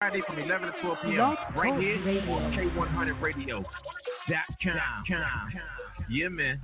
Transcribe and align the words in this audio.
Friday 0.00 0.22
from 0.26 0.38
11 0.38 0.66
to 0.66 0.80
12 0.80 0.98
p.m. 1.04 1.36
right 1.54 1.78
here 1.78 2.22
on 2.32 2.52
K100 2.56 3.20
Radio. 3.20 3.60
Dot 3.60 4.48
com. 4.62 5.04
Yeah, 6.08 6.28
man. 6.30 6.58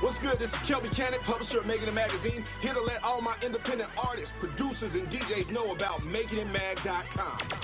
What's 0.00 0.16
good? 0.22 0.38
This 0.38 0.50
is 0.50 0.70
Kelby 0.70 0.94
Cannon, 0.94 1.18
publisher 1.26 1.58
of 1.58 1.66
Making 1.66 1.88
It 1.88 1.94
Magazine, 1.94 2.44
here 2.62 2.74
to 2.74 2.80
let 2.80 3.02
all 3.02 3.20
my 3.20 3.34
independent 3.44 3.90
artists, 3.98 4.30
producers, 4.38 4.92
and 4.94 5.08
DJs 5.08 5.50
know 5.50 5.74
about 5.74 5.98
MakingItMag.com. 6.02 7.63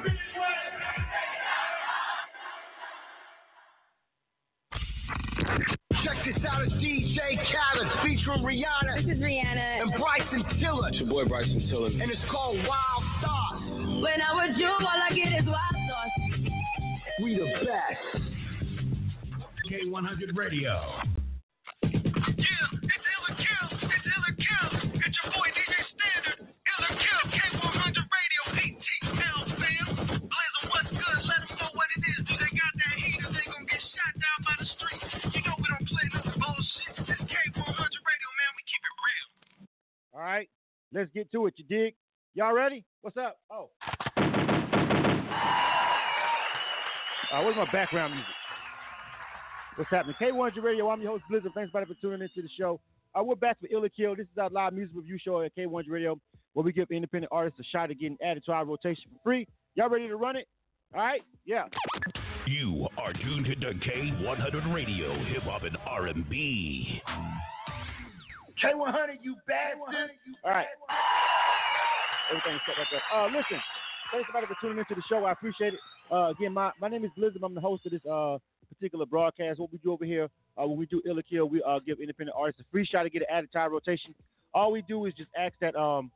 Check 6.03 6.17
this 6.25 6.43
out, 6.49 6.63
it's 6.63 6.73
DJ 6.73 7.35
Khaled 7.35 7.87
featuring 8.03 8.43
Rihanna. 8.43 9.05
This 9.05 9.17
is 9.17 9.21
Rihanna. 9.21 9.81
And 9.81 9.91
Bryson 9.99 10.59
Tiller. 10.59 10.89
It's 10.89 10.97
your 10.99 11.09
boy 11.09 11.25
Bryson 11.25 11.67
Tiller. 11.69 11.87
And 11.87 12.09
it's 12.09 12.21
called 12.31 12.57
Wild 12.57 13.03
Thoughts. 13.21 13.63
When 14.01 14.21
I'm 14.21 14.49
with 14.49 14.57
you, 14.57 14.67
all 14.67 14.87
I 14.87 15.09
get 15.13 15.27
is 15.27 15.45
wild 15.45 15.75
thoughts. 15.89 16.11
We 17.23 17.35
the 17.35 17.45
best. 17.65 18.31
K100 19.69 20.35
Radio. 20.35 21.01
All 40.21 40.27
right, 40.27 40.47
let's 40.93 41.09
get 41.15 41.31
to 41.31 41.47
it. 41.47 41.55
You 41.57 41.65
dig? 41.67 41.95
Y'all 42.35 42.53
ready? 42.53 42.85
What's 43.01 43.17
up? 43.17 43.37
Oh. 43.51 43.71
Uh, 47.33 47.41
where's 47.41 47.55
my 47.55 47.65
background 47.73 48.13
music? 48.13 48.29
What's 49.77 49.89
happening? 49.89 50.15
K100 50.21 50.61
Radio. 50.61 50.91
I'm 50.91 51.01
your 51.01 51.13
host, 51.13 51.23
Blizzard. 51.27 51.53
Thanks, 51.55 51.71
everybody, 51.73 51.95
for 51.95 51.99
tuning 51.99 52.21
into 52.21 52.43
the 52.43 52.49
show. 52.55 52.79
Uh, 53.15 53.23
we're 53.23 53.33
back 53.33 53.57
with 53.63 53.71
Ill 53.71 53.83
or 53.83 53.89
Kill. 53.89 54.15
This 54.15 54.27
is 54.27 54.37
our 54.39 54.51
live 54.51 54.73
music 54.73 54.95
review 54.95 55.17
show 55.19 55.41
at 55.41 55.55
K100 55.57 55.85
Radio, 55.89 56.19
where 56.53 56.63
we 56.63 56.71
give 56.71 56.91
independent 56.91 57.31
artists 57.31 57.59
a 57.59 57.63
shot 57.75 57.89
at 57.89 57.97
getting 57.97 58.17
added 58.23 58.43
to 58.45 58.51
our 58.51 58.63
rotation 58.63 59.05
for 59.11 59.17
free. 59.23 59.47
Y'all 59.73 59.89
ready 59.89 60.07
to 60.07 60.17
run 60.17 60.35
it? 60.35 60.45
All 60.93 61.01
right? 61.01 61.21
Yeah. 61.45 61.63
You 62.45 62.87
are 62.99 63.13
tuned 63.13 63.47
to 63.47 63.55
K100 63.55 64.71
Radio, 64.71 65.15
hip 65.33 65.41
hop 65.41 65.63
and 65.63 65.77
R&B. 65.83 67.01
K100, 68.63 69.17
you 69.21 69.35
bastard. 69.47 70.11
All 70.43 70.51
right. 70.51 70.67
Everything's 72.29 72.61
set 72.65 72.77
right 72.77 72.87
there. 72.91 73.01
Uh, 73.13 73.25
listen, 73.27 73.59
thanks 74.11 74.27
everybody 74.29 74.47
for 74.47 74.55
tuning 74.61 74.77
into 74.77 74.95
the 74.95 75.03
show. 75.09 75.25
I 75.25 75.31
appreciate 75.31 75.73
it. 75.73 75.79
Uh, 76.11 76.29
again, 76.29 76.53
my, 76.53 76.71
my 76.79 76.87
name 76.87 77.03
is 77.03 77.11
Blizzard. 77.17 77.41
I'm 77.43 77.55
the 77.55 77.61
host 77.61 77.85
of 77.85 77.91
this 77.91 78.05
uh, 78.05 78.37
particular 78.73 79.05
broadcast. 79.05 79.59
What 79.59 79.71
we 79.71 79.79
do 79.79 79.91
over 79.91 80.05
here, 80.05 80.29
uh, 80.61 80.67
when 80.67 80.77
we 80.77 80.85
do 80.85 81.01
Ill 81.05 81.19
or 81.19 81.23
Kill, 81.23 81.49
we 81.49 81.61
uh, 81.63 81.79
give 81.85 81.99
independent 81.99 82.37
artists 82.37 82.61
a 82.61 82.65
free 82.71 82.85
shot 82.85 83.03
to 83.03 83.09
get 83.09 83.23
an 83.23 83.27
added 83.31 83.49
our 83.55 83.69
rotation. 83.69 84.13
All 84.53 84.71
we 84.71 84.81
do 84.83 85.05
is 85.05 85.13
just 85.13 85.29
ask 85.37 85.53
that 85.61 85.75
um, 85.75 86.11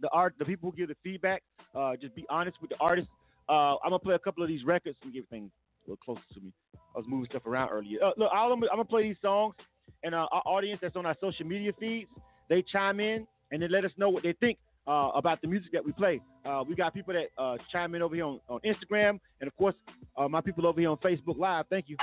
the 0.00 0.08
art, 0.10 0.34
the 0.38 0.44
people 0.44 0.70
who 0.70 0.76
give 0.76 0.88
the 0.88 0.96
feedback, 1.02 1.42
uh, 1.74 1.96
just 2.00 2.14
be 2.14 2.24
honest 2.30 2.56
with 2.60 2.70
the 2.70 2.76
artists. 2.80 3.10
Uh, 3.48 3.76
I'm 3.76 3.90
gonna 3.90 3.98
play 3.98 4.14
a 4.14 4.18
couple 4.18 4.42
of 4.42 4.48
these 4.48 4.64
records 4.64 4.96
and 5.02 5.12
get 5.12 5.28
things 5.30 5.50
a 5.86 5.90
little 5.90 6.04
closer 6.04 6.22
to 6.34 6.40
me. 6.40 6.52
I 6.74 6.98
was 6.98 7.06
moving 7.08 7.26
stuff 7.30 7.46
around 7.46 7.70
earlier. 7.70 8.02
Uh, 8.04 8.10
look, 8.16 8.30
I'm, 8.32 8.52
I'm 8.52 8.60
gonna 8.60 8.84
play 8.84 9.04
these 9.04 9.16
songs, 9.22 9.54
and 10.02 10.14
uh, 10.14 10.26
our 10.30 10.42
audience 10.46 10.80
that's 10.82 10.96
on 10.96 11.06
our 11.06 11.16
social 11.20 11.46
media 11.46 11.72
feeds, 11.78 12.08
they 12.48 12.62
chime 12.62 13.00
in 13.00 13.26
and 13.50 13.62
they 13.62 13.68
let 13.68 13.84
us 13.84 13.92
know 13.96 14.08
what 14.08 14.22
they 14.22 14.34
think 14.34 14.58
uh, 14.86 15.10
about 15.14 15.40
the 15.42 15.48
music 15.48 15.72
that 15.72 15.84
we 15.84 15.92
play. 15.92 16.20
Uh, 16.44 16.64
we 16.66 16.74
got 16.74 16.94
people 16.94 17.14
that 17.14 17.42
uh, 17.42 17.56
chime 17.70 17.94
in 17.94 18.02
over 18.02 18.14
here 18.14 18.24
on, 18.24 18.40
on 18.48 18.60
Instagram, 18.60 19.20
and 19.40 19.48
of 19.48 19.56
course, 19.56 19.74
uh, 20.16 20.28
my 20.28 20.40
people 20.40 20.66
over 20.66 20.80
here 20.80 20.90
on 20.90 20.96
Facebook 20.98 21.38
Live. 21.38 21.66
Thank 21.68 21.88
you. 21.88 21.96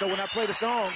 So 0.00 0.08
when 0.08 0.18
I 0.18 0.26
play 0.32 0.46
the 0.46 0.54
song, 0.58 0.92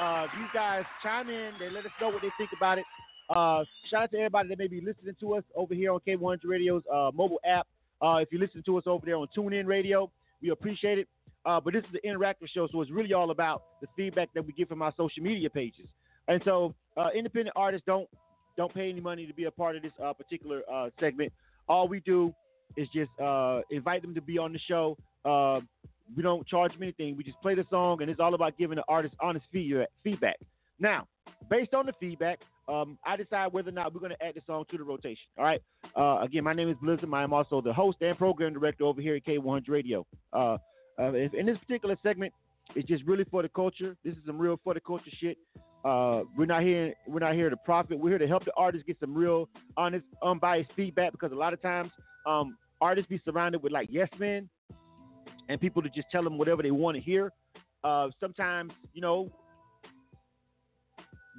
uh, 0.00 0.26
these 0.36 0.48
guys 0.52 0.84
chime 1.02 1.28
in. 1.28 1.52
They 1.60 1.70
let 1.70 1.84
us 1.84 1.92
know 2.00 2.08
what 2.08 2.22
they 2.22 2.30
think 2.36 2.50
about 2.56 2.78
it. 2.78 2.84
Uh, 3.28 3.64
shout 3.88 4.04
out 4.04 4.10
to 4.10 4.16
everybody 4.16 4.48
that 4.48 4.58
may 4.58 4.66
be 4.66 4.80
listening 4.80 5.14
to 5.20 5.34
us 5.34 5.44
over 5.54 5.72
here 5.74 5.92
on 5.92 6.00
K100 6.06 6.40
Radio's 6.44 6.82
uh, 6.92 7.10
mobile 7.14 7.40
app. 7.46 7.66
Uh, 8.02 8.16
if 8.16 8.32
you 8.32 8.38
listen 8.38 8.62
to 8.64 8.76
us 8.78 8.84
over 8.86 9.06
there 9.06 9.16
on 9.16 9.28
TuneIn 9.36 9.66
Radio, 9.66 10.10
we 10.42 10.50
appreciate 10.50 10.98
it. 10.98 11.08
Uh, 11.46 11.60
but 11.60 11.72
this 11.72 11.84
is 11.84 11.98
an 12.02 12.10
interactive 12.10 12.48
show, 12.52 12.68
so 12.70 12.80
it's 12.82 12.90
really 12.90 13.14
all 13.14 13.30
about 13.30 13.62
the 13.80 13.86
feedback 13.96 14.28
that 14.34 14.44
we 14.44 14.52
get 14.52 14.68
from 14.68 14.82
our 14.82 14.92
social 14.96 15.22
media 15.22 15.48
pages. 15.48 15.86
And 16.28 16.40
so, 16.44 16.74
uh, 16.96 17.08
independent 17.16 17.54
artists 17.56 17.84
don't 17.86 18.08
don't 18.56 18.74
pay 18.74 18.90
any 18.90 19.00
money 19.00 19.26
to 19.26 19.32
be 19.32 19.44
a 19.44 19.50
part 19.50 19.76
of 19.76 19.82
this 19.82 19.92
uh, 20.04 20.12
particular 20.12 20.62
uh, 20.70 20.90
segment. 20.98 21.32
All 21.68 21.88
we 21.88 22.00
do 22.00 22.34
is 22.76 22.88
just 22.94 23.10
uh, 23.20 23.60
invite 23.70 24.02
them 24.02 24.14
to 24.14 24.20
be 24.20 24.36
on 24.36 24.52
the 24.52 24.58
show. 24.58 24.98
Uh, 25.24 25.60
we 26.14 26.22
don't 26.22 26.46
charge 26.46 26.72
them 26.72 26.82
anything. 26.82 27.16
We 27.16 27.24
just 27.24 27.40
play 27.40 27.54
the 27.54 27.64
song, 27.70 28.02
and 28.02 28.10
it's 28.10 28.20
all 28.20 28.34
about 28.34 28.58
giving 28.58 28.76
the 28.76 28.84
artist 28.86 29.14
honest 29.20 29.46
feedback. 29.52 30.36
Now, 30.78 31.06
based 31.48 31.72
on 31.72 31.86
the 31.86 31.92
feedback, 31.98 32.40
um, 32.68 32.98
I 33.04 33.16
decide 33.16 33.52
whether 33.52 33.70
or 33.70 33.72
not 33.72 33.94
we're 33.94 34.00
going 34.00 34.12
to 34.12 34.22
add 34.22 34.34
the 34.34 34.42
song 34.46 34.64
to 34.70 34.76
the 34.76 34.84
rotation. 34.84 35.24
All 35.38 35.44
right. 35.44 35.62
Again, 36.22 36.44
my 36.44 36.52
name 36.52 36.68
is 36.68 36.76
Blizzard. 36.82 37.08
I 37.12 37.22
am 37.22 37.32
also 37.32 37.60
the 37.60 37.72
host 37.72 37.98
and 38.00 38.18
program 38.18 38.52
director 38.52 38.84
over 38.84 39.00
here 39.00 39.14
at 39.14 39.24
K100 39.24 39.68
Radio. 39.68 40.06
Uh, 41.00 41.12
if, 41.12 41.32
in 41.34 41.46
this 41.46 41.56
particular 41.58 41.96
segment, 42.02 42.32
it's 42.74 42.86
just 42.86 43.04
really 43.04 43.24
for 43.30 43.42
the 43.42 43.48
culture. 43.48 43.96
This 44.04 44.14
is 44.14 44.20
some 44.26 44.38
real 44.38 44.60
for 44.62 44.74
the 44.74 44.80
culture 44.80 45.10
shit. 45.20 45.38
Uh, 45.84 46.22
we're 46.36 46.46
not 46.46 46.62
here. 46.62 46.92
We're 47.08 47.20
not 47.20 47.34
here 47.34 47.48
to 47.48 47.56
profit. 47.56 47.98
We're 47.98 48.10
here 48.10 48.18
to 48.18 48.28
help 48.28 48.44
the 48.44 48.52
artists 48.56 48.86
get 48.86 48.98
some 49.00 49.14
real, 49.14 49.48
honest, 49.76 50.04
unbiased 50.22 50.70
feedback. 50.76 51.12
Because 51.12 51.32
a 51.32 51.36
lot 51.36 51.54
of 51.54 51.62
times, 51.62 51.90
um, 52.26 52.56
artists 52.80 53.08
be 53.08 53.20
surrounded 53.24 53.62
with 53.62 53.72
like 53.72 53.88
yes 53.90 54.08
men, 54.18 54.48
and 55.48 55.60
people 55.60 55.80
to 55.82 55.88
just 55.88 56.08
tell 56.12 56.22
them 56.22 56.36
whatever 56.36 56.62
they 56.62 56.70
want 56.70 56.96
to 56.96 57.02
hear. 57.02 57.32
Uh, 57.82 58.08
sometimes, 58.20 58.72
you 58.92 59.00
know, 59.00 59.32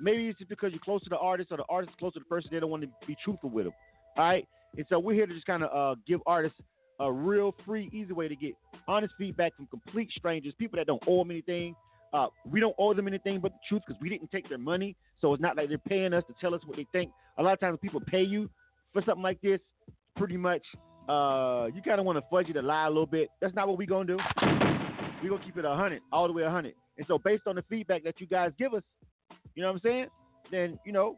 maybe 0.01 0.27
it's 0.27 0.39
just 0.39 0.49
because 0.49 0.71
you're 0.71 0.81
close 0.83 1.03
to 1.03 1.09
the 1.09 1.19
artist 1.19 1.51
or 1.51 1.57
the 1.57 1.65
artist 1.69 1.91
is 1.91 1.99
close 1.99 2.13
to 2.13 2.19
the 2.19 2.25
person. 2.25 2.49
They 2.51 2.59
don't 2.59 2.71
want 2.71 2.81
to 2.81 2.89
be 3.05 3.15
truthful 3.23 3.51
with 3.51 3.65
them. 3.65 3.73
All 4.17 4.23
right, 4.25 4.47
and 4.75 4.85
so 4.89 4.97
we're 4.97 5.13
here 5.13 5.27
to 5.27 5.33
just 5.33 5.45
kind 5.45 5.63
of 5.63 5.69
uh, 5.97 6.01
give 6.07 6.19
artists 6.25 6.59
a 6.99 7.11
real 7.11 7.53
free, 7.63 7.89
easy 7.93 8.11
way 8.11 8.27
to 8.27 8.35
get 8.35 8.53
honest 8.91 9.13
feedback 9.17 9.55
from 9.55 9.67
complete 9.67 10.09
strangers, 10.15 10.53
people 10.57 10.77
that 10.77 10.87
don't 10.87 11.01
owe 11.07 11.19
them 11.19 11.31
anything. 11.31 11.75
Uh, 12.13 12.27
we 12.45 12.59
don't 12.59 12.75
owe 12.77 12.93
them 12.93 13.07
anything 13.07 13.39
but 13.39 13.53
the 13.53 13.59
truth 13.69 13.81
because 13.87 14.01
we 14.01 14.09
didn't 14.09 14.29
take 14.31 14.47
their 14.49 14.57
money. 14.57 14.95
So 15.21 15.33
it's 15.33 15.41
not 15.41 15.55
like 15.55 15.69
they're 15.69 15.77
paying 15.77 16.13
us 16.13 16.23
to 16.27 16.35
tell 16.41 16.53
us 16.53 16.61
what 16.65 16.75
they 16.75 16.85
think. 16.91 17.11
A 17.37 17.43
lot 17.43 17.53
of 17.53 17.59
times 17.59 17.79
people 17.81 18.01
pay 18.01 18.21
you 18.21 18.49
for 18.91 19.01
something 19.05 19.23
like 19.23 19.39
this, 19.41 19.59
pretty 20.17 20.35
much 20.35 20.63
uh, 21.07 21.67
you 21.73 21.81
kind 21.81 21.99
of 21.99 22.05
want 22.05 22.17
to 22.17 22.23
fudge 22.29 22.49
it 22.49 22.63
lie 22.63 22.85
a 22.85 22.89
little 22.89 23.05
bit. 23.05 23.29
That's 23.39 23.55
not 23.55 23.67
what 23.67 23.77
we're 23.77 23.87
going 23.87 24.07
to 24.07 24.17
do. 24.17 24.23
We're 25.23 25.29
going 25.29 25.41
to 25.41 25.45
keep 25.45 25.57
it 25.57 25.63
100, 25.63 26.01
all 26.11 26.27
the 26.27 26.33
way 26.33 26.43
100. 26.43 26.73
And 26.97 27.07
so 27.07 27.17
based 27.17 27.43
on 27.47 27.55
the 27.55 27.63
feedback 27.69 28.03
that 28.03 28.19
you 28.19 28.27
guys 28.27 28.51
give 28.57 28.73
us, 28.73 28.83
you 29.55 29.63
know 29.63 29.69
what 29.69 29.75
I'm 29.75 29.81
saying? 29.83 30.05
Then, 30.51 30.79
you 30.85 30.91
know, 30.91 31.15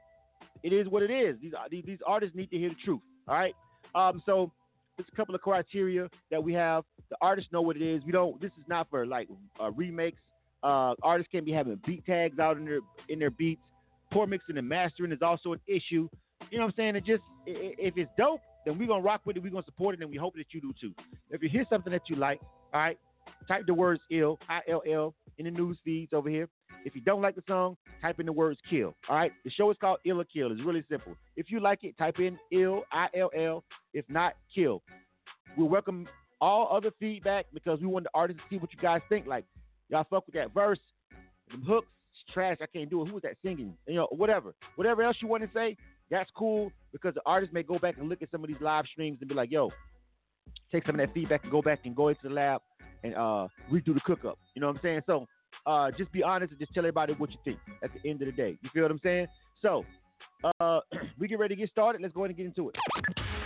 it 0.62 0.74
is 0.74 0.88
what 0.88 1.04
it 1.04 1.12
is. 1.12 1.38
These, 1.42 1.54
these, 1.70 1.84
these 1.86 2.00
artists 2.06 2.36
need 2.36 2.50
to 2.52 2.58
hear 2.58 2.70
the 2.70 2.76
truth. 2.84 3.02
All 3.28 3.36
right? 3.36 3.54
Um, 3.96 4.22
so 4.26 4.52
there's 4.98 5.08
a 5.12 5.16
couple 5.16 5.36
of 5.36 5.42
criteria 5.42 6.10
that 6.32 6.44
we 6.44 6.54
have. 6.54 6.84
The 7.10 7.18
artists 7.22 7.52
know 7.52 7.62
what 7.62 7.76
it 7.76 7.82
is. 7.82 8.04
We 8.06 8.12
don't. 8.12 8.40
This 8.42 8.52
is 8.52 8.66
not 8.68 8.90
for 8.90 9.06
like 9.06 9.28
uh, 9.62 9.72
remakes. 9.72 10.20
Uh, 10.64 10.94
artists 11.04 11.30
can't 11.32 11.46
be 11.46 11.52
having 11.52 11.80
beat 11.86 12.06
tags 12.06 12.40
out 12.40 12.58
in 12.58 12.66
their 12.66 12.80
in 13.10 13.20
their 13.20 13.32
beats. 13.32 13.62
Poor 14.12 14.28
mixing 14.28 14.58
and 14.58 14.68
mastering 14.68 15.12
is 15.12 15.22
also 15.22 15.54
an 15.54 15.60
issue. 15.68 16.08
You 16.52 16.60
know 16.60 16.66
what 16.66 16.74
I'm 16.74 16.74
saying? 16.78 16.96
It 16.96 17.06
just 17.06 17.24
if 17.46 17.98
it's 17.98 18.12
dope, 18.18 18.42
then 18.66 18.78
we're 18.78 18.88
gonna 18.88 19.02
rock 19.02 19.22
with 19.26 19.38
it. 19.38 19.44
We're 19.44 19.52
gonna 19.52 19.66
support 19.66 19.96
it, 19.96 20.02
and 20.02 20.10
we 20.10 20.18
hope 20.18 20.36
that 20.36 20.54
you 20.54 20.62
do 20.62 20.74
too. 20.80 20.94
If 21.32 21.42
you 21.42 21.50
hear 21.50 21.66
something 21.70 21.92
that 21.92 22.04
you 22.10 22.16
like, 22.16 22.40
all 22.74 22.82
right, 22.82 22.98
type 23.48 23.64
the 23.66 23.74
words 23.74 24.02
ill, 24.12 24.40
I 24.50 24.62
L 24.70 24.84
L, 24.88 25.16
in 25.38 25.46
the 25.46 25.52
news 25.52 25.78
feeds 25.84 26.14
over 26.14 26.30
here. 26.30 26.48
If 26.86 26.96
you 26.96 27.02
don't 27.02 27.22
like 27.22 27.36
the 27.36 27.44
song, 27.48 27.78
type 28.02 28.20
in 28.20 28.26
the 28.26 28.34
words 28.34 28.60
kill. 28.70 28.94
All 29.10 29.16
right. 29.16 29.32
The 29.46 29.52
show 29.52 29.72
is 29.72 29.78
called 29.80 30.00
Ill 30.06 30.22
or 30.22 30.26
Kill. 30.26 30.52
It's 30.52 30.62
really 30.64 30.84
simple. 30.90 31.16
If 31.36 31.50
you 31.50 31.60
like 31.60 31.84
it, 31.84 31.98
type 31.98 32.20
in 32.20 32.38
ill, 32.52 32.84
I 32.92 33.08
L 33.18 33.32
L. 33.36 33.64
If 33.94 34.06
not, 34.10 34.36
kill. 34.54 34.82
We 35.58 35.64
welcome 35.64 36.08
all 36.42 36.76
other 36.76 36.92
feedback 37.00 37.46
because 37.54 37.80
we 37.80 37.88
want 37.88 38.04
the 38.04 38.10
artists 38.14 38.42
to 38.44 38.56
see 38.56 38.60
what 38.60 38.74
you 38.74 38.80
guys 38.80 39.02
think. 39.08 39.28
Like, 39.28 39.46
y'all 39.90 40.06
fuck 40.10 40.26
with 40.26 40.36
that 40.36 40.54
verse, 40.54 40.80
them 41.52 41.64
hooks, 41.64 41.88
trash. 42.34 42.58
I 42.62 42.66
can't 42.66 42.90
do 42.90 43.02
it. 43.02 43.08
Who 43.08 43.14
was 43.14 43.24
that 43.24 43.38
singing? 43.44 43.74
You 43.88 43.96
know, 43.96 44.08
whatever. 44.12 44.54
Whatever 44.76 45.04
else 45.04 45.18
you 45.22 45.28
want 45.28 45.44
to 45.44 45.50
say, 45.54 45.78
that's 46.12 46.30
cool 46.36 46.72
because 46.92 47.14
the 47.14 47.22
artist 47.26 47.54
may 47.54 47.64
go 47.64 47.80
back 47.80 47.98
and 47.98 48.10
look 48.10 48.22
at 48.22 48.30
some 48.30 48.44
of 48.44 48.50
these 48.50 48.60
live 48.60 48.86
streams 48.92 49.18
and 49.22 49.30
be 49.30 49.36
like, 49.36 49.52
yo, 49.52 49.72
take 50.72 50.86
some 50.86 51.00
of 51.00 51.06
that 51.06 51.14
feedback 51.14 51.44
and 51.44 51.52
go 51.52 51.62
back 51.62 51.80
and 51.86 51.96
go 51.96 52.10
into 52.10 52.22
the 52.24 52.30
lab 52.30 52.62
and 53.04 53.16
uh, 53.16 53.48
redo 53.72 53.94
the 53.94 54.02
cook 54.06 54.26
up. 54.26 54.38
You 54.56 54.62
know 54.62 54.68
what 54.68 54.78
I'm 54.78 54.82
saying? 54.82 55.02
So 55.06 55.28
uh, 55.66 55.92
just 55.98 56.12
be 56.12 56.24
honest 56.24 56.52
and 56.52 56.60
just 56.60 56.74
tell 56.74 56.84
everybody 56.84 57.14
what 57.14 57.32
you 57.32 57.38
think 57.44 57.60
at 57.84 57.92
the 57.94 58.10
end 58.10 58.22
of 58.22 58.28
the 58.28 58.32
day. 58.32 58.58
You 58.62 58.70
feel 58.74 58.84
what 58.84 58.92
I'm 58.92 59.00
saying? 59.04 59.28
So 59.62 59.86
uh, 60.60 60.80
we 61.20 61.28
get 61.28 61.40
ready 61.40 61.56
to 61.56 61.60
get 61.60 61.70
started. 61.70 62.02
Let's 62.02 62.14
go 62.14 62.22
ahead 62.22 62.32
and 62.32 62.38
get 62.38 62.46
into 62.46 62.70
it. 62.70 62.76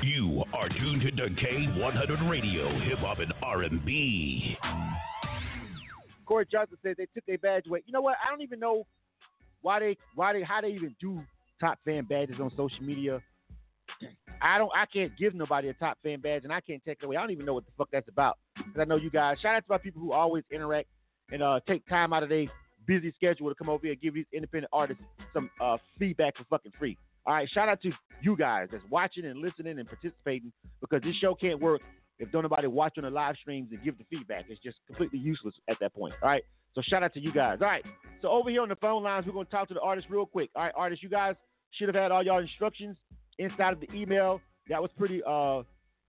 You 0.04 0.44
are 0.54 0.70
tuned 0.70 1.02
to 1.02 1.12
the 1.12 1.30
K100 1.36 2.30
Radio, 2.30 2.70
Hip 2.82 3.00
Hop 3.00 3.20
and 3.20 3.34
R&B. 3.42 4.56
Corey 6.26 6.48
Johnson 6.52 6.78
says 6.84 6.96
they 6.98 7.08
took 7.14 7.26
their 7.26 7.38
badge 7.38 7.68
away. 7.68 7.82
You 7.86 7.94
know 7.94 8.02
what? 8.02 8.18
I 8.26 8.30
don't 8.30 8.42
even 8.42 8.60
know 8.60 8.86
why 9.62 9.80
they, 9.80 9.98
why 10.14 10.34
they, 10.34 10.44
how 10.44 10.62
they 10.62 10.70
even 10.70 10.96
do 11.00 11.22
top 11.60 11.80
fan 11.86 12.06
badges 12.06 12.36
on 12.40 12.52
social 12.56 12.84
media. 12.84 13.22
I 14.42 14.58
don't, 14.58 14.72
I 14.76 14.86
can't 14.86 15.12
give 15.18 15.34
nobody 15.34 15.70
a 15.70 15.74
top 15.74 15.98
fan 16.04 16.20
badge, 16.20 16.44
and 16.44 16.54
I 16.54 16.62
can't 16.62 16.84
take 16.86 17.00
it 17.02 17.06
away. 17.06 17.16
I 17.18 17.22
don't 17.22 17.32
even 17.32 17.46
know 17.46 17.54
what 17.54 17.66
the 17.66 17.72
fuck 17.78 17.90
that's 17.92 18.08
about. 18.08 18.38
Because 18.56 18.80
I 18.80 18.86
know 18.86 18.96
you 18.98 19.10
guys. 19.10 19.38
Shout 19.42 19.56
out 19.56 19.60
to 19.60 19.66
my 19.70 19.78
people 19.78 20.02
who 20.02 20.14
always 20.14 20.44
interact 20.52 20.88
and 21.32 21.42
uh, 21.42 21.60
take 21.68 21.88
time 21.88 22.14
out 22.14 22.24
of 22.24 22.30
their 22.30 22.46
busy 22.86 23.12
schedule 23.16 23.50
to 23.50 23.56
come 23.56 23.70
over 23.70 23.82
here 23.84 23.94
and 23.94 24.02
give 24.02 24.14
these 24.14 24.26
independent 24.32 24.70
artists 24.72 25.04
some 25.34 25.50
uh, 25.62 25.78
feedback 26.00 26.38
for 26.38 26.44
fucking 26.50 26.72
free. 26.78 26.98
All 27.26 27.34
right, 27.34 27.50
shout 27.50 27.68
out 27.68 27.82
to 27.82 27.92
you 28.22 28.38
guys 28.38 28.70
that's 28.72 28.84
watching 28.90 29.26
and 29.26 29.42
listening 29.42 29.80
and 29.80 29.88
participating 29.88 30.52
because 30.80 31.02
this 31.04 31.16
show 31.18 31.36
can't 31.36 31.60
work 31.60 31.82
if 32.20 32.32
don't 32.32 32.44
nobody 32.44 32.68
watch 32.68 32.94
on 32.98 33.04
the 33.04 33.10
live 33.10 33.36
streams 33.42 33.68
and 33.72 33.84
give 33.84 33.98
the 33.98 34.06
feedback. 34.10 34.46
It's 34.50 34.62
just 34.62 34.78
completely 34.88 35.20
useless 35.20 35.54
at 35.70 35.78
that 35.82 35.94
point. 35.94 36.14
All 36.24 36.30
right, 36.30 36.44
so 36.74 36.82
shout 36.82 37.04
out 37.04 37.14
to 37.16 37.20
you 37.20 37.34
guys. 37.34 37.58
All 37.62 37.68
right, 37.68 37.84
so 38.22 38.30
over 38.30 38.50
here 38.50 38.62
on 38.62 38.70
the 38.70 38.78
phone 38.78 39.04
lines, 39.04 39.26
we're 39.26 39.34
gonna 39.34 39.46
talk 39.46 39.68
to 39.68 39.74
the 39.74 39.82
artists 39.82 40.10
real 40.10 40.26
quick. 40.26 40.50
All 40.56 40.64
right, 40.64 40.74
artists, 40.76 41.04
you 41.04 41.10
guys 41.10 41.36
should 41.72 41.90
have 41.90 41.96
had 41.96 42.12
all 42.12 42.24
y'all 42.24 42.40
instructions 42.40 42.96
inside 43.40 43.74
of 43.74 43.80
the 43.80 43.92
email. 43.94 44.42
That 44.70 44.82
was 44.82 44.92
pretty 44.98 45.22
uh, 45.26 45.60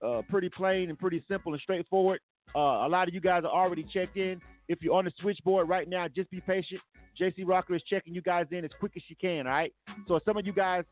uh 0.04 0.22
pretty 0.28 0.48
plain 0.48 0.88
and 0.88 0.98
pretty 0.98 1.24
simple 1.28 1.52
and 1.52 1.60
straightforward. 1.62 2.20
Uh, 2.54 2.86
a 2.86 2.88
lot 2.88 3.08
of 3.08 3.14
you 3.14 3.20
guys 3.20 3.42
are 3.44 3.50
already 3.50 3.84
checked 3.92 4.16
in. 4.16 4.40
If 4.68 4.82
you're 4.82 4.94
on 4.94 5.04
the 5.04 5.12
switchboard 5.20 5.68
right 5.68 5.88
now, 5.88 6.06
just 6.08 6.30
be 6.30 6.40
patient. 6.40 6.80
JC 7.20 7.46
Rocker 7.46 7.74
is 7.74 7.82
checking 7.88 8.14
you 8.14 8.22
guys 8.22 8.46
in 8.52 8.64
as 8.64 8.70
quick 8.78 8.92
as 8.96 9.02
she 9.08 9.14
can. 9.14 9.46
All 9.46 9.52
right. 9.52 9.72
So 10.06 10.20
some 10.24 10.36
of 10.36 10.46
you 10.46 10.52
guys, 10.52 10.84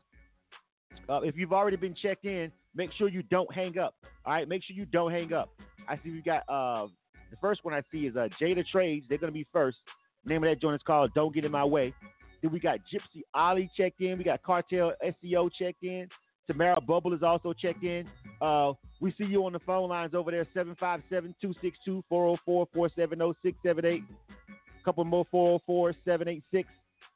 uh, 1.09 1.21
if 1.21 1.35
you've 1.37 1.53
already 1.53 1.77
been 1.77 1.95
checked 1.95 2.25
in, 2.25 2.51
make 2.75 2.91
sure 2.97 3.07
you 3.07 3.23
don't 3.23 3.51
hang 3.53 3.77
up. 3.77 3.95
All 4.25 4.33
right. 4.33 4.47
Make 4.47 4.63
sure 4.63 4.75
you 4.75 4.85
don't 4.85 5.11
hang 5.11 5.33
up. 5.33 5.49
I 5.87 5.95
see 6.03 6.11
we 6.11 6.21
got 6.21 6.43
uh, 6.49 6.87
the 7.31 7.37
first 7.41 7.63
one 7.63 7.73
I 7.73 7.81
see 7.91 8.07
is 8.07 8.15
uh, 8.15 8.27
Jada 8.41 8.63
Tradez. 8.73 9.03
They're 9.07 9.17
gonna 9.17 9.31
be 9.31 9.47
first. 9.53 9.77
name 10.25 10.43
of 10.43 10.49
that 10.49 10.61
joint 10.61 10.75
is 10.75 10.81
called 10.85 11.13
"Don't 11.13 11.33
Get 11.33 11.45
in 11.45 11.51
My 11.51 11.63
Way." 11.63 11.93
Then 12.41 12.51
we 12.51 12.59
got 12.59 12.79
Gypsy 12.93 13.21
Ollie 13.33 13.69
checked 13.75 14.01
in. 14.01 14.17
We 14.17 14.23
got 14.23 14.43
Cartel 14.43 14.93
SEO 15.03 15.49
checked 15.57 15.83
in. 15.83 16.07
Tamara 16.47 16.79
Bubble 16.81 17.13
is 17.13 17.23
also 17.23 17.53
checked 17.53 17.83
in. 17.83 18.07
Uh, 18.41 18.73
we 18.99 19.13
see 19.17 19.25
you 19.25 19.45
on 19.45 19.53
the 19.53 19.59
phone 19.59 19.89
lines 19.89 20.13
over 20.13 20.31
there 20.31 20.45
757 20.53 21.35
262 21.41 22.03
404 22.09 22.67
470 22.73 23.33
678. 23.43 24.03
A 24.49 24.83
couple 24.83 25.03
more 25.05 25.25
404 25.29 25.93
786. 26.05 26.69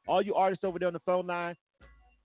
All 0.07 0.21
you 0.21 0.35
artists 0.35 0.63
over 0.63 0.79
there 0.79 0.87
on 0.87 0.93
the 0.93 0.99
phone 0.99 1.27
line, 1.27 1.55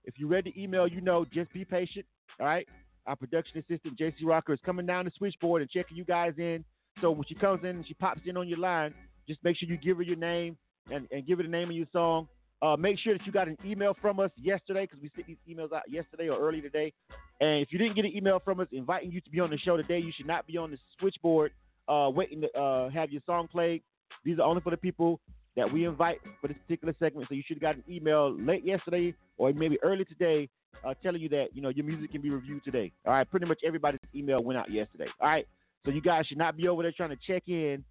if 0.03 0.15
you're 0.17 0.29
ready 0.29 0.51
to 0.51 0.61
email, 0.61 0.87
you 0.87 1.01
know, 1.01 1.25
just 1.33 1.51
be 1.53 1.63
patient. 1.63 2.05
All 2.39 2.45
right. 2.45 2.67
Our 3.05 3.15
production 3.15 3.59
assistant, 3.59 3.97
JC 3.97 4.25
Rocker, 4.25 4.53
is 4.53 4.59
coming 4.65 4.85
down 4.85 5.05
the 5.05 5.11
switchboard 5.17 5.61
and 5.61 5.71
checking 5.71 5.95
you 5.95 6.03
guys 6.03 6.33
in. 6.37 6.65
So 7.01 7.11
when 7.11 7.23
she 7.27 7.35
comes 7.35 7.61
in 7.63 7.69
and 7.69 7.87
she 7.87 7.93
pops 7.93 8.21
in 8.25 8.35
on 8.35 8.49
your 8.49 8.57
line, 8.57 8.93
just 9.27 9.41
make 9.43 9.57
sure 9.57 9.69
you 9.69 9.77
give 9.77 9.97
her 9.97 10.03
your 10.03 10.17
name 10.17 10.57
and, 10.91 11.07
and 11.11 11.25
give 11.25 11.37
her 11.37 11.43
the 11.43 11.49
name 11.49 11.69
of 11.69 11.75
your 11.75 11.87
song 11.93 12.27
uh, 12.61 12.75
make 12.75 12.97
sure 12.99 13.17
that 13.17 13.25
you 13.25 13.31
got 13.31 13.47
an 13.47 13.57
email 13.65 13.95
from 14.01 14.19
us 14.19 14.31
yesterday 14.37 14.85
because 14.85 15.01
we 15.01 15.11
sent 15.15 15.27
these 15.27 15.37
emails 15.49 15.71
out 15.73 15.83
yesterday 15.89 16.29
or 16.29 16.39
early 16.39 16.61
today. 16.61 16.91
And 17.39 17.61
if 17.61 17.71
you 17.71 17.77
didn't 17.77 17.95
get 17.95 18.05
an 18.05 18.15
email 18.15 18.41
from 18.43 18.59
us 18.59 18.67
inviting 18.71 19.11
you 19.11 19.21
to 19.21 19.29
be 19.29 19.39
on 19.39 19.49
the 19.49 19.57
show 19.57 19.77
today, 19.77 19.99
you 19.99 20.11
should 20.15 20.27
not 20.27 20.47
be 20.47 20.57
on 20.57 20.71
the 20.71 20.77
switchboard 20.99 21.51
uh, 21.87 22.09
waiting 22.13 22.41
to 22.41 22.51
uh, 22.59 22.89
have 22.89 23.11
your 23.11 23.21
song 23.25 23.47
played. 23.47 23.83
These 24.23 24.39
are 24.39 24.43
only 24.43 24.61
for 24.61 24.71
the 24.71 24.77
people 24.77 25.19
that 25.55 25.71
we 25.71 25.85
invite 25.85 26.19
for 26.41 26.47
this 26.47 26.57
particular 26.65 26.95
segment. 26.99 27.27
So 27.29 27.35
you 27.35 27.43
should 27.45 27.57
have 27.57 27.61
got 27.61 27.75
an 27.75 27.83
email 27.89 28.35
late 28.39 28.65
yesterday 28.65 29.13
or 29.37 29.51
maybe 29.53 29.77
early 29.83 30.05
today 30.05 30.49
uh, 30.85 30.93
telling 31.01 31.21
you 31.21 31.29
that 31.29 31.47
you 31.53 31.61
know 31.61 31.69
your 31.69 31.85
music 31.85 32.11
can 32.11 32.21
be 32.21 32.29
reviewed 32.29 32.63
today. 32.63 32.91
All 33.05 33.13
right, 33.13 33.29
pretty 33.29 33.45
much 33.45 33.59
everybody's 33.65 33.99
email 34.15 34.43
went 34.43 34.59
out 34.59 34.71
yesterday. 34.71 35.07
All 35.19 35.27
right, 35.27 35.47
so 35.85 35.91
you 35.91 36.01
guys 36.01 36.25
should 36.27 36.37
not 36.37 36.57
be 36.57 36.67
over 36.67 36.83
there 36.83 36.91
trying 36.95 37.09
to 37.09 37.17
check 37.27 37.43
in 37.47 37.83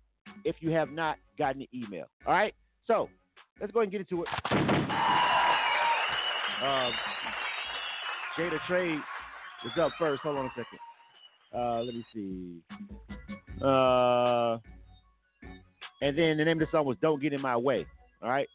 if 0.44 0.56
you 0.60 0.70
have 0.70 0.90
not 0.90 1.16
gotten 1.38 1.62
an 1.62 1.68
email. 1.74 2.06
All 2.26 2.34
right, 2.34 2.54
so 2.86 3.08
let's 3.60 3.72
go 3.72 3.80
ahead 3.80 3.84
and 3.84 3.92
get 3.92 4.00
into 4.00 4.22
it. 4.22 4.28
Um, 6.62 6.92
Jada 8.38 8.58
Trade 8.66 8.98
is 9.64 9.72
up 9.80 9.92
first. 9.98 10.22
Hold 10.22 10.38
on 10.38 10.46
a 10.46 10.50
second. 10.50 10.78
Uh, 11.54 11.82
let 11.82 11.94
me 11.94 12.04
see. 12.12 12.62
Uh, 13.62 14.58
and 16.02 16.16
then 16.18 16.36
the 16.36 16.44
name 16.44 16.60
of 16.60 16.66
the 16.66 16.70
song 16.70 16.86
was 16.86 16.96
"Don't 17.00 17.20
Get 17.20 17.32
in 17.32 17.40
My 17.40 17.56
Way." 17.56 17.86
All 18.22 18.28
right. 18.28 18.48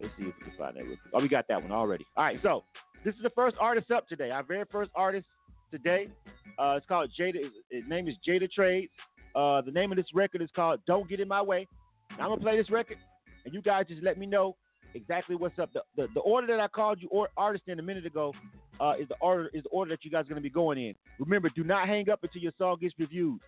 Let's 0.00 0.12
see 0.18 0.24
if 0.24 0.34
we 0.38 0.50
can 0.50 0.52
find 0.58 0.76
that. 0.76 0.84
Oh, 1.12 1.20
we 1.20 1.28
got 1.28 1.46
that 1.48 1.60
one 1.60 1.72
already. 1.72 2.06
All 2.16 2.24
right. 2.24 2.38
So 2.42 2.64
this 3.04 3.14
is 3.14 3.22
the 3.22 3.30
first 3.30 3.56
artist 3.60 3.90
up 3.90 4.08
today. 4.08 4.30
Our 4.30 4.42
very 4.42 4.64
first 4.70 4.90
artist 4.94 5.26
today. 5.70 6.08
Uh, 6.58 6.74
it's 6.76 6.86
called 6.86 7.10
Jada. 7.18 7.38
His 7.70 7.84
name 7.88 8.08
is 8.08 8.14
Jada 8.26 8.48
Tradez. 8.56 8.88
Uh, 9.34 9.60
the 9.62 9.70
name 9.70 9.92
of 9.92 9.96
this 9.96 10.06
record 10.14 10.42
is 10.42 10.50
called 10.54 10.80
"Don't 10.86 11.08
Get 11.08 11.20
in 11.20 11.28
My 11.28 11.42
Way." 11.42 11.68
Now, 12.18 12.24
I'm 12.24 12.30
gonna 12.30 12.40
play 12.40 12.56
this 12.56 12.70
record 12.70 12.98
and 13.46 13.54
you 13.54 13.62
guys 13.62 13.86
just 13.88 14.02
let 14.02 14.18
me 14.18 14.26
know 14.26 14.56
exactly 14.94 15.36
what's 15.36 15.58
up. 15.58 15.72
The, 15.72 15.80
the, 15.96 16.08
the 16.14 16.20
order 16.20 16.48
that 16.48 16.60
I 16.60 16.68
called 16.68 17.00
you 17.00 17.08
or 17.10 17.28
artist 17.36 17.64
in 17.68 17.78
a 17.78 17.82
minute 17.82 18.04
ago 18.04 18.34
uh, 18.80 18.94
is 19.00 19.08
the 19.08 19.14
order 19.20 19.48
is 19.54 19.62
the 19.62 19.68
order 19.70 19.92
that 19.92 20.04
you 20.04 20.10
guys 20.10 20.22
are 20.26 20.28
going 20.28 20.36
to 20.36 20.42
be 20.42 20.50
going 20.50 20.78
in. 20.78 20.94
Remember, 21.18 21.48
do 21.54 21.64
not 21.64 21.86
hang 21.86 22.10
up 22.10 22.22
until 22.22 22.42
your 22.42 22.52
song 22.58 22.76
gets 22.80 22.94
reviewed. 22.98 23.40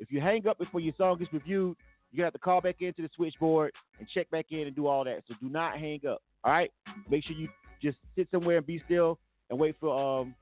If 0.00 0.10
you 0.10 0.20
hang 0.20 0.48
up 0.48 0.58
before 0.58 0.80
your 0.80 0.94
song 0.96 1.18
gets 1.18 1.32
reviewed, 1.32 1.76
you 2.10 2.16
gonna 2.18 2.26
have 2.26 2.32
to 2.32 2.38
call 2.38 2.60
back 2.60 2.76
into 2.80 3.02
the 3.02 3.10
switchboard 3.14 3.72
and 3.98 4.08
check 4.12 4.30
back 4.30 4.46
in 4.50 4.66
and 4.66 4.74
do 4.74 4.86
all 4.86 5.04
that. 5.04 5.22
So 5.28 5.34
do 5.40 5.48
not 5.48 5.78
hang 5.78 6.00
up. 6.08 6.22
All 6.44 6.52
right. 6.52 6.70
Make 7.08 7.24
sure 7.24 7.36
you 7.36 7.48
just 7.80 7.98
sit 8.16 8.28
somewhere 8.30 8.58
and 8.58 8.66
be 8.66 8.82
still 8.84 9.18
and 9.50 9.58
wait 9.58 9.76
for 9.78 10.20
um, 10.20 10.34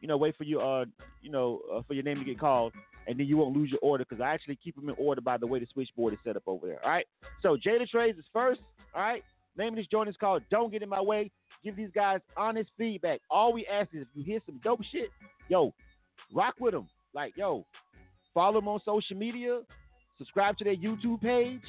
you 0.00 0.08
know, 0.08 0.16
wait 0.16 0.36
for 0.36 0.44
you 0.44 0.60
uh, 0.60 0.84
you 1.22 1.30
know, 1.30 1.60
uh, 1.74 1.82
for 1.86 1.94
your 1.94 2.04
name 2.04 2.18
to 2.18 2.24
get 2.24 2.38
called 2.38 2.72
and 3.08 3.18
then 3.18 3.26
you 3.26 3.38
won't 3.38 3.56
lose 3.56 3.70
your 3.70 3.80
order 3.82 4.04
because 4.08 4.22
I 4.22 4.32
actually 4.32 4.56
keep 4.62 4.76
them 4.76 4.88
in 4.88 4.94
order 4.98 5.20
by 5.20 5.38
the 5.38 5.46
way 5.46 5.58
the 5.58 5.66
switchboard 5.72 6.12
is 6.12 6.20
set 6.22 6.36
up 6.36 6.42
over 6.46 6.66
there. 6.66 6.84
All 6.84 6.90
right. 6.90 7.06
So 7.42 7.56
Jada 7.56 7.86
Tradez 7.92 8.18
is 8.18 8.24
first. 8.32 8.60
All 8.94 9.02
right. 9.02 9.24
Name 9.56 9.70
of 9.70 9.76
this 9.76 9.86
joint 9.86 10.08
is 10.08 10.16
called 10.20 10.42
Don't 10.50 10.70
Get 10.70 10.82
in 10.82 10.88
My 10.88 11.00
Way. 11.00 11.30
Give 11.64 11.74
these 11.74 11.90
guys 11.92 12.20
honest 12.36 12.70
feedback. 12.76 13.20
All 13.30 13.52
we 13.52 13.66
ask 13.66 13.88
is 13.92 14.02
if 14.02 14.08
you 14.14 14.22
hear 14.22 14.40
some 14.46 14.60
dope 14.62 14.80
shit, 14.92 15.10
yo, 15.48 15.74
rock 16.32 16.54
with 16.60 16.74
them. 16.74 16.86
Like, 17.14 17.36
yo, 17.36 17.64
follow 18.34 18.60
them 18.60 18.68
on 18.68 18.80
social 18.84 19.16
media, 19.16 19.62
subscribe 20.18 20.56
to 20.58 20.64
their 20.64 20.76
YouTube 20.76 21.20
page. 21.22 21.62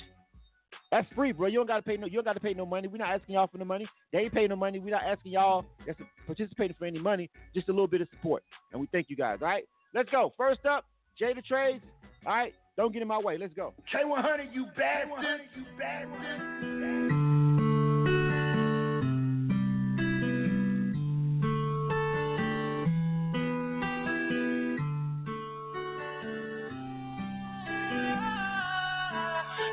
That's 0.91 1.07
free, 1.15 1.31
bro. 1.31 1.47
You 1.47 1.59
don't 1.59 1.67
gotta 1.67 1.81
pay 1.81 1.97
no. 1.97 2.05
You 2.07 2.15
don't 2.15 2.25
gotta 2.25 2.39
pay 2.39 2.53
no 2.53 2.65
money. 2.65 2.87
We're 2.87 2.97
not 2.97 3.09
asking 3.09 3.35
y'all 3.35 3.47
for 3.47 3.59
no 3.59 3.65
money. 3.65 3.87
They 4.11 4.19
ain't 4.19 4.33
paying 4.33 4.49
no 4.49 4.55
money. 4.55 4.79
We're 4.79 4.91
not 4.91 5.03
asking 5.03 5.31
y'all 5.33 5.65
that's 5.85 5.99
participating 6.25 6.75
for 6.77 6.85
any 6.85 6.99
money. 6.99 7.29
Just 7.53 7.69
a 7.69 7.71
little 7.71 7.87
bit 7.87 8.01
of 8.01 8.07
support, 8.09 8.43
and 8.71 8.81
we 8.81 8.87
thank 8.91 9.09
you 9.09 9.15
guys. 9.15 9.37
All 9.41 9.47
right, 9.47 9.63
let's 9.93 10.09
go. 10.09 10.33
First 10.35 10.65
up, 10.65 10.85
Jada 11.19 11.43
Tradez. 11.51 11.81
All 12.25 12.33
right, 12.33 12.53
don't 12.77 12.93
get 12.93 13.01
in 13.01 13.07
my 13.07 13.17
way. 13.17 13.37
Let's 13.37 13.53
go. 13.53 13.73
K100, 13.93 14.53
you 14.53 14.65
bastard. 14.77 15.41
You 15.55 15.65
bastard. 15.77 17.29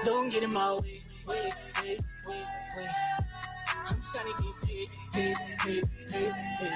Don't 0.04 0.30
get 0.30 0.42
in 0.44 0.52
my 0.52 0.72
way, 0.74 1.02
way, 1.26 1.52
way, 1.82 1.98
way, 2.26 2.44
way. 2.76 2.88
I'm 3.88 4.02
trying 4.12 4.26
to 4.26 4.32
get 4.42 4.54
paid, 4.62 4.88
paid, 5.12 5.34
paid, 5.64 5.84
paid, 6.12 6.32
paid. 6.60 6.72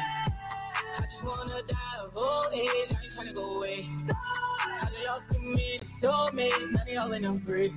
I 0.98 1.02
just 1.12 1.24
wanna 1.24 1.62
die 1.68 1.96
of 2.04 2.16
old 2.16 2.52
age, 2.52 2.66
I 2.66 3.04
ain't 3.04 3.14
trying 3.14 3.26
to 3.28 3.32
go 3.34 3.44
away. 3.56 3.69
Me, 6.02 6.50
none 6.73 6.87
y'all 6.87 7.12
in 7.12 7.23
them 7.23 7.42
free. 7.45 7.75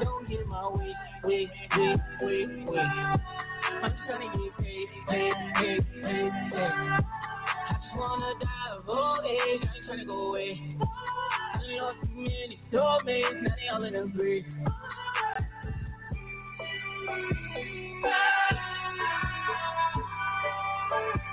Don't 0.00 0.26
get 0.26 0.46
my 0.46 0.68
way, 0.70 0.94
way, 1.22 1.50
way, 1.76 1.96
way, 2.22 2.46
way. 2.64 2.78
I'm 2.78 3.92
trying 4.06 4.30
to 4.30 4.38
get 4.38 4.56
paid, 4.56 4.86
paid, 5.06 5.34
paid, 5.54 5.86
paid, 6.02 6.32
paid. 6.50 6.72
I 6.72 7.72
just 7.72 7.96
wanna 7.98 8.32
die 8.40 8.76
of 8.78 8.88
old 8.88 9.26
age. 9.26 9.60
I 9.60 9.76
ain't 9.76 9.84
trying 9.84 9.98
to 9.98 10.04
go 10.06 10.28
away. 10.28 10.76
I 10.80 11.76
lost 11.78 11.98
too 12.00 12.08
many 12.14 12.58
soulmates. 12.72 13.42
Now 13.42 13.54
they 13.54 13.68
all 13.70 13.84
in 13.84 13.92
the 13.92 14.12
grave. 14.16 14.44
Why 20.88 21.25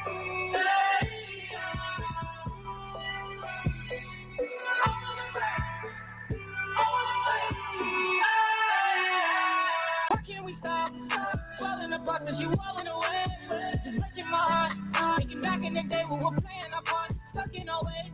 back 15.64 15.68
in 15.68 15.74
the 15.74 15.90
day 15.90 16.04
when 16.10 16.20
we 16.20 16.26
were 16.26 16.42
playing 16.42 16.74
our 16.74 16.84
part. 16.84 17.12
Stuck 17.32 17.54
in 17.54 17.70
our 17.70 17.84
way. 17.84 18.12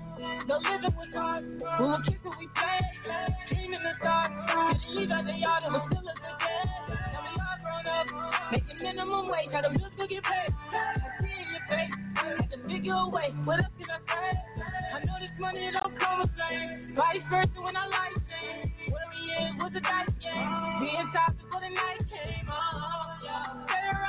The 0.47 0.53
living 0.53 0.95
was 0.95 1.09
hard. 1.13 1.43
We 1.45 1.85
were 1.85 2.01
kids 2.05 2.21
when 2.23 2.37
we 2.37 2.47
played. 2.53 2.85
Dreaming 3.49 3.83
the 3.83 3.93
dark. 4.03 4.31
Didn't 4.73 4.95
leave 4.95 5.11
at 5.11 5.25
the 5.25 5.33
yard 5.33 5.63
and 5.65 5.73
we 5.73 5.79
still 5.89 6.09
as 6.09 6.19
a 6.19 6.33
kid. 6.37 6.67
Now 7.13 7.21
we 7.25 7.33
all 7.41 7.57
grown 7.63 7.85
up. 7.89 8.07
Making 8.51 8.79
minimum 8.81 9.29
wage. 9.29 9.49
How 9.51 9.61
the 9.61 9.69
bills 9.77 9.91
still 9.95 10.07
get 10.07 10.23
paid. 10.23 10.53
I 10.53 11.09
see 11.21 11.33
in 11.33 11.47
your 11.49 11.65
face. 11.69 11.93
Had 12.15 12.49
to 12.51 12.57
figure 12.67 12.93
a 12.93 13.09
way. 13.09 13.33
What 13.43 13.59
else 13.59 13.73
can 13.77 13.89
I 13.89 13.99
say? 14.05 14.29
I 14.93 14.97
know 15.05 15.17
this 15.19 15.33
money 15.39 15.69
don't 15.73 15.93
come 15.97 16.21
with 16.21 16.31
flame. 16.37 16.93
Vice 16.95 17.25
versa 17.29 17.59
when 17.61 17.75
I 17.75 17.85
like 17.87 18.17
change. 18.29 18.73
Worry 18.89 19.21
is 19.41 19.53
was 19.57 19.73
a 19.75 19.81
dice 19.81 20.15
game. 20.21 20.49
Being 20.81 21.09
top 21.13 21.33
before 21.37 21.61
the 21.61 21.73
night 21.73 22.03
came. 22.09 22.45
Oh. 22.49 23.08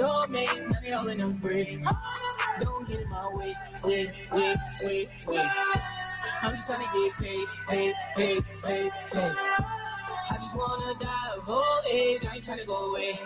soulmates. 0.00 0.70
Now 0.70 0.78
they 0.82 0.92
all 0.92 1.08
in 1.08 1.18
the 1.18 1.38
grave. 1.40 1.80
Don't 2.62 2.88
get 2.88 3.00
in 3.00 3.08
my 3.10 3.30
way, 3.34 3.54
wait, 3.84 4.08
wait, 4.32 4.56
wait, 4.82 5.08
wait. 5.26 5.46
I'm 6.42 6.54
just 6.54 6.66
trying 6.66 6.80
to 6.80 6.88
get 6.92 7.18
paid, 7.20 7.46
paid, 7.68 7.94
paid, 8.16 8.42
paid, 8.64 8.90
paid. 9.12 9.32
I 10.30 10.36
just 10.36 10.56
wanna 10.56 10.98
die 11.00 11.36
of 11.36 11.48
old 11.48 11.84
age. 11.90 12.22
I 12.30 12.36
ain't 12.36 12.44
trying 12.44 12.58
to 12.58 12.66
go 12.66 12.90
away. 12.90 13.18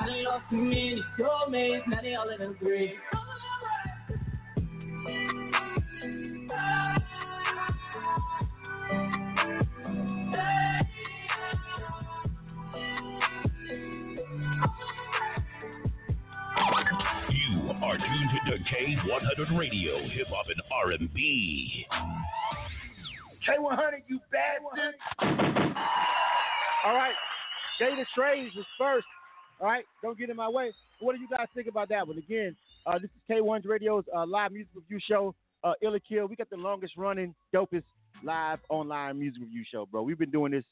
I 0.00 0.06
done 0.06 0.24
lost 0.24 0.44
too 0.50 0.56
many 0.56 1.02
soulmates. 1.18 1.86
Now 1.88 2.00
they 2.02 2.14
all 2.14 2.28
in 2.30 2.38
the 2.40 2.54
grave. 2.58 2.90
Are 17.96 17.98
tuned 17.98 18.30
to 18.46 18.58
K100 18.74 19.58
Radio, 19.58 19.98
Hip 20.08 20.26
Hop 20.28 20.46
and 20.48 20.60
R&B. 20.70 21.86
K100, 23.48 24.02
you 24.06 24.20
bad 24.30 24.58
All 26.84 26.94
right. 26.94 27.14
Jada 27.80 28.04
Tradez 28.16 28.54
was 28.54 28.66
first. 28.78 29.06
All 29.60 29.68
right. 29.68 29.84
Don't 30.02 30.18
get 30.18 30.28
in 30.28 30.36
my 30.36 30.48
way. 30.48 30.72
What 31.00 31.14
do 31.14 31.22
you 31.22 31.28
guys 31.28 31.46
think 31.54 31.68
about 31.68 31.88
that 31.88 32.06
one? 32.06 32.18
Again, 32.18 32.54
uh, 32.86 32.98
this 32.98 33.04
is 33.04 33.22
K1's 33.30 33.64
Radio's 33.64 34.04
uh, 34.14 34.26
live 34.26 34.52
music 34.52 34.72
review 34.74 34.98
show. 35.08 35.34
Uh, 35.64 35.72
Ill 35.82 35.94
or 35.94 36.00
Kill. 36.00 36.26
We 36.26 36.36
got 36.36 36.50
the 36.50 36.56
longest 36.56 36.98
running, 36.98 37.34
dopest 37.54 37.84
live 38.22 38.58
online 38.68 39.18
music 39.18 39.40
review 39.40 39.64
show, 39.72 39.86
bro. 39.86 40.02
We've 40.02 40.18
been 40.18 40.30
doing 40.30 40.52
this 40.52 40.64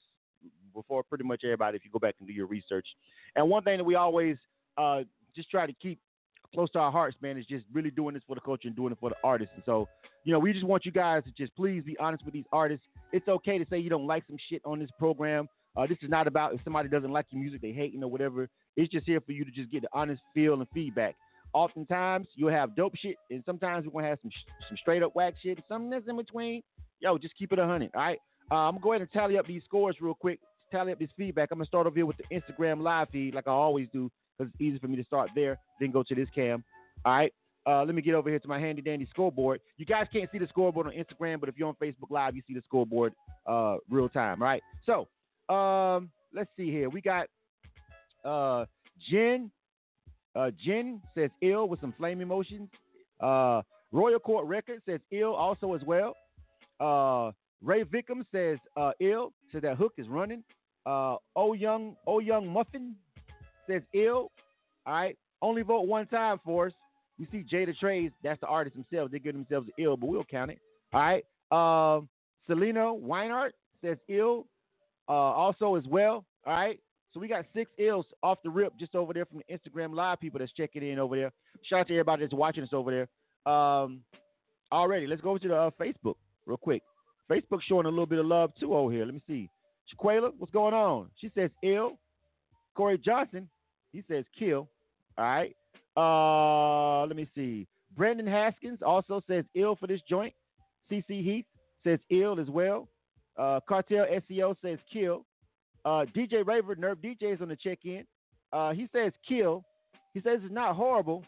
before 0.74 1.02
pretty 1.02 1.24
much 1.24 1.40
everybody 1.42 1.78
if 1.78 1.86
you 1.86 1.90
go 1.90 1.98
back 1.98 2.16
and 2.18 2.28
do 2.28 2.34
your 2.34 2.46
research. 2.46 2.86
And 3.34 3.48
one 3.48 3.62
thing 3.62 3.78
that 3.78 3.84
we 3.84 3.94
always 3.94 4.36
uh, 4.76 5.04
just 5.34 5.50
try 5.50 5.66
to 5.66 5.72
keep 5.72 5.98
close 6.54 6.70
to 6.70 6.78
our 6.78 6.92
hearts, 6.92 7.16
man, 7.20 7.36
is 7.36 7.46
just 7.46 7.64
really 7.72 7.90
doing 7.90 8.14
this 8.14 8.22
for 8.26 8.34
the 8.34 8.40
culture 8.40 8.68
and 8.68 8.76
doing 8.76 8.92
it 8.92 8.98
for 9.00 9.10
the 9.10 9.16
artists. 9.24 9.52
And 9.54 9.64
so, 9.66 9.88
you 10.24 10.32
know, 10.32 10.38
we 10.38 10.52
just 10.52 10.64
want 10.64 10.86
you 10.86 10.92
guys 10.92 11.22
to 11.24 11.30
just 11.32 11.54
please 11.56 11.82
be 11.84 11.96
honest 11.98 12.24
with 12.24 12.32
these 12.32 12.44
artists. 12.52 12.86
It's 13.12 13.28
okay 13.28 13.58
to 13.58 13.66
say 13.68 13.78
you 13.78 13.90
don't 13.90 14.06
like 14.06 14.24
some 14.26 14.36
shit 14.48 14.62
on 14.64 14.78
this 14.78 14.90
program. 14.98 15.48
Uh, 15.76 15.86
this 15.86 15.98
is 16.02 16.08
not 16.08 16.26
about 16.28 16.54
if 16.54 16.60
somebody 16.62 16.88
doesn't 16.88 17.10
like 17.10 17.26
your 17.30 17.42
music, 17.42 17.60
they 17.60 17.72
hate 17.72 17.92
you 17.92 17.98
know 17.98 18.08
whatever. 18.08 18.48
It's 18.76 18.92
just 18.92 19.06
here 19.06 19.20
for 19.20 19.32
you 19.32 19.44
to 19.44 19.50
just 19.50 19.70
get 19.70 19.82
the 19.82 19.88
honest 19.92 20.22
feel 20.32 20.54
and 20.54 20.66
feedback. 20.72 21.16
Oftentimes 21.52 22.26
you'll 22.36 22.50
have 22.52 22.76
dope 22.76 22.94
shit, 22.96 23.16
and 23.30 23.42
sometimes 23.44 23.84
we're 23.86 23.92
gonna 24.00 24.08
have 24.08 24.18
some 24.22 24.30
some 24.68 24.76
straight 24.76 25.02
up 25.02 25.14
whack 25.14 25.34
shit, 25.42 25.58
something 25.68 25.90
that's 25.90 26.08
in 26.08 26.16
between. 26.16 26.62
Yo, 27.00 27.18
just 27.18 27.36
keep 27.36 27.52
it 27.52 27.58
a 27.58 27.66
hundred. 27.66 27.90
All 27.94 28.02
right. 28.02 28.18
Uh, 28.50 28.54
I'm 28.54 28.74
gonna 28.74 28.82
go 28.82 28.92
ahead 28.92 29.02
and 29.02 29.10
tally 29.10 29.36
up 29.36 29.46
these 29.46 29.62
scores 29.64 29.96
real 30.00 30.14
quick. 30.14 30.38
Tally 30.70 30.92
up 30.92 30.98
this 30.98 31.10
feedback. 31.16 31.48
I'm 31.50 31.58
gonna 31.58 31.66
start 31.66 31.86
over 31.86 31.96
here 31.96 32.06
with 32.06 32.16
the 32.18 32.24
Instagram 32.34 32.80
live 32.80 33.08
feed, 33.10 33.34
like 33.34 33.48
I 33.48 33.52
always 33.52 33.88
do, 33.92 34.10
because 34.36 34.52
it's 34.52 34.60
easy 34.60 34.78
for 34.78 34.88
me 34.88 34.96
to 34.96 35.04
start 35.04 35.30
there, 35.34 35.58
then 35.80 35.90
go 35.90 36.02
to 36.02 36.14
this 36.14 36.28
cam. 36.34 36.64
All 37.04 37.14
right. 37.14 37.32
Uh, 37.66 37.82
let 37.82 37.94
me 37.94 38.02
get 38.02 38.14
over 38.14 38.28
here 38.28 38.38
to 38.38 38.48
my 38.48 38.60
handy 38.60 38.82
dandy 38.82 39.06
scoreboard. 39.08 39.58
You 39.78 39.86
guys 39.86 40.06
can't 40.12 40.30
see 40.30 40.38
the 40.38 40.46
scoreboard 40.48 40.86
on 40.86 40.92
Instagram, 40.92 41.40
but 41.40 41.48
if 41.48 41.56
you're 41.56 41.68
on 41.68 41.76
Facebook 41.82 42.10
Live, 42.10 42.36
you 42.36 42.42
see 42.46 42.52
the 42.52 42.60
scoreboard 42.62 43.14
uh, 43.46 43.76
real 43.88 44.08
time. 44.08 44.42
All 44.42 44.48
right. 44.48 44.62
So 44.84 45.08
um, 45.54 46.10
let's 46.34 46.50
see 46.56 46.70
here. 46.70 46.90
We 46.90 47.00
got 47.00 47.26
uh, 48.24 48.66
Jen. 49.10 49.50
Uh, 50.36 50.50
Jen 50.62 51.00
says 51.14 51.30
ill 51.40 51.68
with 51.68 51.80
some 51.80 51.94
flame 51.96 52.20
emotions. 52.20 52.68
Uh, 53.20 53.62
Royal 53.92 54.18
Court 54.18 54.46
Records 54.46 54.82
says 54.84 55.00
ill 55.10 55.32
also 55.32 55.72
as 55.72 55.80
well. 55.86 56.14
Uh, 56.80 57.30
Ray 57.62 57.84
Vickham 57.84 58.26
says 58.30 58.58
ill. 59.00 59.32
Says 59.52 59.62
that 59.62 59.78
hook 59.78 59.94
is 59.96 60.08
running. 60.08 60.42
Oh 60.84 61.54
young, 61.56 61.96
oh 62.06 62.18
young 62.18 62.46
muffin 62.46 62.94
says 63.68 63.82
ill. 63.94 64.30
All 64.86 64.94
right. 64.94 65.16
Only 65.42 65.62
vote 65.62 65.86
one 65.86 66.06
time 66.06 66.40
for 66.44 66.68
us. 66.68 66.72
You 67.18 67.26
see 67.30 67.44
Jada 67.50 67.74
Tradez, 67.80 68.12
that's 68.22 68.40
the 68.40 68.46
artist 68.46 68.76
themselves. 68.76 69.12
They 69.12 69.18
give 69.18 69.34
themselves 69.34 69.68
ill, 69.78 69.96
but 69.96 70.08
we'll 70.08 70.24
count 70.24 70.50
it. 70.50 70.58
All 70.92 71.00
right. 71.00 71.24
Um, 71.50 72.08
Selena 72.46 72.92
Weinart 72.92 73.50
says 73.82 73.98
ill 74.08 74.46
uh, 75.08 75.12
also 75.12 75.76
as 75.76 75.84
well. 75.86 76.24
All 76.46 76.54
right. 76.54 76.78
So 77.12 77.20
we 77.20 77.28
got 77.28 77.44
six 77.54 77.70
ills 77.78 78.06
off 78.22 78.38
the 78.42 78.50
rip 78.50 78.76
just 78.76 78.96
over 78.96 79.12
there 79.12 79.24
from 79.24 79.40
the 79.46 79.54
Instagram 79.54 79.94
live 79.94 80.18
people 80.18 80.40
that's 80.40 80.52
checking 80.52 80.82
in 80.82 80.98
over 80.98 81.14
there. 81.14 81.32
Shout 81.62 81.80
out 81.80 81.88
to 81.88 81.94
everybody 81.94 82.24
that's 82.24 82.34
watching 82.34 82.64
us 82.64 82.70
over 82.72 82.90
there. 82.90 83.52
Um, 83.52 84.00
already, 84.72 85.06
let's 85.06 85.22
go 85.22 85.38
to 85.38 85.48
the 85.48 85.56
uh, 85.56 85.70
Facebook 85.80 86.16
real 86.46 86.56
quick. 86.56 86.82
Facebook 87.30 87.60
showing 87.62 87.86
a 87.86 87.88
little 87.88 88.06
bit 88.06 88.18
of 88.18 88.26
love 88.26 88.50
too 88.58 88.74
over 88.74 88.92
here. 88.92 89.04
Let 89.04 89.14
me 89.14 89.22
see. 89.28 89.48
Shaquela, 89.92 90.32
what's 90.38 90.52
going 90.52 90.74
on? 90.74 91.08
She 91.16 91.30
says 91.34 91.50
ill. 91.62 91.98
Corey 92.74 92.98
Johnson, 92.98 93.48
he 93.94 94.02
says 94.08 94.24
kill. 94.36 94.68
All 95.16 95.24
right. 95.24 95.56
Uh, 95.96 97.06
let 97.06 97.16
me 97.16 97.28
see. 97.34 97.66
Brandon 97.96 98.26
Haskins 98.26 98.80
also 98.84 99.22
says 99.28 99.44
ill 99.54 99.76
for 99.76 99.86
this 99.86 100.00
joint. 100.08 100.34
CC 100.90 101.22
Heath 101.22 101.46
says 101.84 102.00
ill 102.10 102.40
as 102.40 102.48
well. 102.48 102.88
Uh, 103.38 103.60
Cartel 103.68 104.06
SEO 104.28 104.56
says 104.60 104.78
kill. 104.92 105.24
Uh, 105.84 106.04
DJ 106.16 106.44
Raver, 106.44 106.74
Nerve 106.74 106.98
DJ 106.98 107.34
is 107.34 107.40
on 107.40 107.48
the 107.48 107.56
check 107.56 107.78
in. 107.84 108.04
Uh, 108.52 108.72
he 108.72 108.88
says 108.92 109.12
kill. 109.28 109.64
He 110.12 110.20
says 110.20 110.40
it's 110.42 110.52
not 110.52 110.74
horrible, 110.74 111.24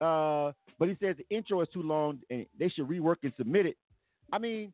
uh, 0.00 0.52
but 0.78 0.88
he 0.88 0.96
says 1.00 1.16
the 1.16 1.36
intro 1.36 1.60
is 1.60 1.68
too 1.72 1.82
long 1.82 2.20
and 2.30 2.46
they 2.58 2.68
should 2.68 2.88
rework 2.88 3.16
and 3.22 3.32
submit 3.36 3.66
it. 3.66 3.76
I 4.32 4.38
mean, 4.38 4.72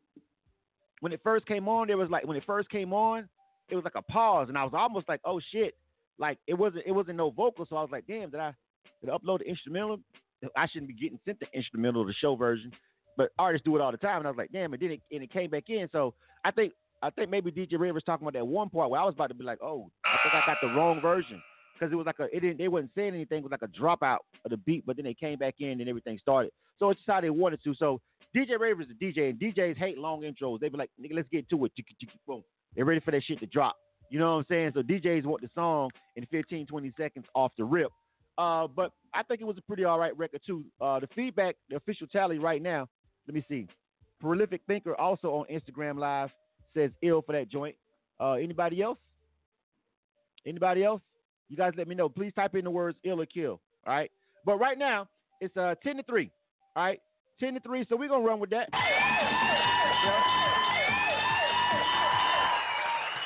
when 1.01 1.11
it 1.11 1.21
first 1.23 1.45
came 1.45 1.67
on, 1.67 1.87
there 1.87 1.97
was 1.97 2.09
like 2.09 2.25
when 2.25 2.37
it 2.37 2.43
first 2.45 2.69
came 2.69 2.93
on, 2.93 3.27
it 3.69 3.75
was 3.75 3.83
like 3.83 3.95
a 3.95 4.01
pause, 4.01 4.49
and 4.49 4.57
I 4.57 4.63
was 4.63 4.73
almost 4.75 5.09
like, 5.09 5.19
oh 5.25 5.39
shit, 5.51 5.75
like 6.19 6.37
it 6.47 6.53
wasn't 6.53 6.83
it 6.85 6.91
wasn't 6.91 7.17
no 7.17 7.29
vocal, 7.31 7.65
so 7.67 7.75
I 7.75 7.81
was 7.81 7.91
like, 7.91 8.05
damn, 8.07 8.29
did 8.29 8.39
I 8.39 8.53
did 9.01 9.09
I 9.09 9.17
upload 9.17 9.39
the 9.39 9.45
instrumental? 9.45 9.99
I 10.55 10.67
shouldn't 10.67 10.87
be 10.87 10.93
getting 10.93 11.19
sent 11.25 11.39
the 11.39 11.47
instrumental, 11.53 12.05
the 12.05 12.13
show 12.13 12.35
version, 12.35 12.71
but 13.17 13.31
artists 13.39 13.65
do 13.65 13.75
it 13.75 13.81
all 13.81 13.91
the 13.91 13.97
time, 13.97 14.17
and 14.17 14.27
I 14.27 14.29
was 14.29 14.37
like, 14.37 14.51
damn, 14.51 14.73
and 14.73 14.81
then 14.81 14.91
it, 14.91 15.01
and 15.11 15.23
it 15.23 15.31
came 15.31 15.49
back 15.49 15.69
in, 15.69 15.89
so 15.91 16.13
I 16.45 16.51
think 16.51 16.73
I 17.01 17.09
think 17.09 17.29
maybe 17.29 17.51
DJ 17.51 17.93
was 17.93 18.03
talking 18.03 18.27
about 18.27 18.37
that 18.37 18.45
one 18.45 18.69
part 18.69 18.89
where 18.89 18.99
I 18.99 19.05
was 19.05 19.13
about 19.13 19.27
to 19.27 19.35
be 19.35 19.43
like, 19.43 19.59
oh, 19.61 19.91
I 20.05 20.17
think 20.23 20.33
I 20.33 20.45
got 20.45 20.57
the 20.61 20.69
wrong 20.69 21.01
version 21.01 21.41
because 21.73 21.91
it 21.91 21.95
was 21.95 22.05
like 22.05 22.19
a 22.19 22.23
it 22.35 22.39
didn't 22.39 22.57
they 22.57 22.67
wasn't 22.67 22.91
saying 22.95 23.13
anything 23.13 23.39
it 23.39 23.43
was 23.43 23.51
like 23.51 23.61
a 23.61 23.67
dropout 23.67 24.19
of 24.45 24.51
the 24.51 24.57
beat, 24.57 24.85
but 24.85 24.95
then 24.95 25.05
they 25.05 25.13
came 25.13 25.37
back 25.37 25.55
in 25.59 25.79
and 25.79 25.89
everything 25.89 26.17
started. 26.19 26.51
So 26.79 26.89
it's 26.89 26.99
just 26.99 27.09
how 27.09 27.21
they 27.21 27.29
wanted 27.29 27.63
to. 27.63 27.75
So 27.75 28.01
DJ 28.35 28.59
Raver's 28.59 28.87
a 28.89 29.03
DJ, 29.03 29.29
and 29.29 29.39
DJs 29.39 29.77
hate 29.77 29.97
long 29.97 30.21
intros. 30.21 30.59
They 30.59 30.69
be 30.69 30.77
like, 30.77 30.91
nigga, 31.01 31.15
let's 31.15 31.29
get 31.29 31.49
to 31.49 31.65
it. 31.65 31.71
Boom. 32.27 32.43
They're 32.75 32.85
ready 32.85 32.99
for 32.99 33.11
that 33.11 33.23
shit 33.23 33.39
to 33.39 33.45
drop. 33.47 33.75
You 34.09 34.19
know 34.19 34.35
what 34.35 34.39
I'm 34.39 34.45
saying? 34.49 34.71
So 34.73 34.81
DJs 34.81 35.25
want 35.25 35.41
the 35.41 35.49
song 35.53 35.89
in 36.15 36.25
15, 36.27 36.65
20 36.67 36.93
seconds 36.97 37.25
off 37.35 37.51
the 37.57 37.63
rip. 37.65 37.91
Uh, 38.37 38.67
but 38.67 38.91
I 39.13 39.23
think 39.23 39.41
it 39.41 39.45
was 39.45 39.57
a 39.57 39.61
pretty 39.61 39.83
all 39.83 39.99
right 39.99 40.15
record 40.17 40.41
too. 40.45 40.63
Uh, 40.79 40.99
the 40.99 41.07
feedback, 41.15 41.55
the 41.69 41.75
official 41.75 42.07
tally 42.07 42.39
right 42.39 42.61
now. 42.61 42.87
Let 43.27 43.35
me 43.35 43.43
see. 43.49 43.67
Prolific 44.21 44.61
Thinker 44.67 44.95
also 44.95 45.29
on 45.29 45.45
Instagram 45.51 45.97
Live 45.97 46.29
says 46.73 46.91
ill 47.01 47.21
for 47.21 47.33
that 47.33 47.49
joint. 47.49 47.75
Uh, 48.19 48.33
anybody 48.33 48.81
else? 48.81 48.97
Anybody 50.45 50.83
else? 50.83 51.01
You 51.49 51.57
guys 51.57 51.73
let 51.77 51.87
me 51.87 51.95
know. 51.95 52.09
Please 52.09 52.33
type 52.35 52.55
in 52.55 52.63
the 52.63 52.71
words 52.71 52.97
ill 53.03 53.21
or 53.21 53.25
kill. 53.25 53.59
All 53.85 53.93
right. 53.93 54.11
But 54.45 54.59
right 54.59 54.77
now 54.77 55.07
it's 55.41 55.55
uh 55.57 55.75
10 55.83 55.97
to 55.97 56.03
3. 56.03 56.31
All 56.75 56.83
right. 56.83 57.01
10 57.39 57.55
to 57.55 57.59
3. 57.59 57.85
So 57.89 57.95
we're 57.95 58.09
gonna 58.09 58.23
run 58.23 58.39
with 58.39 58.49
that. 58.51 58.69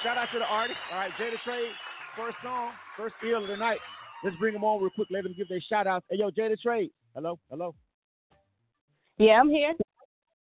Shout 0.03 0.17
out 0.17 0.27
to 0.33 0.39
the 0.39 0.45
artist. 0.45 0.79
All 0.91 0.97
right, 0.97 1.11
Jada 1.19 1.39
Trade, 1.43 1.69
first 2.17 2.35
song, 2.43 2.71
first 2.97 3.13
ill 3.23 3.43
of 3.43 3.47
the 3.47 3.55
night. 3.55 3.77
Let's 4.23 4.35
bring 4.37 4.53
them 4.53 4.63
on 4.63 4.81
real 4.81 4.89
quick. 4.89 5.07
Let 5.11 5.23
them 5.23 5.35
give 5.37 5.47
their 5.47 5.61
shout 5.61 5.85
outs. 5.85 6.05
Hey, 6.09 6.17
yo, 6.17 6.31
Jada 6.31 6.59
Trade. 6.59 6.89
Hello, 7.13 7.37
hello. 7.51 7.75
Yeah, 9.19 9.39
I'm 9.39 9.49
here. 9.49 9.73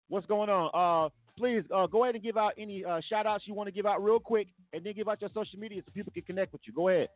What's 0.07 0.25
going 0.25 0.49
on? 0.49 0.71
Uh, 0.73 1.09
please 1.37 1.63
uh, 1.73 1.85
go 1.85 2.03
ahead 2.03 2.15
and 2.15 2.23
give 2.23 2.35
out 2.35 2.53
any 2.57 2.83
uh, 2.83 2.99
shout 3.07 3.27
outs 3.27 3.43
you 3.45 3.53
want 3.53 3.67
to 3.67 3.71
give 3.71 3.85
out 3.85 4.03
real 4.03 4.19
quick, 4.19 4.47
and 4.73 4.83
then 4.83 4.93
give 4.93 5.07
out 5.07 5.21
your 5.21 5.29
social 5.33 5.59
media 5.59 5.83
so 5.85 5.91
people 5.91 6.11
can 6.13 6.23
connect 6.23 6.51
with 6.51 6.61
you. 6.65 6.73
Go 6.73 6.89
ahead. 6.89 7.09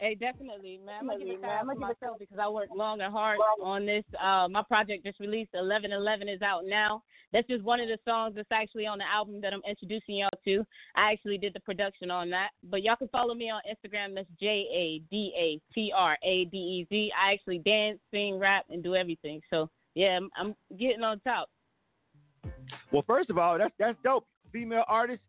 Hey, 0.00 0.14
definitely, 0.14 0.80
man. 0.84 0.96
I'm 1.02 1.06
gonna 1.08 1.24
give 1.24 1.38
it 1.38 1.44
out 1.44 1.62
to 1.62 1.78
myself 1.78 2.18
because 2.18 2.38
I 2.40 2.48
worked 2.48 2.74
long 2.74 3.02
and 3.02 3.12
hard 3.12 3.38
on 3.62 3.86
this. 3.86 4.04
Uh, 4.20 4.48
my 4.50 4.62
project 4.62 5.04
just 5.04 5.20
released. 5.20 5.50
Eleven 5.54 5.92
Eleven 5.92 6.28
is 6.28 6.42
out 6.42 6.62
now. 6.64 7.02
That's 7.32 7.48
just 7.48 7.64
one 7.64 7.80
of 7.80 7.88
the 7.88 7.98
songs 8.06 8.34
that's 8.36 8.48
actually 8.52 8.86
on 8.86 8.98
the 8.98 9.04
album 9.04 9.40
that 9.40 9.52
I'm 9.52 9.62
introducing 9.68 10.16
y'all 10.16 10.28
to. 10.44 10.64
I 10.96 11.12
actually 11.12 11.38
did 11.38 11.54
the 11.54 11.60
production 11.60 12.10
on 12.10 12.30
that. 12.30 12.50
But 12.64 12.82
y'all 12.82 12.96
can 12.96 13.08
follow 13.08 13.34
me 13.34 13.50
on 13.50 13.62
Instagram. 13.68 14.14
That's 14.14 14.28
J 14.40 14.46
A 14.72 15.02
D 15.10 15.32
A 15.36 15.60
T 15.74 15.92
R 15.94 16.16
A 16.22 16.44
D 16.46 16.56
E 16.56 16.86
Z. 16.90 17.12
I 17.18 17.32
actually 17.32 17.58
dance, 17.58 17.98
sing, 18.10 18.38
rap, 18.38 18.66
and 18.70 18.82
do 18.82 18.94
everything. 18.94 19.40
So 19.50 19.70
yeah, 19.94 20.16
I'm, 20.16 20.30
I'm 20.36 20.54
getting 20.78 21.02
on 21.02 21.20
top. 21.20 21.48
Well, 22.90 23.04
first 23.06 23.30
of 23.30 23.38
all, 23.38 23.58
that's 23.58 23.74
that's 23.78 23.96
dope. 24.04 24.26
Female 24.52 24.84
artist. 24.86 25.22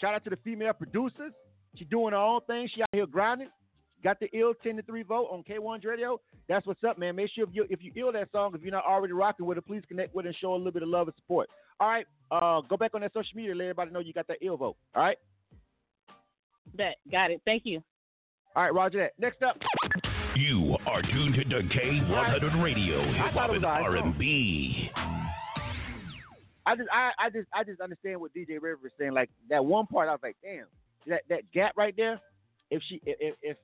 Shout 0.00 0.14
out 0.14 0.24
to 0.24 0.30
the 0.30 0.36
female 0.44 0.74
producers. 0.74 1.32
She 1.76 1.84
doing 1.84 2.12
her 2.12 2.18
own 2.18 2.40
thing. 2.46 2.68
She 2.74 2.82
out 2.82 2.88
here 2.92 3.06
grinding. 3.06 3.48
Got 4.04 4.20
the 4.20 4.28
ill 4.36 4.52
10 4.62 4.76
to 4.76 4.82
3 4.82 5.02
vote 5.02 5.28
on 5.30 5.42
K1 5.42 5.84
Radio. 5.84 6.20
That's 6.48 6.66
what's 6.66 6.84
up, 6.84 6.98
man. 6.98 7.16
Make 7.16 7.30
sure 7.30 7.44
if 7.44 7.50
you 7.52 7.66
if 7.70 7.82
you 7.82 7.92
ill 7.96 8.12
that 8.12 8.30
song, 8.30 8.52
if 8.54 8.62
you're 8.62 8.70
not 8.70 8.84
already 8.84 9.12
rocking 9.12 9.46
with 9.46 9.58
it, 9.58 9.66
please 9.66 9.82
connect 9.88 10.14
with 10.14 10.26
it 10.26 10.28
and 10.28 10.36
show 10.36 10.54
a 10.54 10.56
little 10.56 10.72
bit 10.72 10.82
of 10.82 10.88
love 10.88 11.08
and 11.08 11.16
support. 11.16 11.48
All 11.80 11.88
right. 11.88 12.06
Uh, 12.30 12.60
go 12.68 12.76
back 12.76 12.94
on 12.94 13.00
that 13.00 13.12
social 13.12 13.36
media, 13.36 13.54
let 13.54 13.64
everybody 13.64 13.90
know 13.90 14.00
you 14.00 14.12
got 14.12 14.28
that 14.28 14.38
ill 14.42 14.56
vote. 14.56 14.76
All 14.94 15.02
right. 15.02 15.18
Bet. 16.74 16.96
Got 17.10 17.30
it. 17.30 17.40
Thank 17.44 17.62
you. 17.64 17.82
All 18.54 18.62
right, 18.62 18.74
Roger 18.74 18.98
that. 18.98 19.12
Next 19.18 19.42
up. 19.42 19.56
You 20.36 20.76
are 20.86 21.02
tuned 21.02 21.34
to 21.34 21.44
K100 21.44 22.62
Radio, 22.62 23.02
hip 23.12 23.32
hop 23.32 23.50
and. 23.50 23.64
R&B. 23.64 24.90
I 26.66 26.74
just 26.74 26.88
I, 26.92 27.12
I 27.18 27.30
just 27.30 27.48
I 27.54 27.64
just 27.64 27.80
understand 27.80 28.20
what 28.20 28.34
DJ 28.34 28.60
River 28.60 28.80
is 28.86 28.92
saying. 28.98 29.12
Like 29.12 29.30
that 29.48 29.64
one 29.64 29.86
part, 29.86 30.08
I 30.08 30.12
was 30.12 30.20
like, 30.22 30.36
damn, 30.42 30.66
that 31.06 31.22
that 31.28 31.50
gap 31.52 31.74
right 31.76 31.94
there. 31.96 32.20
If 32.70 32.82
she 32.88 33.00
if 33.06 33.36
if 33.40 33.56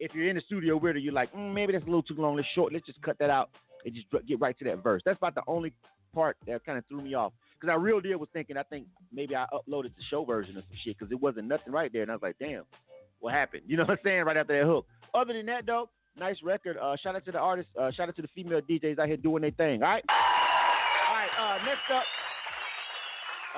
if 0.00 0.14
you're 0.14 0.28
in 0.28 0.36
the 0.36 0.42
studio 0.42 0.76
with 0.76 0.94
her, 0.94 0.98
you're 0.98 1.12
like, 1.12 1.32
mm, 1.32 1.52
maybe 1.52 1.72
that's 1.72 1.84
a 1.84 1.86
little 1.86 2.02
too 2.02 2.14
long. 2.16 2.34
Let's 2.34 2.48
short. 2.54 2.72
Let's 2.72 2.86
just 2.86 3.00
cut 3.02 3.18
that 3.18 3.30
out 3.30 3.50
and 3.84 3.94
just 3.94 4.06
get 4.26 4.40
right 4.40 4.58
to 4.58 4.64
that 4.64 4.82
verse. 4.82 5.02
That's 5.04 5.18
about 5.18 5.34
the 5.34 5.42
only 5.46 5.72
part 6.14 6.36
that 6.46 6.64
kind 6.64 6.78
of 6.78 6.84
threw 6.86 7.02
me 7.02 7.14
off. 7.14 7.32
Because 7.54 7.72
I 7.72 7.76
real 7.76 8.00
deal 8.00 8.18
was 8.18 8.30
thinking, 8.32 8.56
I 8.56 8.62
think 8.62 8.86
maybe 9.12 9.36
I 9.36 9.44
uploaded 9.52 9.94
the 9.94 10.02
show 10.10 10.24
version 10.24 10.56
of 10.56 10.64
some 10.64 10.78
shit 10.82 10.98
because 10.98 11.12
it 11.12 11.20
wasn't 11.20 11.46
nothing 11.46 11.72
right 11.72 11.92
there, 11.92 12.02
and 12.02 12.10
I 12.10 12.14
was 12.14 12.22
like, 12.22 12.36
damn, 12.40 12.64
what 13.20 13.34
happened? 13.34 13.62
You 13.68 13.76
know 13.76 13.84
what 13.84 13.92
I'm 13.92 13.98
saying? 14.02 14.24
Right 14.24 14.36
after 14.36 14.58
that 14.58 14.66
hook. 14.66 14.86
Other 15.14 15.34
than 15.34 15.46
that, 15.46 15.66
though, 15.66 15.90
nice 16.18 16.36
record. 16.42 16.78
Uh, 16.78 16.96
shout 17.02 17.14
out 17.14 17.24
to 17.26 17.32
the 17.32 17.38
artists. 17.38 17.70
Uh, 17.78 17.90
shout 17.92 18.08
out 18.08 18.16
to 18.16 18.22
the 18.22 18.28
female 18.34 18.60
DJs 18.62 18.98
out 18.98 19.08
here 19.08 19.18
doing 19.18 19.42
their 19.42 19.50
thing. 19.50 19.82
All 19.82 19.90
right. 19.90 20.04
All 20.08 21.14
right. 21.14 21.28
Uh, 21.38 21.64
next 21.66 21.84
up. 21.92 22.04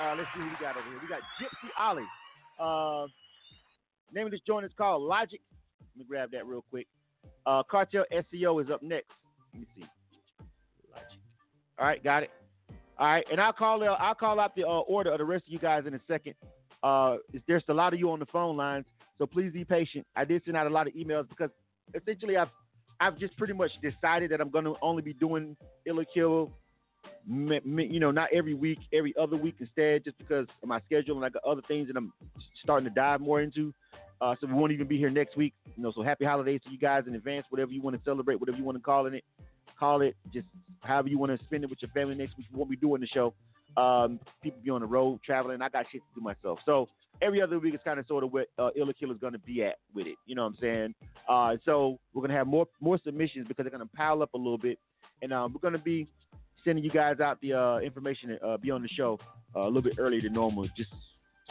Uh, 0.00 0.14
let's 0.16 0.28
see 0.34 0.40
who 0.40 0.46
we 0.46 0.56
got 0.60 0.76
over 0.76 0.88
here. 0.88 0.98
We 1.00 1.08
got 1.08 1.20
Gypsy 1.38 1.70
Ollie. 1.78 2.02
Uh, 2.58 3.06
name 4.12 4.26
of 4.26 4.32
this 4.32 4.40
joint 4.46 4.64
is 4.66 4.72
called 4.76 5.02
Logic. 5.02 5.40
Let 5.94 5.98
me 5.98 6.04
grab 6.08 6.30
that 6.32 6.46
real 6.46 6.64
quick. 6.70 6.86
Uh, 7.46 7.62
Cartel 7.70 8.04
SEO 8.12 8.62
is 8.62 8.70
up 8.70 8.82
next. 8.82 9.10
Let 9.52 9.60
me 9.60 9.66
see. 9.76 9.84
All 11.78 11.86
right, 11.86 12.02
got 12.02 12.22
it. 12.22 12.30
All 12.98 13.06
right, 13.06 13.24
and 13.30 13.40
I'll 13.40 13.52
call 13.52 13.82
out. 13.82 14.00
I'll 14.00 14.14
call 14.14 14.38
out 14.38 14.54
the 14.54 14.64
uh, 14.64 14.80
order 14.80 15.12
of 15.12 15.18
the 15.18 15.24
rest 15.24 15.46
of 15.46 15.52
you 15.52 15.58
guys 15.58 15.84
in 15.86 15.94
a 15.94 16.00
second. 16.06 16.34
Uh, 16.82 17.16
there's 17.46 17.62
a 17.68 17.74
lot 17.74 17.92
of 17.92 17.98
you 17.98 18.10
on 18.10 18.18
the 18.18 18.26
phone 18.26 18.56
lines, 18.56 18.86
so 19.18 19.26
please 19.26 19.52
be 19.52 19.64
patient. 19.64 20.06
I 20.16 20.24
did 20.24 20.42
send 20.44 20.56
out 20.56 20.66
a 20.66 20.70
lot 20.70 20.86
of 20.86 20.94
emails 20.94 21.28
because 21.28 21.50
essentially 21.94 22.36
I've 22.36 22.48
I've 23.00 23.18
just 23.18 23.36
pretty 23.36 23.54
much 23.54 23.70
decided 23.82 24.30
that 24.30 24.40
I'm 24.40 24.50
going 24.50 24.64
to 24.64 24.74
only 24.82 25.02
be 25.02 25.12
doing 25.12 25.56
Ill 25.86 26.00
or 26.00 26.04
Kill 26.04 26.52
you 27.26 28.00
know, 28.00 28.10
not 28.10 28.28
every 28.32 28.54
week, 28.54 28.78
every 28.92 29.14
other 29.20 29.36
week 29.36 29.56
instead, 29.60 30.04
just 30.04 30.18
because 30.18 30.46
of 30.62 30.68
my 30.68 30.80
schedule 30.86 31.16
and 31.16 31.24
I 31.24 31.28
got 31.28 31.44
other 31.44 31.62
things 31.68 31.88
that 31.88 31.96
I'm 31.96 32.12
starting 32.62 32.88
to 32.88 32.94
dive 32.94 33.20
more 33.20 33.40
into. 33.40 33.72
Uh, 34.22 34.36
so 34.40 34.46
we 34.46 34.52
won't 34.52 34.70
even 34.70 34.86
be 34.86 34.96
here 34.96 35.10
next 35.10 35.36
week. 35.36 35.52
You 35.76 35.82
know, 35.82 35.92
so 35.92 36.02
happy 36.02 36.24
holidays 36.24 36.60
to 36.64 36.70
you 36.70 36.78
guys 36.78 37.04
in 37.08 37.14
advance. 37.16 37.44
Whatever 37.50 37.72
you 37.72 37.82
want 37.82 37.96
to 37.96 38.02
celebrate, 38.04 38.38
whatever 38.38 38.56
you 38.56 38.64
want 38.64 38.78
to 38.78 38.82
call 38.82 39.06
it, 39.06 39.24
call 39.78 40.00
it. 40.00 40.14
Just 40.32 40.46
however 40.80 41.08
you 41.08 41.18
want 41.18 41.36
to 41.36 41.44
spend 41.44 41.64
it 41.64 41.70
with 41.70 41.80
your 41.82 41.90
family 41.90 42.14
next 42.14 42.36
week. 42.36 42.46
What 42.52 42.54
we 42.54 42.58
won't 42.60 42.70
be 42.70 42.76
doing 42.76 43.00
the 43.00 43.08
show. 43.08 43.34
Um, 43.76 44.20
people 44.42 44.60
be 44.62 44.70
on 44.70 44.82
the 44.82 44.86
road 44.86 45.20
traveling. 45.24 45.60
I 45.60 45.68
got 45.68 45.86
shit 45.90 46.02
to 46.02 46.20
do 46.20 46.20
myself. 46.20 46.60
So 46.64 46.88
every 47.20 47.42
other 47.42 47.58
week 47.58 47.74
is 47.74 47.80
kind 47.84 47.98
of 47.98 48.06
sort 48.06 48.22
of 48.22 48.32
what 48.32 48.46
uh, 48.58 48.68
Ill 48.76 48.90
or 48.90 48.92
Kill 48.92 49.10
is 49.10 49.18
going 49.18 49.32
to 49.32 49.40
be 49.40 49.64
at 49.64 49.76
with 49.92 50.06
it. 50.06 50.16
You 50.26 50.36
know 50.36 50.42
what 50.42 50.50
I'm 50.50 50.56
saying? 50.60 50.94
Uh, 51.28 51.56
so 51.64 51.98
we're 52.14 52.22
gonna 52.22 52.38
have 52.38 52.46
more 52.46 52.66
more 52.80 52.98
submissions 53.04 53.48
because 53.48 53.64
they're 53.64 53.70
gonna 53.70 53.86
pile 53.96 54.22
up 54.22 54.34
a 54.34 54.38
little 54.38 54.58
bit, 54.58 54.78
and 55.22 55.32
um, 55.32 55.52
we're 55.52 55.68
gonna 55.68 55.82
be 55.82 56.06
sending 56.64 56.84
you 56.84 56.90
guys 56.90 57.20
out 57.20 57.40
the 57.40 57.54
uh, 57.54 57.78
information 57.78 58.30
to 58.30 58.44
uh, 58.44 58.56
be 58.56 58.70
on 58.70 58.82
the 58.82 58.88
show 58.88 59.18
uh, 59.56 59.60
a 59.60 59.66
little 59.66 59.82
bit 59.82 59.94
earlier 59.98 60.20
than 60.20 60.32
normal, 60.32 60.66
just 60.76 60.90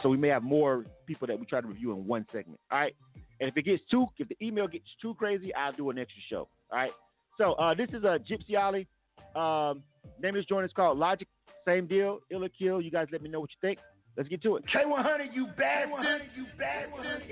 so 0.02 0.08
we 0.08 0.16
may 0.16 0.28
have 0.28 0.42
more 0.42 0.84
people 1.06 1.26
that 1.26 1.38
we 1.38 1.46
try 1.46 1.60
to 1.60 1.66
review 1.66 1.92
in 1.92 2.06
one 2.06 2.26
segment. 2.32 2.58
All 2.70 2.78
right. 2.78 2.94
And 3.40 3.48
if 3.48 3.56
it 3.56 3.62
gets 3.62 3.82
too, 3.90 4.06
if 4.18 4.28
the 4.28 4.36
email 4.42 4.68
gets 4.68 4.84
too 5.00 5.14
crazy, 5.14 5.54
I'll 5.54 5.72
do 5.72 5.90
an 5.90 5.98
extra 5.98 6.22
show. 6.28 6.48
All 6.70 6.78
right. 6.78 6.92
So 7.38 7.52
uh, 7.54 7.74
this 7.74 7.88
is 7.90 8.04
a 8.04 8.18
Gypsy 8.18 8.58
Ollie. 8.58 8.86
Um, 9.34 9.82
name 10.20 10.34
of 10.34 10.40
this 10.40 10.46
joint 10.46 10.64
is 10.64 10.72
called 10.74 10.98
Logic. 10.98 11.26
Same 11.66 11.86
deal. 11.86 12.20
Ill 12.30 12.44
or 12.44 12.48
Kill. 12.48 12.80
You 12.80 12.90
guys 12.90 13.06
let 13.12 13.22
me 13.22 13.28
know 13.28 13.40
what 13.40 13.50
you 13.50 13.68
think. 13.68 13.78
Let's 14.16 14.28
get 14.28 14.42
to 14.42 14.56
it. 14.56 14.64
K100, 14.74 15.32
you 15.32 15.46
bastard. 15.56 16.22
You 16.36 16.44
bastard. 16.58 17.22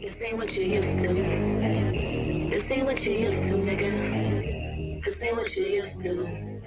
This 0.00 0.14
ain't 0.24 0.36
what 0.36 0.50
you 0.50 0.62
used 0.62 0.86
to. 1.02 1.08
This 2.50 2.64
ain't 2.70 2.86
what 2.86 3.00
you 3.02 3.12
used 3.12 3.50
to, 3.50 3.56
nigga. 3.68 5.04
This 5.04 5.14
ain't 5.22 5.36
what 5.36 5.50
you 5.52 5.64
used 5.64 6.02
to. 6.02 6.57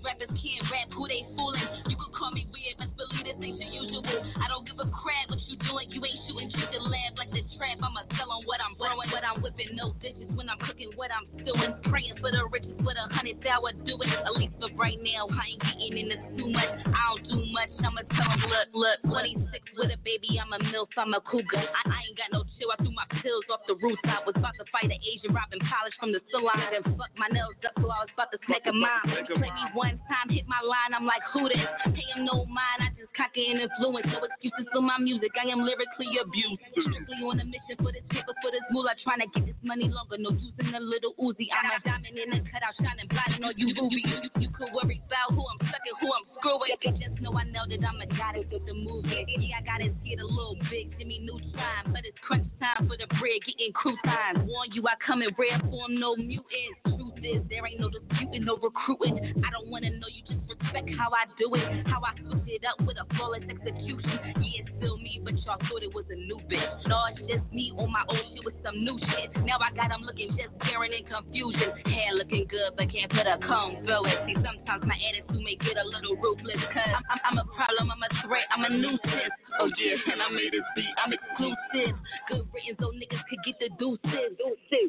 Rappers 0.00 0.32
can't 0.32 0.64
rap, 0.72 0.88
who 0.96 1.04
they 1.08 1.22
fooling? 1.36 1.68
You 1.88 1.96
can 1.96 2.10
call 2.16 2.32
me 2.32 2.48
weird, 2.48 2.76
best 2.80 2.96
believe 2.96 3.24
this 3.28 3.36
ain't 3.36 3.60
your 3.60 3.84
usual. 3.84 4.04
I 4.40 4.48
don't 4.48 4.64
give 4.64 4.80
a 4.80 4.88
crap 4.88 5.28
what 5.28 5.40
you 5.44 5.56
doing, 5.60 5.92
you 5.92 6.00
ain't 6.00 6.20
shooting 6.24 6.50
shit 6.56 6.70
the 6.72 6.80
lab 6.80 7.20
like 7.20 7.30
the 7.36 7.44
trap. 7.60 7.78
I'ma 7.84 8.08
sell 8.16 8.32
on 8.32 8.48
what 8.48 8.64
I'm 8.64 8.74
throwing, 8.80 9.10
what 9.12 9.24
I'm 9.26 9.44
whipping, 9.44 9.76
no 9.76 9.92
dishes 10.00 10.28
when 10.32 10.48
I'm 10.48 10.58
cooking, 10.64 10.92
what 10.96 11.12
I'm 11.12 11.28
stewing. 11.40 11.76
Praying 11.92 12.16
for 12.20 12.32
the 12.32 12.48
riches, 12.48 12.72
for 12.80 12.94
the 12.96 13.04
hundred 13.12 13.44
hour 13.44 13.72
doing. 13.84 14.08
At 14.08 14.32
least 14.40 14.56
for 14.56 14.72
right 14.80 14.98
now, 15.04 15.28
I 15.28 15.44
ain't 15.52 15.60
getting 15.60 15.96
in 16.00 16.06
this 16.16 16.22
too 16.38 16.48
much. 16.48 16.72
I 16.88 17.02
don't 17.12 17.24
do 17.28 17.38
much, 17.52 17.72
I'ma 17.84 18.02
tell 18.08 18.20
tell 18.20 18.32
'em, 18.32 18.42
look, 18.48 18.68
look, 18.74 18.98
26 19.08 19.64
with 19.76 19.90
a 19.90 19.98
baby, 20.04 20.38
I'm 20.40 20.52
a 20.52 20.60
MILF, 20.60 20.92
I'm 20.96 21.14
a 21.14 21.20
cougar. 21.20 21.58
I, 21.58 21.82
I 21.88 21.98
ain't 22.08 22.18
got 22.18 22.30
no 22.32 22.44
chill, 22.58 22.70
I 22.72 22.76
threw 22.80 22.92
my 22.92 23.06
pills 23.22 23.44
off 23.50 23.64
the 23.66 23.76
rooftop. 23.80 24.22
I 24.22 24.26
was 24.26 24.36
about 24.36 24.54
to 24.60 24.64
fight 24.70 24.84
an 24.90 25.00
Asian 25.00 25.32
robbing 25.32 25.60
polish 25.64 25.96
from 25.98 26.12
the 26.12 26.20
salon 26.30 26.60
and 26.74 26.84
fuck 26.98 27.12
my 27.16 27.28
nails 27.32 27.56
up, 27.64 27.72
so 27.80 27.88
I 27.88 28.04
was 28.04 28.12
about 28.14 28.30
to 28.32 28.38
smack 28.46 28.64
a 28.68 28.72
mom. 28.72 29.02
Play 29.06 29.50
me 29.50 29.64
one 29.74 29.89
time, 30.06 30.28
hit 30.30 30.46
my 30.46 30.60
line, 30.62 30.94
I'm 30.94 31.06
like, 31.06 31.24
who 31.32 31.48
this? 31.48 31.64
Pay 31.90 32.06
him 32.14 32.28
no 32.28 32.44
mind, 32.46 32.80
I 32.84 32.88
just 32.94 33.10
cocky 33.16 33.50
and 33.50 33.64
influence. 33.64 34.06
No 34.10 34.22
excuses 34.22 34.66
for 34.70 34.82
my 34.82 34.98
music, 34.98 35.32
I 35.34 35.48
am 35.50 35.64
lyrically 35.64 36.10
abused. 36.20 36.60
Strictly 36.76 37.18
on 37.24 37.40
a 37.40 37.46
mission 37.46 37.76
for 37.80 37.90
this 37.90 38.04
paper, 38.10 38.34
for 38.44 38.50
this 38.52 38.64
moolah, 38.70 38.94
trying 39.02 39.24
to 39.24 39.28
get 39.32 39.46
this 39.46 39.60
money 39.62 39.88
longer. 39.88 40.18
No 40.20 40.30
using 40.36 40.74
a 40.74 40.82
little 40.82 41.14
Uzi. 41.18 41.48
I'm 41.50 41.72
a 41.72 41.78
diamond 41.82 42.14
in 42.14 42.30
the 42.30 42.40
cutout, 42.46 42.76
shining 42.78 43.08
bright 43.08 43.40
on 43.40 43.54
you 43.56 43.74
rubies. 43.74 44.06
You, 44.06 44.48
you 44.48 44.50
could 44.52 44.70
worry 44.76 45.00
about 45.08 45.34
who 45.34 45.42
I'm 45.42 45.60
sucking, 45.64 45.96
who 46.00 46.08
I'm 46.12 46.26
screwing. 46.38 46.76
Just 47.00 47.16
know 47.20 47.32
I 47.34 47.44
know 47.48 47.64
that 47.68 47.80
I'm 47.80 48.00
a 48.00 48.08
goddess 48.12 48.48
of 48.52 48.62
the 48.66 48.74
movie. 48.74 49.24
Yeah, 49.38 49.58
I 49.58 49.62
gotta 49.64 49.88
get 50.04 50.20
a 50.20 50.26
little 50.26 50.56
big, 50.70 50.92
Jimmy 50.98 51.20
Neutron. 51.24 51.92
But 51.92 52.04
it's 52.04 52.18
crunch 52.26 52.46
time 52.60 52.88
for 52.88 52.96
the 52.96 53.06
bread, 53.18 53.40
getting 53.46 53.72
crew 53.72 53.96
time. 54.04 54.46
Warn 54.46 54.72
you, 54.72 54.84
I 54.86 54.94
come 55.04 55.22
in 55.22 55.30
rare 55.38 55.60
form, 55.70 55.98
no 55.98 56.16
mutants. 56.16 56.80
Truth 56.84 57.22
is, 57.22 57.42
there 57.48 57.66
ain't 57.66 57.80
no 57.80 57.88
disputing, 57.88 58.44
no 58.44 58.56
recruiting. 58.56 59.42
I 59.44 59.50
don't 59.50 59.68
wanna 59.80 59.96
know 59.96 60.08
you 60.12 60.22
just 60.28 60.44
respect 60.44 60.88
how 60.98 61.08
I 61.08 61.24
do 61.40 61.48
it. 61.56 61.86
How 61.88 62.04
I 62.04 62.12
switch 62.20 62.60
it 62.60 62.62
up 62.68 62.84
with 62.84 62.96
a 63.00 63.06
flawless 63.16 63.44
execution. 63.48 64.36
Yeah, 64.36 64.60
it's 64.60 64.70
still 64.76 64.98
me, 64.98 65.20
but 65.24 65.32
y'all 65.44 65.56
thought 65.56 65.82
it 65.82 65.92
was 65.94 66.04
a 66.12 66.18
new 66.20 66.36
bitch. 66.52 66.68
No, 66.86 67.00
it's 67.08 67.20
just 67.24 67.44
me 67.52 67.72
on 67.76 67.88
my 67.88 68.04
old 68.08 68.20
shit 68.34 68.44
with 68.44 68.56
some 68.60 68.76
new 68.84 68.98
shit. 69.00 69.32
Now 69.48 69.56
I 69.56 69.72
got 69.72 69.88
them 69.88 70.04
looking 70.04 70.36
just 70.36 70.52
staring 70.60 70.92
in 70.92 71.04
confusion. 71.08 71.72
Hair 71.88 72.20
looking 72.20 72.44
good, 72.48 72.76
but 72.76 72.92
can't 72.92 73.08
put 73.08 73.24
a 73.24 73.40
comb 73.40 73.80
through 73.84 74.04
it. 74.12 74.18
See, 74.28 74.36
sometimes 74.44 74.84
my 74.84 74.96
attitude 75.00 75.40
may 75.40 75.56
get 75.56 75.80
a 75.80 75.86
little 75.86 76.16
ruthless. 76.20 76.60
Cause 76.76 76.92
I'm, 76.92 77.04
I'm, 77.08 77.20
I'm 77.24 77.36
a 77.40 77.46
problem, 77.56 77.88
I'm 77.88 78.02
a 78.04 78.10
threat, 78.26 78.46
I'm 78.52 78.64
a 78.68 78.70
nuisance. 78.70 79.32
Oh 79.62 79.68
yeah, 79.76 80.12
and 80.12 80.22
I 80.22 80.30
made 80.30 80.54
a 80.54 80.64
beat. 80.74 80.86
I'm 81.04 81.12
exclusive. 81.12 81.94
Good 82.30 82.46
written 82.50 82.76
so 82.80 82.92
niggas 82.96 83.20
could 83.28 83.38
get 83.44 83.58
the 83.60 83.68
deuces. 83.78 84.38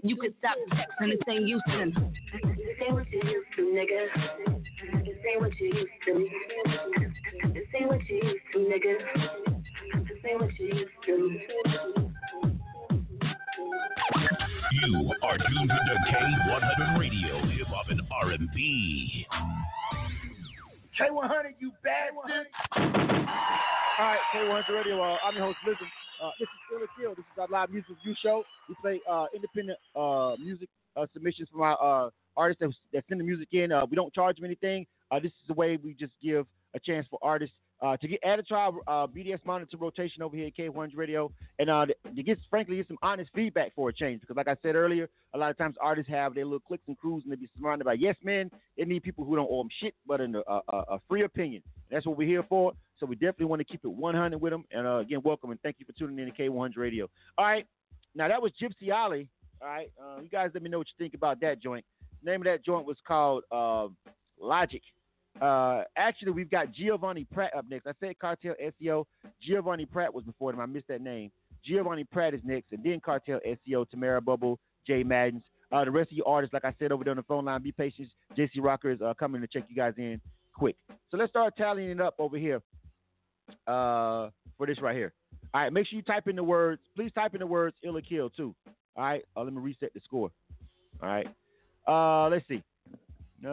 You 0.02 0.16
can 0.16 0.34
stop 0.40 0.56
texting, 0.72 1.10
this 1.12 1.20
ain't 1.28 1.46
Houston. 1.46 1.92
This 2.32 2.78
ain't 2.82 2.94
what 2.94 3.12
you 3.12 3.22
used 3.22 3.52
to, 3.58 3.64
nigga. 3.64 4.08
This 5.04 5.18
ain't 5.30 5.42
what 5.42 5.52
you 5.60 5.68
used 5.68 5.92
to. 6.06 6.14
This 7.54 7.68
ain't 7.76 7.90
what 7.90 8.00
you 8.08 8.16
used 8.16 8.48
to, 8.54 8.60
nigga. 8.60 8.96
This 10.08 10.20
ain't 10.24 10.40
what 10.40 10.58
you 10.58 10.66
used 10.68 10.92
to. 11.06 11.14
You 14.72 15.14
are 15.22 15.38
tuned 15.38 15.70
to 15.70 15.96
K100 16.14 16.98
Radio, 16.98 17.46
Hip 17.46 17.68
Hop 17.68 17.90
and 17.90 18.02
R&B. 18.10 19.28
K100, 20.98 21.56
you 21.60 21.72
bastard. 21.84 22.48
All 24.00 24.06
right, 24.06 24.20
K100 24.34 24.70
Radio. 24.70 25.02
Uh, 25.02 25.18
I'm 25.26 25.36
your 25.36 25.46
host, 25.46 25.58
Listen. 25.66 25.88
Uh, 26.24 26.30
this 26.40 26.48
is 26.48 26.60
Still 26.68 26.84
a 26.84 26.88
Kill. 27.00 27.16
This 27.16 27.26
is 27.26 27.40
our 27.40 27.48
live 27.50 27.70
music 27.72 27.90
review 27.90 28.16
show. 28.22 28.44
We 28.70 28.76
play 28.82 29.02
uh, 29.10 29.26
independent 29.36 29.78
uh, 29.96 30.36
music 30.40 30.70
uh, 30.96 31.06
submissions 31.14 31.50
from 31.52 31.62
our 31.62 32.06
uh, 32.08 32.10
artists 32.38 32.62
that, 32.62 32.72
that 32.94 33.04
send 33.10 33.20
the 33.20 33.26
music 33.26 33.50
in. 33.52 33.72
We 33.90 33.96
don't 33.96 34.14
charge 34.14 34.38
them 34.38 34.46
anything. 34.46 34.86
This 35.22 35.32
is 35.32 35.48
the 35.48 35.54
way 35.54 35.78
we 35.84 35.94
just 35.94 36.14
give 36.24 36.46
a 36.74 36.80
chance 36.80 37.06
for 37.10 37.20
artists 37.22 37.56
uh, 37.82 37.98
to 37.98 38.08
get 38.08 38.20
added 38.24 38.48
to 38.48 38.56
our 38.56 38.74
uh, 38.88 39.08
BDS 39.08 39.40
monitor 39.46 39.78
rotation 39.78 40.22
over 40.22 40.36
here 40.36 40.48
at 40.48 40.56
K100 40.56 40.92
Radio, 40.96 41.32
and 41.60 41.70
uh, 41.70 41.86
to 42.16 42.24
get 42.24 42.38
frankly 42.50 42.78
get 42.78 42.88
some 42.88 42.98
honest 43.02 43.32
feedback 43.34 43.74
for 43.76 43.90
a 43.90 43.94
change. 43.94 44.22
Because 44.22 44.36
like 44.36 44.48
I 44.48 44.56
said 44.62 44.76
earlier, 44.76 45.10
a 45.34 45.38
lot 45.38 45.50
of 45.50 45.58
times 45.58 45.76
artists 45.82 46.10
have 46.12 46.36
their 46.36 46.46
little 46.46 46.60
clicks 46.60 46.84
and 46.88 46.98
crews, 46.98 47.24
and 47.24 47.32
they 47.32 47.38
be 47.38 47.50
surrounded 47.58 47.86
by 47.86 47.94
yes 47.94 48.16
men. 48.24 48.52
They 48.78 48.86
need 48.86 49.04
people 49.04 49.26
who 49.26 49.36
don't 49.36 49.50
owe 49.50 49.64
them 49.64 49.70
shit, 49.80 49.96
but 50.06 50.22
in 50.22 50.36
a, 50.36 50.42
a, 50.48 50.62
a 50.72 51.02
free 51.10 51.24
opinion. 51.24 51.64
That's 51.90 52.06
what 52.06 52.18
we're 52.18 52.28
here 52.28 52.46
for. 52.48 52.74
So 53.00 53.06
we 53.06 53.16
definitely 53.16 53.48
want 53.48 53.62
to 53.62 53.66
keep 53.66 53.84
it 53.84 53.92
100 53.92 54.40
with 54.40 54.52
them. 54.52 54.64
And 54.72 54.86
uh, 54.86 54.98
again, 54.98 55.22
welcome 55.24 55.50
and 55.50 55.60
thank 55.62 55.78
you 55.80 55.86
for 55.86 55.94
tuning 55.94 56.20
in 56.20 56.32
to 56.32 56.42
K100 56.42 56.78
Radio. 56.78 57.10
All 57.38 57.46
right, 57.46 57.66
now 58.14 58.28
that 58.28 58.42
was 58.42 58.52
Gypsy 58.62 58.90
Alley. 58.90 59.28
All 59.62 59.68
right, 59.68 59.92
uh, 60.00 60.22
you 60.22 60.30
guys 60.30 60.52
let 60.54 60.62
me 60.62 60.70
know 60.70 60.78
what 60.78 60.88
you 60.88 61.04
think 61.04 61.16
about 61.16 61.42
that 61.42 61.62
joint. 61.62 61.84
The 62.24 62.32
name 62.32 62.42
of 62.42 62.46
that 62.46 62.64
joint 62.64 62.86
was 62.86 62.98
called 63.08 63.44
uh, 63.52 63.88
Logic. 64.40 64.82
Uh, 65.40 65.84
actually, 65.96 66.32
we've 66.32 66.50
got 66.50 66.72
Giovanni 66.74 67.26
Pratt 67.26 67.56
up 67.56 67.66
next. 67.70 67.88
I 67.88 67.94
said 68.00 68.20
Cartel 68.20 68.56
SEO. 68.82 69.06
Giovanni 69.42 69.86
Pratt 69.86 70.14
was 70.14 70.24
before 70.24 70.52
him. 70.52 70.60
I 70.60 70.66
missed 70.66 70.88
that 70.90 71.02
name. 71.02 71.32
Giovanni 71.64 72.04
Pratt 72.04 72.34
is 72.34 72.42
next, 72.44 72.72
and 72.72 72.84
then 72.84 73.00
Cartel 73.00 73.40
SEO, 73.46 73.90
Tamara 73.90 74.22
Bubble, 74.22 74.60
Jay 74.86 75.04
Maddens. 75.04 75.44
Uh, 75.72 75.86
the 75.86 75.92
rest 75.92 76.12
of 76.12 76.18
you 76.18 76.24
artists, 76.26 76.54
like 76.54 76.66
I 76.66 76.74
said 76.80 76.92
over 76.92 77.04
there 77.04 77.12
on 77.12 77.18
the 77.18 77.24
phone 77.24 77.46
line, 77.46 77.62
be 77.62 77.72
patient. 77.72 78.10
JC 78.38 78.50
Rocker 78.60 78.92
is 78.92 79.02
uh, 79.02 79.14
coming 79.14 79.42
to 79.42 79.48
check 79.48 79.64
you 79.70 79.76
guys 79.76 79.94
in 79.98 80.20
quick. 80.54 80.76
So 81.10 81.18
let's 81.18 81.32
start 81.32 81.56
tallying 81.56 81.92
it 81.92 82.02
up 82.02 82.16
over 82.20 82.38
here 82.38 82.62
uh, 83.68 84.30
for 84.58 84.68
this 84.68 84.82
right 84.82 84.96
here. 84.96 85.14
All 85.54 85.62
right, 85.62 85.72
make 85.72 85.88
sure 85.88 85.98
you 85.98 86.04
type 86.04 86.28
in 86.28 86.36
the 86.36 86.44
words. 86.44 86.82
Please 86.96 87.12
type 87.14 87.34
in 87.34 87.40
the 87.40 87.48
words 87.48 87.76
ill 87.84 87.98
or 87.98 88.02
kill 88.02 88.30
too. 88.30 88.54
All 88.96 89.04
right, 89.04 89.24
uh, 89.36 89.44
let 89.44 89.54
me 89.54 89.62
reset 89.62 89.94
the 89.94 90.02
score. 90.04 90.32
All 91.02 91.10
right, 91.10 91.28
uh, 91.88 92.28
let's 92.30 92.48
see. 92.48 92.62
Uh, 93.44 93.52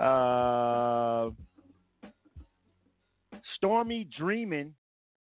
uh, 0.00 1.30
Stormy 3.56 4.08
Dreaming 4.18 4.74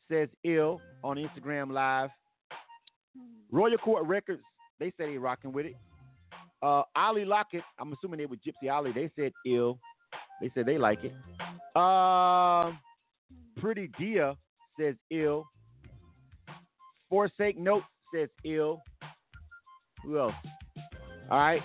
says 0.10 0.30
ill 0.44 0.82
on 1.04 1.18
Instagram 1.18 1.72
Live. 1.72 2.10
Royal 3.52 3.78
Court 3.78 4.06
Records, 4.06 4.42
they 4.80 4.88
say 4.98 5.12
they 5.12 5.18
rocking 5.18 5.54
with 5.54 5.68
it. 5.68 5.76
Uh, 6.62 6.84
Ali 6.96 7.26
Lockett, 7.26 7.64
I'm 7.80 7.94
assuming 7.94 8.18
they 8.20 8.26
were 8.26 8.38
Gypsy 8.38 8.72
Ali. 8.72 8.92
They 8.92 9.12
said 9.16 9.32
ill. 9.46 9.78
They 10.42 10.52
said 10.56 10.66
they 10.66 10.78
like 10.78 11.00
it. 11.04 11.14
Uh, 11.76 12.72
Pretty 13.58 13.90
Dia 14.00 14.36
says 14.80 14.96
ill. 15.12 15.46
Forsake 17.10 17.58
Note 17.58 17.84
says 18.14 18.30
ill. 18.44 18.82
Who 20.04 20.20
else? 20.20 20.34
All 21.30 21.40
right. 21.40 21.62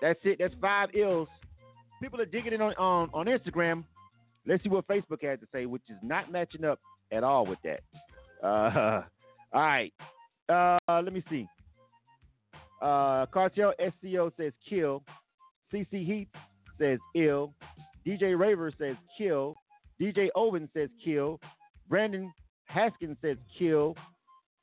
That's 0.00 0.18
it. 0.24 0.38
That's 0.38 0.54
five 0.60 0.90
ills. 0.94 1.28
People 2.02 2.20
are 2.20 2.26
digging 2.26 2.52
in 2.52 2.60
on, 2.60 2.74
on, 2.74 3.10
on 3.14 3.26
Instagram. 3.26 3.84
Let's 4.46 4.62
see 4.62 4.68
what 4.68 4.86
Facebook 4.86 5.22
has 5.22 5.40
to 5.40 5.46
say, 5.52 5.66
which 5.66 5.82
is 5.88 5.96
not 6.02 6.30
matching 6.30 6.64
up 6.64 6.78
at 7.10 7.24
all 7.24 7.46
with 7.46 7.58
that. 7.64 7.80
Uh, 8.42 9.02
all 9.52 9.62
right. 9.62 9.92
Uh, 10.48 10.78
let 10.88 11.12
me 11.12 11.22
see. 11.30 11.46
Uh, 12.80 13.26
Cartel 13.26 13.72
SEO 13.80 14.30
says 14.36 14.52
kill. 14.68 15.02
CC 15.72 16.06
Heath 16.06 16.28
says 16.78 16.98
ill. 17.14 17.54
DJ 18.06 18.38
Raver 18.38 18.70
says 18.78 18.96
kill. 19.16 19.54
DJ 20.00 20.28
Owen 20.36 20.68
says 20.74 20.90
kill. 21.02 21.40
Brandon 21.88 22.32
Haskins 22.66 23.16
says 23.22 23.36
kill. 23.58 23.96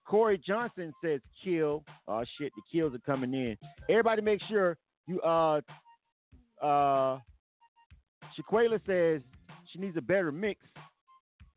Corey 0.05 0.37
Johnson 0.45 0.93
says 1.03 1.21
kill. 1.43 1.83
Oh 2.07 2.23
shit, 2.37 2.51
the 2.55 2.61
kills 2.71 2.93
are 2.93 2.99
coming 2.99 3.33
in. 3.33 3.57
Everybody 3.89 4.21
make 4.21 4.41
sure 4.49 4.77
you 5.07 5.19
uh 5.21 5.61
uh 6.61 7.19
Shaquela 8.37 8.79
says 8.85 9.21
she 9.71 9.79
needs 9.79 9.97
a 9.97 10.01
better 10.01 10.31
mix. 10.31 10.59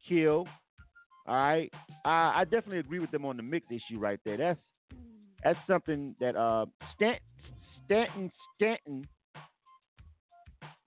Kill. 0.08 0.46
All 1.26 1.34
right. 1.34 1.72
I, 2.04 2.32
I 2.36 2.44
definitely 2.44 2.78
agree 2.78 3.00
with 3.00 3.10
them 3.10 3.24
on 3.24 3.36
the 3.36 3.42
mix 3.42 3.66
issue 3.70 3.98
right 3.98 4.20
there. 4.24 4.36
That's 4.36 4.60
that's 5.42 5.58
something 5.66 6.14
that 6.20 6.36
uh 6.36 6.66
Stant, 6.94 7.18
Stanton 7.84 8.30
Stanton 8.54 9.06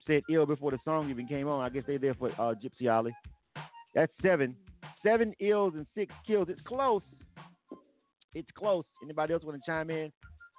said 0.08 0.24
ill 0.32 0.45
before 0.45 0.72
the 0.72 0.80
song 0.84 1.10
even 1.10 1.28
came 1.28 1.48
on. 1.48 1.63
I 1.63 1.69
guess 1.69 1.84
they're 1.86 2.00
there 2.00 2.15
for 2.15 2.30
uh, 2.32 2.56
Gypsy 2.56 2.91
Ollie. 2.91 3.15
That's 3.93 4.12
seven. 4.22 4.56
Seven 5.04 5.34
ills 5.39 5.74
and 5.76 5.86
six 5.95 6.13
kills. 6.26 6.48
It's 6.50 6.62
close. 6.62 7.02
It's 8.34 8.50
close. 8.56 8.84
Anybody 9.04 9.34
else 9.34 9.44
want 9.44 9.62
to 9.63 9.72
chime 9.72 9.89
in? 9.89 10.12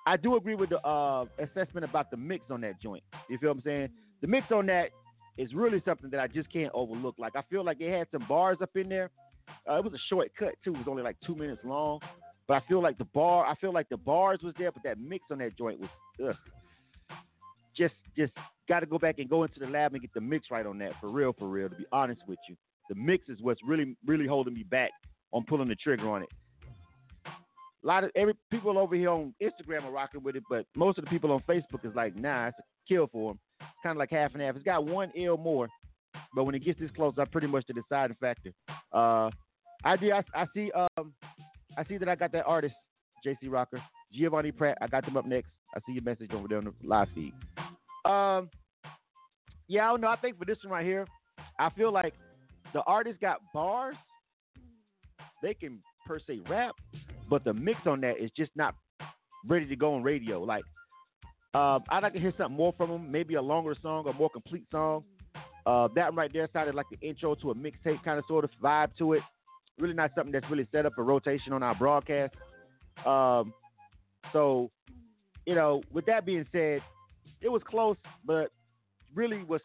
I 0.06 0.16
do 0.16 0.36
agree 0.36 0.54
with 0.54 0.70
the 0.70 0.80
uh, 0.80 1.26
assessment 1.38 1.84
about 1.84 2.10
the 2.10 2.16
mix 2.16 2.44
on 2.50 2.62
that 2.62 2.80
joint. 2.80 3.02
You 3.28 3.38
feel 3.38 3.50
what 3.50 3.58
I'm 3.58 3.62
saying? 3.62 3.88
The 4.22 4.26
mix 4.26 4.46
on 4.50 4.66
that 4.66 4.90
is 5.38 5.54
really 5.54 5.82
something 5.84 6.10
that 6.10 6.20
I 6.20 6.26
just 6.26 6.52
can't 6.52 6.70
overlook. 6.74 7.14
Like 7.18 7.36
I 7.36 7.42
feel 7.50 7.64
like 7.64 7.80
it 7.80 7.96
had 7.96 8.08
some 8.10 8.26
bars 8.28 8.58
up 8.62 8.70
in 8.74 8.88
there. 8.88 9.10
Uh, 9.68 9.78
it 9.78 9.84
was 9.84 9.92
a 9.94 10.02
short 10.08 10.30
cut 10.38 10.54
too. 10.64 10.74
It 10.74 10.78
was 10.78 10.86
only 10.88 11.02
like 11.02 11.16
two 11.26 11.34
minutes 11.34 11.60
long. 11.64 12.00
But 12.48 12.62
I 12.62 12.66
feel 12.66 12.82
like 12.82 12.98
the 12.98 13.04
bar, 13.04 13.46
I 13.46 13.54
feel 13.56 13.72
like 13.72 13.88
the 13.88 13.96
bars 13.96 14.40
was 14.42 14.54
there, 14.58 14.72
but 14.72 14.82
that 14.82 14.98
mix 14.98 15.24
on 15.30 15.38
that 15.38 15.56
joint 15.56 15.78
was 15.78 15.88
ugh. 16.26 16.34
just 17.76 17.94
just 18.16 18.32
got 18.68 18.80
to 18.80 18.86
go 18.86 18.98
back 18.98 19.18
and 19.18 19.28
go 19.28 19.44
into 19.44 19.60
the 19.60 19.66
lab 19.66 19.92
and 19.92 20.02
get 20.02 20.12
the 20.14 20.20
mix 20.20 20.46
right 20.50 20.66
on 20.66 20.78
that 20.78 20.92
for 21.00 21.08
real, 21.08 21.32
for 21.38 21.48
real. 21.48 21.68
To 21.68 21.76
be 21.76 21.86
honest 21.92 22.22
with 22.26 22.38
you, 22.48 22.56
the 22.88 22.96
mix 22.96 23.28
is 23.28 23.38
what's 23.40 23.60
really 23.64 23.96
really 24.06 24.26
holding 24.26 24.54
me 24.54 24.64
back 24.64 24.90
on 25.32 25.44
pulling 25.44 25.68
the 25.68 25.76
trigger 25.76 26.10
on 26.10 26.22
it 26.22 26.28
a 27.82 27.86
lot 27.86 28.04
of 28.04 28.10
every 28.14 28.34
people 28.50 28.78
over 28.78 28.94
here 28.94 29.10
on 29.10 29.34
Instagram 29.42 29.84
are 29.84 29.90
rocking 29.90 30.22
with 30.22 30.36
it, 30.36 30.42
but 30.50 30.66
most 30.76 30.98
of 30.98 31.04
the 31.04 31.10
people 31.10 31.32
on 31.32 31.42
Facebook 31.48 31.84
is 31.84 31.94
like, 31.94 32.14
nah, 32.14 32.48
it's 32.48 32.58
a 32.58 32.62
kill 32.88 33.08
for 33.10 33.32
them. 33.32 33.40
It's 33.60 33.68
kind 33.82 33.96
of 33.96 33.98
like 33.98 34.10
half 34.10 34.32
and 34.34 34.42
half. 34.42 34.54
It's 34.56 34.64
got 34.64 34.84
one 34.84 35.10
ill 35.16 35.36
more, 35.38 35.68
but 36.34 36.44
when 36.44 36.54
it 36.54 36.64
gets 36.64 36.78
this 36.78 36.90
close, 36.94 37.14
I'm 37.18 37.26
pretty 37.28 37.46
much 37.46 37.64
the 37.66 37.74
deciding 37.74 38.16
factor. 38.20 38.52
Uh, 38.92 39.30
I 39.84 39.96
do. 39.96 40.12
I, 40.12 40.22
I 40.34 40.46
see. 40.54 40.70
Um, 40.72 41.14
I 41.76 41.84
see 41.84 41.98
that 41.98 42.08
I 42.08 42.14
got 42.14 42.32
that 42.32 42.44
artist, 42.44 42.74
JC 43.26 43.48
Rocker, 43.48 43.80
Giovanni 44.12 44.52
Pratt. 44.52 44.78
I 44.80 44.86
got 44.86 45.04
them 45.04 45.16
up 45.16 45.26
next. 45.26 45.50
I 45.74 45.80
see 45.86 45.92
your 45.92 46.02
message 46.02 46.32
over 46.32 46.48
there 46.48 46.58
on 46.58 46.64
the 46.64 46.72
live 46.86 47.08
feed. 47.14 47.32
Um, 48.04 48.50
yeah, 49.68 49.86
I 49.86 49.90
don't 49.90 50.00
know. 50.00 50.08
I 50.08 50.16
think 50.16 50.38
for 50.38 50.44
this 50.44 50.58
one 50.64 50.72
right 50.72 50.84
here, 50.84 51.06
I 51.58 51.70
feel 51.70 51.92
like 51.92 52.14
the 52.72 52.82
artist 52.82 53.20
got 53.20 53.38
bars. 53.54 53.96
They 55.42 55.54
can 55.54 55.80
per 56.06 56.18
se 56.18 56.40
rap, 56.48 56.74
but 57.30 57.44
the 57.44 57.54
mix 57.54 57.78
on 57.86 58.00
that 58.02 58.18
is 58.18 58.30
just 58.36 58.50
not 58.56 58.74
ready 59.46 59.64
to 59.66 59.76
go 59.76 59.94
on 59.94 60.02
radio. 60.02 60.42
Like, 60.42 60.64
um, 61.54 61.84
I'd 61.88 62.02
like 62.02 62.12
to 62.14 62.20
hear 62.20 62.34
something 62.36 62.56
more 62.56 62.74
from 62.76 62.90
them, 62.90 63.10
maybe 63.10 63.34
a 63.34 63.42
longer 63.42 63.74
song, 63.80 64.06
a 64.08 64.12
more 64.12 64.28
complete 64.28 64.64
song. 64.70 65.04
Uh, 65.64 65.88
that 65.94 66.12
right 66.14 66.32
there 66.32 66.48
sounded 66.52 66.74
like 66.74 66.86
the 66.90 66.98
intro 67.06 67.34
to 67.36 67.52
a 67.52 67.54
mixtape 67.54 68.02
kind 68.04 68.18
of 68.18 68.24
sort 68.26 68.44
of 68.44 68.50
vibe 68.62 68.90
to 68.98 69.14
it. 69.14 69.22
Really 69.78 69.94
not 69.94 70.10
something 70.14 70.32
that's 70.32 70.50
really 70.50 70.66
set 70.72 70.84
up 70.84 70.92
for 70.94 71.04
rotation 71.04 71.52
on 71.52 71.62
our 71.62 71.74
broadcast. 71.74 72.34
Um, 73.06 73.54
so, 74.32 74.70
you 75.46 75.54
know, 75.54 75.82
with 75.92 76.06
that 76.06 76.26
being 76.26 76.46
said, 76.52 76.82
it 77.40 77.48
was 77.48 77.62
close, 77.64 77.96
but 78.24 78.50
really 79.14 79.42
was 79.44 79.60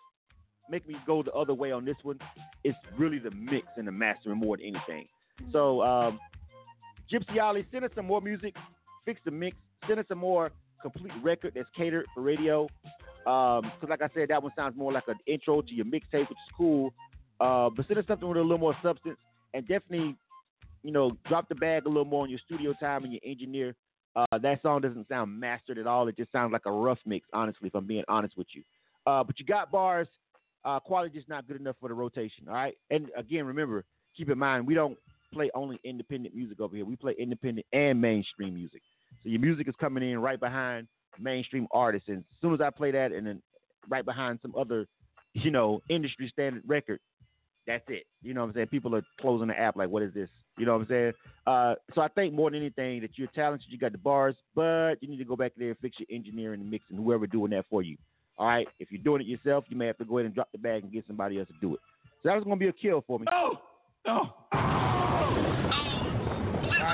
making 0.70 0.94
me 0.94 1.00
go 1.06 1.24
the 1.24 1.32
other 1.34 1.54
way 1.54 1.72
on 1.72 1.86
this 1.86 1.98
one. 2.04 2.20
It's 2.64 2.78
really 2.98 3.20
the 3.20 3.32
mix 3.32 3.68
and 3.78 3.88
the 3.88 3.92
mastering 3.92 4.38
more 4.38 4.58
than 4.58 4.68
anything. 4.68 5.08
So, 5.52 5.82
um, 5.82 6.20
Gypsy 7.12 7.42
Ollie, 7.42 7.66
send 7.72 7.86
us 7.86 7.92
some 7.96 8.06
more 8.06 8.22
music, 8.22 8.56
fix 9.06 9.20
the 9.26 9.32
mix, 9.32 9.56
send 9.88 10.00
us 10.00 10.06
a 10.10 10.16
more 10.16 10.52
complete 10.82 11.14
record 11.24 11.54
that's 11.56 11.70
catered 11.76 12.06
for 12.14 12.22
radio. 12.22 12.68
Because, 13.24 13.64
um, 13.84 13.90
like 13.90 14.02
I 14.02 14.10
said, 14.14 14.30
that 14.30 14.42
one 14.44 14.52
sounds 14.56 14.78
more 14.78 14.92
like 14.92 15.08
an 15.08 15.18
intro 15.26 15.62
to 15.62 15.74
your 15.74 15.86
mixtape, 15.86 16.30
which 16.30 16.32
is 16.32 16.54
cool. 16.56 16.94
Uh, 17.40 17.70
but 17.76 17.88
send 17.88 18.00
us 18.00 18.06
something 18.08 18.28
with 18.28 18.38
a 18.38 18.42
little 18.42 18.58
more 18.58 18.76
substance 18.84 19.18
and 19.54 19.68
definitely, 19.68 20.16
you 20.84 20.92
know, 20.92 21.12
drop 21.28 21.50
the 21.50 21.56
bag 21.56 21.86
a 21.86 21.90
little 21.90 22.06
more 22.06 22.24
on 22.24 22.30
your 22.30 22.40
studio 22.46 22.74
time 22.80 23.04
and 23.04 23.14
your 23.14 23.22
engineer. 23.26 23.76
Uh, 24.16 24.38
that 24.42 24.62
song 24.62 24.80
doesn't 24.82 25.08
sound 25.08 25.40
mastered 25.40 25.78
at 25.78 25.88
all. 25.88 26.08
It 26.08 26.16
just 26.16 26.32
sounds 26.32 26.54
like 26.54 26.66
a 26.66 26.72
rough 26.72 27.00
mix, 27.06 27.28
honestly, 27.34 27.68
if 27.68 27.76
I'm 27.76 27.88
being 27.88 28.04
honest 28.08 28.38
with 28.38 28.48
you. 28.54 28.64
Uh, 29.06 29.24
but 29.24 29.40
you 29.40 29.46
got 29.46 29.72
bars. 29.72 30.08
uh, 30.66 30.80
quality 30.80 31.16
just 31.16 31.30
not 31.30 31.48
good 31.48 31.60
enough 31.60 31.76
for 31.80 31.90
the 31.90 31.96
rotation. 31.96 32.48
All 32.48 32.56
right. 32.56 32.76
And 32.90 33.10
again, 33.16 33.46
remember, 33.46 33.86
keep 34.18 34.30
in 34.30 34.38
mind, 34.38 34.66
we 34.68 34.74
don't 34.74 34.98
play 35.36 35.52
only 35.54 35.80
independent 35.84 36.34
music 36.34 36.62
over 36.62 36.76
here. 36.76 36.86
We 36.86 36.96
play 36.96 37.14
independent 37.20 37.68
and 37.74 38.00
mainstream 38.00 38.56
music. 38.56 38.82
So 39.22 39.30
your 39.30 39.42
music 39.42 39.68
is 39.68 39.76
coming 39.80 40.10
in 40.10 40.20
right 40.20 40.40
behind 40.40 40.88
mainstream 41.20 41.68
artists. 41.72 42.08
And 42.08 42.20
as 42.20 42.24
soon 42.42 42.54
as 42.54 42.62
I 42.62 42.70
play 42.70 42.92
that, 42.92 43.12
and 43.12 43.28
then 43.28 43.42
right 43.90 44.06
behind 44.06 44.40
some 44.42 44.54
other, 44.58 44.86
you 45.34 45.52
know, 45.52 45.82
industry 45.90 46.30
standard 46.32 46.64
record, 46.66 47.00
that's 47.68 47.84
it. 47.90 48.04
You 48.22 48.34
know 48.34 48.42
what 48.42 48.48
I'm 48.48 48.54
saying? 48.54 48.68
People 48.68 48.96
are 48.96 49.04
closing 49.20 49.48
the 49.48 49.60
app 49.60 49.76
like, 49.76 49.90
what 49.90 50.04
is 50.04 50.14
this? 50.14 50.30
You 50.58 50.66
know 50.66 50.74
what 50.74 50.84
I'm 50.84 50.88
saying? 50.88 51.14
Uh, 51.46 51.76
so 51.94 52.02
I 52.02 52.08
think 52.10 52.34
more 52.34 52.50
than 52.50 52.62
anything 52.62 53.02
that 53.02 53.18
you're 53.18 53.28
talented, 53.36 53.68
you 53.70 53.78
got 53.78 53.92
the 53.92 53.98
bars, 53.98 54.36
but 54.56 54.96
you 55.02 55.10
need 55.10 55.18
to 55.18 55.26
go 55.26 55.36
back 55.36 55.52
there 55.58 55.70
and 55.70 55.80
fix 55.80 55.98
your 56.00 56.08
engineering 56.10 56.62
and 56.62 56.72
mixing, 56.72 56.96
whoever 56.96 57.28
doing 57.28 57.52
that 57.52 57.66
for 57.70 57.82
you. 57.82 57.98
All 58.38 58.48
right. 58.48 58.68
If 58.80 58.92
you're 58.92 59.04
doing 59.04 59.22
it 59.22 59.28
yourself, 59.28 59.66
you 59.68 59.76
may 59.76 59.88
have 59.88 59.98
to 59.98 60.06
go 60.06 60.18
ahead 60.18 60.28
and 60.28 60.36
drop 60.36 60.50
the 60.54 60.60
bag 60.60 60.84
and 60.84 60.94
get 60.94 61.06
somebody 61.08 61.40
else 61.40 61.50
to 61.50 61.56
do 61.60 61.74
it. 61.74 61.82
So 62.24 62.30
that 62.30 62.36
was 62.36 62.44
going 62.46 62.58
to 62.58 62.64
be 62.64 62.70
a 62.70 62.74
kill 62.74 63.04
for 63.06 63.20
me. 63.20 63.26
Oh, 63.32 63.60
no. 64.06 64.95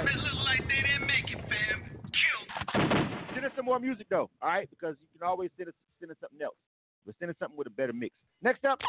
Right. 0.05 0.35
like 0.45 0.67
they 0.67 0.81
didn't 0.81 1.07
make 1.07 1.29
it, 1.29 1.39
fam. 1.49 1.99
Kill. 2.11 3.33
Send 3.33 3.45
us 3.45 3.51
some 3.55 3.65
more 3.65 3.79
music 3.79 4.07
though, 4.09 4.29
all 4.41 4.49
right? 4.49 4.69
Because 4.69 4.95
you 5.01 5.07
can 5.19 5.27
always 5.27 5.49
send 5.57 5.69
us 5.69 5.75
send 5.99 6.11
us 6.11 6.17
something 6.21 6.41
else. 6.41 6.55
But 7.05 7.15
send 7.19 7.31
us 7.31 7.37
something 7.39 7.57
with 7.57 7.67
a 7.67 7.71
better 7.71 7.93
mix. 7.93 8.13
Next 8.43 8.63
up. 8.65 8.79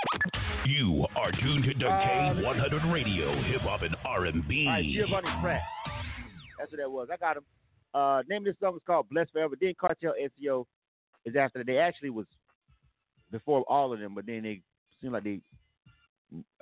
You 0.66 1.06
are 1.16 1.30
tuned 1.32 1.64
to 1.64 1.86
Uh, 1.86 2.34
K100 2.34 2.92
Radio, 2.92 3.34
Hip 3.42 3.62
Hop 3.62 3.82
and 3.82 3.96
R&B. 4.04 4.66
All 4.66 4.72
right, 4.72 4.84
Giovanni 4.84 5.28
Pratt. 5.40 5.62
That's 6.58 6.70
what 6.70 6.78
that 6.78 6.90
was. 6.90 7.08
I 7.12 7.16
got 7.16 7.36
him. 7.38 7.44
Uh, 7.94 8.22
name 8.28 8.42
of 8.42 8.44
this 8.44 8.56
song 8.60 8.74
is 8.76 8.82
called 8.86 9.08
"Blessed 9.10 9.32
Forever." 9.32 9.54
Then 9.60 9.74
Cartel 9.78 10.14
SEO 10.20 10.64
is 11.24 11.36
after 11.36 11.58
that. 11.58 11.66
They 11.66 11.78
actually 11.78 12.10
was 12.10 12.26
before 13.30 13.62
all 13.68 13.92
of 13.92 13.98
them, 14.00 14.14
but 14.14 14.26
then 14.26 14.42
they 14.42 14.60
seemed 15.00 15.12
like 15.14 15.24
they 15.24 15.40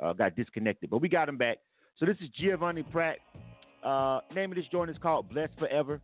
uh, 0.02 0.12
got 0.12 0.34
disconnected. 0.36 0.88
But 0.90 0.98
we 0.98 1.08
got 1.08 1.26
them 1.26 1.36
back. 1.36 1.58
So 1.98 2.06
this 2.06 2.16
is 2.20 2.28
Giovanni 2.30 2.82
Pratt. 2.84 3.18
Uh, 3.82 4.20
name 4.34 4.50
of 4.50 4.56
this 4.56 4.66
joint 4.70 4.90
is 4.90 4.98
called 4.98 5.28
"Blessed 5.30 5.54
Forever." 5.58 6.00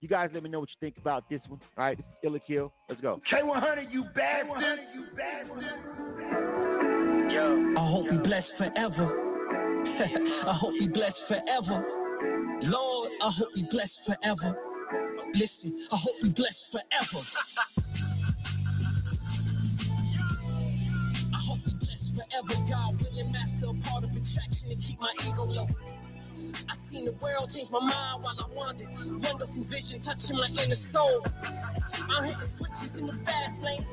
You 0.00 0.08
guys, 0.08 0.30
let 0.32 0.42
me 0.44 0.48
know 0.48 0.60
what 0.60 0.68
you 0.68 0.76
think 0.80 0.96
about 0.98 1.28
this 1.28 1.40
one. 1.48 1.60
All 1.76 1.84
right, 1.84 1.96
this 1.96 2.06
is 2.06 2.12
Ill 2.22 2.36
or 2.36 2.38
Kill. 2.38 2.72
Let's 2.88 3.00
go. 3.00 3.20
K100, 3.32 3.92
you 3.92 4.04
bastard. 4.14 4.78
You 4.94 5.04
bad 5.16 5.48
yo 7.30 7.74
I 7.76 7.90
hope 7.90 8.06
he 8.10 8.16
blessed 8.16 8.48
forever. 8.56 9.24
I 10.46 10.52
hope 10.54 10.74
he 10.78 10.88
blessed 10.88 11.16
forever. 11.26 11.84
Lord, 12.62 13.10
I 13.22 13.30
hope 13.30 13.48
he 13.54 13.64
blessed 13.70 13.92
forever. 14.06 14.56
Listen, 15.34 15.86
I 15.92 15.96
hope 15.96 16.14
he 16.22 16.28
blessed 16.28 16.56
forever. 16.70 17.26
I 21.34 21.40
hope 21.46 21.58
he 21.64 21.74
blessed 21.74 22.14
forever. 22.14 22.54
God 22.68 23.02
willing, 23.02 23.32
master, 23.32 23.72
part 23.84 24.04
of 24.04 24.10
attraction 24.10 24.68
to 24.68 24.76
keep 24.76 24.98
my 25.00 25.12
ego 25.26 25.44
low. 25.44 25.66
I 26.68 26.74
seen 26.90 27.04
the 27.04 27.12
world 27.20 27.50
change 27.54 27.70
my 27.70 27.80
mind 27.80 28.22
while 28.22 28.38
I 28.38 28.46
wandered. 28.54 28.88
Wonderful 28.94 29.64
vision 29.68 30.02
touching 30.04 30.36
my 30.36 30.48
inner 30.48 30.80
soul. 30.92 31.24
I'm 31.92 32.24
hitting 32.24 32.50
switches 32.56 32.92
in 32.98 33.06
the 33.06 33.16
fast 33.24 33.56
lane. 33.62 33.84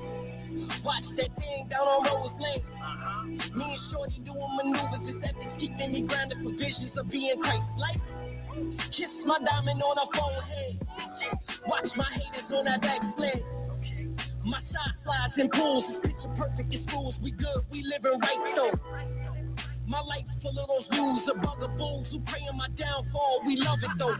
Watch 0.83 1.03
that 1.17 1.31
thing 1.35 1.67
down 1.69 1.83
on 1.83 2.05
Rose 2.05 2.31
Lane. 2.39 2.63
Me 3.57 3.65
and 3.65 3.83
Shorty 3.91 4.19
doing 4.23 4.51
maneuvers. 4.55 5.03
This 5.05 5.19
ethics 5.23 5.55
keeping 5.59 5.91
me 5.91 6.01
grounded 6.07 6.37
for 6.43 6.51
visions 6.51 6.93
of 6.97 7.09
being 7.09 7.41
Christ 7.41 7.65
like. 7.77 7.99
Kiss 8.95 9.11
my 9.25 9.39
diamond 9.43 9.81
on 9.83 9.97
her 9.99 10.09
forehead. 10.15 10.79
Watch 11.67 11.91
my 11.97 12.07
haters 12.13 12.51
on 12.55 12.65
that 12.65 12.81
backsled. 12.81 13.43
My 14.45 14.61
shot 14.71 14.93
slides 15.03 15.33
and 15.37 15.51
pulls. 15.51 15.85
Picture 16.03 16.33
perfect 16.37 16.73
in 16.73 16.85
schools. 16.87 17.15
We 17.21 17.31
good, 17.31 17.65
we 17.71 17.83
living 17.83 18.19
right 18.19 18.53
though. 18.55 19.24
My 19.87 20.01
life 20.01 20.25
full 20.41 20.57
of 20.57 20.67
those 20.67 20.87
rules 20.97 21.29
of 21.29 21.37
bugaboos 21.41 22.07
who 22.09 22.19
pray 22.25 22.41
on 22.49 22.57
my 22.57 22.69
downfall. 22.73 23.41
We 23.45 23.55
love 23.57 23.77
it 23.83 23.91
though. 23.99 24.17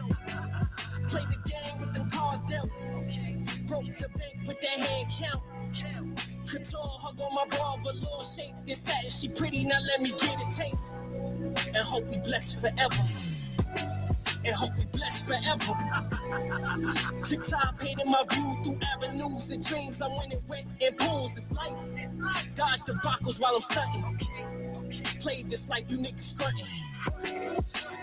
Play 1.10 1.26
the 1.26 1.50
game 1.50 1.80
with 1.80 1.92
them 1.92 2.10
cards 2.14 2.42
dealt. 2.48 2.70
Broke 3.66 3.90
the 3.98 4.08
bank 4.14 4.46
with 4.46 4.58
that 4.62 4.78
hand 4.78 5.08
count. 5.18 5.42
Couture 6.46 6.98
hug 7.02 7.18
on 7.18 7.34
my 7.34 7.46
bra, 7.50 7.76
but 7.82 7.96
Lord 7.96 8.26
shaped 8.36 8.64
this 8.66 8.78
fat 8.86 9.02
she 9.20 9.28
pretty. 9.28 9.64
Now 9.64 9.80
let 9.90 10.02
me 10.02 10.14
get 10.14 10.38
a 10.38 10.46
taste. 10.54 10.78
And 11.74 11.82
hope 11.82 12.06
we 12.06 12.18
blessed 12.18 12.62
forever. 12.62 13.02
And 14.46 14.54
hope 14.54 14.70
we 14.78 14.86
blessed 14.94 15.22
forever. 15.26 15.66
Took 17.26 17.42
time 17.50 17.74
painting 17.82 18.06
my 18.06 18.22
view 18.30 18.54
through 18.62 18.78
avenues 18.94 19.50
and 19.50 19.66
dreams. 19.66 19.96
I 19.98 20.06
went 20.14 20.32
and 20.32 20.48
went 20.48 20.66
in 20.78 20.94
pools. 20.94 21.32
It's 21.36 21.50
life. 21.50 21.74
Dodge 22.56 22.80
the 22.86 22.94
buckles 23.02 23.34
while 23.38 23.56
I'm 23.58 23.62
stunting. 23.66 24.65
Play 25.22 25.44
this 25.48 25.60
like 25.68 25.84
you 25.88 25.98
niggas 25.98 26.36
frontin'. 26.36 26.66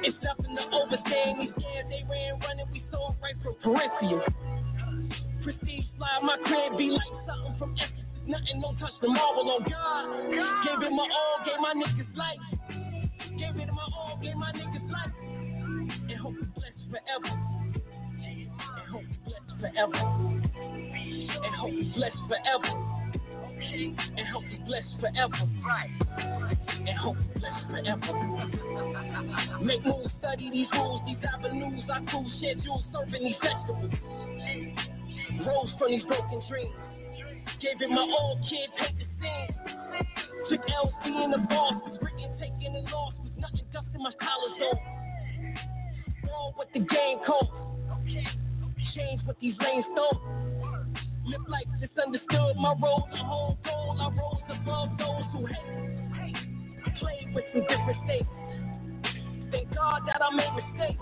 It's 0.03 0.17
nothing 0.23 0.55
to 0.55 0.63
overstand. 0.71 1.41
These 1.41 1.51
scared 1.57 1.87
they 1.89 2.03
ran 2.09 2.39
running. 2.39 2.67
We 2.71 2.83
saw 2.91 3.13
right 3.21 3.35
from 3.43 3.55
Corinthians. 3.63 4.23
Prestige 5.43 5.85
fly, 5.97 6.19
my 6.23 6.37
crib 6.45 6.77
be 6.77 6.89
like 6.89 7.15
something 7.27 7.55
from 7.59 7.71
Ephesus. 7.75 8.03
Nothing, 8.25 8.61
don't 8.61 8.77
touch 8.79 8.95
the 9.01 9.09
marble 9.09 9.51
on 9.51 9.63
God. 9.67 10.05
Gave 10.63 10.87
it 10.87 10.91
my 10.91 11.03
all, 11.03 11.37
gave 11.43 11.59
my 11.59 11.73
niggas 11.75 12.15
life. 12.15 12.39
Gave 13.37 13.59
it 13.59 13.67
my 13.73 13.83
all, 13.97 14.19
gave 14.21 14.35
my 14.35 14.51
niggas 14.51 14.89
life. 14.89 15.11
And 15.19 16.19
hope 16.19 16.35
we 16.39 16.47
blessed 16.55 16.87
forever. 16.89 17.31
And 18.23 18.51
hope 18.91 19.03
we 19.03 19.17
blessed 19.25 19.59
forever. 19.59 19.99
And 21.43 21.55
hope 21.55 21.71
we 21.71 21.93
blessed 21.95 22.23
forever. 22.29 23.02
And 23.73 24.27
hope 24.31 24.43
we 24.51 24.57
blessed 24.67 24.85
forever. 25.01 25.49
Right. 25.65 25.89
And 26.69 26.89
hope 26.99 27.17
we 27.17 27.39
blessed 27.41 27.65
forever. 27.73 28.13
Make 29.63 29.83
moves, 29.83 30.13
study 30.19 30.51
these 30.51 30.67
rules, 30.73 31.01
these 31.07 31.17
avenues. 31.25 31.81
I 31.89 32.05
cruise 32.05 32.31
schedules, 32.37 32.83
serving 32.93 33.23
these 33.23 33.35
festivals. 33.41 33.93
Rose 35.41 35.73
from 35.79 35.89
these 35.89 36.03
broken 36.05 36.41
dreams. 36.47 36.69
Gave 37.61 37.81
it 37.81 37.89
my 37.89 37.97
all, 37.97 38.37
kid, 38.47 38.69
paint 38.77 38.93
the 38.99 39.05
scene. 39.17 39.49
Took 40.49 40.61
LC 40.61 41.23
in 41.25 41.31
the 41.31 41.41
boss, 41.49 41.73
was 41.89 41.97
written, 42.01 42.29
taking 42.37 42.75
and 42.75 42.85
lost. 42.91 43.17
Was 43.23 43.31
nothing, 43.39 43.65
dusting 43.73 44.03
my 44.03 44.11
collar 44.21 44.53
zone. 44.59 46.29
All 46.29 46.53
what 46.55 46.67
the 46.73 46.79
game 46.79 47.17
costs. 47.25 47.57
Change 48.93 49.21
what 49.25 49.39
these 49.41 49.55
lanes 49.59 49.85
don't. 49.95 50.62
Live 51.25 51.47
like 51.47 51.67
misunderstood 51.79 52.55
my 52.57 52.75
role, 52.81 53.07
the 53.11 53.17
whole 53.17 53.57
goal. 53.63 53.97
I 53.99 54.09
rose 54.09 54.59
above 54.61 54.89
those 54.97 55.23
who 55.31 55.45
hate. 55.45 56.35
Play 56.99 57.27
with 57.33 57.45
some 57.53 57.61
different 57.61 57.97
states. 58.05 58.27
Thank 59.51 59.73
God 59.73 60.01
that 60.07 60.21
I 60.21 60.35
made 60.35 60.51
mistakes. 60.55 60.99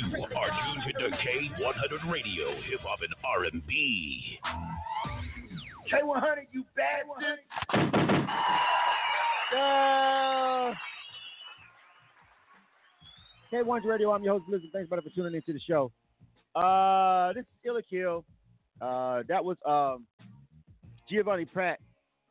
You 0.00 0.24
are 0.24 0.48
tuned 0.48 0.94
to 0.98 1.16
K100 1.16 2.10
Radio, 2.10 2.54
Hip 2.70 2.80
Hop 2.82 3.00
and 3.02 3.14
R&B. 3.24 4.38
K100, 5.92 6.46
you 6.52 6.64
bastard. 6.76 7.38
Uh, 9.54 10.74
K100 13.52 13.84
Radio, 13.84 14.12
I'm 14.12 14.22
your 14.22 14.38
host, 14.38 14.46
Blizzard. 14.48 14.70
Thanks, 14.72 14.88
brother, 14.88 15.02
for 15.02 15.10
tuning 15.10 15.34
into 15.34 15.52
the 15.52 15.60
show. 15.60 15.90
Uh, 16.54 17.32
this 17.34 17.42
is 17.42 17.48
Ill 17.66 17.76
or 17.76 17.82
Kill. 17.82 18.24
Uh, 18.80 19.22
that 19.28 19.44
was 19.44 19.56
um, 19.66 20.06
Giovanni 21.08 21.44
Pratt. 21.44 21.80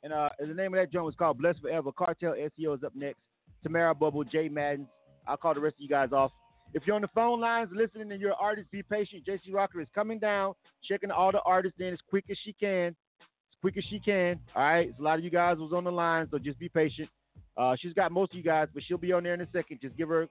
And 0.04 0.14
uh, 0.14 0.30
the 0.40 0.54
name 0.54 0.74
of 0.74 0.80
that 0.80 0.92
joint 0.92 1.06
was 1.06 1.16
called 1.16 1.38
Blessed 1.38 1.62
Forever. 1.62 1.92
Cartel 1.92 2.34
SEO 2.34 2.78
is 2.78 2.84
up 2.84 2.94
next. 2.96 3.20
Tamara 3.64 3.96
Bubble, 3.96 4.24
Jay 4.24 4.48
Madden. 4.48 4.88
I'll 5.28 5.38
call 5.38 5.54
the 5.54 5.60
rest 5.60 5.76
of 5.76 5.82
you 5.82 5.90
guys 5.90 6.10
off. 6.12 6.32
If 6.74 6.84
you're 6.86 6.96
on 6.96 7.02
the 7.02 7.10
phone 7.10 7.40
lines 7.40 7.70
listening 7.74 8.12
and 8.12 8.22
you're 8.22 8.32
an 8.32 8.38
artist, 8.40 8.70
be 8.72 8.84
patient. 8.84 9.26
JC 9.26 9.54
Rocker 9.54 9.82
is 9.82 9.88
coming 9.96 10.20
down, 10.20 10.54
checking 10.88 11.12
all 11.12 11.32
the 11.32 11.42
artists 11.42 11.80
in 11.80 11.88
as 11.94 12.00
quick 12.10 12.26
as 12.30 12.38
she 12.44 12.54
can. 12.54 12.96
As 13.20 13.58
quick 13.62 13.78
as 13.78 13.84
she 13.90 14.00
can. 14.00 14.40
All 14.56 14.64
right. 14.64 14.94
A 14.98 15.02
lot 15.02 15.18
of 15.18 15.24
you 15.24 15.32
guys 15.32 15.58
was 15.58 15.72
on 15.74 15.86
the 15.86 15.92
line, 15.92 16.28
so 16.30 16.38
just 16.38 16.60
be 16.60 16.70
patient. 16.70 17.10
Uh, 17.56 17.76
she's 17.80 17.94
got 17.94 18.12
most 18.12 18.34
of 18.34 18.38
you 18.38 18.44
guys, 18.44 18.68
but 18.74 18.84
she'll 18.84 18.98
be 18.98 19.12
on 19.12 19.24
there 19.24 19.34
in 19.34 19.42
a 19.42 19.48
second. 19.52 19.80
Just 19.82 19.98
give 19.98 20.10
her 20.10 20.28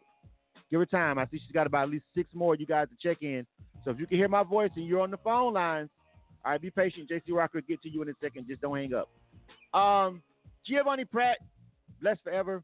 give 0.70 0.80
her 0.80 0.86
time. 0.86 1.18
I 1.18 1.24
see 1.26 1.38
she's 1.38 1.52
got 1.52 1.66
about 1.66 1.84
at 1.84 1.90
least 1.90 2.04
six 2.14 2.28
more 2.34 2.54
of 2.54 2.60
you 2.60 2.66
guys 2.66 2.86
to 2.88 3.08
check 3.08 3.22
in. 3.22 3.46
So 3.84 3.90
if 3.90 3.98
you 3.98 4.06
can 4.06 4.18
hear 4.18 4.28
my 4.28 4.42
voice 4.42 4.70
and 4.76 4.86
you're 4.86 5.00
on 5.00 5.10
the 5.10 5.18
phone 5.18 5.54
lines, 5.54 5.90
all 6.46 6.52
right, 6.52 6.62
be 6.62 6.70
patient. 6.70 7.10
JC 7.10 7.32
Rocker 7.32 7.60
get 7.60 7.82
to 7.82 7.90
you 7.90 8.02
in 8.02 8.08
a 8.08 8.12
second. 8.22 8.46
Just 8.48 8.60
don't 8.60 8.76
hang 8.76 8.92
up. 8.94 9.08
Um, 9.78 10.22
Giovanni 10.64 11.04
Pratt, 11.04 11.38
blessed 12.00 12.20
forever. 12.22 12.62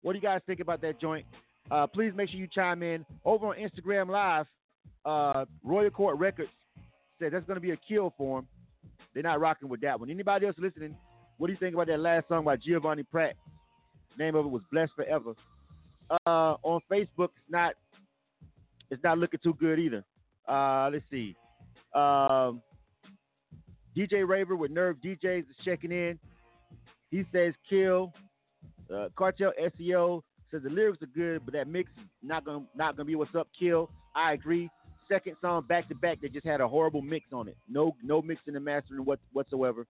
What 0.00 0.14
do 0.14 0.18
you 0.18 0.22
guys 0.22 0.40
think 0.46 0.60
about 0.60 0.80
that 0.80 0.98
joint? 0.98 1.26
Uh, 1.70 1.86
please 1.86 2.12
make 2.16 2.30
sure 2.30 2.40
you 2.40 2.48
chime 2.52 2.82
in 2.82 3.04
over 3.26 3.48
on 3.48 3.56
Instagram 3.56 4.08
Live. 4.08 4.46
Uh, 5.04 5.44
Royal 5.62 5.90
Court 5.90 6.18
Records 6.18 6.48
said 7.18 7.32
that's 7.32 7.46
going 7.46 7.56
to 7.56 7.60
be 7.60 7.72
a 7.72 7.76
kill 7.76 8.14
for 8.16 8.38
them. 8.38 8.48
They're 9.12 9.22
not 9.22 9.38
rocking 9.38 9.68
with 9.68 9.82
that 9.82 10.00
one. 10.00 10.08
Anybody 10.08 10.46
else 10.46 10.56
listening? 10.58 10.96
What 11.36 11.48
do 11.48 11.52
you 11.52 11.58
think 11.58 11.74
about 11.74 11.88
that 11.88 12.00
last 12.00 12.28
song 12.28 12.44
by 12.44 12.56
Giovanni 12.56 13.02
Pratt? 13.02 13.34
name 14.18 14.34
of 14.34 14.46
it 14.46 14.48
was 14.48 14.62
Blessed 14.72 14.92
Forever. 14.96 15.34
Uh, 16.26 16.56
on 16.62 16.80
Facebook, 16.90 17.28
it's 17.36 17.50
not 17.50 17.74
it's 18.90 19.02
not 19.04 19.18
looking 19.18 19.40
too 19.42 19.54
good 19.54 19.78
either. 19.78 20.04
Uh, 20.48 20.90
let's 20.90 21.04
see. 21.10 21.36
Um, 21.94 22.60
DJ 23.96 24.26
Raver 24.26 24.56
with 24.56 24.70
Nerve 24.70 24.96
DJs 25.04 25.40
is 25.40 25.56
checking 25.64 25.92
in. 25.92 26.18
He 27.10 27.24
says 27.32 27.54
kill. 27.68 28.12
Uh, 28.92 29.08
Cartel 29.16 29.52
SEO 29.60 30.22
says 30.50 30.62
the 30.62 30.70
lyrics 30.70 31.02
are 31.02 31.06
good, 31.06 31.42
but 31.44 31.54
that 31.54 31.68
mix 31.68 31.90
is 31.98 32.04
not 32.22 32.44
gonna 32.44 32.64
not 32.74 32.96
gonna 32.96 33.06
be 33.06 33.14
what's 33.14 33.34
up. 33.34 33.48
Kill. 33.58 33.90
I 34.14 34.32
agree. 34.32 34.70
Second 35.08 35.36
song 35.40 35.64
back 35.68 35.88
to 35.88 35.94
back, 35.94 36.20
they 36.20 36.28
just 36.28 36.46
had 36.46 36.60
a 36.60 36.68
horrible 36.68 37.02
mix 37.02 37.26
on 37.32 37.48
it. 37.48 37.56
No 37.68 37.94
no 38.02 38.22
mixing 38.22 38.56
and 38.56 38.64
mastering 38.64 39.04
what, 39.04 39.18
whatsoever. 39.32 39.86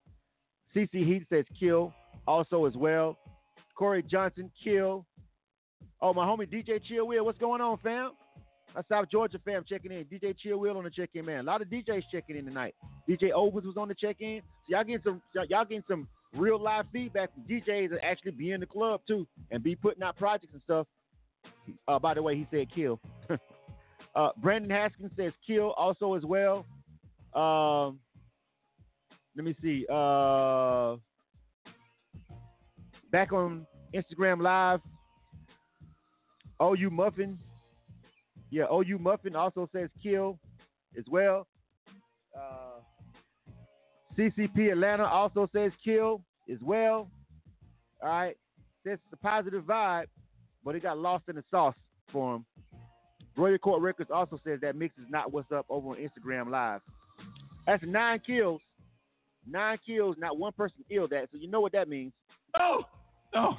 CC 0.75 0.89
Heath 1.05 1.23
says 1.29 1.45
kill. 1.59 1.93
Also 2.27 2.65
as 2.65 2.73
well. 2.75 3.17
Corey 3.75 4.03
Johnson 4.03 4.51
kill. 4.63 5.05
Oh 6.01 6.13
my 6.13 6.25
homie 6.25 6.51
DJ 6.51 6.83
Chill 6.83 7.07
Will, 7.07 7.23
what's 7.25 7.37
going 7.37 7.61
on, 7.61 7.77
fam? 7.77 8.11
That's 8.75 8.87
South 8.87 9.09
Georgia 9.11 9.39
fam 9.43 9.63
checking 9.67 9.91
in. 9.91 10.05
DJ 10.05 10.35
Chill 10.37 10.57
Will 10.57 10.77
on 10.77 10.83
the 10.83 10.89
check 10.89 11.09
in, 11.13 11.25
man. 11.25 11.39
A 11.39 11.43
lot 11.43 11.61
of 11.61 11.67
DJs 11.67 12.03
checking 12.11 12.37
in 12.37 12.45
tonight. 12.45 12.73
DJ 13.09 13.31
Overs 13.31 13.65
was 13.65 13.75
on 13.77 13.87
the 13.87 13.95
check 13.95 14.17
in. 14.19 14.41
So 14.65 14.75
y'all 14.75 14.83
getting 14.83 15.01
some 15.03 15.21
y'all 15.33 15.65
getting 15.65 15.83
some 15.89 16.07
real 16.35 16.61
live 16.61 16.85
feedback 16.93 17.33
from 17.33 17.43
DJs 17.43 17.89
that 17.91 18.03
actually 18.03 18.31
be 18.31 18.51
in 18.51 18.61
the 18.61 18.65
club 18.65 19.01
too 19.07 19.27
and 19.51 19.61
be 19.61 19.75
putting 19.75 20.03
out 20.03 20.17
projects 20.17 20.53
and 20.53 20.61
stuff. 20.63 20.87
Uh, 21.87 21.99
by 21.99 22.13
the 22.13 22.21
way, 22.21 22.35
he 22.35 22.47
said 22.51 22.67
kill. 22.73 22.99
uh, 24.15 24.29
Brandon 24.37 24.71
Haskins 24.71 25.11
says 25.17 25.33
kill 25.45 25.71
also 25.71 26.13
as 26.13 26.23
well. 26.23 26.65
Um, 27.33 27.99
let 29.35 29.45
me 29.45 29.55
see. 29.61 29.85
Uh, 29.89 30.95
back 33.11 33.33
on 33.33 33.65
Instagram 33.93 34.41
Live, 34.41 34.79
Oh, 36.61 36.75
you 36.75 36.91
Muffin. 36.91 37.39
Yeah, 38.51 38.65
OU 38.71 38.99
Muffin 38.99 39.35
also 39.35 39.69
says 39.73 39.89
kill 40.03 40.37
as 40.97 41.05
well. 41.09 41.47
Uh, 42.37 42.81
CCP 44.17 44.71
Atlanta 44.71 45.05
also 45.05 45.49
says 45.55 45.71
kill 45.83 46.21
as 46.51 46.57
well. 46.61 47.09
All 48.03 48.09
right. 48.09 48.35
Says 48.85 48.99
it's 49.05 49.13
a 49.13 49.17
positive 49.17 49.63
vibe, 49.63 50.07
but 50.65 50.75
it 50.75 50.83
got 50.83 50.97
lost 50.97 51.23
in 51.29 51.35
the 51.37 51.43
sauce 51.49 51.75
for 52.11 52.35
him. 52.35 52.45
Royal 53.37 53.57
Court 53.57 53.81
Records 53.81 54.11
also 54.13 54.37
says 54.43 54.59
that 54.61 54.75
mix 54.75 54.97
is 54.97 55.05
not 55.09 55.31
what's 55.31 55.51
up 55.51 55.65
over 55.69 55.89
on 55.89 55.95
Instagram 55.95 56.49
Live. 56.49 56.81
That's 57.65 57.83
nine 57.85 58.19
kills. 58.25 58.59
Nine 59.49 59.77
kills, 59.85 60.17
not 60.19 60.37
one 60.37 60.51
person 60.51 60.83
killed 60.89 61.11
that. 61.11 61.29
So 61.31 61.37
you 61.39 61.49
know 61.49 61.61
what 61.61 61.71
that 61.71 61.87
means. 61.87 62.11
Oh, 62.59 62.81
no. 63.33 63.57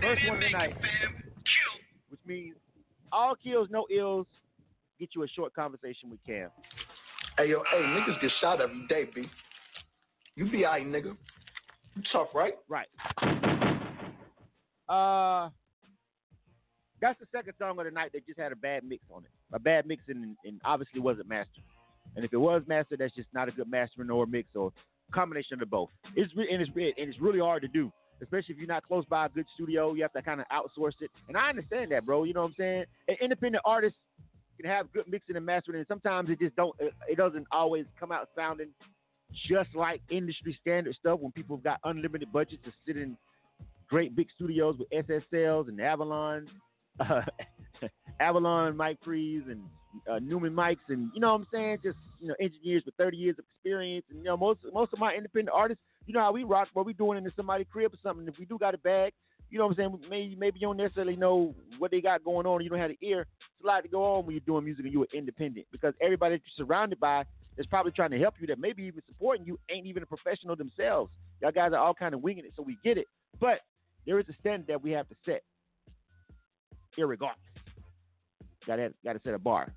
First 0.00 0.28
one 0.28 0.40
tonight. 0.40 0.74
Which 0.80 1.31
means 2.26 2.56
all 3.10 3.34
kills, 3.42 3.68
no 3.70 3.86
ills. 3.94 4.26
Get 4.98 5.10
you 5.14 5.22
a 5.22 5.28
short 5.28 5.54
conversation 5.54 6.10
with 6.10 6.20
Cam. 6.26 6.50
Hey 7.38 7.50
yo, 7.50 7.62
hey, 7.70 7.78
niggas 7.78 8.20
get 8.20 8.30
shot 8.40 8.60
every 8.60 8.86
day, 8.88 9.08
B. 9.14 9.24
You 10.36 10.50
be 10.50 10.64
alright, 10.64 10.86
nigga. 10.86 11.16
You 11.96 12.02
tough, 12.12 12.28
right? 12.34 12.54
Right. 12.68 12.88
Uh, 14.88 15.50
that's 17.00 17.18
the 17.18 17.26
second 17.32 17.54
song 17.58 17.78
of 17.78 17.84
the 17.84 17.90
night 17.90 18.12
that 18.12 18.26
just 18.26 18.38
had 18.38 18.52
a 18.52 18.56
bad 18.56 18.84
mix 18.84 19.02
on 19.12 19.24
it. 19.24 19.30
A 19.52 19.58
bad 19.58 19.86
mix 19.86 20.02
and, 20.08 20.36
and 20.44 20.60
obviously 20.64 21.00
wasn't 21.00 21.28
mastered. 21.28 21.64
And 22.14 22.24
if 22.24 22.32
it 22.32 22.36
was 22.36 22.62
mastered, 22.66 23.00
that's 23.00 23.14
just 23.14 23.28
not 23.32 23.48
a 23.48 23.52
good 23.52 23.68
mastering 23.70 24.10
or 24.10 24.26
mix 24.26 24.48
or 24.54 24.72
combination 25.12 25.54
of 25.54 25.60
the 25.60 25.66
both. 25.66 25.88
It's 26.14 26.34
re- 26.36 26.48
and 26.50 26.62
it's 26.62 26.70
re- 26.74 26.94
and 26.96 27.08
it's 27.08 27.20
really 27.20 27.40
hard 27.40 27.62
to 27.62 27.68
do, 27.68 27.90
especially 28.20 28.54
if 28.54 28.58
you're 28.58 28.68
not 28.68 28.86
close 28.86 29.04
by 29.06 29.26
a 29.26 29.28
good 29.28 29.46
studio. 29.54 29.94
You 29.94 30.02
have 30.02 30.12
to 30.12 30.22
kind 30.22 30.40
of 30.40 30.46
outsource 30.52 30.94
it, 31.00 31.10
and 31.28 31.36
I 31.36 31.48
understand 31.48 31.92
that, 31.92 32.04
bro. 32.04 32.24
You 32.24 32.34
know 32.34 32.42
what 32.42 32.48
I'm 32.48 32.54
saying? 32.58 32.84
An 33.08 33.16
independent 33.20 33.62
artist 33.64 33.96
can 34.60 34.70
have 34.70 34.92
good 34.92 35.06
mixing 35.08 35.36
and 35.36 35.46
mastering, 35.46 35.78
and 35.78 35.86
sometimes 35.86 36.30
it 36.30 36.38
just 36.38 36.56
don't. 36.56 36.74
It, 36.80 37.16
doesn't 37.16 37.46
always 37.52 37.86
come 37.98 38.12
out 38.12 38.28
sounding 38.36 38.68
just 39.48 39.74
like 39.74 40.00
industry 40.10 40.56
standard 40.60 40.94
stuff 40.94 41.20
when 41.20 41.32
people 41.32 41.56
have 41.56 41.64
got 41.64 41.80
unlimited 41.84 42.32
budgets 42.32 42.62
to 42.64 42.72
sit 42.86 42.96
in 42.96 43.16
great 43.88 44.14
big 44.14 44.28
studios 44.34 44.76
with 44.78 44.90
SSLs 44.90 45.68
and 45.68 45.80
Avalon, 45.80 46.46
uh, 47.00 47.22
Avalon 48.20 48.76
mic 48.76 49.00
pres 49.00 49.42
and 49.48 49.62
uh, 50.10 50.18
Neumann 50.18 50.54
mics, 50.54 50.78
and 50.88 51.10
you 51.14 51.20
know 51.20 51.32
what 51.32 51.40
I'm 51.40 51.46
saying, 51.52 51.78
just 51.82 51.98
you 52.20 52.28
know 52.28 52.34
engineers 52.40 52.82
with 52.84 52.94
30 52.96 53.16
years 53.16 53.36
of 53.38 53.44
experience, 53.54 54.06
and 54.10 54.18
you 54.18 54.24
know 54.24 54.36
most 54.36 54.60
most 54.72 54.92
of 54.92 54.98
my 54.98 55.14
independent 55.14 55.54
artists, 55.54 55.82
you 56.06 56.14
know 56.14 56.20
how 56.20 56.32
we 56.32 56.44
rock, 56.44 56.68
what 56.72 56.86
we 56.86 56.92
doing 56.92 57.18
in 57.18 57.32
somebody's 57.36 57.66
crib 57.70 57.92
or 57.92 57.98
something. 58.02 58.26
If 58.26 58.38
we 58.38 58.44
do 58.44 58.58
got 58.58 58.74
a 58.74 58.78
bag, 58.78 59.12
you 59.50 59.58
know 59.58 59.66
what 59.66 59.78
I'm 59.78 59.92
saying, 60.00 60.00
maybe 60.08 60.36
maybe 60.36 60.58
you 60.60 60.66
don't 60.66 60.76
necessarily 60.76 61.16
know 61.16 61.54
what 61.78 61.90
they 61.90 62.00
got 62.00 62.24
going 62.24 62.46
on, 62.46 62.62
you 62.62 62.70
don't 62.70 62.78
have 62.78 62.90
the 62.90 63.06
ear. 63.06 63.20
It's 63.20 63.64
a 63.64 63.66
lot 63.66 63.82
to 63.82 63.88
go 63.88 64.16
on 64.16 64.26
when 64.26 64.34
you're 64.34 64.40
doing 64.46 64.64
music 64.64 64.84
and 64.84 64.92
you're 64.92 65.06
independent 65.12 65.66
because 65.70 65.94
everybody 66.00 66.36
that 66.36 66.42
you're 66.44 66.66
surrounded 66.66 66.98
by 66.98 67.24
is 67.58 67.66
probably 67.66 67.92
trying 67.92 68.10
to 68.12 68.18
help 68.18 68.34
you 68.40 68.46
that 68.46 68.58
maybe 68.58 68.82
even 68.84 69.02
supporting 69.06 69.44
you 69.44 69.58
ain't 69.70 69.86
even 69.86 70.02
a 70.02 70.06
professional 70.06 70.56
themselves. 70.56 71.12
Y'all 71.40 71.52
guys 71.52 71.72
are 71.72 71.78
all 71.78 71.94
kind 71.94 72.14
of 72.14 72.22
winging 72.22 72.44
it, 72.44 72.52
so 72.56 72.62
we 72.62 72.78
get 72.82 72.96
it. 72.96 73.06
But 73.40 73.60
there 74.06 74.18
is 74.18 74.26
a 74.28 74.32
standard 74.40 74.66
that 74.68 74.82
we 74.82 74.90
have 74.92 75.08
to 75.08 75.14
set, 75.24 75.42
irregardless. 76.98 77.36
Got 78.66 78.76
to 78.76 78.94
got 79.04 79.12
to 79.14 79.20
set 79.24 79.34
a 79.34 79.38
bar. 79.38 79.72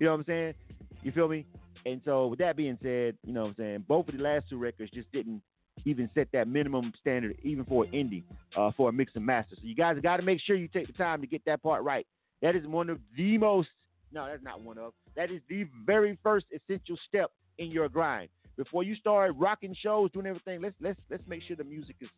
You 0.00 0.06
know 0.06 0.12
what 0.12 0.20
I'm 0.20 0.26
saying? 0.26 0.54
You 1.02 1.12
feel 1.12 1.28
me? 1.28 1.44
And 1.86 2.00
so 2.04 2.28
with 2.28 2.38
that 2.38 2.56
being 2.56 2.78
said, 2.82 3.16
you 3.24 3.32
know 3.32 3.42
what 3.42 3.48
I'm 3.50 3.54
saying, 3.56 3.84
both 3.88 4.08
of 4.08 4.16
the 4.16 4.22
last 4.22 4.48
two 4.48 4.58
records 4.58 4.90
just 4.92 5.10
didn't 5.12 5.42
even 5.84 6.10
set 6.14 6.28
that 6.32 6.48
minimum 6.48 6.92
standard 7.00 7.36
even 7.42 7.64
for 7.64 7.84
an 7.84 7.92
indie, 7.92 8.22
uh, 8.56 8.70
for 8.76 8.88
a 8.88 8.92
mix 8.92 9.12
and 9.14 9.24
master. 9.24 9.56
So 9.56 9.62
you 9.64 9.74
guys 9.74 9.96
got 10.02 10.18
to 10.18 10.22
make 10.22 10.40
sure 10.40 10.56
you 10.56 10.68
take 10.68 10.86
the 10.86 10.92
time 10.92 11.20
to 11.20 11.26
get 11.26 11.42
that 11.46 11.62
part 11.62 11.82
right. 11.82 12.06
That 12.42 12.54
is 12.54 12.66
one 12.66 12.88
of 12.90 12.98
the 13.16 13.38
most 13.38 13.68
no, 14.12 14.26
that's 14.26 14.42
not 14.42 14.62
one 14.62 14.78
of. 14.78 14.92
That 15.16 15.30
is 15.30 15.40
the 15.48 15.66
very 15.84 16.18
first 16.22 16.46
essential 16.52 16.96
step 17.08 17.30
in 17.58 17.70
your 17.70 17.88
grind. 17.88 18.28
Before 18.56 18.82
you 18.82 18.96
start 18.96 19.32
rocking 19.36 19.74
shows, 19.80 20.10
doing 20.12 20.26
everything, 20.26 20.60
let's 20.62 20.74
let's 20.80 20.98
let's 21.10 21.22
make 21.26 21.42
sure 21.42 21.56
the 21.56 21.64
music 21.64 21.96
is 22.00 22.08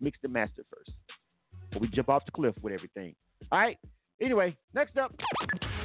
mixed 0.00 0.24
and 0.24 0.32
mastered 0.32 0.64
first. 0.74 0.90
Before 1.70 1.82
we 1.82 1.88
jump 1.88 2.08
off 2.08 2.24
the 2.24 2.32
cliff 2.32 2.54
with 2.62 2.72
everything. 2.72 3.14
All 3.52 3.58
right. 3.58 3.78
Anyway, 4.20 4.56
next 4.74 4.96
up. 4.96 5.14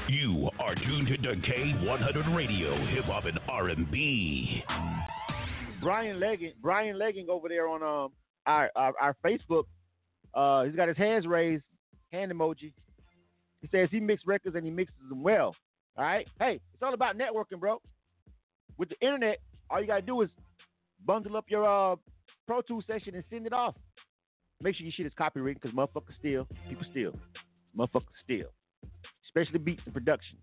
You 0.08 0.50
are 0.60 0.76
tuned 0.76 1.08
to 1.08 1.18
K100 1.18 2.36
Radio, 2.36 2.76
Hip 2.88 3.06
Hop 3.06 3.26
and 3.26 3.40
R&B. 3.48 4.64
Brian 5.82 6.20
Legging, 6.20 6.54
Brian 6.62 6.98
Legging 6.98 7.28
over 7.30 7.48
there 7.50 7.68
on 7.68 7.84
um 7.84 8.12
our 8.46 8.70
our, 8.76 8.94
our 9.00 9.16
Facebook. 9.26 9.64
Uh, 10.34 10.64
he's 10.64 10.76
got 10.76 10.88
his 10.88 10.98
hands 10.98 11.26
raised, 11.26 11.64
hand 12.12 12.32
emoji. 12.32 12.74
He 13.62 13.68
says 13.72 13.90
he 13.92 14.00
mixes 14.00 14.28
records 14.28 14.56
and 14.56 14.64
he 14.64 14.72
mixes 14.72 14.96
them 15.10 15.24
well. 15.24 15.56
All 15.98 16.06
right. 16.06 16.28
Hey, 16.40 16.60
it's 16.74 16.84
all 16.84 16.94
about 16.94 17.18
networking, 17.18 17.60
bro. 17.60 17.82
With 18.78 18.90
the 18.90 19.00
internet, 19.02 19.40
all 19.70 19.82
you 19.82 19.88
gotta 19.88 20.02
do 20.02 20.22
is 20.22 20.30
bundle 21.06 21.36
up 21.36 21.46
your 21.50 21.66
uh, 21.66 21.96
Pro 22.48 22.62
Tools 22.62 22.86
session 22.88 23.16
and 23.16 23.24
send 23.30 23.46
it 23.46 23.54
off. 23.54 23.76
Make 24.62 24.76
sure 24.76 24.86
your 24.86 24.94
shit 24.94 25.06
is 25.06 25.14
copyrighted 25.18 25.62
because 25.62 25.76
motherfuckers 25.76 26.18
steal. 26.20 26.48
People 26.68 26.86
steal. 26.92 27.14
Motherfuckers 27.78 28.18
steal. 28.24 28.48
Especially 29.26 29.60
beats 29.60 29.82
and 29.86 29.94
production. 29.94 30.38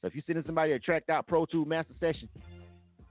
So 0.00 0.06
if 0.06 0.14
you're 0.14 0.22
sending 0.26 0.44
somebody 0.44 0.72
a 0.72 0.78
tracked 0.78 1.10
out 1.10 1.26
Pro 1.26 1.44
Tools 1.46 1.68
master 1.68 1.94
session, 2.00 2.28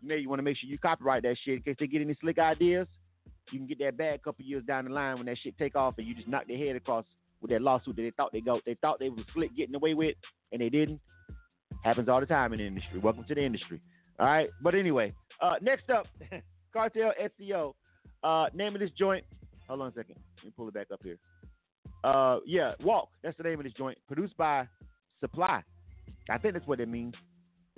you 0.01 0.07
may 0.07 0.25
want 0.25 0.39
to 0.39 0.43
make 0.43 0.57
sure 0.57 0.69
you 0.69 0.77
copyright 0.77 1.23
that 1.23 1.38
shit 1.43 1.55
in 1.55 1.62
case 1.62 1.75
they 1.79 1.88
get 1.88 2.01
any 2.01 2.15
slick 2.21 2.38
ideas. 2.39 2.88
You 3.51 3.60
can 3.60 3.67
get 3.67 3.79
that 3.79 3.97
bag 3.97 4.19
a 4.19 4.23
couple 4.23 4.45
years 4.45 4.63
down 4.65 4.86
the 4.86 4.91
line 4.91 5.17
when 5.17 5.25
that 5.27 5.38
shit 5.41 5.57
take 5.57 5.75
off 5.75 5.95
and 5.97 6.07
you 6.07 6.13
just 6.13 6.27
knock 6.27 6.47
their 6.47 6.57
head 6.57 6.75
across 6.75 7.05
with 7.41 7.51
that 7.51 7.62
lawsuit 7.62 7.95
that 7.95 8.01
they 8.01 8.12
thought 8.12 8.31
they 8.33 8.41
go 8.41 8.60
they 8.65 8.75
thought 8.81 8.99
they 8.99 9.10
was 9.10 9.23
slick 9.33 9.55
getting 9.55 9.75
away 9.75 9.93
with 9.93 10.15
and 10.51 10.62
they 10.62 10.69
didn't. 10.69 10.99
Happens 11.83 12.10
all 12.10 12.19
the 12.19 12.25
time 12.25 12.53
in 12.53 12.60
the 12.60 12.65
industry. 12.65 12.99
Welcome 12.99 13.23
to 13.25 13.36
the 13.36 13.43
industry. 13.43 13.79
All 14.19 14.25
right. 14.25 14.49
But 14.62 14.75
anyway, 14.75 15.13
uh, 15.41 15.55
next 15.62 15.89
up, 15.89 16.07
Cartel 16.73 17.13
SEO. 17.39 17.73
Uh, 18.23 18.47
name 18.53 18.73
of 18.73 18.81
this 18.81 18.89
joint. 18.97 19.23
Hold 19.67 19.81
on 19.81 19.88
a 19.89 19.93
second. 19.93 20.15
Let 20.38 20.45
me 20.45 20.51
pull 20.55 20.67
it 20.67 20.73
back 20.73 20.88
up 20.91 21.01
here. 21.03 21.17
Uh, 22.03 22.39
yeah, 22.45 22.73
Walk. 22.83 23.10
That's 23.23 23.38
the 23.38 23.43
name 23.43 23.60
of 23.60 23.63
this 23.63 23.73
joint. 23.73 23.97
Produced 24.07 24.36
by 24.38 24.67
Supply. 25.19 25.62
I 26.29 26.38
think 26.38 26.53
that's 26.53 26.67
what 26.67 26.79
it 26.79 26.89
means. 26.89 27.13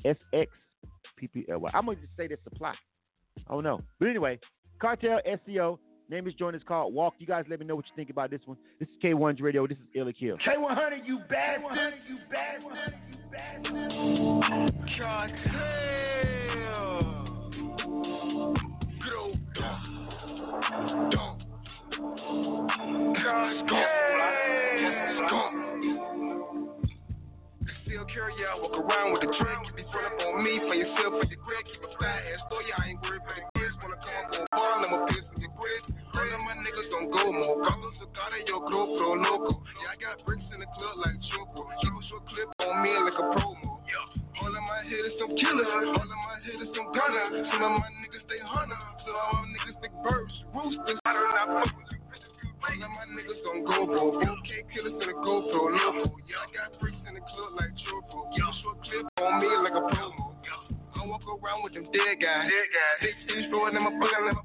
S 0.05 0.15
X 0.33 0.51
P 1.17 1.27
P 1.27 1.45
L 1.49 1.59
Y. 1.59 1.71
I'm 1.73 1.85
gonna 1.85 1.97
just 1.97 2.15
say 2.17 2.27
that 2.27 2.43
Supply. 2.43 2.73
I 3.47 3.53
don't 3.53 3.63
know. 3.63 3.81
But 3.99 4.09
anyway, 4.09 4.39
Cartel 4.79 5.19
SEO. 5.47 5.79
Name 6.09 6.27
is 6.27 6.33
joint 6.33 6.55
is 6.55 6.63
called 6.67 6.91
Walk. 6.93 7.13
You 7.19 7.27
guys 7.27 7.45
let 7.47 7.59
me 7.59 7.67
know 7.67 7.75
what 7.75 7.85
you 7.85 7.91
think 7.95 8.09
about 8.09 8.31
this 8.31 8.41
one. 8.45 8.57
This 8.79 8.89
is 8.89 8.95
K1's 9.03 9.41
Radio. 9.41 9.67
This 9.67 9.77
is 9.77 9.83
Ill 9.93 10.07
or 10.07 10.13
Kill. 10.13 10.37
K100, 10.37 11.05
you 11.05 11.19
bastard. 11.29 11.93
You 12.07 12.17
bastard. 12.31 12.73
You 13.11 13.17
bastard. 13.31 13.91
Cartel. 14.97 15.59
Good 19.03 19.13
old 19.13 19.37
dog. 19.53 19.99
Carry 28.13 28.33
out, 28.49 28.61
walk 28.61 28.73
around 28.73 29.13
with 29.13 29.25
a 29.25 29.31
drink. 29.37 29.59
Keep 29.69 29.85
it 29.85 29.87
front 29.93 30.09
up 30.09 30.17
on 30.17 30.41
me 30.41 30.57
for 30.65 30.73
yourself, 30.73 31.21
for 31.21 31.27
your 31.29 31.41
grit. 31.45 31.63
Keep 31.69 31.83
a 31.85 31.89
fat 32.01 32.25
ass 32.25 32.41
story. 32.49 32.69
I 32.73 32.93
ain't 32.93 33.01
worried 33.01 33.21
for 33.21 33.33
the 33.37 33.45
kids. 33.53 33.73
Wanna 33.81 33.99
come 34.01 34.17
up 34.17 34.29
on 34.33 34.45
bar, 34.49 34.73
let 34.81 34.89
me 34.89 34.99
piss 35.13 35.25
with 35.33 35.41
your 35.45 35.53
grit. 35.53 35.83
All 36.13 36.25
of 36.25 36.41
my 36.41 36.55
niggas 36.59 36.89
don't 36.89 37.09
go 37.13 37.23
more. 37.31 37.57
Carlos 37.63 37.95
Socada, 38.01 38.37
yo, 38.49 38.65
creo, 38.65 38.97
pro 38.97 39.09
loco. 39.13 39.61
Yeah, 39.81 39.93
I 39.93 39.97
got 40.01 40.25
bricks 40.25 40.45
in 40.49 40.59
the 40.59 40.69
club 40.73 40.95
like 41.05 41.17
Choco. 41.29 41.69
Keep 41.79 41.93
a 41.93 42.01
short 42.09 42.23
clip 42.33 42.49
on 42.65 42.75
me 42.81 42.91
like 42.97 43.17
a 43.17 43.25
promo. 43.37 43.77
Yeah. 43.85 44.41
All 44.41 44.51
of 44.51 44.63
my 44.65 44.81
hitters 44.89 45.15
some 45.21 45.33
killers. 45.37 45.69
All 45.69 46.01
of 46.01 46.19
my 46.25 46.37
hitters 46.43 46.71
some 46.73 46.89
gunners. 46.91 47.45
Some 47.53 47.61
of 47.61 47.73
my 47.77 47.89
niggas 48.01 48.25
stay 48.25 48.41
hunter. 48.41 48.79
So 49.05 49.09
all 49.13 49.37
my 49.37 49.47
niggas 49.53 49.77
big 49.85 49.93
birds, 50.01 50.33
roosters. 50.49 50.97
I 51.05 51.13
don't 51.13 51.29
know 51.29 51.98
you. 52.75 52.83
All 52.83 52.85
of 52.85 52.91
my 52.93 53.05
niggas 53.13 53.41
gon' 53.45 53.61
go, 53.65 53.77
bro. 53.85 54.03
4K 54.21 54.49
killers 54.73 54.97
in 55.01 55.07
a 55.09 55.17
GoPro, 55.21 55.61
loco. 55.73 56.13
Yeah, 56.29 56.43
I 56.43 56.47
got 56.53 56.79
freaks 56.79 57.01
in 57.07 57.13
the 57.17 57.23
club 57.23 57.57
like 57.57 57.73
Choco. 57.81 58.29
Yeah, 58.37 58.51
short 58.61 58.77
clip 58.85 59.05
on 59.17 59.41
me 59.41 59.49
like 59.63 59.75
a 59.75 59.83
promo. 59.89 60.37
I 60.99 61.07
walk 61.07 61.23
around 61.23 61.63
with 61.63 61.73
them 61.73 61.87
dead 61.95 62.19
guys. 62.19 62.51
Dead 62.51 62.67
guys. 62.75 62.97
Big 62.99 63.17
fish 63.23 63.45
throwing 63.49 63.75
in 63.75 63.81
my 63.81 63.93
butt. 63.95 64.11
I'm 64.11 64.35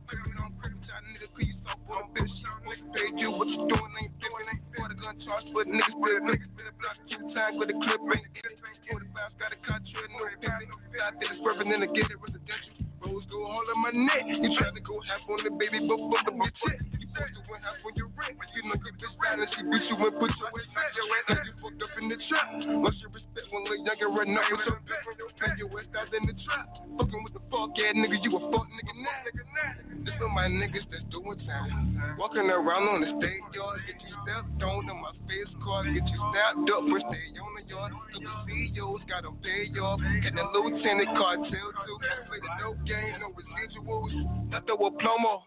nigga, 1.11 1.27
cause 1.35 1.45
you 1.45 1.57
so 1.66 1.75
boy, 1.85 2.03
bitch. 2.14 2.31
Nigga 2.64 2.87
paid 2.95 3.14
you, 3.18 3.31
what 3.35 3.51
you 3.51 3.61
doing? 3.66 3.93
Ain't 4.01 4.14
doing, 4.22 4.47
ain't 4.49 4.62
for 4.72 4.87
the 4.89 4.97
gun 4.97 5.18
charge, 5.27 5.47
but 5.53 5.66
niggas 5.66 5.95
spit, 5.99 6.22
niggas 6.25 6.49
spit 6.55 6.75
block, 6.79 6.97
keep 7.11 7.20
time 7.35 7.59
with 7.59 7.68
the 7.68 7.77
clip, 7.77 8.01
ain't 8.14 8.25
it? 8.41 8.55
45 8.91 9.41
got 9.41 9.51
a 9.53 9.59
contract, 9.64 10.11
no 10.12 10.25
pity. 10.39 10.66
Out 11.03 11.18
there 11.18 11.35
swerving 11.43 11.72
in 11.72 11.81
the 11.83 11.91
get 11.91 12.07
it 12.07 12.18
residential. 12.22 12.87
Rose 13.03 13.27
go 13.29 13.45
all 13.45 13.66
on 13.66 13.79
my 13.83 13.91
neck. 13.91 14.25
You 14.31 14.55
try 14.55 14.70
to 14.70 14.81
go 14.81 15.01
half 15.11 15.27
on 15.27 15.43
the 15.43 15.51
baby, 15.59 15.85
but 15.89 15.99
fuck 16.09 16.25
the 16.25 16.33
bitch 16.33 17.03
it. 17.16 17.30
You 17.34 17.42
on 17.46 17.94
your 17.94 18.10
rent. 18.18 18.36
You 18.54 18.62
and 18.70 19.50
she 19.54 19.62
beat 19.66 19.84
you 19.90 19.96
and 19.98 20.14
put 20.18 20.30
back. 20.30 20.90
Your 20.94 21.06
ass 21.10 21.26
like 21.28 21.46
you 21.46 21.54
fucked 21.58 21.82
up 21.82 21.94
in 21.98 22.06
the 22.08 22.18
trap. 22.30 22.48
Lost 22.82 22.98
your 23.02 23.10
respect 23.10 23.46
when 23.50 23.62
little 23.66 23.82
younger 23.82 24.10
run 24.10 24.30
up 24.34 24.46
with 24.50 24.66
your 24.66 24.80
back. 24.86 25.02
Man, 25.42 25.58
your 25.58 25.70
ass 25.76 25.90
out 25.98 26.14
in 26.14 26.24
the 26.26 26.36
trap. 26.46 26.66
Fucking 26.96 27.22
with 27.26 27.34
the 27.34 27.42
fuck 27.50 27.74
nigga, 27.74 28.16
you 28.22 28.30
a 28.34 28.40
fuck 28.50 28.66
nigga 28.70 28.94
now. 29.02 29.34
This 30.04 30.14
are 30.20 30.28
my 30.28 30.46
niggas 30.46 30.84
that's 30.92 31.04
doing 31.10 31.40
time. 31.48 32.16
Walking 32.18 32.46
around 32.46 32.86
on 32.92 33.00
the 33.00 33.10
state 33.18 33.40
yard, 33.56 33.80
get 33.88 33.96
you 33.98 34.12
stepped 34.22 34.62
on 34.62 34.84
in 34.84 34.96
my 35.00 35.12
face 35.24 35.52
card, 35.64 35.88
get 35.90 36.04
you 36.04 36.18
snapped 36.30 36.68
up, 36.70 36.84
first 36.92 37.08
stay 37.08 37.24
on 37.40 37.52
the 37.56 37.64
yard. 37.64 37.90
Couple 38.12 38.44
CEOs 38.44 39.02
got 39.08 39.24
them 39.24 39.40
pay 39.40 39.72
off, 39.80 39.98
the 39.98 40.60
lieutenant 40.60 41.10
cartel 41.16 41.48
too. 41.48 41.96
Play 42.28 42.40
the 42.40 42.52
dope 42.60 42.80
game, 42.84 43.16
no 43.18 43.32
residuals. 43.32 44.12
I 44.52 44.60
throw 44.68 44.86
a 44.86 44.92
plomo. 44.92 45.42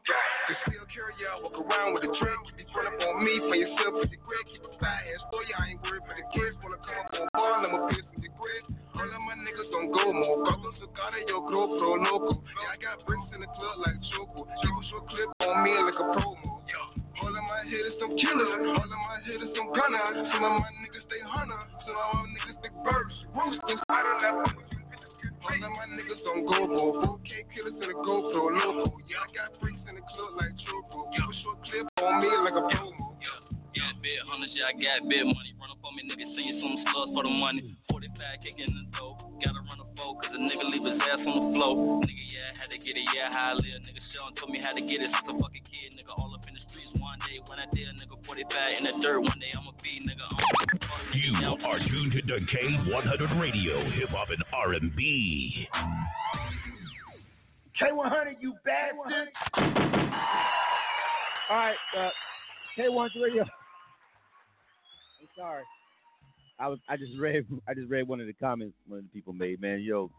You 0.49 0.55
still 0.65 0.87
carry 0.89 1.15
out, 1.29 1.45
around 1.57 1.97
with 1.97 2.05
a 2.05 2.11
trick. 2.17 2.37
Keep 2.53 2.63
it 2.63 2.69
front 2.69 2.93
up 2.93 3.01
on 3.01 3.25
me 3.25 3.41
for 3.45 3.57
yourself, 3.57 3.93
for 3.99 4.07
your 4.07 4.21
grid. 4.21 4.45
Keep 4.53 4.63
it 4.63 4.75
fat 4.77 5.01
ass 5.09 5.21
you. 5.33 5.55
I 5.57 5.73
ain't 5.73 5.81
worried 5.81 6.05
for 6.05 6.15
the 6.15 6.25
kids. 6.33 6.55
Wanna 6.61 6.79
come 6.81 6.97
up 7.01 7.13
on 7.13 7.27
ball, 7.33 7.61
I'm 7.65 7.73
a 7.73 7.79
bitch 7.89 8.07
with 8.13 8.23
the 8.25 8.31
grid. 8.33 8.63
All 8.97 9.05
of 9.05 9.21
my 9.25 9.35
niggas 9.41 9.69
don't 9.69 9.91
go 9.93 10.13
more. 10.13 10.41
Carlos 10.45 10.73
Socada, 10.81 11.21
yo, 11.29 11.45
grow 11.45 11.77
pro 11.77 11.97
loco. 12.01 12.41
Yeah, 12.41 12.73
I 12.73 12.77
got 12.81 13.05
bricks 13.05 13.29
in 13.33 13.41
the 13.41 13.49
club 13.53 13.77
like 13.85 13.97
Choco. 14.09 14.45
Show 14.45 14.77
short 14.89 15.09
clip 15.09 15.36
R&B. 54.77 55.67
K100, 57.81 58.35
you 58.39 58.53
bastard. 58.65 59.27
All 61.49 61.55
right, 61.55 61.75
uh, 61.97 62.09
K1 62.77 63.09
Radio. 63.21 63.43
I'm 63.43 65.27
sorry. 65.35 65.63
I 66.59 66.67
was 66.67 66.79
I 66.89 66.97
just 66.97 67.11
read 67.19 67.45
I 67.67 67.75
just 67.75 67.87
read 67.87 68.07
one 68.07 68.19
of 68.19 68.25
the 68.25 68.33
comments 68.33 68.75
one 68.87 68.99
of 68.99 69.05
the 69.05 69.11
people 69.11 69.31
made, 69.31 69.61
man. 69.61 69.79
Yo, 69.81 70.09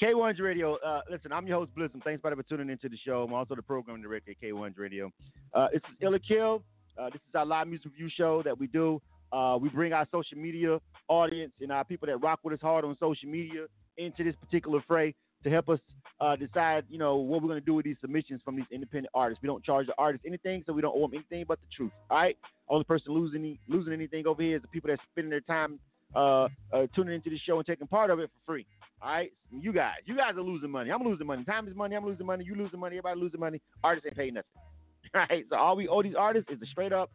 K1's 0.00 0.38
Radio. 0.38 0.76
Uh, 0.76 1.00
listen, 1.10 1.32
I'm 1.32 1.46
your 1.46 1.58
host 1.58 1.72
Blizzum. 1.76 2.02
Thanks 2.04 2.22
for 2.22 2.42
tuning 2.44 2.70
into 2.70 2.88
the 2.88 2.96
show. 3.04 3.24
I'm 3.24 3.34
also 3.34 3.56
the 3.56 3.62
program 3.62 4.00
director 4.00 4.30
at 4.30 4.36
K1's 4.40 4.78
Radio. 4.78 5.10
Uh, 5.52 5.66
this 5.72 5.82
is 5.90 5.96
Ill 6.00 6.14
or 6.14 6.20
Kill. 6.20 6.62
Uh, 6.96 7.06
this 7.06 7.20
is 7.28 7.34
our 7.34 7.44
live 7.44 7.66
music 7.66 7.86
review 7.86 8.08
show 8.16 8.44
that 8.44 8.56
we 8.56 8.68
do. 8.68 9.02
Uh, 9.34 9.56
we 9.56 9.68
bring 9.68 9.92
our 9.92 10.06
social 10.12 10.38
media 10.38 10.78
audience 11.08 11.52
and 11.60 11.72
our 11.72 11.84
people 11.84 12.06
that 12.06 12.18
rock 12.18 12.38
with 12.44 12.54
us 12.54 12.60
hard 12.60 12.84
on 12.84 12.96
social 13.00 13.28
media 13.28 13.66
into 13.96 14.22
this 14.22 14.34
particular 14.36 14.80
fray 14.86 15.14
to 15.42 15.50
help 15.50 15.68
us 15.68 15.80
uh, 16.20 16.36
decide, 16.36 16.84
you 16.88 16.98
know, 16.98 17.16
what 17.16 17.42
we're 17.42 17.48
going 17.48 17.60
to 17.60 17.66
do 17.66 17.74
with 17.74 17.84
these 17.84 17.96
submissions 18.00 18.40
from 18.44 18.56
these 18.56 18.64
independent 18.70 19.10
artists. 19.12 19.42
We 19.42 19.48
don't 19.48 19.64
charge 19.64 19.86
the 19.86 19.94
artists 19.98 20.24
anything, 20.26 20.62
so 20.66 20.72
we 20.72 20.82
don't 20.82 20.94
owe 20.96 21.08
them 21.08 21.14
anything 21.14 21.44
but 21.46 21.60
the 21.60 21.66
truth. 21.76 21.92
All 22.10 22.18
right. 22.18 22.36
Only 22.68 22.84
person 22.84 23.12
losing 23.12 23.58
losing 23.68 23.92
anything 23.92 24.26
over 24.26 24.42
here 24.42 24.56
is 24.56 24.62
the 24.62 24.68
people 24.68 24.88
that's 24.88 25.02
spending 25.12 25.30
their 25.30 25.40
time 25.40 25.78
uh, 26.14 26.48
uh, 26.72 26.86
tuning 26.94 27.14
into 27.14 27.28
the 27.28 27.38
show 27.38 27.58
and 27.58 27.66
taking 27.66 27.86
part 27.86 28.10
of 28.10 28.20
it 28.20 28.30
for 28.30 28.52
free. 28.52 28.66
All 29.02 29.10
right, 29.10 29.32
you 29.50 29.72
guys, 29.72 29.96
you 30.06 30.16
guys 30.16 30.34
are 30.36 30.42
losing 30.42 30.70
money. 30.70 30.90
I'm 30.90 31.02
losing 31.02 31.26
money. 31.26 31.44
Time 31.44 31.68
is 31.68 31.74
money. 31.74 31.94
I'm 31.94 32.06
losing 32.06 32.24
money. 32.24 32.44
You 32.44 32.54
losing 32.54 32.80
money. 32.80 32.96
Everybody 32.96 33.20
losing 33.20 33.40
money. 33.40 33.60
Artists 33.82 34.06
ain't 34.06 34.16
paying 34.16 34.34
nothing. 34.34 34.48
All 35.14 35.26
right, 35.28 35.44
so 35.50 35.56
all 35.56 35.76
we 35.76 35.88
owe 35.88 36.02
these 36.02 36.14
artists 36.18 36.50
is 36.50 36.58
the 36.58 36.66
straight 36.66 36.92
up 36.92 37.10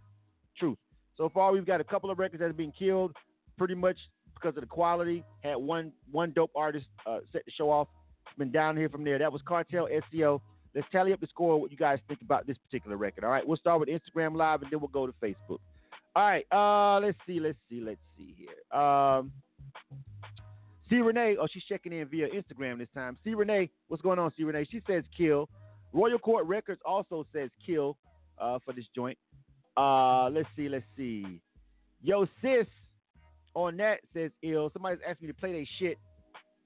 truth. 0.58 0.78
So 1.20 1.28
far, 1.28 1.52
we've 1.52 1.66
got 1.66 1.82
a 1.82 1.84
couple 1.84 2.10
of 2.10 2.18
records 2.18 2.40
that 2.40 2.48
have 2.48 2.56
been 2.56 2.72
killed, 2.72 3.12
pretty 3.58 3.76
much 3.76 3.98
because 4.34 4.56
of 4.56 4.62
the 4.62 4.68
quality. 4.68 5.22
Had 5.44 5.58
one 5.58 5.92
one 6.10 6.32
dope 6.32 6.52
artist 6.56 6.86
uh, 7.06 7.20
set 7.34 7.44
the 7.46 7.52
show 7.52 7.70
off. 7.70 7.90
Been 8.38 8.52
down 8.52 8.78
here 8.78 8.88
from 8.88 9.04
there. 9.04 9.20
That 9.20 9.30
was 9.30 9.42
Cartel 9.46 9.90
SEO. 10.14 10.40
Let's 10.74 10.88
tally 10.94 11.12
up 11.12 11.20
the 11.20 11.28
score. 11.28 11.60
What 11.60 11.72
you 11.72 11.78
guys 11.78 12.00
think 12.08 12.22
about 12.22 12.48
this 12.48 12.56
particular 12.58 12.96
record? 12.96 13.26
All 13.26 13.32
right, 13.32 13.46
we'll 13.46 13.58
start 13.58 13.82
with 13.82 13.90
Instagram 13.90 14.34
Live 14.38 14.62
and 14.62 14.72
then 14.72 14.80
we'll 14.80 14.88
go 14.88 15.08
to 15.08 15.14
Facebook. 15.22 15.60
All 16.16 16.24
right, 16.24 16.46
uh, 16.54 17.06
let's 17.06 17.18
see, 17.28 17.42
let's 17.42 17.58
see, 17.70 17.82
let's 17.82 18.00
see 18.18 18.34
here. 18.38 18.80
Um, 18.80 19.34
C 20.90 20.98
Renee, 20.98 21.36
oh, 21.40 21.48
she's 21.52 21.66
checking 21.66 21.92
in 21.92 22.08
via 22.08 22.28
Instagram 22.30 22.78
this 22.78 22.88
time. 22.96 23.18
C 23.26 23.34
Renee, 23.34 23.70
what's 23.90 24.02
going 24.02 24.20
on, 24.20 24.32
C 24.38 24.44
Renee? 24.46 24.66
She 24.72 24.82
says 24.88 25.04
kill. 25.18 25.50
Royal 25.92 26.18
Court 26.18 26.46
Records 26.46 26.80
also 26.86 27.26
says 27.34 27.50
kill 27.66 27.98
uh, 28.40 28.60
for 28.64 28.74
this 28.74 28.86
joint. 28.96 29.18
Uh, 29.80 30.30
let's 30.32 30.50
see, 30.58 30.68
let's 30.68 30.84
see. 30.98 31.40
Yo, 32.02 32.26
sis, 32.42 32.68
on 33.54 33.78
that 33.78 34.00
says 34.14 34.30
ill. 34.44 34.70
Somebody's 34.74 35.00
asked 35.08 35.22
me 35.22 35.28
to 35.28 35.34
play 35.34 35.54
their 35.54 35.66
shit. 35.80 35.98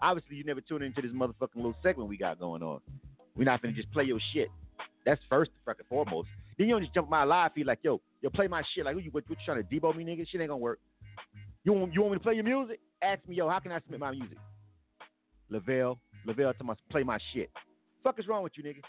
Obviously, 0.02 0.36
you 0.36 0.44
never 0.44 0.62
tune 0.62 0.82
into 0.82 1.00
this 1.00 1.12
motherfucking 1.12 1.56
little 1.58 1.76
segment 1.84 2.10
we 2.10 2.18
got 2.18 2.40
going 2.40 2.64
on. 2.64 2.80
We're 3.36 3.44
not 3.44 3.62
gonna 3.62 3.76
just 3.76 3.92
play 3.92 4.06
your 4.06 4.20
shit. 4.34 4.48
That's 5.06 5.22
first 5.30 5.52
fucking 5.64 5.86
foremost. 5.88 6.28
Then 6.58 6.68
you 6.68 6.74
don't 6.74 6.82
just 6.82 6.96
jump 6.96 7.08
my 7.08 7.24
live 7.24 7.52
feed 7.54 7.68
like, 7.68 7.80
yo, 7.84 8.02
yo, 8.24 8.32
play 8.32 8.48
my 8.48 8.64
shit. 8.74 8.84
Like, 8.84 8.96
who 8.96 9.02
you, 9.02 9.12
what, 9.12 9.24
what 9.28 9.38
you 9.38 9.46
trying 9.46 9.64
to 9.64 9.70
debo 9.70 9.96
me, 9.96 10.04
nigga? 10.04 10.28
Shit 10.28 10.42
ain't 10.42 10.50
gonna 10.50 10.58
work. 10.58 10.80
You 11.64 11.74
want, 11.74 11.94
you 11.94 12.02
want 12.02 12.14
me 12.14 12.18
to 12.18 12.24
play 12.24 12.34
your 12.34 12.44
music? 12.44 12.80
Ask 13.04 13.22
me, 13.28 13.36
yo, 13.36 13.48
how 13.48 13.60
can 13.60 13.72
I 13.72 13.80
submit 13.82 14.00
my 14.00 14.12
music? 14.12 14.40
Lavelle, 15.52 16.00
Lavelle, 16.26 16.54
to 16.56 16.64
my 16.64 16.74
play 16.90 17.04
my 17.04 17.20
shit. 17.32 17.52
Fuck 18.04 18.18
is 18.18 18.28
wrong 18.28 18.42
with 18.42 18.54
you, 18.56 18.64
nigga? 18.64 18.82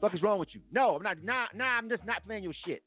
Fuck 0.00 0.14
is 0.14 0.22
wrong 0.22 0.38
with 0.38 0.50
you? 0.52 0.60
No, 0.70 0.94
I'm 0.94 1.02
not. 1.02 1.24
Nah, 1.24 1.46
nah, 1.56 1.76
I'm 1.76 1.88
just 1.88 2.04
not 2.06 2.24
playing 2.24 2.44
your 2.44 2.54
shit. 2.64 2.84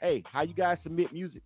Hey, 0.00 0.22
how 0.30 0.42
you 0.42 0.54
guys 0.54 0.78
submit 0.82 1.12
music? 1.12 1.42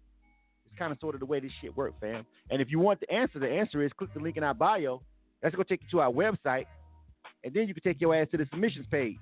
It's 0.67 0.79
kind 0.79 0.93
of 0.93 0.99
sort 1.01 1.15
of 1.15 1.21
the 1.21 1.27
way 1.27 1.41
this 1.41 1.53
shit 1.61 1.77
works, 1.77 1.97
fam. 2.01 2.27
And 2.51 2.61
if 2.61 2.71
you 2.71 2.79
want 2.79 3.01
the 3.01 3.11
answer, 3.13 3.39
the 3.39 3.49
answer 3.49 3.83
is 3.83 3.93
click 3.93 4.13
the 4.15 4.21
link 4.21 4.37
in 4.37 4.45
our 4.45 4.55
bio. 4.55 5.03
That's 5.43 5.55
gonna 5.55 5.65
take 5.65 5.83
you 5.83 5.89
to 5.93 6.01
our 6.01 6.11
website, 6.13 6.67
and 7.45 7.55
then 7.55 7.67
you 7.69 7.75
can 7.75 7.83
take 7.83 8.01
your 8.01 8.15
ass 8.15 8.29
to 8.33 8.37
the 8.37 8.47
submissions 8.51 8.87
page. 8.91 9.19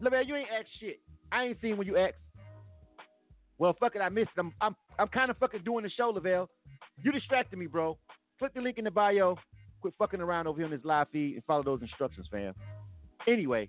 Lavelle, 0.00 0.24
you 0.24 0.36
ain't 0.36 0.48
asked 0.56 0.68
shit. 0.80 1.00
I 1.32 1.44
ain't 1.44 1.60
seen 1.60 1.76
when 1.76 1.86
you 1.86 1.96
asked. 1.96 2.14
Well, 3.58 3.76
fuck 3.80 3.96
it, 3.96 4.00
I 4.00 4.08
missed 4.08 4.30
it. 4.36 4.40
I'm 4.40 4.52
I'm 4.60 4.76
I'm 4.98 5.08
kind 5.08 5.30
of 5.30 5.38
fucking 5.38 5.62
doing 5.64 5.84
the 5.84 5.90
show, 5.90 6.10
Lavelle. 6.10 6.48
You 7.02 7.12
distracted 7.12 7.58
me, 7.58 7.66
bro. 7.66 7.96
Click 8.38 8.54
the 8.54 8.60
link 8.60 8.78
in 8.78 8.84
the 8.84 8.90
bio. 8.90 9.36
Quit 9.80 9.94
fucking 9.98 10.20
around 10.20 10.48
over 10.48 10.58
here 10.58 10.66
on 10.66 10.72
this 10.72 10.84
live 10.84 11.06
feed 11.12 11.34
and 11.34 11.44
follow 11.44 11.62
those 11.62 11.82
instructions, 11.82 12.26
fam. 12.30 12.52
Anyway, 13.28 13.68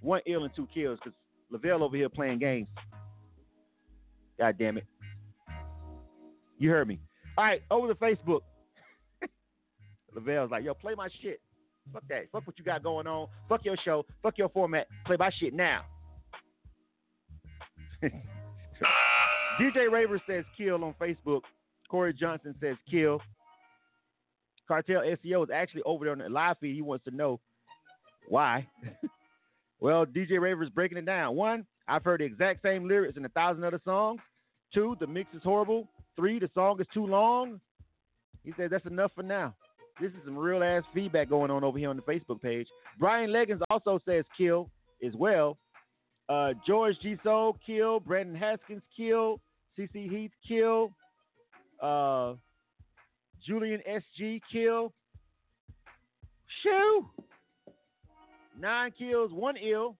one 0.00 0.20
ill 0.26 0.44
and 0.44 0.54
two 0.56 0.66
kills 0.72 0.98
because 1.02 1.16
Lavelle 1.54 1.84
over 1.84 1.96
here 1.96 2.08
playing 2.08 2.40
games. 2.40 2.66
God 4.38 4.56
damn 4.58 4.76
it. 4.76 4.84
You 6.58 6.70
heard 6.70 6.88
me. 6.88 6.98
All 7.38 7.44
right, 7.44 7.62
over 7.70 7.86
to 7.86 7.94
Facebook. 7.94 8.40
Lavelle's 10.14 10.50
like, 10.50 10.64
yo, 10.64 10.74
play 10.74 10.94
my 10.96 11.08
shit. 11.22 11.40
Fuck 11.92 12.02
that. 12.08 12.24
Fuck 12.32 12.46
what 12.48 12.58
you 12.58 12.64
got 12.64 12.82
going 12.82 13.06
on. 13.06 13.28
Fuck 13.48 13.64
your 13.64 13.76
show. 13.84 14.04
Fuck 14.20 14.36
your 14.36 14.48
format. 14.48 14.88
Play 15.06 15.16
my 15.16 15.30
shit 15.38 15.54
now. 15.54 15.82
DJ 19.60 19.90
Raver 19.90 20.20
says 20.26 20.44
kill 20.56 20.82
on 20.82 20.94
Facebook. 21.00 21.42
Corey 21.88 22.12
Johnson 22.12 22.56
says 22.60 22.76
kill. 22.90 23.20
Cartel 24.66 25.02
SEO 25.02 25.44
is 25.44 25.50
actually 25.54 25.82
over 25.82 26.04
there 26.04 26.12
on 26.12 26.18
the 26.18 26.28
live 26.28 26.56
feed. 26.58 26.74
He 26.74 26.82
wants 26.82 27.04
to 27.04 27.14
know 27.14 27.38
why. 28.28 28.66
well, 29.80 30.06
DJ 30.06 30.40
Raver 30.40 30.62
is 30.62 30.70
breaking 30.70 30.98
it 30.98 31.06
down. 31.06 31.34
One, 31.36 31.66
I've 31.88 32.04
heard 32.04 32.20
the 32.20 32.24
exact 32.24 32.62
same 32.62 32.88
lyrics 32.88 33.16
in 33.16 33.24
a 33.24 33.28
thousand 33.30 33.64
other 33.64 33.80
songs. 33.84 34.20
Two, 34.72 34.96
the 35.00 35.06
mix 35.06 35.32
is 35.34 35.42
horrible. 35.42 35.88
Three, 36.16 36.38
the 36.38 36.50
song 36.54 36.80
is 36.80 36.86
too 36.92 37.06
long. 37.06 37.60
He 38.44 38.52
says 38.56 38.70
that's 38.70 38.86
enough 38.86 39.12
for 39.14 39.22
now. 39.22 39.54
This 40.00 40.10
is 40.10 40.18
some 40.24 40.36
real 40.36 40.62
ass 40.64 40.82
feedback 40.92 41.28
going 41.28 41.50
on 41.50 41.62
over 41.62 41.78
here 41.78 41.90
on 41.90 41.96
the 41.96 42.02
Facebook 42.02 42.42
page. 42.42 42.66
Brian 42.98 43.30
Leggins 43.30 43.60
also 43.70 44.00
says 44.04 44.24
kill 44.36 44.68
as 45.04 45.14
well. 45.14 45.56
Uh, 46.28 46.52
George 46.66 46.96
G. 47.02 47.16
Soul, 47.22 47.56
kill. 47.64 48.00
Brandon 48.00 48.34
Haskins, 48.34 48.82
kill. 48.96 49.40
CC 49.78 50.10
Heath, 50.10 50.30
kill. 50.46 50.90
Uh, 51.80 52.34
Julian 53.46 53.80
SG, 53.88 54.40
kill. 54.50 54.92
Shoo! 56.62 57.06
Nine 58.58 58.92
kills, 58.96 59.32
one 59.32 59.56
ill. 59.56 59.96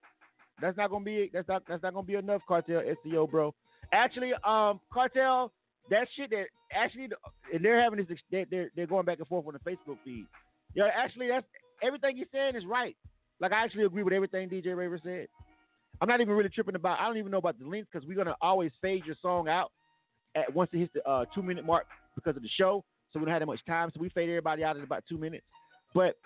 That's 0.61 0.77
not 0.77 0.89
gonna 0.89 1.03
be 1.03 1.29
that's 1.33 1.47
not 1.47 1.63
that's 1.67 1.83
not 1.83 1.93
gonna 1.93 2.05
be 2.07 2.15
enough, 2.15 2.41
Cartel 2.47 2.81
SEO, 3.05 3.29
bro. 3.29 3.53
Actually, 3.91 4.31
um, 4.45 4.79
Cartel, 4.91 5.51
that 5.89 6.07
shit 6.15 6.29
that 6.31 6.45
actually 6.73 7.09
and 7.53 7.63
they're 7.63 7.81
having 7.81 7.97
this 8.05 8.19
they- 8.31 8.45
they're 8.45 8.71
they're 8.75 8.87
going 8.87 9.05
back 9.05 9.19
and 9.19 9.27
forth 9.27 9.45
on 9.47 9.53
the 9.53 9.59
Facebook 9.69 9.97
feed. 10.05 10.25
Yeah, 10.73 10.89
actually, 10.95 11.27
that's 11.27 11.45
everything 11.83 12.17
you're 12.17 12.27
saying 12.31 12.55
is 12.55 12.65
right. 12.65 12.95
Like 13.39 13.51
I 13.51 13.63
actually 13.63 13.83
agree 13.83 14.03
with 14.03 14.13
everything 14.13 14.49
DJ 14.49 14.75
Raver 14.75 14.99
said. 15.03 15.27
I'm 16.01 16.07
not 16.09 16.21
even 16.21 16.33
really 16.35 16.49
tripping 16.49 16.75
about. 16.75 16.99
I 16.99 17.07
don't 17.07 17.17
even 17.17 17.31
know 17.31 17.37
about 17.37 17.59
the 17.59 17.65
links 17.65 17.89
because 17.91 18.07
we're 18.07 18.15
gonna 18.17 18.35
always 18.41 18.71
fade 18.81 19.05
your 19.05 19.15
song 19.21 19.47
out 19.49 19.71
at 20.35 20.53
once 20.53 20.69
it 20.73 20.79
hits 20.79 20.93
the 20.93 21.07
uh, 21.07 21.25
two 21.33 21.41
minute 21.43 21.65
mark 21.65 21.85
because 22.15 22.35
of 22.37 22.43
the 22.43 22.49
show. 22.57 22.83
So 23.11 23.19
we 23.19 23.25
don't 23.25 23.33
have 23.33 23.41
that 23.41 23.45
much 23.45 23.63
time. 23.65 23.91
So 23.93 23.99
we 24.01 24.09
fade 24.09 24.29
everybody 24.29 24.63
out 24.63 24.77
at 24.77 24.83
about 24.83 25.03
two 25.07 25.17
minutes. 25.17 25.45
But 25.93 26.17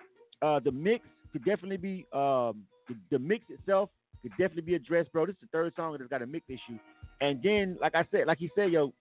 uh, 0.42 0.60
the 0.60 0.72
mix 0.72 1.06
could 1.32 1.46
definitely 1.46 1.78
be 1.78 2.06
um, 2.14 2.64
the, 2.88 2.96
the 3.12 3.20
mix 3.20 3.46
itself 3.50 3.90
could 4.22 4.32
definitely 4.32 4.64
be 4.64 4.76
addressed, 4.76 5.12
bro. 5.12 5.26
This 5.26 5.36
is 5.36 5.42
the 5.44 5.48
third 5.58 5.74
song 5.76 5.96
that's 5.98 6.10
got 6.10 6.22
a 6.22 6.28
mix 6.28 6.46
issue. 6.50 6.78
And 7.22 7.42
then, 7.42 7.78
like 7.82 7.96
I 7.96 8.06
said, 8.12 8.28
like 8.28 8.38
he 8.38 8.50
said, 8.56 8.72
yo, 8.72 8.94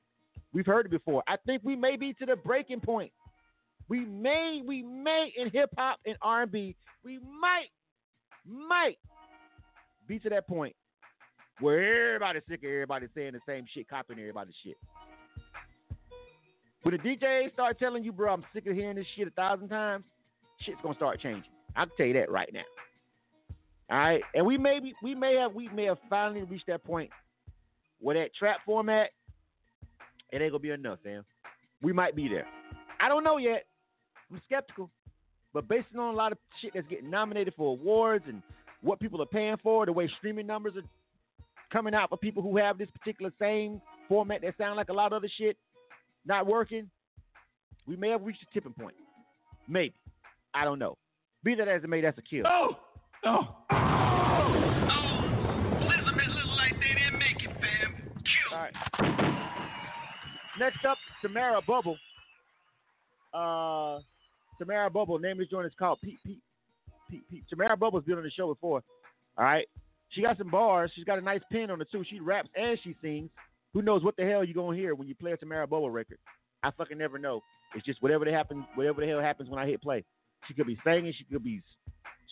we've 0.53 0.67
heard 0.67 0.87
it 0.87 0.91
before. 0.91 1.23
I 1.27 1.37
think 1.47 1.63
we 1.65 1.77
may 1.77 1.97
be 1.97 2.13
to 2.15 2.27
the 2.27 2.37
breaking 2.37 2.81
point. 2.81 3.13
We 3.89 4.05
may, 4.05 4.63
we 4.65 4.83
may 4.83 5.33
in 5.37 5.51
hip 5.51 5.71
hop 5.77 5.99
and 6.05 6.17
R 6.21 6.43
and 6.43 6.53
B, 6.53 6.77
we 7.05 7.19
might, 7.19 7.69
might 8.47 8.99
be 10.07 10.19
to 10.21 10.29
that 10.31 10.47
point 10.47 10.75
where 11.61 12.15
everybody's 12.15 12.43
sick 12.49 12.63
of 12.63 12.71
everybody 12.71 13.07
saying 13.15 13.33
the 13.33 13.41
same 13.47 13.65
shit, 13.73 13.89
copying 13.89 14.21
everybody's 14.21 14.55
shit. 14.63 14.77
When 16.83 16.97
the 16.97 16.99
DJ 16.99 17.53
start 17.53 17.79
telling 17.79 18.05
you, 18.05 18.13
bro, 18.13 18.33
I'm 18.33 18.45
sick 18.55 18.67
of 18.67 18.75
hearing 18.75 18.97
this 18.97 19.07
shit 19.17 19.27
a 19.27 19.31
thousand 19.33 19.69
times, 19.69 20.05
shit's 20.61 20.79
gonna 20.83 20.95
start 20.95 21.21
changing. 21.21 21.51
I 21.77 21.85
can 21.85 21.97
tell 21.97 22.07
you 22.07 22.15
that 22.15 22.31
right 22.31 22.51
now. 22.53 22.63
All 23.91 23.99
right, 23.99 24.23
and 24.35 24.45
we 24.45 24.59
may 24.59 24.81
be, 24.81 24.95
we 25.03 25.15
may 25.15 25.37
have 25.37 25.55
we 25.55 25.69
may 25.69 25.85
have 25.85 25.99
finally 26.11 26.43
reached 26.43 26.67
that 26.67 26.85
point 26.85 27.11
where 28.01 28.19
that 28.21 28.35
trap 28.35 28.59
format 28.67 29.11
it 30.31 30.43
ain't 30.43 30.53
gonna 30.53 30.61
be 30.61 30.71
enough, 30.71 30.99
fam. 31.03 31.25
We 31.83 31.93
might 31.93 32.15
be 32.15 32.29
there. 32.29 32.47
I 33.01 33.09
don't 33.09 33.25
know 33.25 33.39
yet. 33.39 33.65
I'm 34.31 34.41
skeptical, 34.45 34.91
but 35.55 35.69
based 35.69 35.87
on 35.97 36.13
a 36.13 36.17
lot 36.17 36.33
of 36.33 36.39
shit 36.61 36.73
that's 36.75 36.87
getting 36.89 37.11
nominated 37.11 37.55
for 37.57 37.73
awards 37.73 38.25
and 38.29 38.43
what 38.83 39.01
people 39.01 39.23
are 39.23 39.27
paying 39.27 39.57
for, 39.63 39.87
the 39.87 39.93
way 39.93 40.11
streaming 40.19 40.47
numbers 40.47 40.75
are 40.77 40.83
coming 41.73 41.95
out 41.95 42.11
for 42.11 42.19
people 42.19 42.43
who 42.43 42.57
have 42.59 42.79
this 42.79 42.89
particular 42.91 43.33
same 43.39 43.81
format 44.09 44.43
that 44.43 44.55
sound 44.59 44.77
like 44.77 44.89
a 44.89 44.93
lot 44.93 45.07
of 45.07 45.15
other 45.15 45.31
shit 45.39 45.57
not 46.27 46.47
working, 46.47 46.91
we 47.87 47.97
may 47.97 48.11
have 48.11 48.23
reached 48.23 48.43
a 48.43 48.55
tipping 48.55 48.73
point. 48.75 48.95
Maybe. 49.67 49.95
I 50.53 50.65
don't 50.65 50.79
know. 50.79 50.97
Be 51.45 51.55
that 51.55 51.69
as 51.69 51.85
it 51.85 51.89
may, 51.89 52.01
that's 52.01 52.19
a 52.19 52.23
kill. 52.23 52.45
Oh! 52.47 52.77
Oh! 53.25 53.55
All 58.53 58.59
right. 58.59 58.73
Next 60.59 60.85
up, 60.85 60.99
Tamara 61.23 61.61
Bubble. 61.67 61.97
Uh, 63.33 64.01
Tamara 64.59 64.91
Bubble. 64.91 65.19
Name 65.19 65.33
of 65.33 65.39
this 65.39 65.49
joint 65.49 65.67
is 65.67 65.73
called 65.79 65.99
Pete 66.03 66.19
Pete 66.27 66.41
Pete 67.09 67.23
Pete. 67.31 67.45
Tamara 67.49 67.77
Bubble's 67.77 68.05
been 68.05 68.17
on 68.17 68.25
the 68.25 68.31
show 68.31 68.49
before. 68.53 68.83
All 69.37 69.45
right. 69.45 69.67
She 70.11 70.23
got 70.23 70.39
some 70.39 70.51
bars. 70.51 70.91
She's 70.95 71.05
got 71.05 71.19
a 71.19 71.23
nice 71.23 71.43
pen 71.53 71.71
on 71.71 71.81
it 71.81 71.89
too. 71.93 72.05
She 72.09 72.19
raps 72.19 72.49
and 72.57 72.79
she 72.83 72.97
sings. 73.03 73.31
Who 73.75 73.83
knows 73.83 74.03
what 74.03 74.17
the 74.17 74.25
hell 74.25 74.43
you're 74.43 74.55
gonna 74.55 74.77
hear 74.77 74.95
when 74.95 75.07
you 75.07 75.15
play 75.15 75.33
a 75.33 75.37
Tamara 75.37 75.67
Bubble 75.67 75.91
record? 75.91 76.19
I 76.63 76.71
fucking 76.73 76.99
never 76.99 77.19
know. 77.19 77.41
It's 77.75 77.85
just 77.85 78.03
whatever 78.03 78.25
the 78.25 78.33
happens, 78.33 78.65
whatever 78.75 79.01
the 79.01 79.07
hell 79.07 79.21
happens 79.21 79.49
when 79.49 79.59
I 79.59 79.67
hit 79.67 79.83
play. 79.83 80.05
She 80.47 80.55
could 80.55 80.67
be 80.67 80.79
singing. 80.85 81.13
She 81.17 81.25
could 81.25 81.43
be, 81.43 81.61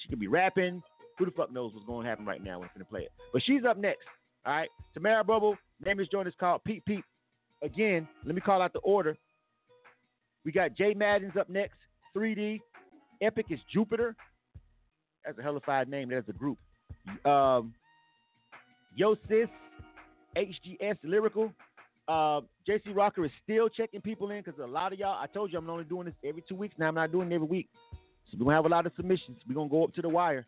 she 0.02 0.08
could 0.08 0.20
be 0.20 0.28
rapping. 0.28 0.82
Who 1.18 1.24
the 1.24 1.30
fuck 1.30 1.52
knows 1.52 1.72
what's 1.72 1.86
going 1.86 2.04
to 2.04 2.08
happen 2.08 2.26
right 2.26 2.42
now 2.42 2.58
when 2.58 2.68
I'm 2.68 2.74
gonna 2.74 2.84
play 2.84 3.02
it? 3.02 3.12
But 3.32 3.42
she's 3.42 3.64
up 3.64 3.78
next. 3.78 4.06
All 4.44 4.52
right. 4.52 4.68
Tamara 4.94 5.24
Bubble. 5.24 5.56
Name 5.84 6.00
is 6.00 6.08
joint 6.08 6.28
is 6.28 6.34
called 6.38 6.62
Pete 6.64 6.84
Pete. 6.84 7.04
Again, 7.62 8.06
let 8.24 8.34
me 8.34 8.40
call 8.40 8.62
out 8.62 8.72
the 8.72 8.80
order. 8.80 9.16
We 10.44 10.52
got 10.52 10.74
Jay 10.74 10.94
Madden's 10.94 11.36
up 11.36 11.48
next. 11.48 11.78
3D. 12.16 12.60
Epic 13.20 13.46
is 13.50 13.60
Jupiter. 13.72 14.14
That's 15.24 15.38
a 15.38 15.42
hellified 15.42 15.88
name. 15.88 16.10
That's 16.10 16.28
a 16.28 16.32
group. 16.32 16.58
Um, 17.24 17.74
Yo 18.94 19.16
Sis, 19.28 19.48
HGS 20.36 20.96
Lyrical. 21.02 21.52
Uh, 22.08 22.40
JC 22.68 22.94
Rocker 22.94 23.24
is 23.24 23.30
still 23.42 23.68
checking 23.68 24.00
people 24.00 24.30
in 24.30 24.42
because 24.42 24.60
a 24.60 24.66
lot 24.66 24.92
of 24.92 24.98
y'all, 24.98 25.18
I 25.20 25.26
told 25.26 25.52
you 25.52 25.58
I'm 25.58 25.68
only 25.68 25.84
doing 25.84 26.06
this 26.06 26.14
every 26.24 26.42
two 26.48 26.54
weeks 26.54 26.74
now. 26.78 26.88
I'm 26.88 26.94
not 26.94 27.10
doing 27.12 27.30
it 27.30 27.34
every 27.34 27.46
week. 27.46 27.68
So 28.30 28.36
we're 28.38 28.44
going 28.44 28.52
to 28.52 28.56
have 28.56 28.64
a 28.66 28.68
lot 28.68 28.86
of 28.86 28.92
submissions. 28.96 29.38
We're 29.48 29.54
going 29.54 29.68
to 29.68 29.72
go 29.72 29.84
up 29.84 29.94
to 29.94 30.02
the 30.02 30.08
wire. 30.08 30.46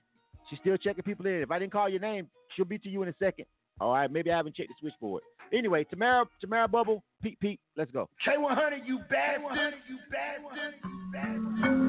She's 0.48 0.58
still 0.60 0.76
checking 0.76 1.04
people 1.04 1.26
in. 1.26 1.42
If 1.42 1.50
I 1.50 1.58
didn't 1.58 1.72
call 1.72 1.88
your 1.88 2.00
name, 2.00 2.28
she'll 2.54 2.64
be 2.64 2.78
to 2.78 2.88
you 2.88 3.02
in 3.02 3.08
a 3.08 3.14
second. 3.18 3.46
All 3.80 3.92
right, 3.92 4.10
maybe 4.10 4.32
I 4.32 4.36
haven't 4.36 4.56
checked 4.56 4.70
the 4.70 4.74
switchboard. 4.80 5.22
Anyway, 5.52 5.84
Tamara, 5.84 6.24
Tamara 6.40 6.68
Bubble, 6.68 7.02
Pete, 7.22 7.38
Pete, 7.40 7.60
let's 7.76 7.90
go. 7.90 8.08
K100, 8.26 8.86
you 8.86 9.00
bastard! 9.08 9.74
You 9.88 9.98
bastard! 10.10 11.87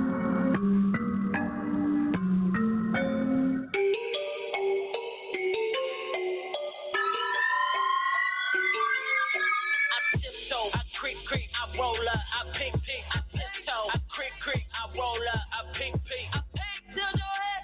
Roll 11.89 12.09
up, 12.09 12.21
I 12.21 12.41
pink, 12.57 12.75
pink, 12.85 13.03
I 13.09 13.19
tiptoe, 13.33 13.89
I 13.89 13.97
creep, 14.13 14.35
creep, 14.45 14.65
I 14.77 14.93
roll 14.93 15.25
up, 15.33 15.41
I 15.49 15.59
pink, 15.73 15.97
pink. 16.05 16.29
I 16.37 16.41
pink 16.53 16.81
till 16.93 17.13
your 17.17 17.35
head 17.41 17.63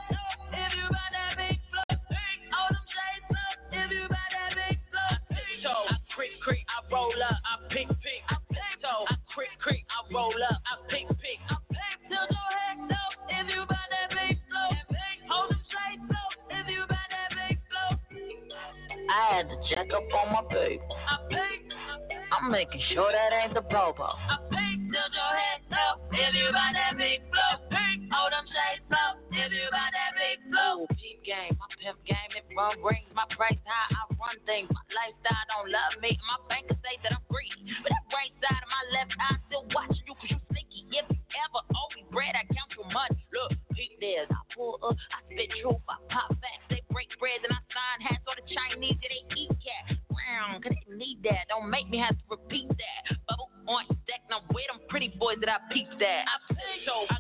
if 0.50 0.72
you 0.74 0.86
buy 0.90 1.10
that 1.14 1.32
big 1.38 1.58
flow, 1.70 1.86
all 2.58 2.70
them 2.74 2.86
shades 2.90 3.30
up, 3.30 3.58
if 3.70 3.90
you 3.94 4.06
buy 4.10 4.28
that 4.34 4.52
big 4.58 4.78
flow. 4.90 5.14
I 5.14 5.18
tiptoe, 5.30 5.86
I 5.94 5.98
I 6.74 6.78
roll 6.90 7.22
up, 7.22 7.38
I 7.38 7.54
pink, 7.70 7.90
pink, 8.02 8.22
I 8.34 8.38
tiptoe, 8.50 9.06
I 9.06 9.16
I 9.94 10.00
roll 10.10 10.42
up, 10.50 10.58
I 10.66 10.74
pink, 10.90 11.10
pink. 11.22 11.42
I 11.46 11.58
pink 11.70 11.98
till 12.10 12.26
your 12.26 12.50
head 12.50 12.78
if 13.30 13.46
you 13.46 13.62
buy 13.70 13.86
that 13.94 14.10
big 14.10 14.42
flow, 14.50 14.70
all 15.30 15.48
them 15.54 15.62
shades 15.70 16.10
up, 16.10 16.34
if 16.50 16.66
you 16.66 16.82
buy 16.90 17.06
that 17.14 17.30
big 17.30 17.58
flow. 17.70 17.94
I 19.06 19.38
had 19.38 19.46
to 19.54 19.58
check 19.70 19.94
up 19.94 20.10
on 20.18 20.34
my 20.34 20.42
baby. 20.50 20.82
I'm 22.36 22.52
making 22.52 22.84
sure 22.92 23.08
that 23.08 23.32
ain't 23.32 23.56
the 23.56 23.64
bobo. 23.64 24.12
I 24.12 24.36
pink 24.52 24.92
till 24.92 25.10
your 25.16 25.34
head 25.40 25.64
up 25.72 26.04
if 26.12 26.32
you 26.36 26.52
buy 26.52 26.70
that 26.76 27.00
big 27.00 27.24
flow. 27.32 27.64
Pink, 27.72 28.12
hold 28.12 28.32
them 28.36 28.44
shades 28.52 28.92
up 28.92 29.24
if 29.32 29.50
you 29.56 29.68
buy 29.72 29.88
that 29.88 30.12
big 30.20 30.44
flow. 30.52 30.84
Peep 31.00 31.24
game, 31.24 31.56
my 31.56 31.70
pimp 31.80 31.96
game, 32.04 32.32
it 32.36 32.44
run 32.52 32.76
rings, 32.84 33.08
my 33.16 33.24
price 33.32 33.56
high, 33.64 33.88
I 33.88 34.04
run 34.20 34.36
things. 34.44 34.68
My 34.68 34.84
lifestyle 34.92 35.46
don't 35.48 35.72
love 35.72 35.96
me, 36.04 36.12
my 36.28 36.38
banker 36.52 36.76
say 36.84 37.00
that 37.08 37.16
I'm 37.16 37.24
greedy. 37.32 37.72
But 37.80 37.96
that 37.96 38.06
right 38.12 38.36
side 38.44 38.60
of 38.60 38.68
my 38.68 38.84
left 38.92 39.16
eye 39.16 39.40
still 39.48 39.66
watching 39.72 40.04
you 40.04 40.16
cause 40.20 40.36
you 40.36 40.40
sneaky. 40.52 40.92
If 40.92 41.08
you 41.08 41.24
ever 41.40 41.64
owe 41.72 41.90
me 41.96 42.04
bread, 42.12 42.36
I 42.36 42.44
count 42.52 42.68
your 42.76 42.92
money. 42.92 43.24
Look, 43.32 43.56
peep 43.72 43.96
this, 44.04 44.28
I 44.28 44.44
pull 44.52 44.76
up, 44.84 45.00
I 45.16 45.24
spit 45.32 45.56
truth, 45.64 45.80
I 45.88 46.04
pop 46.12 46.36
facts, 46.44 46.68
they 46.68 46.84
break 46.92 47.08
bread, 47.16 47.40
and 47.48 47.56
I 47.56 47.64
sign 47.72 47.98
hats 48.12 48.28
on 48.28 48.36
the 48.36 48.48
Chinese 48.52 49.00
that 49.00 49.08
they 49.08 49.24
eat 49.40 49.56
cat. 49.64 49.96
Brown, 50.12 50.62
cause 50.64 50.74
they 50.74 50.96
need 50.96 51.22
that, 51.28 51.46
don't 51.52 51.70
make 51.70 51.90
me 51.90 52.00
have 52.00 52.16
to 52.16 52.25
that 55.40 55.50
I 55.50 55.74
peeped 55.74 56.02
at. 56.02 56.26
I 56.26 56.38
tiptoe, 56.54 57.06
I 57.10 57.18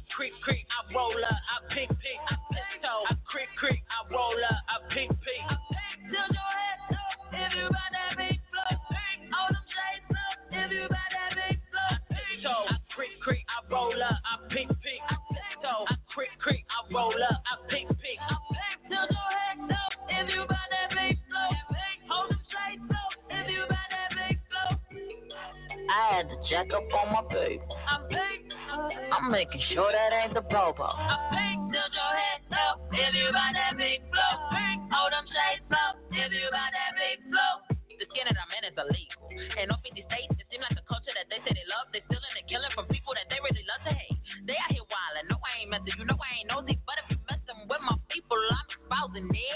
making 29.36 29.59
sure 29.75 29.91
that 29.91 30.15
ain't 30.15 30.31
the 30.31 30.39
Bobo. 30.47 30.88
Bang, 31.36 31.67
tilt 31.67 31.91
your 31.91 32.13
head 32.15 32.39
up 32.55 32.79
if 32.88 33.11
you 33.11 33.27
buy 33.36 33.51
that 33.51 33.75
big 33.75 33.99
flow. 34.07 34.33
Bang, 34.47 34.88
hold 34.88 35.11
them 35.11 35.27
shades 35.27 35.67
up 35.75 35.99
if 36.07 36.31
you 36.31 36.47
buy 36.55 36.71
that 36.71 36.91
big 36.95 37.19
flow. 37.27 37.75
The 37.95 38.07
skin 38.11 38.27
that 38.27 38.36
I'm 38.36 38.51
is 38.63 38.75
illegal. 38.75 39.23
And 39.55 39.71
all 39.71 39.79
50 39.79 40.03
states, 40.03 40.36
it 40.36 40.47
seems 40.51 40.63
like 40.67 40.75
the 40.75 40.83
culture 40.83 41.15
that 41.15 41.31
they 41.31 41.39
say 41.47 41.51
they 41.55 41.63
love, 41.71 41.88
they're 41.95 42.03
stealing 42.11 42.36
and 42.36 42.47
killing 42.47 42.67
from 42.75 42.91
people 42.91 43.15
that 43.15 43.27
they 43.31 43.39
really 43.39 43.63
love 43.71 43.88
to 43.88 43.95
hate. 43.95 44.19
They 44.43 44.55
out 44.59 44.71
here 44.75 44.83
wildin'. 44.83 45.31
No, 45.31 45.39
I 45.39 45.63
ain't 45.63 45.71
messing. 45.71 45.95
You 45.95 46.03
know 46.03 46.19
I 46.19 46.43
ain't 46.43 46.51
nosy, 46.51 46.75
but 46.83 46.99
if 46.99 47.15
you 47.15 47.19
messin' 47.23 47.71
with 47.71 47.83
my 47.88 47.95
people, 48.11 48.36
I'm 48.36 48.67
exposing 48.67 49.31
it. 49.31 49.54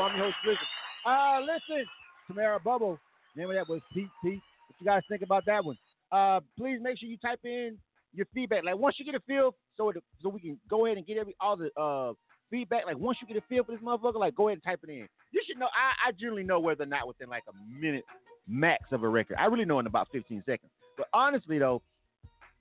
K100 0.00 0.12
the 0.12 0.12
radio. 0.12 0.12
I'm 0.12 0.16
your 0.16 0.26
host, 0.26 0.36
Blizzard. 0.44 0.58
Uh, 1.06 1.40
listen, 1.40 1.86
Tamara 2.26 2.60
Bubble. 2.60 2.98
Name 3.36 3.50
of 3.50 3.54
that 3.54 3.68
was 3.68 3.80
Pete 3.92 4.08
Pete. 4.22 4.40
What 4.68 4.76
you 4.80 4.86
guys 4.86 5.02
think 5.08 5.22
about 5.22 5.44
that 5.46 5.64
one? 5.64 5.76
Uh, 6.10 6.40
please 6.58 6.78
make 6.82 6.98
sure 6.98 7.08
you 7.08 7.16
type 7.18 7.40
in 7.44 7.78
your 8.12 8.26
feedback. 8.34 8.64
Like 8.64 8.76
once 8.76 8.96
you 8.98 9.04
get 9.04 9.14
a 9.14 9.20
feel, 9.20 9.54
so 9.76 9.90
it, 9.90 9.96
so 10.22 10.28
we 10.28 10.40
can 10.40 10.58
go 10.68 10.86
ahead 10.86 10.98
and 10.98 11.06
get 11.06 11.16
every 11.16 11.34
all 11.40 11.56
the 11.56 11.70
uh 11.80 12.12
feedback. 12.50 12.86
Like 12.86 12.98
once 12.98 13.18
you 13.20 13.28
get 13.28 13.42
a 13.42 13.46
feel 13.48 13.64
for 13.64 13.72
this 13.72 13.80
motherfucker, 13.80 14.16
like 14.16 14.34
go 14.34 14.48
ahead 14.48 14.56
and 14.56 14.64
type 14.64 14.80
it 14.82 14.90
in. 14.90 15.08
You 15.32 15.42
should 15.46 15.58
know. 15.58 15.66
I, 15.66 16.08
I 16.08 16.12
generally 16.12 16.42
know 16.42 16.60
whether 16.60 16.82
or 16.82 16.86
not 16.86 17.06
within 17.06 17.28
like 17.28 17.44
a 17.48 17.80
minute 17.80 18.04
max 18.48 18.84
of 18.92 19.04
a 19.04 19.08
record. 19.08 19.36
I 19.38 19.46
really 19.46 19.64
know 19.64 19.78
in 19.78 19.86
about 19.86 20.08
15 20.12 20.42
seconds. 20.44 20.70
But 20.96 21.06
honestly 21.14 21.58
though, 21.58 21.82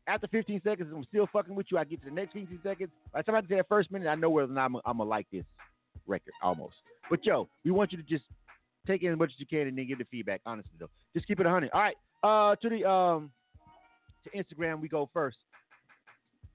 after 0.08 0.28
15 0.28 0.62
seconds, 0.64 0.92
I'm 0.96 1.04
still 1.06 1.28
fucking 1.34 1.56
with 1.56 1.68
you. 1.72 1.78
I 1.78 1.84
get 1.84 2.02
to 2.04 2.10
the 2.10 2.16
next 2.16 2.34
15 2.34 2.60
seconds. 2.64 2.92
By 3.12 3.20
the 3.20 3.24
time 3.24 3.36
I 3.36 3.42
get 3.42 3.50
to 3.50 3.56
that 3.56 3.70
first 3.70 3.92
minute, 3.92 4.08
I 4.08 4.16
know 4.16 4.30
whether 4.30 4.52
or 4.52 4.56
not 4.56 4.66
I'm, 4.66 4.76
I'm 4.86 4.98
gonna 4.98 5.10
like 5.10 5.28
this 5.32 5.46
record 6.10 6.34
almost. 6.42 6.76
But 7.10 7.26
yo, 7.26 7.48
we 7.64 7.72
want 7.72 7.92
you 7.92 7.98
to 7.98 8.04
just 8.04 8.26
take 8.88 9.04
in 9.04 9.12
as 9.12 9.18
much 9.18 9.32
as 9.34 9.40
you 9.40 9.46
can 9.46 9.68
and 9.68 9.78
then 9.78 9.88
give 9.88 10.00
the 10.00 10.06
feedback. 10.06 10.42
Honestly 10.46 10.72
though, 10.80 10.90
just 11.14 11.28
keep 11.28 11.40
it 11.40 11.46
a 11.46 11.50
100. 11.50 11.72
All 11.72 11.82
right. 11.82 11.96
Uh, 12.22 12.56
to 12.58 12.70
the 12.70 12.90
um 12.90 13.32
to 14.24 14.30
Instagram 14.32 14.82
we 14.82 14.90
go 14.90 15.10
first. 15.14 15.38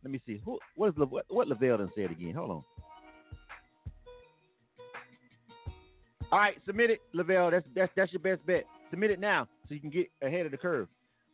Let 0.03 0.11
me 0.13 0.21
see. 0.27 0.41
Who, 0.45 0.59
what 0.77 0.89
is 0.89 0.95
Le, 0.99 1.07
what, 1.07 1.25
what 1.29 1.49
Lavelle 1.49 1.79
done 1.79 1.91
said 1.97 2.11
again? 2.11 2.35
Hold 2.35 2.51
on. 2.51 2.63
All 6.31 6.39
right, 6.39 6.57
submit 6.67 6.91
it, 6.91 7.01
Lavelle. 7.13 7.51
That's 7.51 7.67
that's 7.75 7.93
that's 7.97 8.13
your 8.13 8.21
best 8.21 8.45
bet. 8.47 8.65
Submit 8.91 9.11
it 9.11 9.21
now 9.21 9.47
so 9.69 9.75
you 9.75 9.81
can 9.81 9.91
get 9.91 10.11
ahead 10.21 10.47
of 10.47 10.53
the 10.53 10.59
curve. 10.59 10.89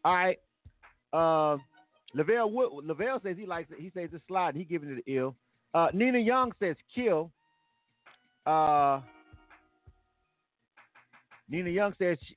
All 0.05 0.15
right. 0.15 0.39
Uh, 1.13 1.57
Lavelle 2.15 2.51
Wood, 2.51 2.85
Lavelle 2.85 3.21
says 3.23 3.37
he 3.39 3.47
likes 3.47 3.71
it. 3.71 3.81
He 3.81 3.91
says 3.95 4.11
it's 4.13 4.23
slide. 4.29 4.55
He 4.55 4.65
giving 4.65 4.91
it 4.91 4.97
an 4.97 5.03
ill. 5.07 5.35
Uh, 5.75 5.89
Nina 5.95 6.19
Young 6.19 6.53
says 6.61 6.77
kill. 6.95 7.31
Uh, 8.47 9.01
Nina 11.49 11.71
Young 11.71 11.95
said 11.99 12.19
she, 12.27 12.37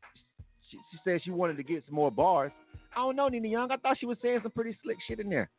she, 0.70 0.78
she 0.91 0.97
says 1.04 1.22
she 1.24 1.32
wanted 1.32 1.58
to 1.58 1.64
get 1.64 1.84
some 1.86 1.95
more 1.95 2.12
bars. 2.12 2.51
I 2.95 2.99
don't 2.99 3.16
know, 3.16 3.28
Nina 3.28 3.47
Young. 3.47 3.72
I 3.72 3.78
thought 3.78 3.97
she 3.99 4.06
was 4.06 4.18
saying 4.22 4.39
some 4.43 4.51
pretty 4.51 4.78
slick 4.84 4.97
shit 5.08 5.20
in 5.20 5.30
there. 5.30 5.49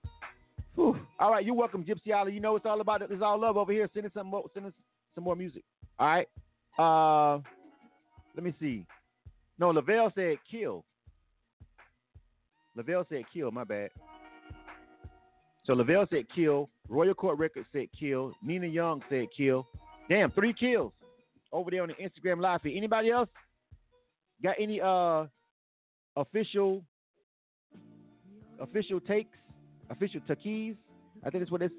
Whew. 0.74 0.98
All 1.18 1.30
right, 1.30 1.44
you're 1.44 1.54
welcome, 1.54 1.84
Gypsy 1.84 2.10
Alley. 2.12 2.32
You 2.32 2.40
know 2.40 2.56
it's 2.56 2.66
all 2.66 2.80
about 2.80 3.02
it. 3.02 3.10
It's 3.10 3.22
all 3.22 3.40
love 3.40 3.56
over 3.56 3.72
here. 3.72 3.88
Send 3.94 4.06
us 4.06 4.12
some 4.12 4.26
more. 4.26 4.44
Send 4.54 4.66
us 4.66 4.72
some 5.14 5.24
more 5.24 5.36
music. 5.36 5.62
All 5.98 6.06
right. 6.08 6.28
Uh, 6.76 7.40
let 8.34 8.42
me 8.42 8.52
see. 8.60 8.84
No, 9.58 9.70
Lavelle 9.70 10.12
said 10.14 10.38
kill. 10.50 10.84
Lavelle 12.76 13.06
said 13.08 13.22
kill. 13.32 13.52
My 13.52 13.62
bad. 13.62 13.90
So 15.64 15.74
Lavelle 15.74 16.06
said 16.10 16.24
kill. 16.34 16.68
Royal 16.88 17.14
Court 17.14 17.38
Records 17.38 17.66
said 17.72 17.86
kill. 17.98 18.32
Nina 18.42 18.66
Young 18.66 19.00
said 19.08 19.26
kill. 19.36 19.66
Damn, 20.08 20.30
three 20.32 20.52
kills 20.52 20.92
over 21.52 21.70
there 21.70 21.82
on 21.82 21.88
the 21.88 21.94
Instagram 21.94 22.40
live 22.40 22.62
feed. 22.62 22.76
Anybody 22.76 23.10
else 23.10 23.28
got 24.42 24.56
any 24.58 24.80
uh 24.80 25.24
official 26.16 26.84
official 28.60 29.00
takes, 29.00 29.36
official 29.90 30.20
takees? 30.28 30.74
I 31.24 31.30
think 31.30 31.42
that's 31.42 31.50
what 31.50 31.62
it's. 31.62 31.74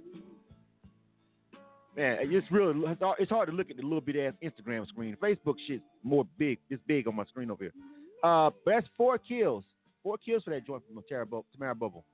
Man, 1.95 2.17
it's 2.21 2.51
real. 2.51 2.73
It's 3.19 3.31
hard 3.31 3.47
to 3.47 3.55
look 3.55 3.69
at 3.69 3.77
the 3.77 3.83
little 3.83 4.01
bit 4.01 4.17
ass 4.17 4.33
Instagram 4.43 4.85
screen. 4.87 5.15
Facebook 5.21 5.55
shit's 5.65 5.83
more 6.03 6.25
big. 6.37 6.57
It's 6.69 6.81
big 6.87 7.07
on 7.07 7.15
my 7.15 7.23
screen 7.25 7.49
over 7.49 7.63
here. 7.63 7.73
Uh, 8.21 8.49
but 8.65 8.71
that's 8.71 8.87
four 8.97 9.17
kills. 9.17 9.63
Four 10.03 10.17
kills 10.17 10.43
for 10.43 10.49
that 10.49 10.67
joint 10.67 10.83
from 10.85 11.01
Tamara 11.07 11.75
Bubble 11.75 12.05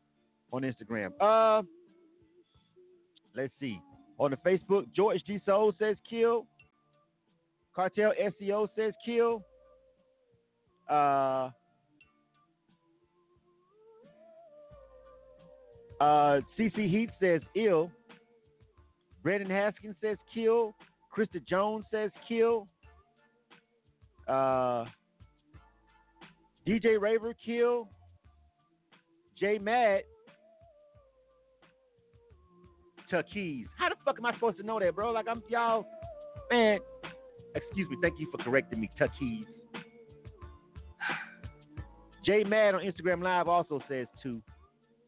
on 0.54 0.62
Instagram. 0.62 1.12
Uh, 1.20 1.64
let's 3.36 3.52
see. 3.60 3.80
On 4.22 4.30
the 4.30 4.38
Facebook, 4.38 4.86
George 4.96 5.24
G 5.26 5.42
Soul 5.48 5.74
says 5.80 5.98
kill. 6.08 6.46
Cartel 7.76 8.14
SEO 8.40 8.68
says 8.76 8.94
kill. 9.04 9.44
Uh, 10.88 11.50
uh, 16.00 16.40
CC 16.56 16.88
Heath 16.88 17.10
says 17.20 17.42
ill. 17.56 17.90
Brandon 19.24 19.50
Haskins 19.50 19.96
says 20.00 20.18
kill. 20.32 20.76
Krista 21.12 21.44
Jones 21.44 21.86
says 21.90 22.12
kill. 22.28 22.68
Uh, 24.28 24.86
DJ 26.68 27.02
Raver 27.02 27.34
kill. 27.44 27.90
J 29.40 29.58
Mad. 29.58 30.04
Tuckeys. 33.12 33.68
How 33.78 33.90
the 33.90 33.96
fuck 34.06 34.18
am 34.18 34.26
I 34.26 34.34
supposed 34.34 34.58
to 34.58 34.64
know 34.64 34.80
that, 34.80 34.96
bro? 34.96 35.12
Like 35.12 35.28
I'm 35.30 35.44
y'all, 35.50 35.86
man. 36.50 36.80
Excuse 37.54 37.90
me. 37.90 37.98
Thank 38.02 38.20
you 38.20 38.32
for 38.32 38.42
correcting 38.44 38.80
me, 38.80 38.90
Tuckeys. 38.98 39.46
J 42.26 42.44
Mad 42.46 42.76
on 42.76 42.82
Instagram 42.82 43.22
Live 43.22 43.48
also 43.48 43.82
says 43.90 44.08
two. 44.24 44.42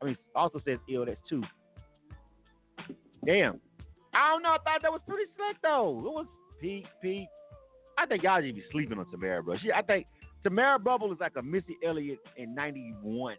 I 0.01 0.05
mean, 0.07 0.17
also 0.35 0.61
says 0.65 0.79
ill. 0.89 1.05
That's 1.05 1.19
two. 1.29 1.41
Damn. 3.25 3.61
I 4.13 4.29
don't 4.29 4.43
know. 4.43 4.49
I 4.49 4.57
thought 4.57 4.81
that 4.81 4.91
was 4.91 5.01
pretty 5.07 5.31
slick 5.35 5.57
though. 5.63 5.99
It 5.99 6.11
was 6.11 6.25
peak, 6.59 6.85
peak. 7.01 7.27
I 7.97 8.05
think 8.05 8.23
y'all 8.23 8.41
should 8.41 8.55
be 8.55 8.63
sleeping 8.71 8.99
on 8.99 9.09
Tamara, 9.11 9.41
bro. 9.41 9.57
She, 9.57 9.71
I 9.71 9.81
think 9.81 10.07
Tamara 10.43 10.77
Bubble 10.77 11.13
is 11.13 11.19
like 11.19 11.33
a 11.37 11.41
Missy 11.41 11.77
Elliott 11.85 12.19
in 12.35 12.53
'91. 12.53 13.35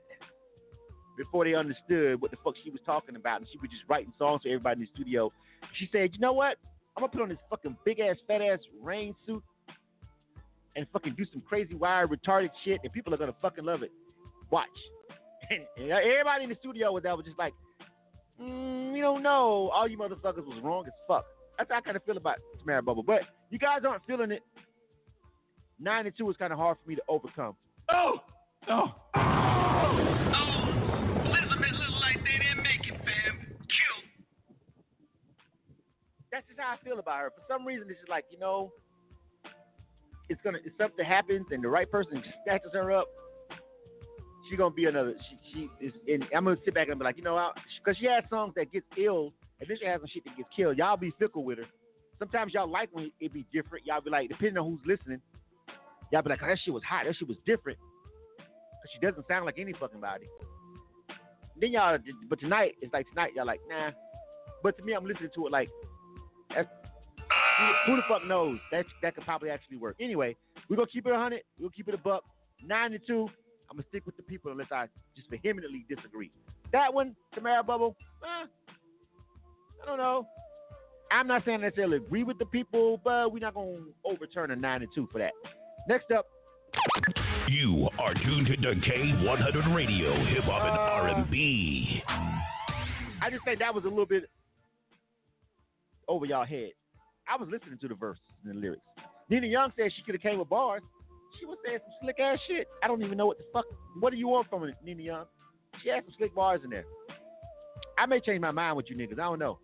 Before 1.17 1.45
they 1.45 1.55
understood 1.55 2.21
what 2.21 2.31
the 2.31 2.37
fuck 2.43 2.55
she 2.62 2.71
was 2.71 2.81
talking 2.85 3.17
about, 3.17 3.41
and 3.41 3.49
she 3.51 3.59
was 3.59 3.71
just 3.71 3.83
writing 3.89 4.12
songs 4.19 4.43
for 4.43 4.49
everybody 4.49 4.81
in 4.81 4.87
the 4.87 4.91
studio. 4.95 5.33
She 5.79 5.89
said, 5.93 6.12
"You 6.12 6.19
know 6.19 6.33
what? 6.33 6.59
I'm 6.97 7.03
gonna 7.03 7.12
put 7.12 7.23
on 7.23 7.29
this 7.29 7.39
fucking 7.49 7.77
big 7.85 8.01
ass, 8.01 8.17
fat 8.27 8.43
ass 8.43 8.59
rain 8.83 9.15
suit 9.27 9.43
and 10.77 10.87
fucking 10.93 11.15
do 11.15 11.25
some 11.33 11.41
crazy 11.43 11.75
wire 11.75 12.09
retarded 12.09 12.51
shit, 12.65 12.81
and 12.83 12.93
people 12.93 13.15
are 13.15 13.17
gonna 13.17 13.35
fucking 13.41 13.65
love 13.65 13.83
it. 13.83 13.93
Watch." 14.51 14.69
And, 15.51 15.62
and 15.77 15.93
everybody 15.93 16.45
in 16.45 16.51
the 16.51 16.57
studio 16.57 16.93
with 16.93 17.05
that 17.05 17.17
was 17.17 17.27
just 17.27 17.39
like, 17.39 17.55
mm, 18.41 18.93
"We 18.93 19.01
don't 19.01 19.23
know. 19.23 19.71
All 19.73 19.87
you 19.87 19.99
motherfuckers 19.99 20.45
was 20.45 20.61
wrong 20.62 20.85
as 20.87 20.93
fuck." 21.07 21.27
That's 21.59 21.71
how 21.71 21.79
I 21.79 21.81
kind 21.81 21.97
of 21.97 22.03
feel 22.05 22.17
about 22.17 22.39
Tamara 22.59 22.83
Bubble. 22.83 23.03
But 23.03 23.21
you 23.51 23.59
guys 23.59 23.83
aren't 23.87 24.05
feeling 24.07 24.33
it. 24.33 24.43
Nine 25.79 26.07
and 26.07 26.17
two 26.17 26.29
is 26.31 26.37
kind 26.37 26.53
of 26.53 26.59
hard 26.59 26.77
for 26.83 26.89
me 26.89 26.97
to 26.97 27.03
overcome. 27.09 27.55
Oh, 27.91 28.21
oh. 28.69 28.93
That's 36.35 36.49
just 36.49 36.59
how 36.59 36.74
I 36.74 36.85
feel 36.85 36.99
about 36.99 37.20
her. 37.20 37.30
For 37.30 37.47
some 37.47 37.64
reason, 37.64 37.87
it's 37.89 38.01
just 38.01 38.11
like 38.11 38.24
you 38.28 38.41
know, 38.41 38.72
it's 40.28 40.41
gonna 40.43 40.59
if 40.64 40.72
something 40.76 41.05
happens 41.05 41.47
and 41.53 41.62
the 41.62 41.68
right 41.68 41.89
person 41.89 42.16
just 42.24 42.35
snatches 42.43 42.72
her 42.72 42.91
up, 42.91 43.07
she 44.51 44.57
gonna 44.57 44.74
be 44.74 44.87
another. 44.87 45.14
She 45.30 45.68
she 45.78 45.87
is. 45.87 45.93
And 46.09 46.24
I'm 46.35 46.43
gonna 46.43 46.57
sit 46.64 46.74
back 46.74 46.89
and 46.89 46.99
be 46.99 47.05
like, 47.05 47.16
you 47.16 47.22
know, 47.22 47.53
because 47.78 47.97
she 48.01 48.07
has 48.07 48.24
songs 48.30 48.53
that 48.57 48.72
gets 48.72 48.85
ill, 48.99 49.32
and 49.61 49.70
then 49.70 49.76
she 49.78 49.87
has 49.87 50.01
some 50.01 50.09
shit 50.12 50.24
that 50.24 50.37
gets 50.37 50.49
killed. 50.57 50.76
Y'all 50.76 50.97
be 50.97 51.12
fickle 51.20 51.45
with 51.45 51.59
her. 51.59 51.66
Sometimes 52.18 52.53
y'all 52.53 52.68
like 52.68 52.89
when 52.91 53.12
it 53.20 53.32
be 53.32 53.47
different. 53.53 53.87
Y'all 53.87 54.01
be 54.01 54.11
like, 54.11 54.28
depending 54.28 54.59
on 54.59 54.68
who's 54.68 54.80
listening, 54.85 55.20
y'all 56.11 56.22
be 56.22 56.30
like, 56.30 56.41
oh, 56.43 56.49
that 56.49 56.59
shit 56.64 56.74
was 56.74 56.82
hot. 56.82 57.05
That 57.07 57.14
shit 57.14 57.28
was 57.28 57.39
different. 57.47 57.78
Cause 57.78 58.91
she 58.93 58.99
doesn't 59.07 59.24
sound 59.28 59.47
like 59.47 59.61
any 59.61 59.72
fucking 59.72 60.01
body. 60.01 60.26
Then 61.61 61.70
y'all, 61.70 61.97
but 62.28 62.41
tonight 62.41 62.74
it's 62.82 62.93
like 62.93 63.09
tonight 63.11 63.30
y'all 63.37 63.47
like, 63.47 63.61
nah. 63.68 63.91
But 64.64 64.76
to 64.78 64.82
me, 64.82 64.95
I'm 64.95 65.05
listening 65.05 65.30
to 65.37 65.47
it 65.47 65.53
like, 65.53 65.68
who, 67.87 67.97
the 67.97 68.03
fuck 68.09 68.25
knows? 68.27 68.59
That 68.71 68.87
that 69.03 69.15
could 69.15 69.25
probably 69.25 69.51
actually 69.51 69.77
work. 69.77 69.97
Anyway, 70.01 70.37
we're 70.69 70.77
gonna 70.77 70.89
keep 70.89 71.07
it 71.07 71.13
100. 71.13 71.43
We'll 71.59 71.71
keep 71.71 71.89
it 71.89 71.95
a 71.95 71.99
buck. 71.99 72.25
Nine 72.65 72.93
to 72.93 72.99
two. 72.99 73.29
I'm 73.71 73.77
gonna 73.77 73.87
stick 73.89 74.07
with 74.07 74.17
the 74.17 74.23
people 74.23 74.51
unless 74.53 74.71
I 74.73 74.87
just 75.17 75.29
vehemently 75.31 75.85
disagree. 75.89 76.31
That 76.73 76.93
one, 76.93 77.15
Tamara 77.35 77.63
Bubble. 77.63 77.97
Eh, 78.23 78.47
I 79.83 79.87
don't 79.87 79.99
know. 79.99 80.27
I'm 81.11 81.27
not 81.27 81.45
saying 81.45 81.61
necessarily 81.61 81.99
agree 81.99 82.25
with 82.25 82.39
the 82.39 82.47
people, 82.47 83.01
but 83.05 83.33
we're 83.33 83.39
not 83.41 83.55
gonna 83.55 83.79
overturn 84.05 84.51
a 84.51 84.57
nine 84.57 84.83
and 84.83 84.91
two 84.95 85.09
for 85.13 85.19
that. 85.19 85.33
Next 85.89 86.11
up, 86.11 86.27
You 87.49 87.89
are 87.99 88.15
tuned 88.15 88.47
to 88.49 88.57
K100 88.57 89.75
Radio, 89.75 90.15
Hip 90.27 90.45
Hop 90.45 90.63
and 90.63 90.77
Uh, 90.77 91.21
R&B. 91.21 92.03
I 93.23 93.31
just 93.31 93.45
think 93.45 93.61
that 93.61 93.75
was 93.75 93.85
a 93.85 93.89
little 93.89 94.07
bit 94.07 94.29
over 96.09 96.27
y'all 96.27 96.45
head. 96.45 96.71
I 97.29 97.37
was 97.37 97.49
listening 97.51 97.79
to 97.81 97.89
the 97.89 97.95
verses 97.95 98.22
and 98.45 98.57
the 98.57 98.61
lyrics. 98.61 98.83
Nina 99.29 99.47
Young 99.47 99.72
said 99.77 99.91
she 99.97 100.03
could 100.03 100.14
have 100.14 100.22
came 100.22 100.39
with 100.39 100.49
bars. 100.49 100.83
She 101.39 101.47
was 101.47 101.59
saying 101.64 101.79
some 101.83 101.95
slick 102.03 102.20
ass 102.20 102.39
shit. 102.47 102.68
I 102.83 102.89
don't 102.89 103.03
even 103.03 103.16
know 103.16 103.27
what 103.27 103.39
the 103.39 103.45
fuck. 103.53 103.64
What 103.99 104.11
do 104.11 104.16
you 104.16 104.29
want 104.29 104.49
from 104.49 104.62
her, 104.62 104.72
Nina 104.85 105.03
Young? 105.03 105.25
She 105.83 105.89
had 105.89 106.05
some 106.05 106.14
slick 106.18 106.35
bars 106.35 106.61
in 106.62 106.70
there. 106.70 106.85
I 107.99 108.07
may 108.07 108.20
change 108.20 108.41
my 108.41 108.51
mind 108.51 108.77
with 108.77 108.87
you 108.89 108.97
niggas. 108.97 109.14
I 109.14 109.25
don't 109.25 109.39
know. 109.39 109.59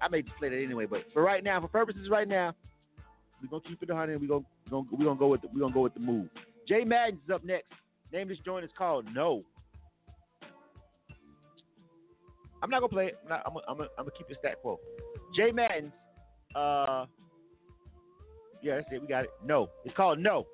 I 0.00 0.08
may 0.08 0.22
just 0.22 0.36
play 0.36 0.48
that 0.48 0.62
anyway. 0.62 0.86
But 0.86 1.04
for 1.12 1.22
right 1.22 1.42
now, 1.42 1.60
for 1.60 1.68
purposes 1.68 2.08
right 2.10 2.28
now, 2.28 2.54
we're 3.40 3.48
gonna 3.48 3.62
keep 3.68 3.82
it 3.82 3.88
100. 3.88 4.20
We're 4.20 4.26
gonna 4.26 4.44
we're 4.70 4.70
gonna, 4.70 4.86
we 4.98 5.04
gonna 5.04 5.18
go 5.18 5.28
with 5.28 5.40
we're 5.52 5.60
gonna 5.60 5.74
go 5.74 5.82
with 5.82 5.94
the 5.94 6.00
move. 6.00 6.28
Jay 6.66 6.84
Madden's 6.84 7.20
is 7.24 7.30
up 7.32 7.44
next. 7.44 7.66
Name 8.12 8.28
this 8.28 8.38
joint 8.44 8.64
is 8.64 8.70
called 8.76 9.06
No. 9.12 9.44
I'm 12.62 12.70
not 12.70 12.80
gonna 12.80 12.88
play 12.88 13.06
it. 13.08 13.18
I'm, 13.24 13.52
gonna, 13.52 13.64
I'm, 13.68 13.76
gonna, 13.76 13.88
I'm 13.98 14.06
keep 14.16 14.30
it 14.30 14.38
stat 14.40 14.56
quo. 14.62 14.80
Jay 15.36 15.50
Madden's. 15.52 15.92
Uh, 16.54 17.06
yeah, 18.62 18.76
that's 18.76 18.86
it. 18.92 19.00
We 19.00 19.06
got 19.06 19.24
it. 19.24 19.30
No, 19.44 19.68
it's 19.84 19.96
called 19.96 20.18
no. 20.18 20.46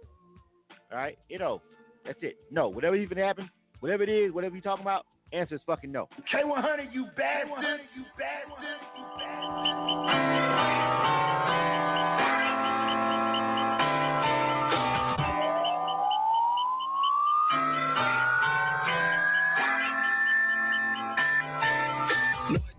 All 0.91 0.99
right, 0.99 1.19
you 1.29 1.39
know, 1.39 1.63
that's 2.05 2.19
it. 2.23 2.37
No, 2.51 2.69
whatever 2.69 2.97
even 2.97 3.19
happen, 3.19 3.49
whatever 3.81 4.03
it 4.03 4.09
is, 4.09 4.33
whatever 4.33 4.57
you 4.57 4.63
talking 4.63 4.83
about, 4.83 5.07
answer 5.33 5.55
is 5.55 5.61
fucking 5.67 5.93
no. 5.93 6.09
K100, 6.33 6.93
you 6.93 7.07
bastard. 7.17 7.81
You 7.95 8.05
bastard. 8.19 8.51
You 8.77 9.95
bastard. 10.09 10.61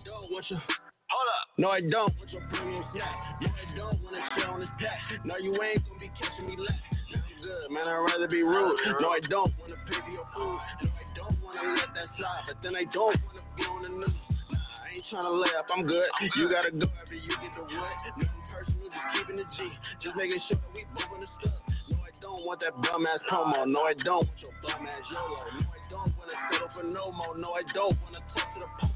No, 0.05 0.77
No, 1.61 1.69
I 1.69 1.77
don't 1.77 2.09
want 2.17 2.25
your 2.33 2.41
premium 2.49 2.81
snack. 2.89 3.37
No, 3.37 3.53
I 3.53 3.77
don't 3.77 4.01
want 4.01 4.17
to 4.17 4.21
shit 4.33 4.49
on 4.49 4.65
this 4.65 4.73
pack. 4.81 4.97
No, 5.21 5.37
you 5.37 5.53
ain't 5.61 5.85
gonna 5.85 6.01
be 6.01 6.09
catching 6.17 6.49
me. 6.49 6.57
Now 6.57 6.73
I'm 6.73 7.21
good, 7.37 7.69
man. 7.69 7.85
I'd 7.85 8.01
rather 8.01 8.25
be 8.25 8.41
rude. 8.41 8.81
No, 8.97 9.13
I 9.13 9.21
don't 9.29 9.53
want 9.61 9.69
to 9.69 9.77
pay 9.85 10.01
for 10.01 10.09
your 10.09 10.25
food. 10.33 10.57
No, 10.57 10.89
I 10.89 11.05
don't 11.13 11.37
want 11.45 11.61
to 11.61 11.77
let 11.77 11.93
that 11.93 12.09
slide. 12.17 12.49
But 12.49 12.65
then 12.65 12.73
I 12.73 12.89
don't 12.89 13.13
want 13.13 13.37
to 13.37 13.45
be 13.53 13.61
on 13.69 13.85
the 13.85 13.93
news. 13.93 14.09
Nah, 14.09 14.57
I 14.57 14.97
ain't 14.97 15.05
trying 15.13 15.29
to 15.29 15.37
lay 15.37 15.53
up. 15.53 15.69
I'm 15.69 15.85
good. 15.85 16.09
You 16.33 16.49
gotta 16.49 16.73
go 16.73 16.89
after 16.97 17.13
you 17.13 17.29
get 17.29 17.53
the 17.53 17.61
what? 17.61 17.93
Nothing 18.17 18.41
personal, 18.49 18.89
just 18.89 19.07
keeping 19.13 19.37
the 19.37 19.45
G. 19.53 19.69
Just 20.01 20.17
making 20.17 20.41
sure 20.49 20.57
that 20.57 20.71
we 20.73 20.81
moving 20.97 21.21
the 21.21 21.29
stuff. 21.45 21.61
No, 21.93 22.01
I 22.01 22.09
don't 22.25 22.41
want 22.41 22.65
that 22.65 22.73
bum 22.73 23.05
ass 23.05 23.21
promo. 23.29 23.69
No, 23.69 23.85
I 23.85 23.93
don't 24.01 24.25
want 24.25 24.41
your 24.41 24.49
bum 24.65 24.81
ass 24.89 25.05
YOLO. 25.13 25.61
No, 25.61 25.69
I 25.69 25.81
don't 25.93 26.09
want 26.17 26.25
to 26.25 26.37
settle 26.49 26.73
for 26.73 26.89
no 26.89 27.13
more. 27.13 27.37
No, 27.37 27.53
I 27.53 27.61
don't 27.69 27.93
want 28.01 28.17
to 28.17 28.23
talk 28.33 28.49
to 28.57 28.65
the 28.65 28.90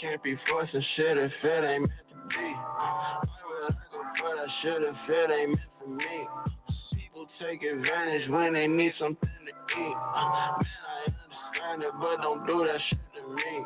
can't 0.00 0.22
be 0.22 0.36
forcing 0.48 0.84
shit 0.96 1.16
if 1.16 1.32
it 1.42 1.64
ain't 1.64 1.88
meant 1.88 1.92
to 2.10 2.16
be. 2.28 2.36
Why 2.36 3.18
would 3.24 3.72
I 3.72 3.76
go 3.90 4.02
for 4.20 4.36
that 4.36 4.50
shit 4.62 4.82
if 4.82 4.96
it 5.08 5.30
ain't 5.30 5.50
meant 5.50 5.60
for 5.80 5.88
me? 5.88 6.28
People 6.94 7.26
take 7.40 7.62
advantage 7.62 8.28
when 8.28 8.52
they 8.52 8.66
need 8.66 8.92
something 8.98 9.28
to 9.28 9.52
eat. 9.52 9.78
Man, 9.78 9.96
I 10.12 11.08
understand 11.08 11.82
it, 11.82 11.92
but 12.00 12.20
don't 12.20 12.46
do 12.46 12.66
that 12.66 12.80
shit 12.90 12.98
to 13.16 13.34
me. 13.34 13.64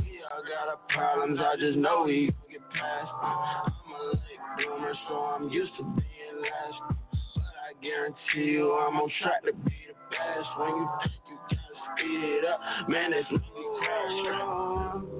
We 0.00 0.20
all 0.28 0.44
got 0.44 0.68
our 0.68 0.80
problems, 0.90 1.38
I 1.40 1.56
just 1.56 1.78
know 1.78 2.04
we 2.04 2.26
gon' 2.26 2.50
get 2.52 2.70
past. 2.70 3.10
I'm 3.22 3.92
a 3.94 4.08
late 4.12 4.44
bloomer, 4.58 4.92
so 5.08 5.14
I'm 5.14 5.48
used 5.48 5.72
to 5.78 5.82
being 5.82 6.36
last. 6.44 6.98
But 7.36 7.42
I 7.42 7.72
guarantee 7.80 8.52
you, 8.52 8.74
I'm 8.74 8.96
on 8.96 9.10
track 9.22 9.44
to 9.44 9.52
be 9.52 9.72
the 9.88 9.96
best. 10.12 10.48
When 10.58 10.76
you 10.76 10.88
think 11.00 11.14
you 11.28 11.36
gotta 11.48 11.76
speed 11.96 12.20
it 12.20 12.44
up, 12.44 12.88
man, 12.88 13.12
it's 13.14 13.30
when 13.30 13.40
we 13.40 13.64
crash. 13.80 15.13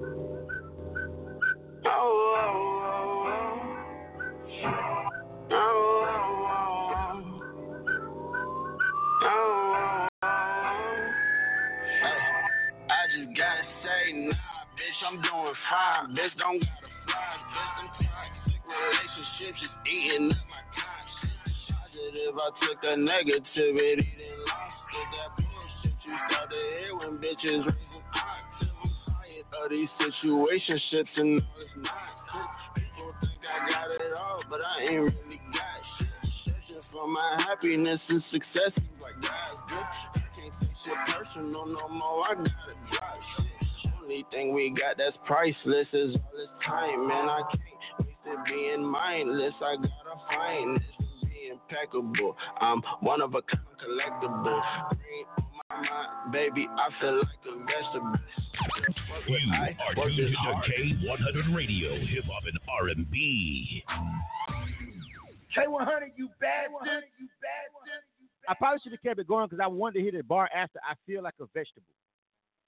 I'm 15.05 15.21
doing 15.21 15.53
fine. 15.69 16.17
Bitch, 16.17 16.33
don't 16.39 16.59
gotta 16.59 16.73
fly. 17.05 17.55
Bitch, 17.55 17.77
them 17.77 17.87
toxic 18.03 18.61
relationships 18.65 19.59
just 19.61 19.77
eating 19.85 20.31
up 20.31 20.43
my 20.49 20.65
conscience. 20.73 21.55
Positive, 21.69 22.35
I 22.35 22.49
took 22.59 22.77
the 22.81 22.97
negativity, 22.99 24.09
then 24.17 24.35
lost 24.43 24.91
it. 24.91 25.07
That 25.13 25.29
bullshit 25.37 25.95
you 26.03 26.13
start 26.27 26.49
to 26.49 26.59
hear 26.73 26.91
when 26.97 27.13
bitches 27.21 27.63
of 29.63 29.69
these 29.69 29.89
situationships 29.99 31.13
and 31.17 31.41
all 31.41 31.55
this 31.57 31.73
nonsense. 31.77 32.55
People 32.75 33.13
think 33.21 33.39
I 33.45 33.69
got 33.69 33.91
it 33.91 34.13
all, 34.13 34.41
but 34.49 34.59
I 34.61 34.83
ain't 34.83 35.01
really 35.01 35.41
got 35.53 35.79
shit. 35.97 36.07
Searching 36.45 36.83
for 36.91 37.07
my 37.07 37.41
happiness 37.47 37.99
and 38.09 38.23
success 38.31 38.71
seems 38.75 39.01
like 39.01 39.15
God's 39.21 39.61
good. 39.69 39.87
I 40.15 40.23
can't 40.35 40.53
take 40.61 40.75
shit 40.83 40.99
personal 41.07 41.65
no 41.65 41.87
more. 41.89 42.25
I 42.29 42.35
gotta 42.35 42.75
drop 42.91 43.19
shit. 43.37 43.91
Only 44.01 44.25
thing 44.31 44.53
we 44.53 44.69
got 44.69 44.97
that's 44.97 45.17
priceless 45.25 45.87
is 45.93 46.15
all 46.15 46.31
this 46.37 46.53
time, 46.65 47.07
man. 47.07 47.29
I 47.29 47.41
can't 47.49 48.07
waste 48.07 48.25
it 48.25 48.39
being 48.45 48.85
mindless. 48.85 49.53
I 49.61 49.75
gotta 49.77 50.17
find 50.29 50.77
this 50.77 50.85
be 51.23 51.51
impeccable. 51.51 52.35
I'm 52.61 52.81
one 53.01 53.21
of 53.21 53.33
a 53.33 53.41
kind 53.41 53.63
collectible. 53.81 54.61
Green 54.89 55.25
on 55.37 55.45
my 55.69 55.77
mind, 55.77 56.31
baby. 56.31 56.67
I 56.69 56.89
feel 57.01 57.17
like 57.17 57.45
a 57.45 57.57
vegetable. 57.65 58.19
You 59.27 59.35
are 59.35 59.95
tuned 59.95 60.35
to 60.35 61.07
K100 61.07 61.55
Radio, 61.55 61.95
Hip 61.95 62.25
Hop 62.25 62.43
and 62.45 62.59
R&B. 62.67 63.83
K100, 65.55 66.11
you 66.15 66.29
bastard. 66.39 67.03
You 67.17 67.27
bastard. 67.41 68.03
I 68.47 68.53
probably 68.53 68.79
should 68.83 68.91
have 68.91 69.01
kept 69.01 69.19
it 69.19 69.27
going 69.27 69.47
because 69.47 69.63
I 69.63 69.67
wanted 69.67 69.99
to 69.99 70.05
hit 70.05 70.15
the 70.15 70.23
bar 70.23 70.49
after 70.53 70.79
I 70.87 70.93
feel 71.07 71.23
like 71.23 71.33
a 71.39 71.45
vegetable, 71.53 71.87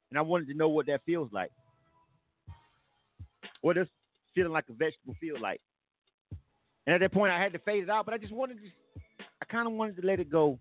and 0.09 0.17
I 0.17 0.21
wanted 0.21 0.47
to 0.47 0.53
know 0.53 0.69
what 0.69 0.87
that 0.87 1.01
feels 1.05 1.31
like. 1.31 1.51
What 3.61 3.75
does 3.75 3.87
feeling 4.33 4.53
like 4.53 4.65
a 4.69 4.73
vegetable 4.73 5.15
feel 5.19 5.39
like? 5.39 5.61
And 6.85 6.95
at 6.95 7.01
that 7.01 7.11
point, 7.11 7.33
I 7.33 7.41
had 7.41 7.53
to 7.53 7.59
fade 7.59 7.83
it 7.83 7.89
out, 7.89 8.05
but 8.05 8.13
I 8.13 8.17
just 8.17 8.33
wanted 8.33 8.57
to. 8.57 8.69
I 9.41 9.45
kind 9.45 9.67
of 9.67 9.73
wanted 9.73 9.97
to 9.97 10.07
let 10.07 10.19
it 10.19 10.31
go 10.31 10.57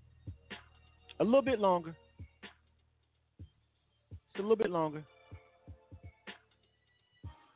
a 1.20 1.24
little 1.24 1.42
bit 1.42 1.60
longer. 1.60 1.94
Just 4.28 4.40
a 4.40 4.42
little 4.42 4.56
bit 4.56 4.70
longer. 4.70 5.02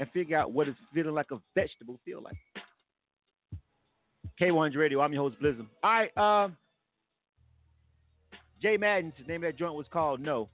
And 0.01 0.11
figure 0.13 0.39
out 0.39 0.51
what 0.51 0.67
does 0.67 0.75
feeling 0.95 1.15
like 1.15 1.31
a 1.31 1.39
vegetable 1.55 2.01
feel 2.07 2.23
like. 2.23 2.37
K100 4.41 4.77
Radio. 4.77 5.03
I'm 5.03 5.13
your 5.13 5.29
host, 5.29 5.39
Blizzard. 5.39 5.67
All 5.85 5.91
right. 5.91 6.17
Um, 6.17 6.57
Jay 8.63 8.79
Madden's 8.79 9.13
the 9.19 9.25
name 9.25 9.45
of 9.45 9.53
that 9.53 9.59
joint 9.59 9.75
was 9.75 9.87
called 9.93 10.21
No. 10.21 10.49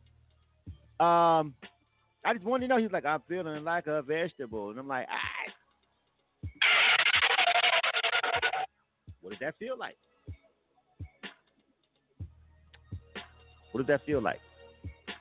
Um, 0.99 1.55
I 2.25 2.35
just 2.35 2.45
wanted 2.45 2.67
to 2.67 2.69
know. 2.69 2.79
He 2.79 2.83
was 2.83 2.93
like, 2.93 3.05
I'm 3.05 3.23
feeling 3.29 3.63
like 3.63 3.87
a 3.87 4.03
vegetable. 4.03 4.71
And 4.71 4.81
I'm 4.81 4.89
like, 4.89 5.07
ah. 5.09 5.53
What 9.21 9.31
does 9.31 9.39
that 9.41 9.55
feel 9.61 9.79
like? 9.79 9.97
What 13.71 13.87
does 13.87 13.87
that 13.87 14.05
feel 14.07 14.21
like? 14.21 14.41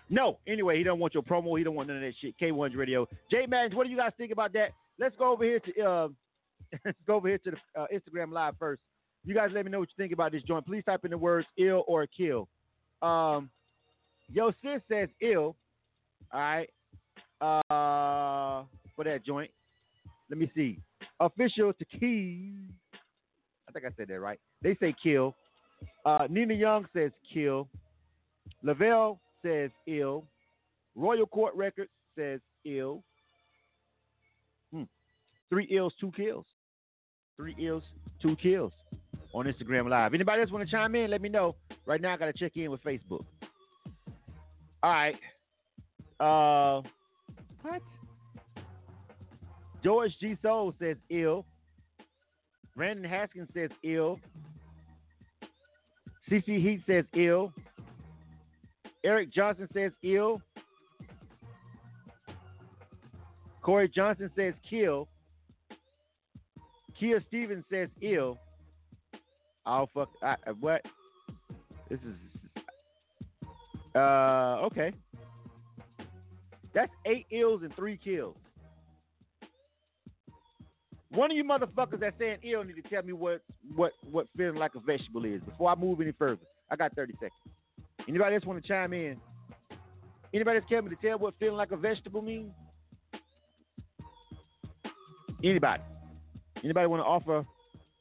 No. 0.10 0.38
Anyway, 0.48 0.78
he 0.78 0.84
don't 0.84 1.00
want 1.00 1.14
your 1.14 1.24
promo. 1.24 1.58
He 1.58 1.64
don't 1.64 1.76
want 1.76 1.88
none 1.88 1.98
of 1.98 2.04
that 2.04 2.14
shit. 2.22 2.36
K1's 2.40 2.76
Radio. 2.76 3.08
Jay 3.32 3.46
Madden, 3.48 3.76
what 3.76 3.86
do 3.86 3.90
you 3.92 3.98
guys 3.98 4.12
think 4.18 4.32
about 4.32 4.54
that? 4.54 4.70
Let's 5.00 5.16
go 5.18 5.32
over 5.32 5.44
here 5.44 5.60
to 5.60 5.82
uh, 5.82 6.08
let's 6.86 6.98
go 7.08 7.16
over 7.16 7.28
here 7.28 7.40
to 7.40 7.52
the 7.52 7.82
uh, 7.82 7.88
Instagram 7.94 8.32
live 8.32 8.56
first. 8.60 8.82
You 9.24 9.34
guys 9.34 9.50
let 9.54 9.66
me 9.66 9.72
know 9.72 9.80
what 9.80 9.90
you 9.90 10.04
think 10.04 10.14
about 10.14 10.32
this 10.32 10.44
joint. 10.44 10.66
Please 10.66 10.84
type 10.86 11.04
in 11.04 11.12
the 11.12 11.18
words 11.18 11.48
ill 11.58 11.84
or 11.88 12.06
kill. 12.08 12.48
Um, 13.02 13.50
Yo 14.32 14.52
sis 14.62 14.82
says 14.90 15.10
ill. 15.22 15.56
All 16.32 16.40
right. 16.40 16.70
Uh, 17.42 18.64
for 18.96 19.04
that 19.04 19.26
joint. 19.26 19.52
Let 20.30 20.40
me 20.40 20.52
see. 20.56 20.80
Official 21.20 21.74
to 21.74 21.86
key. 21.86 22.54
I 23.68 23.72
think 23.72 23.86
I 23.86 23.90
said 23.98 24.08
that 24.08 24.20
right. 24.20 24.40
They 24.62 24.76
say 24.80 24.96
kill. 25.02 25.36
Uh, 26.06 26.28
Nina 26.30 26.54
Young 26.54 26.88
says 26.94 27.12
kill. 27.32 27.68
Lavelle 28.64 29.20
says 29.46 29.72
ill. 29.88 30.26
Royal 30.96 31.28
Court 31.28 31.54
Records 31.56 31.92
says 32.18 32.40
ill. 32.66 33.04
Hmm. 34.74 34.84
Three 35.50 35.68
ills, 35.72 35.94
two 36.00 36.12
kills. 36.16 36.46
Three 37.38 37.56
ills, 37.60 37.84
two 38.22 38.36
kills 38.38 38.72
on 39.34 39.46
Instagram 39.46 39.90
Live. 39.90 40.14
Anybody 40.14 40.42
else 40.42 40.52
want 40.52 40.66
to 40.66 40.72
chime 40.72 40.96
in? 40.96 41.12
Let 41.12 41.22
me 41.22 41.30
know. 41.30 41.56
Right 41.86 42.02
now, 42.02 42.14
I 42.14 42.18
got 42.18 42.26
to 42.26 42.34
check 42.34 42.54
in 42.56 42.72
with 42.72 42.82
Facebook. 42.84 43.26
All 44.82 44.92
right. 44.92 45.16
Uh, 46.20 46.82
what? 47.62 47.82
George 49.84 50.12
G. 50.20 50.38
Soul 50.42 50.74
says 50.80 50.96
ill. 51.10 51.46
Brandon 52.76 53.10
Haskins 53.10 53.50
says 53.54 53.70
ill. 53.84 54.20
CC 56.32 56.62
Heath 56.62 56.82
says 56.88 57.06
ill. 57.16 57.52
Eric 59.06 59.32
Johnson 59.32 59.68
says 59.72 59.92
ill. 60.04 60.42
Corey 63.62 63.88
Johnson 63.88 64.32
says 64.36 64.56
kill. 64.68 65.08
Kia 67.00 67.24
Stevens 67.28 67.64
says 67.72 67.90
ill. 68.02 68.40
Oh 69.68 69.88
fuck! 69.94 70.10
I, 70.24 70.36
what? 70.60 70.82
This 71.90 72.00
is 72.00 72.64
uh 73.96 74.66
okay. 74.66 74.92
That's 76.74 76.92
eight 77.06 77.28
ills 77.32 77.62
and 77.62 77.76
three 77.76 77.98
kills. 78.04 78.36
One 81.10 81.30
of 81.32 81.38
you 81.38 81.44
motherfuckers 81.44 82.00
that's 82.00 82.18
saying 82.18 82.40
ill 82.44 82.64
need 82.64 82.76
to 82.76 82.90
tell 82.90 83.04
me 83.04 83.14
what 83.14 83.42
what 83.76 83.92
what 84.10 84.28
feeling 84.36 84.56
like 84.56 84.74
a 84.76 84.80
vegetable 84.80 85.26
is 85.26 85.42
before 85.42 85.70
I 85.70 85.76
move 85.76 86.02
any 86.02 86.12
further. 86.12 86.42
I 86.72 86.76
got 86.76 86.96
thirty 86.96 87.14
seconds. 87.14 87.55
Anybody 88.08 88.36
else 88.36 88.46
want 88.46 88.62
to 88.62 88.68
chime 88.68 88.94
in? 88.94 89.18
Anybody 90.34 90.58
else 90.58 90.66
care 90.68 90.82
me 90.82 90.90
to 90.90 90.96
tell 90.96 91.18
what 91.18 91.34
feeling 91.40 91.56
like 91.56 91.72
a 91.72 91.78
vegetable 91.78 92.22
means? 92.22 92.52
Anybody? 95.44 95.84
Anybody 96.64 96.88
want 96.88 97.02
to 97.02 97.06
offer? 97.06 97.46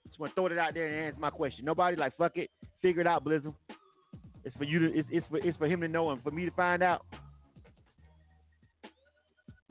Just 0.07 0.19
want 0.21 0.33
to 0.33 0.35
throw 0.35 0.47
it 0.47 0.59
out 0.59 0.75
there 0.75 0.87
and 0.87 1.07
answer 1.07 1.21
my 1.21 1.31
question. 1.31 1.65
Nobody 1.65 1.97
like 1.97 2.17
fuck 2.17 2.37
it. 2.37 2.51
Figure 2.83 3.01
it 3.01 3.07
out, 3.07 3.25
Blizzard. 3.25 3.53
It's 4.45 4.57
for 4.57 4.65
you 4.65 4.79
to. 4.79 4.99
It's, 4.99 5.09
it's 5.11 5.27
for 5.29 5.39
it's 5.39 5.57
for 5.59 5.67
him 5.67 5.81
to 5.81 5.89
know 5.89 6.11
and 6.11 6.23
for 6.23 6.31
me 6.31 6.45
to 6.45 6.51
find 6.53 6.83
out. 6.83 7.05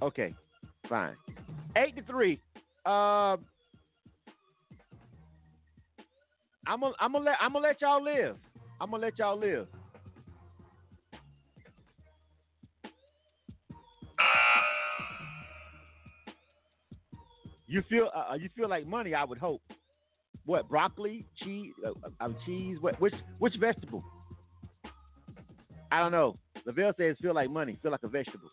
Okay, 0.01 0.33
fine. 0.89 1.15
Eight 1.77 1.95
to 1.95 2.03
three. 2.03 2.41
Um, 2.85 3.45
I'm 6.67 6.79
gonna 6.81 6.93
I'm 6.99 7.13
gonna 7.13 7.25
let 7.25 7.35
I'm 7.39 7.53
gonna 7.53 7.67
let 7.67 7.81
y'all 7.81 8.03
live. 8.03 8.35
I'm 8.81 8.91
gonna 8.91 9.03
let 9.03 9.17
y'all 9.17 9.39
live. 9.39 9.67
You 17.73 17.81
feel 17.89 18.07
uh, 18.15 18.35
you 18.35 18.49
feel 18.55 18.69
like 18.69 18.85
money? 18.85 19.15
I 19.15 19.23
would 19.23 19.39
hope. 19.39 19.63
What 20.45 20.69
broccoli, 20.69 21.25
cheese, 21.43 21.71
uh, 21.83 21.93
uh, 22.19 22.29
cheese? 22.45 22.77
What 22.79 23.01
which 23.01 23.15
which 23.39 23.55
vegetable? 23.59 24.03
I 25.91 25.99
don't 25.99 26.11
know. 26.11 26.37
Lavelle 26.67 26.93
says 26.95 27.15
feel 27.19 27.33
like 27.33 27.49
money, 27.49 27.79
feel 27.81 27.89
like 27.89 28.03
a 28.03 28.07
vegetable. 28.07 28.51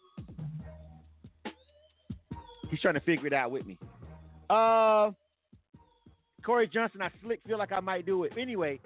He's 2.71 2.81
trying 2.81 2.95
to 2.95 3.01
figure 3.01 3.27
it 3.27 3.35
out 3.35 3.51
with 3.51 3.67
me. 3.67 3.77
Uh, 4.49 5.11
Corey 6.43 6.67
Johnson, 6.73 7.03
I 7.03 7.11
slick 7.23 7.41
feel 7.47 7.59
like 7.59 7.73
I 7.73 7.81
might 7.81 8.07
do 8.07 8.25
it. 8.25 8.33
Anyway, 8.41 8.81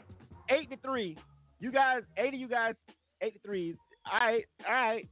eight 0.50 0.68
to 0.68 0.76
three. 0.78 1.16
You 1.60 1.70
guys, 1.70 2.02
eight 2.18 2.34
of 2.34 2.40
you 2.40 2.48
guys, 2.48 2.74
eight 3.22 3.34
to 3.34 3.38
three. 3.46 3.76
All 4.12 4.18
right, 4.18 4.44
all 4.66 4.74
right, 4.74 5.08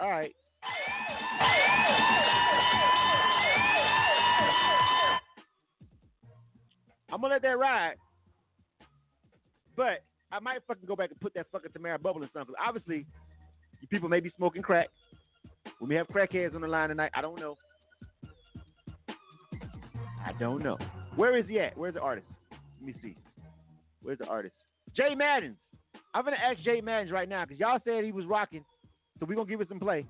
all 0.00 0.10
right. 0.10 0.34
I'm 7.10 7.20
gonna 7.20 7.34
let 7.34 7.42
that 7.42 7.58
ride, 7.58 7.94
but 9.76 10.02
I 10.32 10.40
might 10.40 10.60
fucking 10.66 10.86
go 10.86 10.96
back 10.96 11.10
and 11.10 11.20
put 11.20 11.34
that 11.34 11.46
fucking 11.52 11.70
Tamara 11.72 11.98
bubble 11.98 12.22
in 12.22 12.28
something. 12.32 12.54
Obviously, 12.64 13.06
you 13.80 13.88
people 13.88 14.08
may 14.08 14.20
be 14.20 14.32
smoking 14.36 14.62
crack. 14.62 14.88
We 15.80 15.88
may 15.88 15.96
have 15.96 16.08
crackheads 16.08 16.54
on 16.54 16.62
the 16.62 16.68
line 16.68 16.88
tonight. 16.88 17.12
I 17.14 17.20
don't 17.20 17.38
know. 17.38 17.56
I 20.26 20.32
don't 20.40 20.62
know. 20.62 20.76
Where 21.14 21.36
is 21.36 21.46
he 21.48 21.60
at? 21.60 21.76
Where's 21.76 21.94
the 21.94 22.00
artist? 22.00 22.26
Let 22.50 22.86
me 22.86 22.94
see. 23.02 23.14
Where's 24.02 24.18
the 24.18 24.26
artist? 24.26 24.54
Jay 24.96 25.14
Madden. 25.14 25.56
I'm 26.14 26.24
gonna 26.24 26.36
ask 26.36 26.60
Jay 26.64 26.80
Madden 26.80 27.12
right 27.12 27.28
now 27.28 27.44
because 27.44 27.60
y'all 27.60 27.78
said 27.84 28.02
he 28.02 28.10
was 28.12 28.26
rocking, 28.26 28.64
so 29.20 29.26
we're 29.26 29.36
gonna 29.36 29.48
give 29.48 29.60
it 29.60 29.68
some 29.68 29.78
play. 29.78 30.06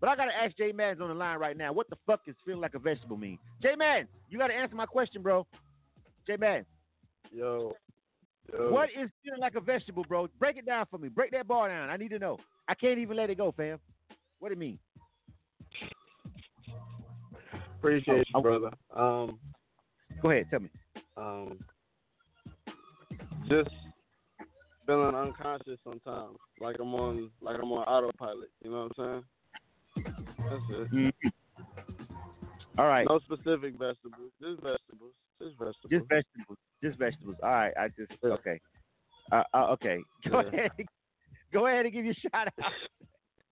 But 0.00 0.10
I 0.10 0.16
gotta 0.16 0.36
ask 0.36 0.56
Jay 0.56 0.72
Madden 0.72 1.00
on 1.02 1.08
the 1.08 1.14
line 1.14 1.38
right 1.38 1.56
now. 1.56 1.72
What 1.72 1.88
the 1.88 1.96
fuck 2.06 2.20
is 2.26 2.34
feeling 2.44 2.60
like 2.60 2.74
a 2.74 2.78
vegetable 2.78 3.16
mean? 3.16 3.38
Jay 3.62 3.74
Madden, 3.76 4.08
you 4.28 4.38
gotta 4.38 4.54
answer 4.54 4.74
my 4.74 4.86
question, 4.86 5.22
bro. 5.22 5.46
Jay 6.26 6.36
Madden. 6.38 6.66
Yo. 7.32 7.72
Yo. 8.52 8.70
What 8.70 8.88
is 8.90 9.10
feeling 9.24 9.40
like 9.40 9.54
a 9.56 9.60
vegetable, 9.60 10.04
bro? 10.08 10.28
Break 10.38 10.56
it 10.56 10.66
down 10.66 10.86
for 10.90 10.98
me. 10.98 11.08
Break 11.08 11.30
that 11.32 11.48
bar 11.48 11.68
down. 11.68 11.90
I 11.90 11.96
need 11.96 12.10
to 12.10 12.18
know. 12.18 12.38
I 12.68 12.74
can't 12.74 12.98
even 12.98 13.16
let 13.16 13.30
it 13.30 13.38
go, 13.38 13.52
fam. 13.56 13.78
What 14.38 14.48
do 14.48 14.52
it 14.52 14.58
mean? 14.58 14.78
Appreciate 17.78 18.26
Oh, 18.34 18.38
you, 18.38 18.42
brother. 18.42 18.70
Um, 18.94 19.38
Go 20.22 20.30
ahead, 20.30 20.46
tell 20.50 20.60
me. 20.60 20.70
um, 21.16 21.58
just 23.48 23.70
feeling 24.86 25.14
unconscious 25.14 25.78
sometimes, 25.84 26.36
like 26.60 26.76
I'm 26.80 26.94
on, 26.94 27.30
like 27.40 27.56
I'm 27.62 27.70
on 27.72 27.84
autopilot. 27.86 28.50
You 28.62 28.70
know 28.70 28.88
what 28.96 29.06
I'm 29.06 29.22
saying? 29.96 30.04
That's 30.38 30.62
it. 30.70 30.92
Mm-hmm. 30.92 31.28
All 32.78 32.86
right. 32.86 33.06
No 33.08 33.18
specific 33.20 33.72
vegetables, 33.78 34.30
just 34.40 34.62
vegetables, 34.62 35.12
just 35.40 35.58
vegetables. 35.58 35.90
Just 35.90 36.08
vegetables. 36.08 36.58
Just 36.82 36.98
vegetables. 36.98 37.36
All 37.42 37.50
right. 37.50 37.72
I 37.78 37.88
just 37.88 38.12
okay. 38.24 38.60
Uh, 39.32 39.42
uh, 39.54 39.66
okay. 39.72 39.98
Go 40.30 40.40
Yeah. 40.40 40.48
ahead. 40.48 40.70
Go 41.52 41.66
ahead 41.66 41.86
and 41.86 41.94
give 41.94 42.04
your 42.04 42.14
shout 42.14 42.48
out. 42.48 42.72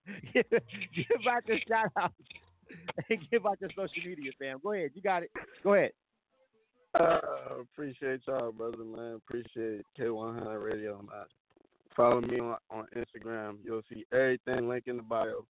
give, 0.33 0.45
give 0.49 1.27
out 1.29 1.47
your 1.47 1.57
shout 1.67 1.91
out 1.99 2.11
and 3.09 3.19
give 3.31 3.45
out 3.45 3.57
your 3.61 3.69
social 3.71 4.03
media, 4.05 4.31
fam. 4.37 4.59
Go 4.61 4.73
ahead. 4.73 4.91
You 4.93 5.01
got 5.01 5.23
it. 5.23 5.31
Go 5.63 5.73
ahead. 5.73 5.91
Uh, 6.93 7.19
appreciate 7.61 8.21
y'all, 8.27 8.51
brother, 8.51 8.83
man. 8.83 9.19
Appreciate 9.27 9.81
K100 9.99 10.63
Radio. 10.63 10.97
Man. 10.97 11.25
Follow 11.95 12.21
me 12.21 12.39
on, 12.39 12.57
on 12.69 12.85
Instagram. 12.95 13.57
You'll 13.63 13.81
see 13.91 14.05
everything 14.13 14.67
link 14.69 14.83
in 14.87 14.97
the 14.97 15.03
bio. 15.03 15.45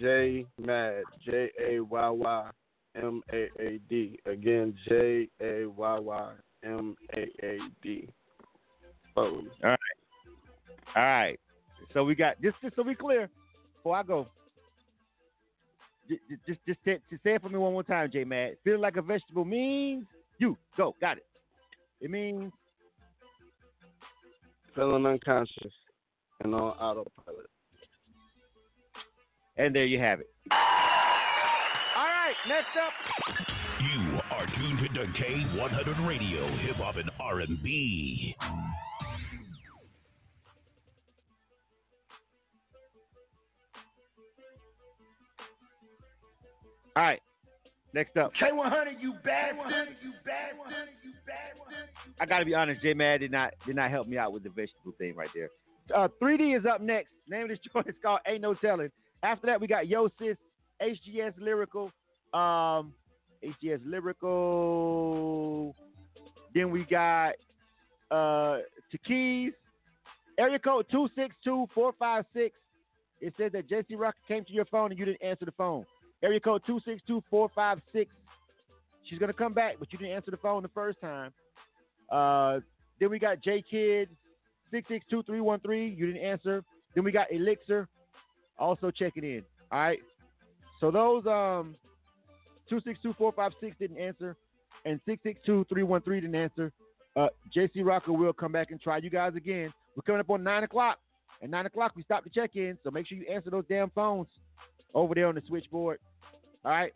J 0.00 0.46
Mad, 0.58 1.02
J 1.24 1.50
A 1.62 1.80
Y 1.80 2.08
Y 2.10 2.50
M 2.96 3.22
A 3.32 3.48
A 3.60 3.78
D. 3.88 4.18
Again, 4.26 4.74
J 4.88 5.28
A 5.40 5.66
Y 5.66 5.98
Y 5.98 6.32
M 6.64 6.96
A 7.14 7.20
A 7.44 7.58
D. 7.82 8.08
All 9.16 9.42
right. 9.62 9.78
All 10.94 11.02
right. 11.02 11.40
So 11.94 12.04
we 12.04 12.14
got 12.14 12.40
just 12.42 12.56
just 12.62 12.76
so 12.76 12.82
we 12.82 12.94
clear 12.94 13.28
before 13.76 13.96
I 13.96 14.02
go. 14.02 14.26
Just 16.08 16.20
just 16.46 16.60
just, 16.66 16.78
say, 16.84 16.98
just 17.10 17.22
say 17.22 17.34
it 17.34 17.42
for 17.42 17.48
me 17.48 17.58
one 17.58 17.72
more 17.72 17.82
time, 17.82 18.10
J 18.12 18.24
Matt. 18.24 18.56
Feeling 18.64 18.80
like 18.80 18.96
a 18.96 19.02
vegetable 19.02 19.44
means 19.44 20.06
you 20.38 20.56
go. 20.76 20.94
Got 21.00 21.18
it. 21.18 21.26
It 22.00 22.10
means 22.10 22.52
Feeling 24.74 25.06
unconscious 25.06 25.72
and 26.44 26.54
on 26.54 26.60
autopilot. 26.60 27.46
and 29.56 29.74
there 29.74 29.86
you 29.86 29.98
have 29.98 30.20
it. 30.20 30.28
All 32.46 32.52
right, 32.52 32.64
next 32.64 32.76
up. 32.76 32.92
You 33.80 34.20
are 34.30 34.46
tuned 34.46 34.78
to 34.94 35.00
K100 35.22 36.06
Radio, 36.06 36.46
Hip 36.58 36.76
Hop 36.76 36.96
and 36.96 37.10
R&B. 37.20 38.36
All 46.94 47.02
right, 47.02 47.20
next 47.92 48.16
up. 48.16 48.32
K100, 48.40 49.00
you 49.00 49.14
bastard. 49.24 49.88
You 50.02 50.12
bastard. 50.24 50.88
You 51.04 51.12
bastard. 51.26 51.88
I 52.20 52.26
got 52.26 52.38
to 52.38 52.44
be 52.44 52.54
honest, 52.54 52.80
J 52.80 52.94
Mad 52.94 53.20
did 53.20 53.30
not 53.30 53.52
did 53.66 53.76
not 53.76 53.90
help 53.90 54.08
me 54.08 54.16
out 54.16 54.32
with 54.32 54.42
the 54.42 54.48
vegetable 54.48 54.92
thing 54.98 55.14
right 55.14 55.28
there. 55.34 55.50
Uh, 55.94 56.08
3D 56.22 56.58
is 56.58 56.64
up 56.64 56.80
next. 56.80 57.10
Name 57.28 57.42
of 57.42 57.48
this 57.50 57.58
joint 57.72 57.86
is 57.88 57.94
called 58.02 58.20
Ain't 58.26 58.40
No 58.40 58.54
Telling. 58.54 58.90
After 59.22 59.46
that, 59.48 59.60
we 59.60 59.66
got 59.66 59.88
Yo 59.88 60.08
Sis, 60.18 60.36
HGS 60.80 61.34
Lyrical, 61.38 61.90
um, 62.36 62.92
HGS 63.42 63.80
Lyrical. 63.84 65.74
Then 66.54 66.70
we 66.70 66.84
got 66.84 67.32
uh, 68.10 68.58
Takees, 68.92 69.52
area 70.38 70.58
code 70.58 70.86
two 70.90 71.08
six 71.16 71.34
two 71.42 71.66
four 71.74 71.92
five 71.98 72.24
six. 72.34 72.54
It 73.20 73.32
says 73.38 73.52
that 73.52 73.68
Jesse 73.68 73.96
Rock 73.96 74.14
came 74.28 74.44
to 74.44 74.52
your 74.52 74.66
phone 74.66 74.90
and 74.90 74.98
you 74.98 75.06
didn't 75.06 75.22
answer 75.22 75.46
the 75.46 75.52
phone. 75.52 75.86
Area 76.22 76.40
code 76.40 76.62
two 76.66 76.80
six 76.84 77.00
two 77.06 77.22
four 77.30 77.50
five 77.54 77.78
six. 77.92 78.10
She's 79.08 79.18
gonna 79.18 79.32
come 79.32 79.54
back, 79.54 79.76
but 79.78 79.92
you 79.92 79.98
didn't 79.98 80.14
answer 80.14 80.30
the 80.30 80.36
phone 80.36 80.62
the 80.62 80.68
first 80.68 81.00
time. 81.00 81.32
Uh, 82.10 82.60
then 83.00 83.10
we 83.10 83.18
got 83.18 83.42
J 83.42 83.62
Kid 83.68 84.08
six 84.70 84.86
six 84.88 85.04
two 85.08 85.22
three 85.22 85.40
one 85.40 85.60
three. 85.60 85.88
You 85.88 86.06
didn't 86.06 86.22
answer. 86.22 86.62
Then 86.94 87.04
we 87.04 87.12
got 87.12 87.32
Elixir, 87.32 87.88
also 88.58 88.90
checking 88.90 89.24
in. 89.24 89.42
All 89.72 89.78
right. 89.78 89.98
So 90.80 90.90
those 90.90 91.26
um 91.26 91.76
two 92.68 92.80
six 92.80 92.98
two 93.02 93.14
four 93.14 93.32
five 93.32 93.52
six 93.60 93.76
didn't 93.78 93.98
answer, 93.98 94.36
and 94.84 95.00
six 95.06 95.22
six 95.22 95.40
two 95.44 95.64
three 95.68 95.82
one 95.82 96.02
three 96.02 96.20
didn't 96.20 96.36
answer. 96.36 96.72
Uh, 97.16 97.28
JC 97.54 97.84
Rocker 97.84 98.12
will 98.12 98.32
come 98.32 98.52
back 98.52 98.70
and 98.70 98.80
try 98.80 98.98
you 98.98 99.10
guys 99.10 99.34
again. 99.34 99.72
We're 99.94 100.02
coming 100.02 100.20
up 100.20 100.30
on 100.30 100.42
nine 100.42 100.64
o'clock. 100.64 100.98
At 101.42 101.50
nine 101.50 101.66
o'clock, 101.66 101.92
we 101.96 102.02
stop 102.02 102.24
the 102.24 102.30
check 102.30 102.56
in, 102.56 102.78
so 102.82 102.90
make 102.90 103.06
sure 103.06 103.18
you 103.18 103.26
answer 103.26 103.50
those 103.50 103.64
damn 103.68 103.90
phones 103.90 104.26
over 104.94 105.14
there 105.14 105.26
on 105.28 105.34
the 105.34 105.42
switchboard. 105.46 105.98
All 106.64 106.72
right. 106.72 106.92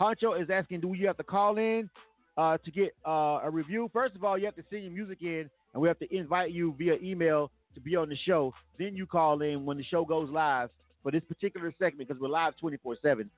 Honcho 0.00 0.40
is 0.40 0.48
asking, 0.50 0.80
do 0.80 0.92
you 0.94 1.06
have 1.06 1.16
to 1.16 1.22
call 1.24 1.56
in 1.56 1.88
uh, 2.36 2.58
to 2.64 2.70
get 2.70 2.94
uh, 3.06 3.40
a 3.42 3.50
review? 3.50 3.90
First 3.92 4.14
of 4.14 4.24
all, 4.24 4.36
you 4.36 4.44
have 4.44 4.56
to 4.56 4.64
send 4.70 4.84
your 4.84 4.92
music 4.92 5.18
in, 5.22 5.48
and 5.72 5.82
we 5.82 5.88
have 5.88 5.98
to 6.00 6.14
invite 6.14 6.52
you 6.52 6.74
via 6.78 6.96
email 7.02 7.50
to 7.74 7.80
be 7.80 7.96
on 7.96 8.08
the 8.08 8.16
show. 8.26 8.52
Then 8.78 8.94
you 8.94 9.06
call 9.06 9.40
in 9.42 9.64
when 9.64 9.78
the 9.78 9.84
show 9.84 10.04
goes 10.04 10.28
live 10.30 10.70
for 11.06 11.12
this 11.12 11.22
particular 11.28 11.72
segment 11.78 12.08
because 12.08 12.20
we're 12.20 12.28
live 12.28 12.56
24 12.56 12.96
7. 13.00 13.30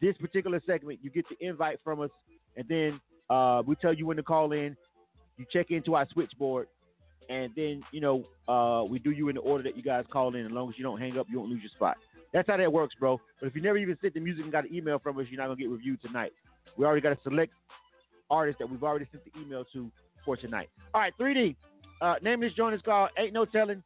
This 0.00 0.16
particular 0.16 0.58
segment, 0.64 1.00
you 1.02 1.10
get 1.10 1.26
the 1.28 1.36
invite 1.46 1.78
from 1.84 2.00
us, 2.00 2.08
and 2.56 2.66
then 2.66 2.98
uh, 3.28 3.62
we 3.66 3.74
tell 3.74 3.92
you 3.92 4.06
when 4.06 4.16
to 4.16 4.22
call 4.22 4.52
in. 4.52 4.74
You 5.36 5.44
check 5.52 5.70
into 5.70 5.96
our 5.96 6.08
switchboard, 6.14 6.68
and 7.28 7.52
then 7.54 7.82
you 7.92 8.00
know 8.00 8.24
uh, 8.48 8.84
we 8.84 9.00
do 9.00 9.10
you 9.10 9.28
in 9.28 9.34
the 9.34 9.42
order 9.42 9.62
that 9.64 9.76
you 9.76 9.82
guys 9.82 10.06
call 10.10 10.34
in. 10.34 10.46
As 10.46 10.50
long 10.50 10.70
as 10.70 10.78
you 10.78 10.82
don't 10.82 10.98
hang 10.98 11.18
up, 11.18 11.26
you 11.28 11.38
won't 11.38 11.50
lose 11.50 11.60
your 11.60 11.68
spot. 11.76 11.98
That's 12.32 12.48
how 12.48 12.56
that 12.56 12.72
works, 12.72 12.94
bro. 12.98 13.20
But 13.38 13.48
if 13.48 13.54
you 13.54 13.60
never 13.60 13.76
even 13.76 13.98
sent 14.00 14.14
the 14.14 14.20
music 14.20 14.44
and 14.44 14.50
got 14.50 14.64
an 14.64 14.74
email 14.74 14.98
from 14.98 15.18
us, 15.18 15.26
you're 15.28 15.42
not 15.42 15.48
gonna 15.48 15.60
get 15.60 15.68
reviewed 15.68 16.00
tonight. 16.00 16.32
We 16.78 16.86
already 16.86 17.02
got 17.02 17.12
a 17.12 17.18
select 17.22 17.52
artist 18.30 18.60
that 18.60 18.70
we've 18.70 18.82
already 18.82 19.06
sent 19.12 19.24
the 19.26 19.38
email 19.38 19.66
to 19.74 19.90
for 20.24 20.38
tonight. 20.38 20.70
All 20.94 21.02
right, 21.02 21.12
3D. 21.20 21.54
Uh, 22.00 22.14
name 22.22 22.42
of 22.42 22.48
this 22.48 22.56
joint 22.56 22.74
is 22.74 22.80
called 22.80 23.10
Ain't 23.18 23.34
No 23.34 23.44
Telling. 23.44 23.82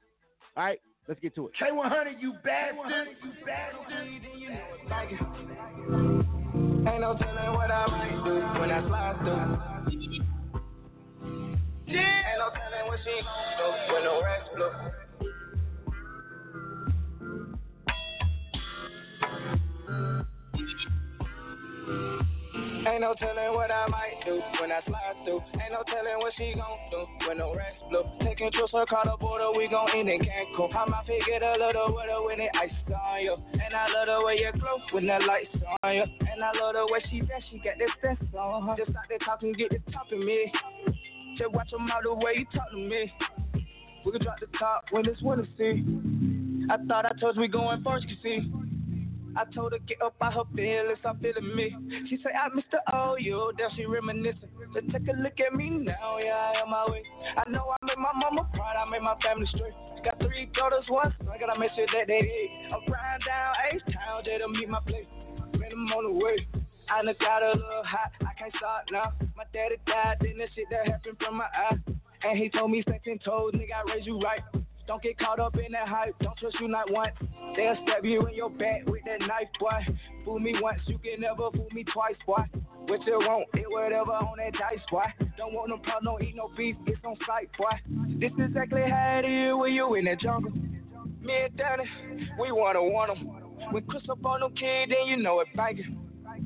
All 0.57 0.67
right, 0.67 0.79
let's 1.09 1.21
get 1.21 1.35
to 1.35 1.47
it. 1.49 1.53
K100, 1.61 2.21
you 2.21 2.35
bastard. 2.43 3.09
You 3.23 3.33
bastard. 3.45 4.25
no 7.05 7.15
telling 7.19 7.53
what 7.53 7.71
I 7.71 7.87
might 7.87 8.25
do 8.25 8.35
when 8.61 8.71
I 8.71 8.81
slide 8.87 9.17
through. 9.19 9.59
Yeah. 11.87 12.31
Ain't 12.31 12.39
no 12.39 12.49
telling 12.49 12.87
what 12.87 12.99
she 13.05 13.21
gon' 13.21 13.53
do 13.59 13.93
when 13.93 14.05
the 14.05 14.23
rest 14.25 14.57
blow. 14.57 15.04
Ain't 22.87 23.01
no 23.01 23.15
telling 23.17 23.55
what 23.55 23.71
I 23.71 23.89
might 23.89 24.21
do 24.27 24.43
when 24.61 24.71
I 24.71 24.85
slide 24.85 25.17
through. 25.25 25.41
Ain't 25.57 25.73
no 25.73 25.81
telling 25.89 26.21
what 26.21 26.33
she 26.37 26.53
gon' 26.53 26.77
do 26.91 27.07
when 27.27 27.39
the 27.39 27.49
rest 27.57 27.81
blow. 27.89 28.05
Taking 28.21 28.53
trips 28.53 28.77
across 28.77 29.09
the 29.09 29.17
border, 29.17 29.57
we 29.57 29.69
gon' 29.69 29.89
end 29.97 30.11
in 30.11 30.21
Cancun. 30.21 30.69
I 30.77 30.85
might 30.85 31.09
forget 31.09 31.41
a 31.41 31.57
little 31.57 31.97
weather 31.97 32.21
when 32.21 32.41
it 32.41 32.51
ice 32.53 32.77
on 32.93 33.23
you. 33.25 33.37
And 33.53 33.73
I 33.73 33.89
love 33.89 34.09
the 34.13 34.27
way 34.27 34.37
you 34.37 34.53
glow 34.61 34.77
when 34.93 35.07
the 35.07 35.17
lights 35.25 35.57
on 35.83 35.95
you. 35.95 36.05
And 36.05 36.45
I 36.45 36.53
love 36.61 36.77
the 36.77 36.85
way 36.93 37.01
she 37.09 37.21
dance, 37.21 37.45
she 37.51 37.57
got 37.65 37.81
that 37.81 37.89
sense 38.05 38.21
on 38.37 38.69
her. 38.69 38.77
Just 38.77 38.93
like 38.93 39.09
they 39.09 39.17
talking, 39.25 39.55
get 39.55 39.71
the 39.71 39.81
top 39.91 40.13
of 40.13 40.19
me. 40.19 40.53
Just 41.39 41.53
watch 41.53 41.71
them 41.71 41.89
out 41.89 42.03
the 42.05 42.13
way 42.13 42.45
you 42.45 42.47
talk 42.53 42.69
to 42.71 42.77
me. 42.77 43.11
We 44.05 44.13
can 44.13 44.21
drop 44.21 44.41
the 44.41 44.49
top 44.59 44.85
when 44.91 45.09
it's 45.09 45.23
winter, 45.23 45.49
see. 45.57 45.81
I 46.69 46.77
thought 46.85 47.07
I 47.07 47.17
told 47.19 47.37
you 47.37 47.43
we 47.43 47.49
going 47.49 47.83
first, 47.83 48.05
you 48.09 48.17
see. 48.23 48.64
I 49.37 49.45
told 49.55 49.73
her 49.73 49.79
get 49.79 50.01
up 50.03 50.15
out 50.23 50.35
her 50.35 50.45
feelings, 50.55 50.99
I'm 51.05 51.19
feeling 51.19 51.55
me. 51.57 51.75
She 52.09 52.17
say 52.19 52.31
I 52.35 52.47
ah, 52.47 52.55
missed 52.55 52.71
the 52.71 52.81
old 52.95 53.21
you, 53.21 53.53
then 53.59 53.69
she 53.77 53.85
reminiscing. 53.85 54.51
So 54.73 54.81
take 54.81 55.09
a 55.09 55.17
look 55.19 55.39
at 55.41 55.55
me 55.55 55.71
now, 55.71 56.19
yeah, 56.19 56.53
I 56.55 56.63
am 56.63 56.71
my 56.71 56.87
way. 56.89 57.03
I 57.37 57.49
know 57.51 57.71
I 57.71 57.77
made 57.87 57.99
my 57.99 58.13
mama 58.15 58.49
proud, 58.55 58.77
I 58.77 58.89
made 58.91 59.03
my 59.03 59.17
family 59.23 59.47
straight. 59.55 59.75
Got 60.05 60.19
three 60.21 60.51
daughters, 60.55 60.85
one 60.89 61.15
son, 61.19 61.35
gotta 61.41 61.59
make 61.59 61.71
sure 61.75 61.87
that 61.87 62.07
they 62.07 62.21
eat. 62.21 62.51
I'm 62.73 62.81
riding 62.93 63.27
down 63.27 63.55
H-Town, 63.73 64.23
they 64.27 64.39
to 64.39 64.49
meet 64.49 64.69
my 64.69 64.81
place. 64.87 65.07
Man, 65.59 65.73
I'm 65.73 65.93
on 65.93 66.05
the 66.05 66.25
way. 66.25 66.47
I 66.89 67.03
done 67.03 67.15
got 67.19 67.43
a 67.43 67.57
little 67.57 67.85
hot, 67.85 68.13
I 68.21 68.39
can't 68.39 68.53
stop 68.59 68.85
now. 68.93 69.13
My 69.37 69.45
daddy 69.53 69.77
died, 69.87 70.19
then 70.21 70.39
the 70.39 70.47
shit 70.55 70.67
that 70.71 70.87
happened 70.87 71.17
from 71.19 71.39
my 71.39 71.47
eye. 71.47 71.79
And 72.25 72.39
he 72.39 72.51
told 72.51 72.71
me 72.71 72.83
ten 72.83 73.19
toes, 73.19 73.53
nigga, 73.55 73.85
I 73.85 73.95
raised 73.95 74.07
you 74.07 74.19
right. 74.21 74.41
Don't 74.87 75.03
get 75.03 75.19
caught 75.19 75.41
up 75.41 75.57
in 75.57 75.73
that 75.73 75.89
hype, 75.89 76.15
don't 76.21 76.37
trust 76.37 76.57
you 76.61 76.69
not 76.69 76.91
once. 76.91 77.15
They'll 77.57 77.77
stab 77.85 78.05
you 78.05 78.27
in 78.27 78.35
your 78.35 78.51
back 78.51 78.87
with 78.87 79.03
that 79.07 79.21
knife, 79.21 79.49
boy. 79.59 79.81
Fool 80.25 80.39
me 80.39 80.55
once, 80.61 80.81
you 80.87 80.99
can 80.99 81.21
never 81.21 81.51
fool 81.51 81.69
me 81.73 81.85
twice, 81.85 82.17
boy. 82.27 82.45
What 82.87 83.01
you 83.07 83.19
want, 83.19 83.49
it 83.55 83.67
whatever 83.71 84.13
on 84.13 84.37
that 84.39 84.53
dice, 84.53 84.85
boy. 84.91 85.05
Don't 85.39 85.55
want 85.55 85.71
no 85.71 85.79
problem, 85.79 86.05
don't 86.05 86.23
eat 86.23 86.37
no 86.37 86.51
beef, 86.57 86.77
it's 86.87 87.01
on 87.05 87.17
sight, 87.27 87.49
boy. 87.57 87.73
This 88.19 88.33
is 88.33 88.51
exactly 88.51 88.83
how 88.83 89.23
it 89.25 89.29
is 89.29 89.55
when 89.57 89.73
you 89.73 89.95
in 89.95 90.05
the 90.05 90.17
jungle. 90.17 90.53
Me 91.21 91.35
and 91.45 91.57
Danny, 91.57 91.85
we 92.39 92.53
wanna 92.53 92.83
want 92.85 93.11
'em. 93.11 93.73
When 93.73 93.87
Chris 93.87 94.07
up 94.11 94.25
on 94.27 94.41
them 94.41 94.55
kid, 94.55 94.91
then 94.91 95.07
you 95.07 95.17
know 95.17 95.41
it 95.41 95.49
banging. 95.57 95.99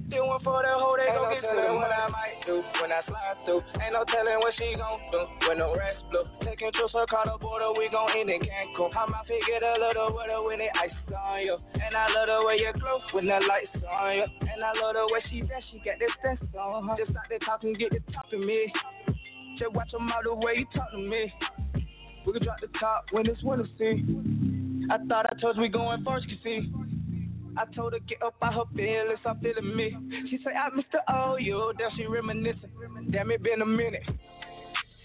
Want 0.08 0.42
for 0.42 0.64
the 0.64 0.72
whole, 0.72 0.96
they 0.96 1.04
gon' 1.12 1.28
get 1.36 1.44
to 1.44 1.76
what 1.76 1.92
I 1.92 2.08
might 2.08 2.40
do 2.48 2.64
when 2.80 2.88
I 2.88 3.04
slide 3.04 3.36
through. 3.44 3.60
Ain't 3.76 3.92
no 3.92 4.08
telling 4.08 4.40
what 4.40 4.56
she 4.56 4.72
gon' 4.72 5.04
do 5.12 5.20
when 5.44 5.60
the 5.60 5.68
rest 5.76 6.00
blow. 6.08 6.24
Taking 6.40 6.72
trips 6.72 6.96
across 6.96 7.28
the 7.28 7.36
border, 7.36 7.76
we 7.76 7.92
gon' 7.92 8.08
end 8.16 8.32
in 8.32 8.40
Cancun. 8.40 8.88
I 8.96 9.04
might 9.04 9.28
forget 9.28 9.60
a 9.60 9.76
little 9.76 10.16
weather 10.16 10.40
when 10.40 10.64
it 10.64 10.72
ice 10.80 10.96
on 11.12 11.44
you. 11.44 11.60
And 11.76 11.92
I 11.92 12.08
love 12.08 12.28
the 12.32 12.40
way 12.40 12.56
you 12.56 12.72
glow 12.80 13.04
when 13.12 13.28
the 13.28 13.36
lights 13.36 13.68
on 13.84 14.16
you. 14.16 14.26
And 14.48 14.58
I 14.64 14.72
love 14.80 14.96
the 14.96 15.04
way 15.12 15.20
she 15.28 15.44
dance, 15.44 15.64
she 15.68 15.78
got 15.84 16.00
this 16.00 16.12
sense 16.24 16.40
on 16.56 16.88
her. 16.88 16.96
Just 16.96 17.12
like 17.12 17.28
they 17.28 17.38
talking, 17.44 17.76
get 17.76 17.92
the 17.92 18.00
top 18.12 18.32
of 18.32 18.40
me. 18.40 18.72
Just 19.60 19.76
watch 19.76 19.92
them 19.92 20.08
out 20.08 20.24
the 20.24 20.34
way 20.34 20.64
you 20.64 20.66
talk 20.72 20.90
to 20.92 20.98
me. 20.98 21.28
We 22.24 22.32
can 22.32 22.42
drop 22.42 22.60
the 22.64 22.72
top 22.80 23.12
when 23.12 23.28
it's 23.28 23.42
winter, 23.44 23.68
see. 23.76 24.02
I 24.88 24.96
thought 25.04 25.28
I 25.28 25.36
told 25.40 25.56
you 25.56 25.62
we 25.62 25.68
going 25.68 26.02
first, 26.02 26.26
you 26.28 26.36
see. 26.42 26.72
I 27.58 27.64
told 27.74 27.92
her 27.92 27.98
get 27.98 28.22
up 28.22 28.34
out 28.40 28.54
her 28.54 28.64
feelings, 28.76 29.18
I'm 29.26 29.40
feeling 29.40 29.76
me. 29.76 29.96
She 30.30 30.38
say 30.44 30.54
I 30.54 30.68
ah, 30.68 30.70
missed 30.74 30.92
the 30.92 31.02
old 31.12 31.42
you, 31.42 31.72
then 31.76 31.88
she 31.96 32.06
reminiscing. 32.06 32.70
Damn 33.10 33.32
it 33.32 33.42
been 33.42 33.62
a 33.62 33.66
minute. 33.66 34.02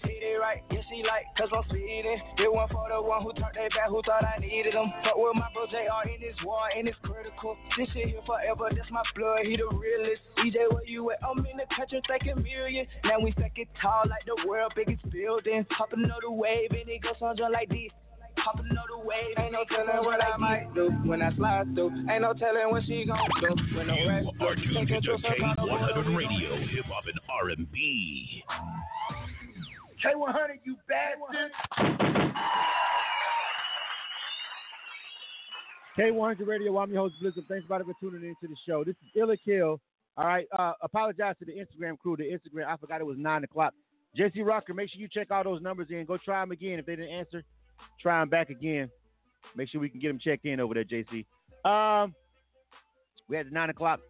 Hit 0.04 0.22
it 0.22 0.38
right, 0.40 0.62
yeah 0.70 0.84
she 0.88 1.02
like, 1.02 1.26
cause 1.36 1.50
I'm 1.50 1.66
speeding. 1.68 2.20
It 2.38 2.52
one 2.52 2.68
for 2.68 2.86
the 2.86 3.02
one 3.02 3.22
who 3.22 3.32
turned 3.34 3.58
their 3.58 3.68
back, 3.70 3.88
who 3.88 4.02
thought 4.06 4.22
I 4.22 4.38
needed 4.38 4.74
them. 4.74 4.92
But 5.02 5.18
with 5.18 5.34
my 5.34 5.48
bro 5.52 5.66
JR 5.66 6.06
in 6.06 6.20
this 6.20 6.36
war, 6.44 6.70
and 6.70 6.86
it's 6.86 6.96
critical. 7.02 7.56
This 7.76 7.88
shit 7.90 8.14
here 8.14 8.22
forever, 8.26 8.70
that's 8.70 8.90
my 8.90 9.02
blood, 9.16 9.50
he 9.50 9.56
the 9.56 9.66
realest. 9.66 10.22
DJ, 10.38 10.70
where 10.70 10.86
you 10.86 11.10
at? 11.10 11.18
I'm 11.26 11.38
in 11.46 11.58
the 11.58 11.66
country 11.74 12.00
thinking 12.06 12.38
million. 12.38 12.86
Now 13.02 13.18
we 13.18 13.34
second 13.34 13.66
tall 13.80 14.06
like 14.06 14.24
the 14.26 14.38
world 14.46 14.72
biggest 14.76 15.02
building. 15.10 15.66
Hop 15.74 15.92
another 15.92 16.30
wave, 16.30 16.70
and 16.70 16.88
it 16.88 17.02
goes 17.02 17.18
on 17.20 17.36
just 17.36 17.50
like 17.50 17.68
this. 17.68 17.90
Hop 18.38 18.58
another 18.58 18.98
wave, 19.04 19.34
ain't 19.38 19.52
no 19.52 19.64
telling 19.68 20.04
what 20.04 20.22
I 20.22 20.36
might 20.36 20.74
do 20.74 20.90
when 21.04 21.22
I 21.22 21.34
slide 21.36 21.74
through. 21.74 21.90
Ain't 22.10 22.22
no 22.22 22.32
telling 22.34 22.70
what 22.70 22.82
she 22.84 23.04
gon' 23.06 23.18
do 23.40 23.76
when 23.76 23.86
the 23.86 23.96
rest 24.06 24.26
You 24.38 24.46
are 24.46 24.54
tuned 24.54 24.88
to 24.88 25.16
K100 25.18 26.16
Radio, 26.16 26.56
Hip 26.56 26.84
Hop 26.86 27.04
and 27.06 27.20
R&B. 27.28 28.44
K100, 30.04 30.60
you 30.64 30.76
bastard. 30.88 31.52
K100 35.98 36.46
Radio, 36.46 36.76
I'm 36.78 36.92
your 36.92 37.02
host, 37.02 37.14
Blizzard. 37.20 37.44
Thanks 37.48 37.64
everybody 37.64 37.84
for 37.84 37.94
tuning 38.00 38.28
in 38.28 38.34
to 38.40 38.48
the 38.48 38.56
show. 38.66 38.84
This 38.84 38.96
is 38.96 39.10
Ill 39.14 39.30
or 39.30 39.36
Kill. 39.36 39.80
All 40.16 40.26
right, 40.26 40.46
uh, 40.56 40.72
apologize 40.82 41.36
to 41.38 41.44
the 41.44 41.52
Instagram 41.52 41.98
crew. 41.98 42.16
The 42.16 42.24
Instagram, 42.24 42.66
I 42.66 42.76
forgot 42.76 43.00
it 43.00 43.06
was 43.06 43.16
9 43.18 43.44
o'clock. 43.44 43.74
JC 44.16 44.44
Rocker, 44.46 44.74
make 44.74 44.90
sure 44.90 45.00
you 45.00 45.08
check 45.08 45.30
all 45.30 45.42
those 45.42 45.60
numbers 45.62 45.88
in. 45.90 46.04
Go 46.04 46.16
try 46.18 46.40
them 46.40 46.52
again. 46.52 46.78
If 46.78 46.86
they 46.86 46.96
didn't 46.96 47.12
answer, 47.12 47.42
try 48.00 48.20
them 48.20 48.28
back 48.28 48.50
again. 48.50 48.90
Make 49.56 49.68
sure 49.68 49.80
we 49.80 49.88
can 49.88 50.00
get 50.00 50.08
them 50.08 50.18
checked 50.18 50.44
in 50.44 50.60
over 50.60 50.74
there, 50.74 50.84
JC. 50.84 51.24
Um, 51.64 52.14
we 53.28 53.36
had 53.36 53.46
the 53.46 53.50
9 53.50 53.70
o'clock 53.70 54.00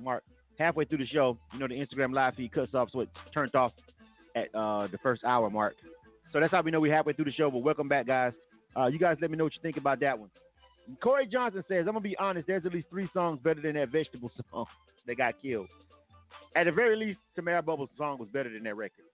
mark 0.00 0.24
halfway 0.58 0.84
through 0.84 0.98
the 0.98 1.06
show. 1.06 1.38
You 1.52 1.58
know, 1.58 1.68
the 1.68 1.74
Instagram 1.74 2.14
live 2.14 2.34
feed 2.34 2.52
cuts 2.52 2.74
off, 2.74 2.88
so 2.92 3.00
it 3.00 3.08
turned 3.32 3.54
off 3.54 3.72
at 4.34 4.54
uh, 4.54 4.88
the 4.88 4.98
first 5.02 5.24
hour 5.24 5.50
mark. 5.50 5.74
So 6.32 6.40
that's 6.40 6.50
how 6.50 6.62
we 6.62 6.70
know 6.70 6.80
we're 6.80 6.94
halfway 6.94 7.12
through 7.12 7.26
the 7.26 7.32
show. 7.32 7.50
But 7.50 7.58
welcome 7.58 7.88
back, 7.88 8.06
guys. 8.06 8.32
Uh, 8.76 8.86
you 8.86 8.98
guys 8.98 9.16
let 9.20 9.30
me 9.30 9.36
know 9.36 9.44
what 9.44 9.54
you 9.54 9.62
think 9.62 9.76
about 9.76 10.00
that 10.00 10.18
one. 10.18 10.30
Corey 11.02 11.26
Johnson 11.26 11.62
says, 11.68 11.86
I'm 11.88 11.94
to 11.94 12.00
be 12.00 12.16
honest, 12.18 12.46
there's 12.46 12.66
at 12.66 12.72
least 12.72 12.88
three 12.90 13.08
songs 13.14 13.40
better 13.42 13.60
than 13.60 13.74
that 13.74 13.90
vegetable 13.90 14.30
song 14.50 14.66
that 15.06 15.16
got 15.16 15.40
killed. 15.40 15.68
At 16.56 16.64
the 16.64 16.72
very 16.72 16.96
least, 16.96 17.18
Tamara 17.34 17.62
Bubbles' 17.62 17.90
song 17.96 18.18
was 18.18 18.28
better 18.28 18.52
than 18.52 18.64
that 18.64 18.76
record. 18.76 19.04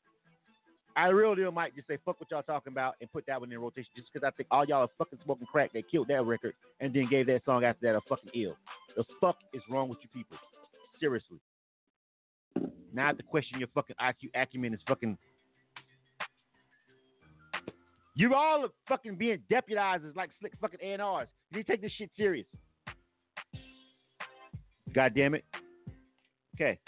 I 0.97 1.09
really 1.09 1.37
deal 1.37 1.53
might 1.53 1.75
just 1.75 1.89
say, 1.89 1.99
fuck 2.05 2.21
what 2.21 2.31
y'all 2.31 2.43
talking 2.43 2.73
about 2.73 2.97
and 3.01 3.11
put 3.13 3.25
that 3.27 3.41
one 3.41 3.53
in 3.53 3.59
rotation 3.59 3.91
just 3.97 4.09
because 4.13 4.27
I 4.27 4.31
think 4.37 4.49
all 4.51 4.65
y'all 4.65 4.83
are 4.83 4.89
fucking 4.99 5.19
smoking 5.25 5.47
crack. 5.47 5.73
They 5.73 5.83
killed 5.83 6.09
that 6.09 6.25
record 6.25 6.55
and 6.81 6.93
then 6.93 7.09
gave 7.09 7.27
that 7.27 7.45
song 7.45 7.65
after 7.65 7.87
that 7.87 7.97
a 7.97 8.01
fucking 8.09 8.31
ill. 8.35 8.57
The 8.97 9.05
fuck 9.21 9.37
is 9.53 9.63
wrong 9.71 9.89
with 9.89 9.99
you 10.03 10.09
people? 10.13 10.37
Seriously. 10.99 11.39
Now 12.93 13.07
have 13.07 13.19
to 13.19 13.23
question 13.23 13.59
your 13.59 13.69
fucking 13.75 13.97
IQ 14.01 14.31
acumen 14.35 14.75
is 14.75 14.81
fucking. 14.89 15.17
You 18.17 18.35
all 18.35 18.65
are 18.65 18.71
fucking 18.89 19.15
being 19.15 19.39
deputized 19.49 20.05
as 20.05 20.17
like 20.17 20.31
slick 20.41 20.53
fucking 20.61 20.81
A&Rs. 20.83 21.29
You 21.51 21.59
need 21.59 21.67
to 21.67 21.73
take 21.73 21.83
this 21.83 21.93
shit 21.97 22.11
serious. 22.17 22.47
God 24.93 25.15
damn 25.15 25.35
it. 25.35 25.45
Okay, 26.57 26.79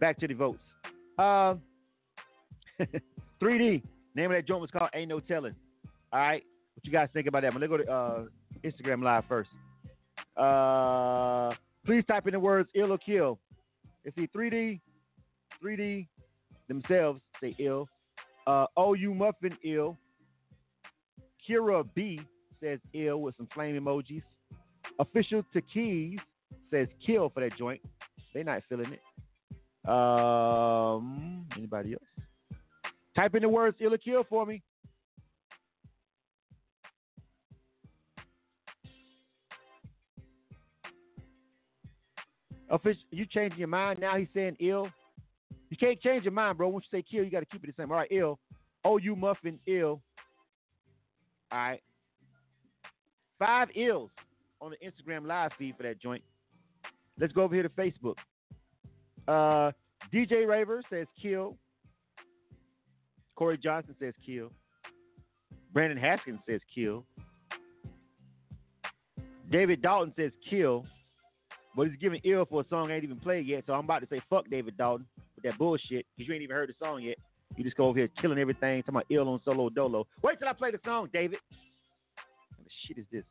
back 0.00 0.18
to 0.18 0.26
the 0.26 0.34
votes. 0.34 0.58
Um, 1.18 1.62
3D. 3.42 3.82
Name 4.14 4.30
of 4.30 4.36
that 4.36 4.46
joint 4.46 4.60
was 4.60 4.70
called 4.70 4.90
Ain't 4.94 5.08
No 5.08 5.20
Telling. 5.20 5.54
All 6.12 6.20
right, 6.20 6.42
what 6.74 6.84
you 6.84 6.92
guys 6.92 7.08
think 7.12 7.26
about 7.26 7.42
that? 7.42 7.52
But 7.52 7.60
let's 7.60 7.70
go 7.70 7.76
to 7.78 7.90
uh, 7.90 8.24
Instagram 8.64 9.02
Live 9.02 9.24
first. 9.28 9.50
Uh, 10.36 11.54
please 11.84 12.04
type 12.06 12.26
in 12.26 12.32
the 12.32 12.40
words 12.40 12.68
ill 12.74 12.92
or 12.92 12.98
kill. 12.98 13.38
Let's 14.04 14.16
see, 14.16 14.28
3D, 14.34 14.80
3D 15.62 16.06
themselves 16.68 17.20
say 17.40 17.54
ill. 17.58 17.88
Uh, 18.46 18.66
OU 18.78 19.14
Muffin 19.14 19.56
ill. 19.64 19.96
Kira 21.48 21.86
B 21.94 22.20
says 22.60 22.78
ill 22.92 23.20
with 23.20 23.36
some 23.36 23.48
flame 23.54 23.78
emojis. 23.78 24.22
Official 24.98 25.42
Takees 25.52 26.18
says 26.70 26.88
kill 27.04 27.28
for 27.30 27.40
that 27.40 27.56
joint. 27.58 27.80
They 28.32 28.42
not 28.42 28.62
feeling 28.68 28.92
it. 28.92 29.88
Um, 29.88 31.46
anybody 31.56 31.92
else? 31.92 32.13
Type 33.16 33.34
in 33.34 33.42
the 33.42 33.48
words 33.48 33.76
ill 33.80 33.94
or 33.94 33.98
kill 33.98 34.24
for 34.28 34.44
me. 34.44 34.62
Official, 42.70 43.02
you 43.10 43.26
changing 43.26 43.58
your 43.58 43.68
mind 43.68 44.00
now? 44.00 44.16
He's 44.16 44.26
saying 44.34 44.56
ill. 44.58 44.88
You 45.70 45.76
can't 45.76 46.00
change 46.00 46.24
your 46.24 46.32
mind, 46.32 46.58
bro. 46.58 46.68
Once 46.68 46.86
you 46.90 46.98
say 46.98 47.04
kill, 47.08 47.24
you 47.24 47.30
got 47.30 47.40
to 47.40 47.46
keep 47.46 47.62
it 47.62 47.66
the 47.68 47.82
same. 47.82 47.90
All 47.90 47.98
right, 47.98 48.10
ill. 48.10 48.38
Oh, 48.84 48.96
you 48.96 49.14
muffin 49.14 49.58
ill. 49.66 50.00
All 51.52 51.58
right. 51.58 51.82
Five 53.38 53.68
ills 53.76 54.10
on 54.60 54.72
the 54.72 54.76
Instagram 54.86 55.26
live 55.26 55.52
feed 55.58 55.76
for 55.76 55.82
that 55.84 56.00
joint. 56.00 56.22
Let's 57.18 57.32
go 57.32 57.42
over 57.42 57.54
here 57.54 57.62
to 57.62 57.68
Facebook. 57.68 58.14
Uh, 59.28 59.72
DJ 60.12 60.46
Raver 60.46 60.82
says 60.90 61.06
kill. 61.20 61.56
Corey 63.36 63.58
Johnson 63.58 63.94
says 63.98 64.14
kill. 64.24 64.50
Brandon 65.72 65.98
Haskins 65.98 66.40
says 66.48 66.60
kill. 66.74 67.04
David 69.50 69.82
Dalton 69.82 70.12
says 70.16 70.32
kill. 70.48 70.86
But 71.76 71.88
he's 71.88 71.96
giving 72.00 72.20
ill 72.24 72.44
for 72.44 72.60
a 72.60 72.68
song 72.68 72.90
I 72.90 72.94
ain't 72.94 73.04
even 73.04 73.18
played 73.18 73.46
yet. 73.46 73.64
So 73.66 73.72
I'm 73.72 73.84
about 73.84 74.00
to 74.00 74.06
say 74.08 74.20
fuck 74.30 74.48
David 74.48 74.76
Dalton 74.76 75.06
with 75.34 75.44
that 75.44 75.58
bullshit 75.58 76.06
because 76.16 76.28
you 76.28 76.34
ain't 76.34 76.42
even 76.42 76.54
heard 76.54 76.68
the 76.68 76.74
song 76.84 77.02
yet. 77.02 77.16
You 77.56 77.64
just 77.64 77.76
go 77.76 77.86
over 77.86 77.98
here 77.98 78.08
killing 78.20 78.38
everything, 78.38 78.82
talking 78.82 78.94
about 78.96 79.06
ill 79.10 79.28
on 79.28 79.40
solo 79.44 79.68
dolo. 79.68 80.06
Wait 80.22 80.38
till 80.38 80.48
I 80.48 80.52
play 80.52 80.70
the 80.70 80.80
song, 80.84 81.08
David. 81.12 81.38
What 82.56 82.64
the 82.64 82.70
shit 82.86 82.98
is 82.98 83.06
this? 83.12 83.24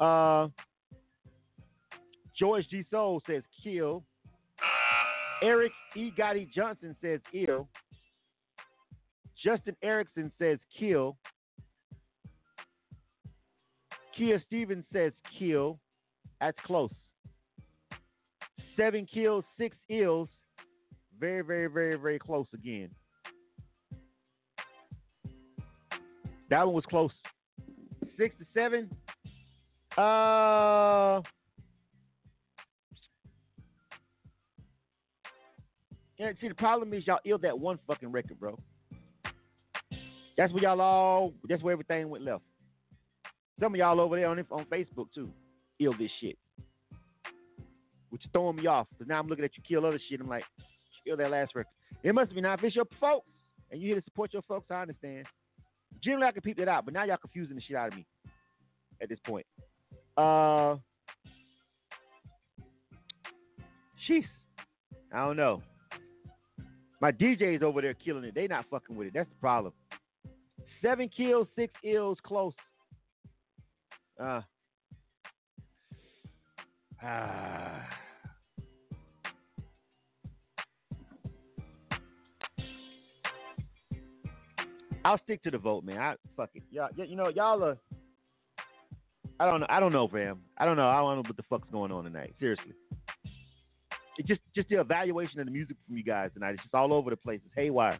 Uh, 0.00 0.48
George 2.38 2.68
G. 2.70 2.84
Soul 2.90 3.22
says 3.26 3.42
kill. 3.62 4.02
Eric 5.42 5.72
E. 5.96 6.10
Gotti 6.18 6.48
Johnson 6.52 6.96
says 7.02 7.20
ill. 7.32 7.68
Justin 9.42 9.76
Erickson 9.82 10.32
says 10.38 10.58
kill. 10.78 11.16
Kia 14.16 14.42
Stevens 14.46 14.84
says 14.92 15.12
kill. 15.38 15.78
That's 16.40 16.58
close. 16.64 16.90
Seven 18.76 19.06
kills, 19.06 19.44
six 19.58 19.76
ills. 19.88 20.28
Very, 21.18 21.42
very, 21.42 21.68
very, 21.68 21.96
very 21.96 22.18
close 22.18 22.46
again. 22.54 22.90
That 26.50 26.64
one 26.64 26.74
was 26.74 26.84
close. 26.86 27.12
Six 28.16 28.34
to 28.38 28.46
seven. 28.54 28.90
Uh 29.96 31.20
Yeah, 36.18 36.32
see 36.40 36.48
the 36.48 36.54
problem 36.54 36.92
is 36.92 37.06
y'all 37.06 37.20
ill 37.24 37.38
that 37.38 37.58
one 37.58 37.78
fucking 37.86 38.10
record, 38.10 38.40
bro. 38.40 38.58
That's 40.38 40.52
where 40.52 40.62
y'all 40.62 40.80
all 40.80 41.32
that's 41.48 41.62
where 41.64 41.72
everything 41.72 42.08
went 42.08 42.24
left. 42.24 42.44
Some 43.60 43.74
of 43.74 43.78
y'all 43.78 44.00
over 44.00 44.16
there 44.16 44.28
on 44.28 44.38
on 44.52 44.64
Facebook 44.66 45.08
too. 45.12 45.28
Ill 45.80 45.94
this 45.98 46.12
shit. 46.20 46.38
Which 48.10 48.24
is 48.24 48.30
throwing 48.32 48.56
me 48.56 48.66
off. 48.68 48.86
Because 48.92 49.08
now 49.08 49.18
I'm 49.18 49.26
looking 49.26 49.44
at 49.44 49.50
you 49.56 49.62
kill 49.68 49.84
other 49.84 50.00
shit. 50.08 50.20
I'm 50.20 50.28
like, 50.28 50.44
kill 51.04 51.16
that 51.16 51.30
last 51.30 51.56
record. 51.56 51.72
It 52.04 52.14
must 52.14 52.32
be 52.32 52.40
now 52.40 52.54
if 52.54 52.62
it's 52.62 52.76
your 52.76 52.86
folks 53.00 53.26
and 53.72 53.82
you 53.82 53.88
here 53.88 54.00
to 54.00 54.04
support 54.04 54.32
your 54.32 54.42
folks, 54.42 54.70
I 54.70 54.82
understand. 54.82 55.26
Generally 56.02 56.26
I 56.28 56.32
can 56.32 56.42
peep 56.42 56.56
that 56.58 56.68
out, 56.68 56.84
but 56.84 56.94
now 56.94 57.02
y'all 57.02 57.16
confusing 57.16 57.56
the 57.56 57.62
shit 57.62 57.76
out 57.76 57.88
of 57.88 57.94
me 57.94 58.06
at 59.02 59.08
this 59.08 59.18
point. 59.26 59.44
Uh 60.16 60.76
Jeez. 64.08 64.24
I 65.12 65.26
don't 65.26 65.36
know. 65.36 65.62
My 67.00 67.10
DJs 67.10 67.62
over 67.62 67.82
there 67.82 67.94
killing 67.94 68.24
it. 68.24 68.36
They 68.36 68.46
not 68.46 68.66
fucking 68.70 68.94
with 68.94 69.08
it. 69.08 69.14
That's 69.14 69.28
the 69.28 69.40
problem. 69.40 69.72
Seven 70.82 71.08
kills, 71.14 71.48
six 71.56 71.72
ills, 71.84 72.18
close. 72.22 72.52
Uh, 74.20 74.40
ah. 77.02 77.86
I'll 85.04 85.18
stick 85.24 85.42
to 85.44 85.50
the 85.50 85.58
vote, 85.58 85.84
man. 85.84 85.98
I 85.98 86.14
fuck 86.36 86.50
it. 86.54 86.62
Y'all, 86.70 86.88
you 86.96 87.16
know, 87.16 87.28
y'all 87.28 87.62
are. 87.64 87.78
I 89.40 89.46
don't 89.46 89.60
know. 89.60 89.66
I 89.68 89.80
don't 89.80 89.92
know, 89.92 90.08
fam. 90.08 90.40
I 90.58 90.64
don't 90.64 90.76
know. 90.76 90.88
I 90.88 90.96
don't 90.96 91.16
know 91.16 91.22
what 91.22 91.36
the 91.36 91.44
fuck's 91.48 91.68
going 91.70 91.92
on 91.92 92.04
tonight. 92.04 92.34
Seriously. 92.38 92.74
It 94.18 94.26
just 94.26 94.40
just 94.54 94.68
the 94.68 94.80
evaluation 94.80 95.38
of 95.38 95.46
the 95.46 95.52
music 95.52 95.76
from 95.86 95.96
you 95.96 96.02
guys 96.02 96.30
tonight. 96.34 96.54
It's 96.54 96.62
just 96.62 96.74
all 96.74 96.92
over 96.92 97.08
the 97.10 97.16
place. 97.16 97.40
It's 97.46 97.54
haywire. 97.54 97.98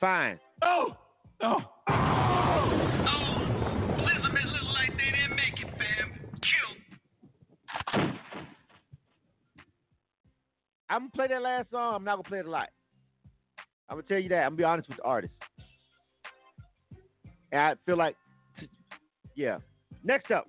Fine. 0.00 0.38
Oh, 0.62 0.96
oh, 1.42 1.56
oh! 1.88 2.78
Elizabeth 3.98 4.44
looked 4.46 4.74
like 4.74 4.90
they 4.96 5.10
didn't 5.10 5.36
make 5.36 5.60
it, 5.60 5.70
fam. 5.78 6.08
Kill. 6.42 6.70
I'm 10.90 11.00
gonna 11.00 11.10
play 11.14 11.28
that 11.28 11.42
last 11.42 11.70
song. 11.70 11.94
I'm 11.96 12.04
not 12.04 12.16
gonna 12.16 12.28
play 12.28 12.38
it 12.40 12.46
a 12.46 12.50
lot. 12.50 12.68
I'm 13.88 13.96
gonna 13.96 14.08
tell 14.08 14.18
you 14.18 14.28
that. 14.30 14.44
I'm 14.44 14.50
gonna 14.50 14.56
be 14.56 14.64
honest 14.64 14.88
with 14.88 14.98
the 14.98 15.04
artist. 15.04 15.32
And 17.52 17.60
I 17.60 17.74
feel 17.86 17.96
like, 17.96 18.16
yeah. 19.34 19.58
Next 20.04 20.30
up. 20.30 20.46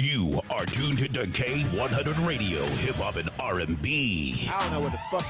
You 0.00 0.40
are 0.50 0.66
tuned 0.66 0.98
to 0.98 1.08
K100 1.08 2.26
Radio, 2.26 2.66
Hip 2.84 2.96
Hop 2.96 3.16
and 3.16 3.30
R&B. 3.38 4.48
I 4.52 4.62
don't 4.64 4.72
know 4.72 4.80
what 4.80 4.92
the 4.92 4.98
fuck. 5.10 5.24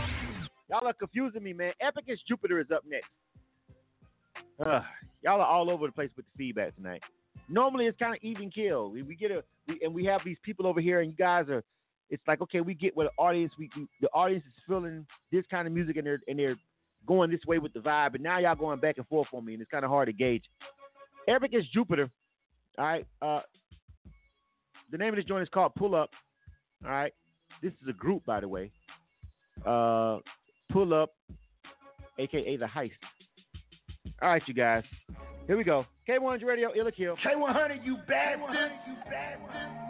Y'all 0.71 0.87
are 0.87 0.95
confusing 0.95 1.43
me, 1.43 1.53
man. 1.53 1.73
Epic 1.81 2.05
Epicus 2.09 2.21
Jupiter 2.27 2.61
is 2.61 2.71
up 2.75 2.83
next. 2.89 3.09
Ugh, 4.65 4.83
y'all 5.23 5.41
are 5.41 5.47
all 5.47 5.71
over 5.71 5.87
the 5.87 5.93
place 5.93 6.11
with 6.17 6.27
the 6.27 6.39
feedback 6.39 6.77
tonight. 6.77 7.03
Normally 7.49 7.87
it's 7.87 7.99
kind 7.99 8.15
of 8.15 8.21
even 8.23 8.51
kill. 8.51 8.91
We, 8.91 9.03
we 9.03 9.15
get 9.15 9.31
a 9.31 9.43
we, 9.67 9.81
and 9.83 9.95
we 9.95 10.05
have 10.05 10.21
these 10.25 10.37
people 10.43 10.67
over 10.67 10.81
here, 10.81 11.01
and 11.01 11.11
you 11.11 11.17
guys 11.17 11.49
are. 11.49 11.63
It's 12.11 12.23
like 12.29 12.41
okay, 12.43 12.61
we 12.61 12.75
get 12.75 12.97
what 12.97 13.05
the 13.05 13.23
audience 13.23 13.53
we 13.59 13.71
the 14.01 14.09
audience 14.09 14.45
is 14.47 14.53
feeling 14.67 15.07
this 15.31 15.45
kind 15.51 15.67
of 15.67 15.73
music, 15.73 15.97
and 15.97 16.07
they're 16.07 16.21
and 16.29 16.39
they're 16.39 16.57
going 17.07 17.31
this 17.31 17.45
way 17.47 17.59
with 17.59 17.73
the 17.73 17.81
vibe. 17.81 18.13
But 18.13 18.21
now 18.21 18.39
y'all 18.39 18.55
going 18.55 18.81
back 18.81 18.99
and 18.99 19.07
forth 19.09 19.29
on 19.33 19.45
me, 19.45 19.55
and 19.55 19.63
it's 19.63 19.71
kind 19.71 19.85
of 19.85 19.91
hard 19.91 20.07
to 20.07 20.13
gauge. 20.13 20.45
Eric 21.29 21.53
is 21.55 21.65
Jupiter. 21.73 22.11
All 22.79 22.85
right. 22.85 23.07
Uh, 23.21 23.41
the 24.91 24.99
name 24.99 25.11
of 25.11 25.17
this 25.17 25.25
joint 25.25 25.43
is 25.43 25.49
called 25.49 25.75
Pull 25.75 25.95
Up. 25.95 26.11
All 26.85 26.91
right. 26.91 27.13
This 27.63 27.73
is 27.83 27.89
a 27.89 27.93
group, 27.93 28.25
by 28.25 28.41
the 28.41 28.49
way. 28.49 28.71
Uh, 29.65 30.19
Pull 30.71 30.95
Up, 30.95 31.11
aka 32.19 32.57
the 32.57 32.67
Heist. 32.67 32.91
All 34.21 34.29
right, 34.29 34.43
you 34.47 34.55
guys. 34.55 34.85
Here 35.47 35.57
we 35.57 35.65
go. 35.65 35.85
K100 36.09 36.45
Radio, 36.45 36.71
Ill 36.77 36.89
or 36.89 36.91
Kill. 36.91 37.17
K100, 37.17 37.85
you 37.85 37.97
bastard. 38.09 38.73
You 38.87 38.95
bastard. 39.11 39.83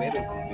He 0.00 0.49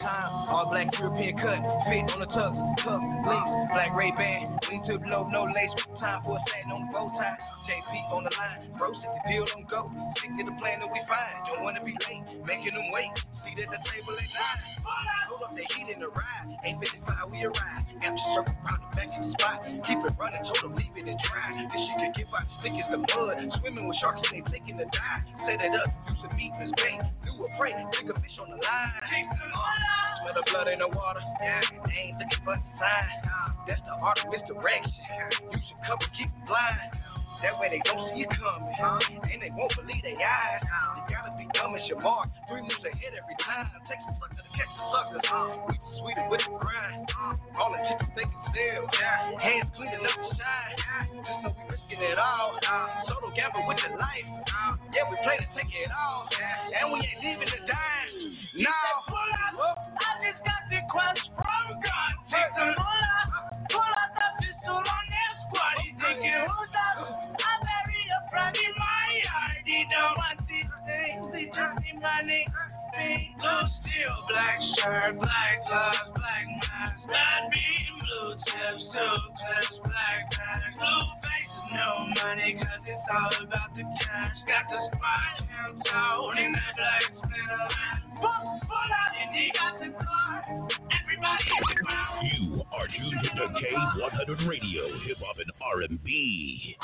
time, 0.00 0.30
all 0.48 0.70
black 0.70 0.86
European 0.94 1.34
cut, 1.38 1.58
fit 1.90 2.06
on 2.06 2.22
the 2.22 2.30
tux, 2.30 2.54
cuff, 2.86 3.02
links, 3.26 3.50
black 3.74 3.90
Ray 3.98 4.14
Ban, 4.14 4.58
wing 4.70 4.82
to 4.86 4.98
blow, 4.98 5.26
no 5.26 5.42
lace, 5.50 5.74
time 5.98 6.22
for 6.22 6.38
a 6.38 6.40
stand 6.46 6.70
on 6.70 6.86
the 6.86 6.90
bow 6.94 7.10
tie, 7.18 7.34
JP 7.66 7.90
on 8.14 8.22
the 8.22 8.30
line, 8.30 8.70
bro, 8.78 8.94
sit 8.94 9.10
the 9.10 9.22
deal 9.26 9.46
don't 9.46 9.66
go, 9.66 9.90
stick 10.18 10.30
to 10.38 10.44
the 10.46 10.54
plan 10.62 10.78
that 10.80 10.90
we 10.90 11.02
find, 11.10 11.34
don't 11.50 11.62
wanna 11.66 11.82
be 11.82 11.98
late, 12.06 12.22
making 12.46 12.74
them 12.74 12.88
wait, 12.94 13.10
See 13.42 13.54
that 13.58 13.70
the 13.70 13.80
table 13.90 14.14
at 14.14 14.30
nine, 14.30 15.37
up 15.48 15.56
the 15.56 15.64
heat 15.64 15.88
in 15.88 16.00
the 16.04 16.12
ride, 16.12 16.52
855 16.60 17.32
we 17.32 17.40
arrive, 17.48 17.84
after 18.04 18.20
circle 18.36 18.52
round 18.60 18.84
the 18.84 18.90
back 18.92 19.08
of 19.16 19.24
the 19.24 19.32
spot, 19.32 19.64
keep 19.88 19.96
it 20.04 20.12
running, 20.20 20.44
told 20.44 20.60
them 20.60 20.76
leave 20.76 20.92
it 20.92 21.08
and 21.08 21.16
dry, 21.24 21.48
this 21.72 21.80
shit 21.88 21.96
can 21.96 22.12
get 22.12 22.28
by 22.28 22.44
slick 22.60 22.76
as 22.76 22.88
the 22.92 23.00
mud, 23.00 23.40
swimming 23.60 23.88
with 23.88 23.96
sharks 23.96 24.20
and 24.28 24.28
they 24.36 24.44
taking 24.52 24.76
the 24.76 24.84
dive, 24.92 25.24
set 25.48 25.64
it 25.64 25.72
up, 25.72 25.88
use 26.04 26.20
some 26.20 26.36
meat 26.36 26.52
and 26.60 26.68
bait, 26.76 27.00
do 27.24 27.32
a 27.32 27.48
prey, 27.56 27.72
take 27.96 28.12
a 28.12 28.16
fish 28.20 28.36
on 28.36 28.52
the 28.52 28.60
line. 28.60 28.92
Smell 30.20 30.36
the 30.36 30.44
blood 30.52 30.68
in 30.68 30.84
the 30.84 30.90
water. 30.92 31.22
Yeah, 31.40 31.64
they 31.88 32.12
ain't 32.12 32.18
looking 32.20 32.42
for 32.44 32.58
a 32.58 32.62
sign. 32.76 33.08
That's 33.64 33.80
the 33.88 33.96
art 34.04 34.18
of 34.20 34.28
misdirection. 34.28 34.92
You 35.48 35.58
should 35.64 35.80
cover, 35.86 36.04
keep 36.12 36.28
it 36.28 36.44
blind. 36.44 36.92
That 37.42 37.54
way 37.60 37.70
they 37.70 37.82
don't 37.86 38.10
see 38.10 38.26
you 38.26 38.28
coming. 38.34 38.74
And 39.30 39.38
they 39.42 39.50
won't 39.54 39.70
believe 39.78 40.02
their 40.02 40.18
eyes. 40.18 40.62
You 40.62 41.02
gotta 41.14 41.32
be 41.38 41.46
dumb 41.54 41.74
as 41.78 41.86
your 41.86 42.00
mark. 42.02 42.28
Three 42.50 42.62
moves 42.62 42.82
ahead 42.82 43.14
every 43.14 43.38
time. 43.46 43.70
Take 43.86 44.02
a 44.02 44.12
sucker 44.18 44.42
to 44.42 44.52
catch 44.58 44.72
the 44.74 44.84
suckers. 44.90 45.22
We 45.70 45.74
the 45.78 45.90
sweeter 46.02 46.26
with 46.30 46.42
the 46.42 46.58
grind. 46.58 47.06
All 47.54 47.70
the 47.70 47.78
chicks 47.86 48.26
it's 48.26 48.34
still. 48.50 48.84
Yeah. 48.90 49.38
Hands 49.38 49.70
clean 49.78 49.92
enough 49.94 50.18
to 50.18 50.30
shine. 50.34 50.76
Just 51.22 51.38
know 51.46 51.54
we 51.54 51.62
risking 51.70 52.02
it 52.02 52.18
all. 52.18 52.58
So 53.06 53.14
don't 53.22 53.34
gamble 53.38 53.62
with 53.70 53.78
your 53.86 53.94
life. 53.98 54.26
Yeah, 54.90 55.06
we 55.06 55.14
play 55.22 55.38
to 55.38 55.48
take 55.54 55.70
it 55.70 55.92
all. 55.94 56.26
And 56.34 56.90
we 56.90 56.98
ain't 57.06 57.22
leaving 57.22 57.48
to 57.54 57.60
die. 57.70 58.06
He 58.50 58.66
said, 58.66 58.98
pull 59.06 59.30
up. 59.62 59.78
I 59.94 60.10
just 60.26 60.42
got 60.42 60.62
the 60.66 60.82
quest 60.90 61.22
from 61.38 61.66
God. 61.78 62.12
Take 62.34 62.50
the 62.58 62.66
pull 62.74 63.02
up. 63.14 63.30
Pull 63.70 63.94
up 63.94 64.10
the 64.18 64.28
pistol 64.42 64.82
on 64.82 65.04
their 65.06 65.32
squad. 65.46 65.74
He 65.86 65.88
thinking, 66.02 66.42
who's 66.48 66.72
want 70.16 70.38
these 70.48 70.72
things. 70.86 71.26
He 71.34 71.44
just 71.50 71.74
need 71.82 71.98
money. 72.00 72.46
Pink, 72.94 73.36
blue 73.38 73.66
black 74.30 74.58
shirt, 74.78 75.14
black 75.18 75.56
gloves, 75.66 76.10
black 76.14 76.46
mask, 76.62 77.02
red 77.06 77.42
beam, 77.50 77.94
blue 78.02 78.34
tips, 78.42 78.84
two 78.90 79.28
money 82.14 82.54
cause 82.58 82.82
it's 82.86 83.08
all 83.10 83.30
about 83.46 83.70
the 83.76 83.82
cash. 83.82 84.36
Got 84.46 84.66
the 84.70 84.80
spot 84.92 85.38
out 85.92 86.38
in 86.38 86.52
that 86.52 86.74
black 86.76 87.06
crowd. 87.22 87.88
You 92.22 92.62
are 92.72 92.88
tuned 92.88 93.22
to 93.22 93.44
K100 93.60 94.48
Radio, 94.48 94.98
Hip 95.06 95.18
Hop 95.20 95.36
and 95.38 95.50
R&B. 95.60 96.76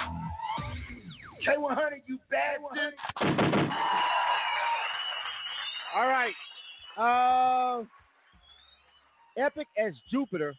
K100, 1.47 2.03
you 2.07 2.19
bastard. 2.31 2.95
All 5.95 6.07
right. 6.07 6.35
Uh, 6.97 7.85
Epic 9.37 9.67
as 9.79 9.93
Jupiter. 10.11 10.55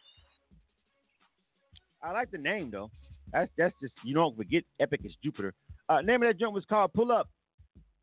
I 2.02 2.12
like 2.12 2.30
the 2.30 2.38
name 2.38 2.70
though. 2.70 2.90
That's 3.32 3.50
that's 3.58 3.74
just 3.80 3.94
you 4.04 4.14
don't 4.14 4.36
forget 4.36 4.62
Epic 4.80 5.00
as 5.04 5.12
Jupiter. 5.22 5.54
Uh, 5.88 6.00
name 6.00 6.22
of 6.22 6.28
that 6.28 6.38
joint 6.38 6.52
was 6.52 6.64
called 6.68 6.92
Pull 6.92 7.10
Up. 7.10 7.28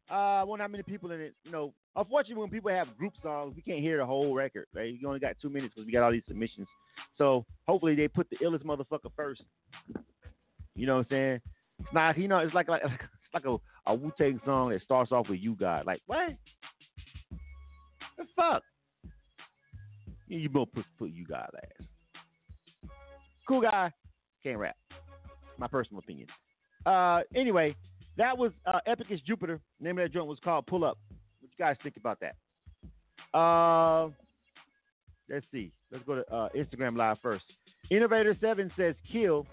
Uh, 0.10 0.43
wonder 0.45 0.64
how 0.64 0.68
many 0.68 0.84
people 0.84 1.11
in 1.11 1.22
it. 1.22 1.34
You 1.43 1.51
know, 1.51 1.73
unfortunately, 1.95 2.41
when 2.41 2.49
people 2.49 2.72
have 2.72 2.97
group 2.97 3.14
songs, 3.22 3.55
we 3.55 3.61
can't 3.61 3.81
hear 3.81 3.97
the 3.97 4.05
whole 4.05 4.34
record. 4.34 4.65
Right? 4.76 4.93
You 4.99 5.07
only 5.07 5.19
got 5.19 5.35
two 5.41 5.49
minutes 5.49 5.73
because 5.76 5.85
we 5.85 5.93
got 5.93 6.03
all 6.03 6.11
these 6.11 6.23
submissions. 6.27 6.68
So 7.18 7.45
hopefully 7.68 7.95
they 7.95 8.07
put 8.07 8.30
the 8.30 8.38
illest 8.38 8.64
motherfucker 8.64 9.11
first. 9.15 9.43
You 10.76 10.88
know 10.88 10.97
what 10.97 11.07
I'm 11.11 11.11
saying? 11.11 11.41
Not, 11.93 12.17
you 12.17 12.27
know, 12.27 12.39
it's 12.39 12.53
like 12.53 12.67
like 12.67 12.81
it's 12.85 13.33
like 13.33 13.45
a, 13.45 13.57
a 13.87 13.93
Wu 13.93 14.11
Tang 14.17 14.39
song 14.45 14.69
that 14.69 14.81
starts 14.81 15.11
off 15.11 15.29
with 15.29 15.39
"You 15.39 15.55
God." 15.55 15.85
Like 15.85 16.01
what? 16.05 16.33
The 18.17 18.25
fuck? 18.35 18.63
You, 20.27 20.49
both 20.49 20.71
put 20.73 20.85
put 20.97 21.11
"You 21.11 21.25
God" 21.25 21.49
ass. 21.57 22.89
Cool 23.47 23.61
guy, 23.61 23.91
can't 24.43 24.57
rap. 24.57 24.75
My 25.57 25.67
personal 25.67 25.99
opinion. 25.99 26.27
Uh, 26.85 27.21
anyway, 27.35 27.75
that 28.17 28.37
was 28.37 28.51
uh, 28.65 28.79
Epic 28.85 29.07
as 29.11 29.19
Jupiter. 29.21 29.59
name 29.79 29.97
of 29.97 30.05
that 30.05 30.13
joint 30.13 30.27
was 30.27 30.39
called 30.43 30.65
Pull 30.65 30.83
Up. 30.83 30.97
What 31.39 31.51
you 31.51 31.65
guys 31.65 31.75
think 31.83 31.97
about 31.97 32.19
that? 32.21 33.37
Uh, 33.37 34.09
let's 35.29 35.45
see. 35.51 35.71
Let's 35.91 36.03
go 36.05 36.15
to 36.15 36.33
uh, 36.33 36.49
Instagram 36.55 36.95
Live 36.95 37.17
first. 37.21 37.43
Innovator 37.89 38.35
Seven 38.39 38.71
says 38.77 38.95
kill. 39.11 39.45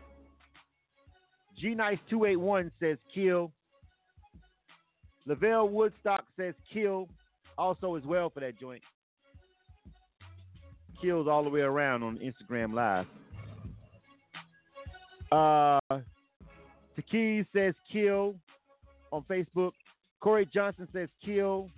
G 1.60 1.74
Nice 1.74 1.98
two 2.08 2.24
eight 2.24 2.36
one 2.36 2.70
says 2.80 2.96
kill. 3.14 3.52
Lavelle 5.26 5.68
Woodstock 5.68 6.24
says 6.38 6.54
kill. 6.72 7.08
Also 7.58 7.96
as 7.96 8.04
well 8.04 8.30
for 8.30 8.40
that 8.40 8.58
joint. 8.58 8.82
Kills 11.02 11.28
all 11.28 11.44
the 11.44 11.50
way 11.50 11.60
around 11.60 12.02
on 12.02 12.18
Instagram 12.18 12.72
Live. 12.72 13.06
Uh, 15.30 15.98
Taki 16.96 17.46
says 17.54 17.74
kill 17.92 18.34
on 19.12 19.22
Facebook. 19.30 19.72
Corey 20.20 20.48
Johnson 20.52 20.88
says 20.92 21.08
kill. 21.24 21.68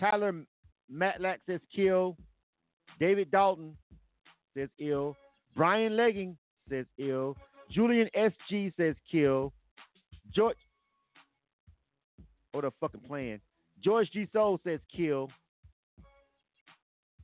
Tyler 0.00 0.32
Matlack 0.92 1.38
says 1.48 1.60
kill. 1.74 2.16
David 2.98 3.30
Dalton 3.30 3.76
says 4.56 4.68
ill. 4.78 5.16
Brian 5.56 5.96
Legging 5.96 6.36
says 6.68 6.86
ill. 6.98 7.36
Julian 7.70 8.08
SG 8.16 8.72
says 8.76 8.96
kill. 9.10 9.52
George. 10.34 10.56
What 12.52 12.64
a 12.64 12.72
fucking 12.80 13.02
plan. 13.02 13.40
George 13.82 14.10
G. 14.12 14.26
Soul 14.32 14.60
says 14.64 14.80
kill. 14.94 15.30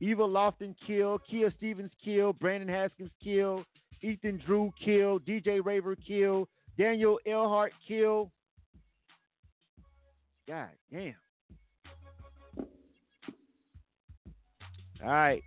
Eva 0.01 0.23
Lofton 0.23 0.74
kill. 0.86 1.18
Kia 1.28 1.52
Stevens 1.56 1.90
kill. 2.05 2.32
Brandon 2.32 2.68
Haskins 2.68 3.10
kill. 3.23 3.64
Ethan 4.02 4.40
Drew 4.47 4.73
kill. 4.82 5.18
DJ 5.20 5.60
Raver 5.64 5.97
kill. 5.97 6.48
Daniel 6.78 7.18
Elhart 7.27 7.73
kill. 7.86 8.31
God 10.47 10.68
damn. 10.93 11.14
All 15.02 15.10
right. 15.10 15.43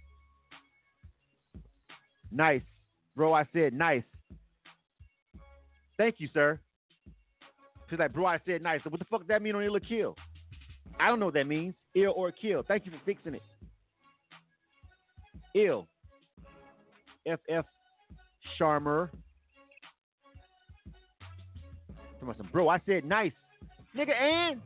Nice. 2.32 2.62
Bro, 3.16 3.34
I 3.34 3.46
said 3.54 3.74
nice. 3.74 4.04
Thank 6.00 6.16
you, 6.20 6.30
sir. 6.34 6.60
She's 7.90 8.00
like, 8.00 8.14
bro, 8.14 8.26
I 8.26 8.40
said 8.46 8.62
nice. 8.62 8.80
So 8.86 8.90
what 8.90 9.00
the 9.00 9.06
fuck 9.06 9.20
does 9.20 9.28
that 9.28 9.42
mean 9.42 9.54
on 9.54 9.64
ill 9.64 9.76
or 9.76 9.82
kill? 9.82 10.16
I 10.98 11.10
don't 11.10 11.20
know 11.20 11.26
what 11.26 11.34
that 11.34 11.46
means. 11.46 11.76
Ill 11.94 12.14
or 12.16 12.32
kill. 12.32 12.64
Thank 12.66 12.86
you 12.86 12.92
for 12.94 13.00
fixing 13.06 13.36
it. 13.36 13.42
Ill. 15.54 15.90
FF 17.28 17.66
Sharmer. 18.58 19.12
Bro, 22.54 22.70
I 22.70 22.80
said 22.86 23.04
nice. 23.04 23.34
Nigga, 23.96 24.14
and 24.16 24.62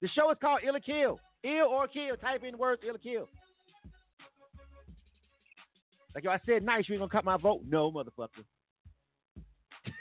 the 0.00 0.08
show 0.08 0.30
is 0.30 0.36
called 0.40 0.60
Ill 0.64 0.76
or 0.76 0.80
Kill. 0.80 1.18
Ill 1.42 1.66
or 1.66 1.88
Kill. 1.88 2.16
Type 2.16 2.44
in 2.44 2.56
words 2.56 2.82
Ill 2.86 2.94
or 2.94 2.98
Kill. 2.98 3.28
Like, 6.14 6.22
yo, 6.22 6.30
I 6.30 6.38
said 6.46 6.62
nice. 6.62 6.88
You 6.88 6.94
ain't 6.94 7.00
gonna 7.00 7.10
cut 7.10 7.24
my 7.24 7.36
vote? 7.36 7.62
No, 7.66 7.90
motherfucker. 7.90 8.44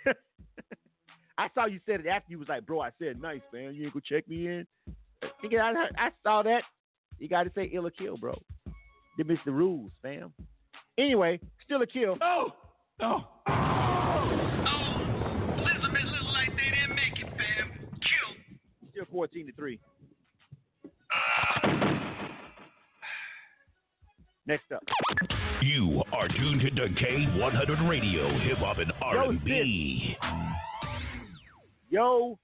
I 1.40 1.48
saw 1.56 1.68
you 1.68 1.80
said 1.86 2.02
it 2.02 2.08
after 2.08 2.32
you 2.32 2.38
was 2.38 2.50
like, 2.50 2.66
bro, 2.66 2.82
I 2.82 2.90
said 3.00 3.22
nice, 3.22 3.40
man. 3.54 3.74
You 3.74 3.86
ain't 3.86 3.94
gonna 3.94 4.04
check 4.06 4.28
me 4.28 4.48
in? 4.48 4.68
Nigga, 5.42 5.62
I, 5.62 5.72
I 5.98 6.10
saw 6.22 6.44
that. 6.44 6.64
You 7.18 7.30
gotta 7.30 7.50
say 7.56 7.72
ill 7.74 7.88
or 7.88 7.92
kill, 7.92 8.18
bro. 8.18 8.38
They 9.18 9.24
missed 9.24 9.46
the 9.46 9.54
rules, 9.54 9.90
fam. 10.02 10.34
Anyway, 10.98 11.40
still 11.64 11.82
a 11.82 11.88
kill. 11.88 12.18
Oh, 12.22 12.48
oh. 13.02 13.24
Oh, 13.48 13.54
Elizabeth 15.60 16.04
looked 16.12 16.34
like 16.34 16.50
they 16.58 16.72
didn't 16.78 16.96
make 16.96 17.18
it, 17.18 17.30
fam. 17.30 17.72
Kill. 18.02 18.90
Still 18.92 19.06
14 19.10 19.48
to 19.48 19.54
3. 19.54 19.80
Next 24.46 24.72
up. 24.74 24.84
You 25.62 26.04
are 26.12 26.28
tuned 26.28 26.62
to 26.62 26.70
K100 26.70 27.90
Radio, 27.90 28.28
Hip 28.40 28.58
Hop 28.58 28.80
and 28.80 28.92
R&B. 29.02 30.18
Yo, 31.90 32.38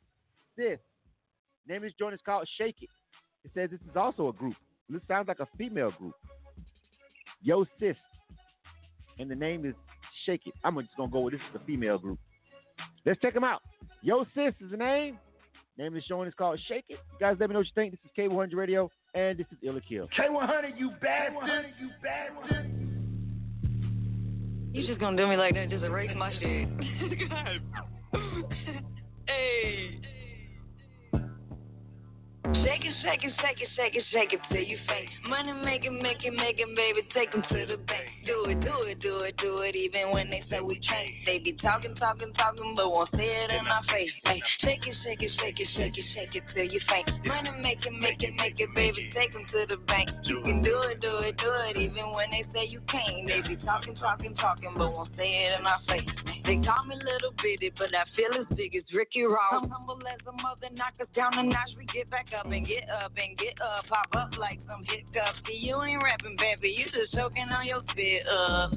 sis. 0.55 0.79
Name 1.67 1.77
of 1.77 1.83
this 1.83 1.93
joint 1.99 2.15
is 2.15 2.19
called 2.25 2.47
Shake 2.57 2.77
It. 2.81 2.89
It 3.43 3.51
says 3.53 3.69
this 3.69 3.79
is 3.81 3.95
also 3.95 4.29
a 4.29 4.33
group. 4.33 4.55
This 4.89 5.01
sounds 5.07 5.27
like 5.27 5.39
a 5.39 5.47
female 5.57 5.91
group. 5.91 6.13
Yo, 7.41 7.65
sis. 7.79 7.95
And 9.19 9.29
the 9.29 9.35
name 9.35 9.65
is 9.65 9.75
Shake 10.25 10.41
It. 10.47 10.53
I'm 10.63 10.75
just 10.79 10.97
going 10.97 11.09
to 11.09 11.13
go 11.13 11.19
with 11.21 11.33
this 11.33 11.41
is 11.49 11.61
a 11.61 11.65
female 11.65 11.99
group. 11.99 12.19
Let's 13.05 13.21
check 13.21 13.35
them 13.35 13.43
out. 13.43 13.61
Yo, 14.01 14.25
sis 14.33 14.53
is 14.59 14.71
the 14.71 14.77
name. 14.77 15.19
Name 15.77 15.87
of 15.87 15.93
the 15.93 16.01
show 16.01 16.23
is 16.23 16.33
called 16.33 16.59
Shake 16.67 16.85
It. 16.89 16.97
You 17.13 17.19
guys 17.19 17.37
let 17.39 17.49
me 17.49 17.53
know 17.53 17.59
what 17.59 17.67
you 17.67 17.73
think. 17.75 17.91
This 17.91 17.99
is 18.03 18.11
K100 18.17 18.55
Radio, 18.55 18.89
and 19.13 19.37
this 19.37 19.45
is 19.51 19.57
Ill 19.61 19.77
or 19.77 19.81
Kill. 19.81 20.07
K100, 20.17 20.77
you 20.77 20.89
bastard. 21.01 21.65
You 21.79 21.89
bastard. 22.01 22.71
You 24.73 24.87
just 24.87 24.99
gonna 24.99 25.17
do 25.17 25.27
me 25.27 25.37
like 25.37 25.53
that? 25.53 25.69
Just 25.69 25.83
erase 25.83 26.11
my 26.17 26.33
shit. 26.39 26.67
hey. 29.27 30.14
Shake 32.63 32.85
it, 32.85 32.95
shake 33.03 33.23
it, 33.23 33.33
shake 33.41 33.61
it, 33.61 33.69
shake 33.75 33.95
it, 33.95 34.05
shake 34.11 34.33
it 34.33 34.41
till 34.49 34.63
you 34.63 34.77
faint. 34.87 35.09
Money 35.27 35.53
making, 35.65 36.01
making, 36.01 36.35
making, 36.35 36.75
baby, 36.75 37.01
take 37.13 37.31
them 37.31 37.43
to 37.49 37.65
the 37.65 37.77
bank. 37.83 38.05
Do 38.25 38.45
it, 38.45 38.59
do 38.61 38.85
it, 38.87 38.99
do 39.01 39.19
it, 39.27 39.35
do 39.37 39.59
it, 39.65 39.75
even 39.75 40.11
when 40.11 40.29
they 40.29 40.43
say 40.49 40.61
we 40.61 40.79
can't. 40.79 41.09
They 41.25 41.39
be 41.39 41.53
talking, 41.59 41.95
talking, 41.95 42.31
talking, 42.33 42.73
but 42.75 42.89
won't 42.89 43.09
say 43.11 43.25
it 43.25 43.49
in 43.51 43.65
our 43.67 43.83
face. 43.91 44.11
Hey, 44.23 44.41
shake 44.61 44.85
it, 44.85 44.95
shake 45.03 45.21
it, 45.21 45.31
shake 45.39 45.59
it, 45.59 45.67
shake 45.75 45.97
it, 45.97 46.05
shake 46.13 46.35
it 46.35 46.43
till 46.53 46.65
you 46.65 46.79
faint. 46.87 47.09
Money 47.25 47.51
making, 47.61 47.99
making, 47.99 48.35
making, 48.35 48.71
baby, 48.73 49.11
take 49.15 49.33
them 49.33 49.45
to 49.51 49.65
the 49.67 49.77
bank. 49.83 50.09
You 50.23 50.41
can 50.41 50.61
do 50.61 50.81
it, 50.87 51.01
do 51.01 51.17
it, 51.25 51.35
do 51.37 51.51
it, 51.69 51.77
even 51.77 52.13
when 52.13 52.31
they 52.31 52.45
say 52.53 52.65
you 52.69 52.81
can't. 52.87 53.27
They 53.27 53.41
be 53.41 53.57
talking, 53.65 53.95
talking, 53.95 54.35
talking, 54.35 54.73
but 54.77 54.93
won't 54.93 55.09
say 55.17 55.27
it 55.27 55.59
in 55.59 55.65
our 55.65 55.81
face. 55.87 56.07
They 56.45 56.61
call 56.61 56.85
me 56.85 56.95
little 56.95 57.33
bitty, 57.41 57.73
but 57.77 57.89
I 57.89 58.05
feel 58.13 58.31
as 58.37 58.45
big 58.55 58.75
as 58.75 58.85
Ricky 58.93 59.23
Ross. 59.23 59.65
I'm 59.65 59.69
humble 59.69 59.99
as 60.05 60.21
a 60.27 60.31
mother, 60.31 60.69
knock 60.73 60.93
us 61.01 61.07
down 61.15 61.33
a 61.33 61.43
notch, 61.43 61.73
we 61.77 61.85
get 61.89 62.09
back 62.09 62.27
up 62.37 62.44
and 62.51 62.67
get 62.67 62.89
up 62.89 63.11
and 63.15 63.37
get 63.37 63.55
up, 63.61 63.85
pop 63.87 64.09
up 64.15 64.37
like 64.37 64.59
some 64.67 64.83
hiccups. 64.85 65.39
You 65.51 65.81
ain't 65.81 66.01
rapping, 66.01 66.35
baby, 66.37 66.75
you 66.77 66.85
just 66.85 67.13
choking 67.13 67.49
on 67.49 67.65
your 67.65 67.81
spit. 67.91 68.23
Uh, 68.27 68.69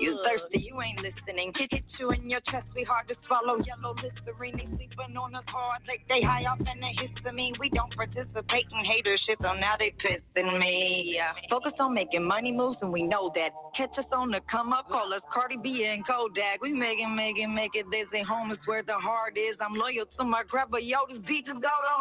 you 0.00 0.18
thirsty, 0.24 0.60
you 0.60 0.80
ain't 0.80 1.00
listening. 1.00 1.52
Hit, 1.56 1.72
hit 1.72 1.84
you 1.98 2.10
in 2.10 2.30
your 2.30 2.40
chest, 2.50 2.66
we 2.74 2.84
hard 2.84 3.08
to 3.08 3.14
swallow. 3.26 3.58
Yellow 3.64 3.94
Listerine, 3.94 4.56
they 4.56 4.68
sleeping 4.76 5.16
on 5.16 5.34
us 5.34 5.44
hard, 5.48 5.82
like 5.86 6.02
they 6.08 6.22
high 6.22 6.44
off 6.44 6.58
and 6.58 6.82
they 6.82 6.94
histamine. 6.98 7.58
We 7.58 7.70
don't 7.70 7.94
participate 7.94 8.66
in 8.70 8.84
hater 8.84 9.16
shit, 9.26 9.38
so 9.40 9.54
now 9.54 9.74
they 9.78 9.94
pissing 10.02 10.58
me. 10.58 11.18
Focus 11.48 11.72
on 11.80 11.94
making 11.94 12.24
money 12.24 12.52
moves, 12.52 12.78
and 12.82 12.92
we 12.92 13.02
know 13.02 13.30
that. 13.34 13.50
Catch 13.76 13.98
us 13.98 14.10
on 14.12 14.30
the 14.30 14.40
come 14.50 14.72
up, 14.72 14.88
call 14.88 15.12
us 15.14 15.22
Cardi 15.32 15.56
B 15.56 15.86
and 15.88 16.06
Kodak. 16.06 16.62
We 16.62 16.72
making, 16.72 17.14
making, 17.14 17.54
make 17.54 17.74
it. 17.74 17.86
They 17.90 18.04
say 18.12 18.22
home 18.22 18.50
is 18.52 18.58
where 18.66 18.82
the 18.82 18.94
heart 18.94 19.36
is. 19.36 19.56
I'm 19.60 19.74
loyal 19.74 20.06
to 20.18 20.24
my 20.24 20.42
grabber, 20.48 20.78
yo, 20.78 20.98
this 21.08 21.18
beat 21.26 21.46
just 21.46 21.60
go 21.60 21.68
the 21.68 21.96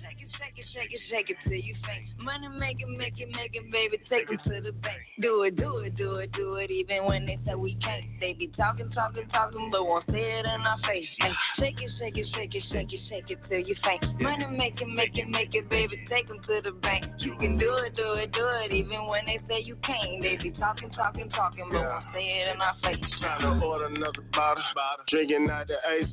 Shake 0.00 0.22
it, 0.22 0.28
shake 0.38 0.58
it, 0.58 0.66
shake 0.72 0.92
it, 0.92 1.00
shake 1.10 1.30
it 1.30 1.36
till 1.44 1.58
you 1.58 1.74
faint. 1.86 2.06
Money 2.18 2.48
make 2.58 2.80
it, 2.80 2.88
make 2.88 3.20
it, 3.20 3.28
make 3.30 3.54
it, 3.54 3.70
baby. 3.70 3.98
Take 4.08 4.28
them 4.28 4.38
to 4.44 4.60
the 4.60 4.72
bank. 4.72 4.98
Do 5.20 5.42
it, 5.42 5.56
do 5.56 5.78
it, 5.78 5.96
do 5.96 6.16
it, 6.16 6.32
do 6.32 6.54
it. 6.54 6.70
Even 6.70 7.04
when 7.04 7.26
they 7.26 7.38
say 7.46 7.54
we 7.54 7.76
can't, 7.82 8.04
they 8.18 8.32
be 8.32 8.48
talking, 8.56 8.90
talking, 8.90 9.28
talking, 9.28 9.68
but 9.70 9.84
won't 9.84 10.06
say 10.10 10.20
it 10.20 10.44
in 10.44 10.60
our 10.66 10.78
face. 10.86 11.06
Ay, 11.20 11.30
shake 11.58 11.80
it, 11.80 11.90
shake 11.98 12.16
it, 12.16 12.26
shake 12.34 12.54
it, 12.54 12.62
shake 12.72 12.92
it, 12.92 13.00
shake 13.08 13.30
it 13.30 13.38
till 13.48 13.60
you 13.60 13.74
faint. 13.84 14.20
Money 14.20 14.46
make 14.50 14.80
it, 14.80 14.88
make 14.88 15.16
it, 15.16 15.28
make 15.28 15.54
it, 15.54 15.68
baby. 15.68 15.98
Take 16.08 16.28
them 16.28 16.40
to 16.46 16.60
the 16.64 16.72
bank. 16.72 17.04
You 17.18 17.36
can 17.38 17.58
do 17.58 17.74
it, 17.86 17.94
do 17.96 18.14
it, 18.14 18.32
do 18.32 18.46
it. 18.64 18.72
Even 18.72 19.06
when 19.06 19.26
they 19.26 19.38
say 19.48 19.60
you 19.62 19.76
can't, 19.86 20.22
they 20.22 20.36
be 20.42 20.50
talking, 20.58 20.90
talking, 20.90 21.28
talking, 21.30 21.68
but 21.70 21.82
won't 21.82 22.04
say 22.14 22.24
it 22.24 22.54
in 22.54 22.60
our 22.60 22.74
face. 22.82 22.98
Trying 23.20 23.60
to 23.60 23.64
order 23.64 23.86
another 23.86 24.24
bottle. 24.32 24.62
Drinking 25.08 25.48
out 25.50 25.68
the 25.68 25.76
ace. 25.98 26.08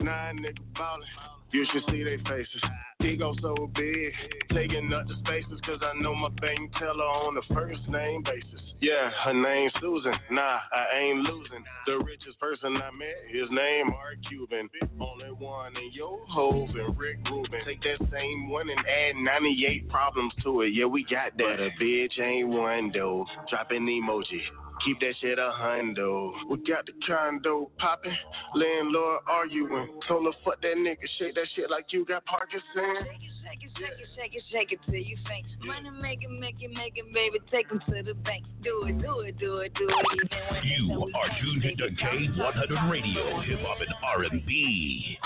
Nine 0.00 0.38
niggas 0.38 0.74
ballin'. 0.74 1.31
You 1.52 1.66
should 1.72 1.82
see 1.90 2.02
their 2.02 2.18
faces. 2.18 2.62
Ego 3.04 3.34
so 3.42 3.70
big, 3.74 4.12
taking 4.52 4.92
up 4.92 5.06
the 5.08 5.14
spaces, 5.24 5.60
cause 5.66 5.80
I 5.82 6.00
know 6.00 6.14
my 6.14 6.28
bank 6.40 6.72
teller 6.78 7.04
on 7.04 7.36
a 7.36 7.54
first 7.54 7.80
name 7.88 8.22
basis. 8.22 8.60
Yeah, 8.80 9.10
her 9.24 9.34
name's 9.34 9.72
Susan. 9.80 10.12
Nah, 10.30 10.58
I 10.72 10.98
ain't 10.98 11.18
losing. 11.18 11.64
The 11.86 11.98
richest 11.98 12.38
person 12.38 12.76
I 12.76 12.90
met, 12.90 13.16
his 13.28 13.50
name 13.50 13.88
Mark 13.88 14.16
Cuban. 14.28 14.68
Only 15.00 15.30
one 15.30 15.76
in 15.76 15.92
your 15.92 16.18
hove 16.28 16.70
and 16.70 16.96
Rick 16.96 17.18
Rubin. 17.28 17.60
Take 17.66 17.82
that 17.82 18.08
same 18.10 18.48
one 18.48 18.68
and 18.70 18.78
add 18.80 19.16
98 19.16 19.88
problems 19.88 20.32
to 20.44 20.62
it. 20.62 20.68
Yeah, 20.68 20.86
we 20.86 21.04
got 21.04 21.36
that. 21.38 21.56
But 21.56 21.60
a 21.60 21.70
bitch 21.82 22.20
ain't 22.20 22.48
one 22.48 22.92
though. 22.94 23.26
Drop 23.50 23.70
an 23.70 23.86
emoji. 23.86 24.40
Keep 24.84 24.98
that 24.98 25.14
shit 25.20 25.38
a 25.38 25.52
hundo. 25.54 26.32
We 26.50 26.56
got 26.68 26.86
the 26.86 26.92
condo 27.06 27.70
poppin', 27.78 28.16
landlord 28.56 29.20
arguing. 29.28 30.00
Told 30.08 30.24
her 30.24 30.32
fuck 30.44 30.60
that 30.60 30.74
nigga, 30.76 31.06
shake 31.18 31.36
that 31.36 31.46
shit 31.54 31.70
like 31.70 31.86
you 31.90 32.04
got 32.04 32.24
Parkinson. 32.24 32.91
Shake 32.92 33.62
it, 33.62 33.70
shake 33.78 33.92
it, 33.98 34.08
shake 34.14 34.34
it, 34.34 34.42
shake 34.52 34.72
it 34.72 34.78
till 34.84 34.94
you 34.94 35.16
faint. 35.28 35.46
Money 35.64 35.90
make 36.00 36.22
it, 36.22 36.30
make 36.30 36.56
it, 36.60 36.70
make 36.72 36.94
it, 36.96 37.12
baby. 37.12 37.38
Take 37.50 37.68
them 37.68 37.80
to 37.88 38.02
the 38.02 38.14
bank. 38.14 38.44
Do 38.62 38.84
it, 38.86 39.00
do 39.00 39.20
it, 39.20 39.38
do 39.38 39.58
it, 39.58 39.72
do 39.74 39.88
it. 39.88 40.30
Even 40.78 41.00
when 41.00 41.08
You 41.08 41.14
are 41.14 41.28
tuned 41.40 41.62
they 41.62 41.70
into 41.70 41.88
be 41.90 41.96
talking, 41.96 42.34
talking, 42.36 42.62
K100 42.68 42.90
Radio, 42.90 43.40
Hip 43.40 43.60
Hop 43.62 43.80
and 43.80 43.94
R&B. 44.02 45.18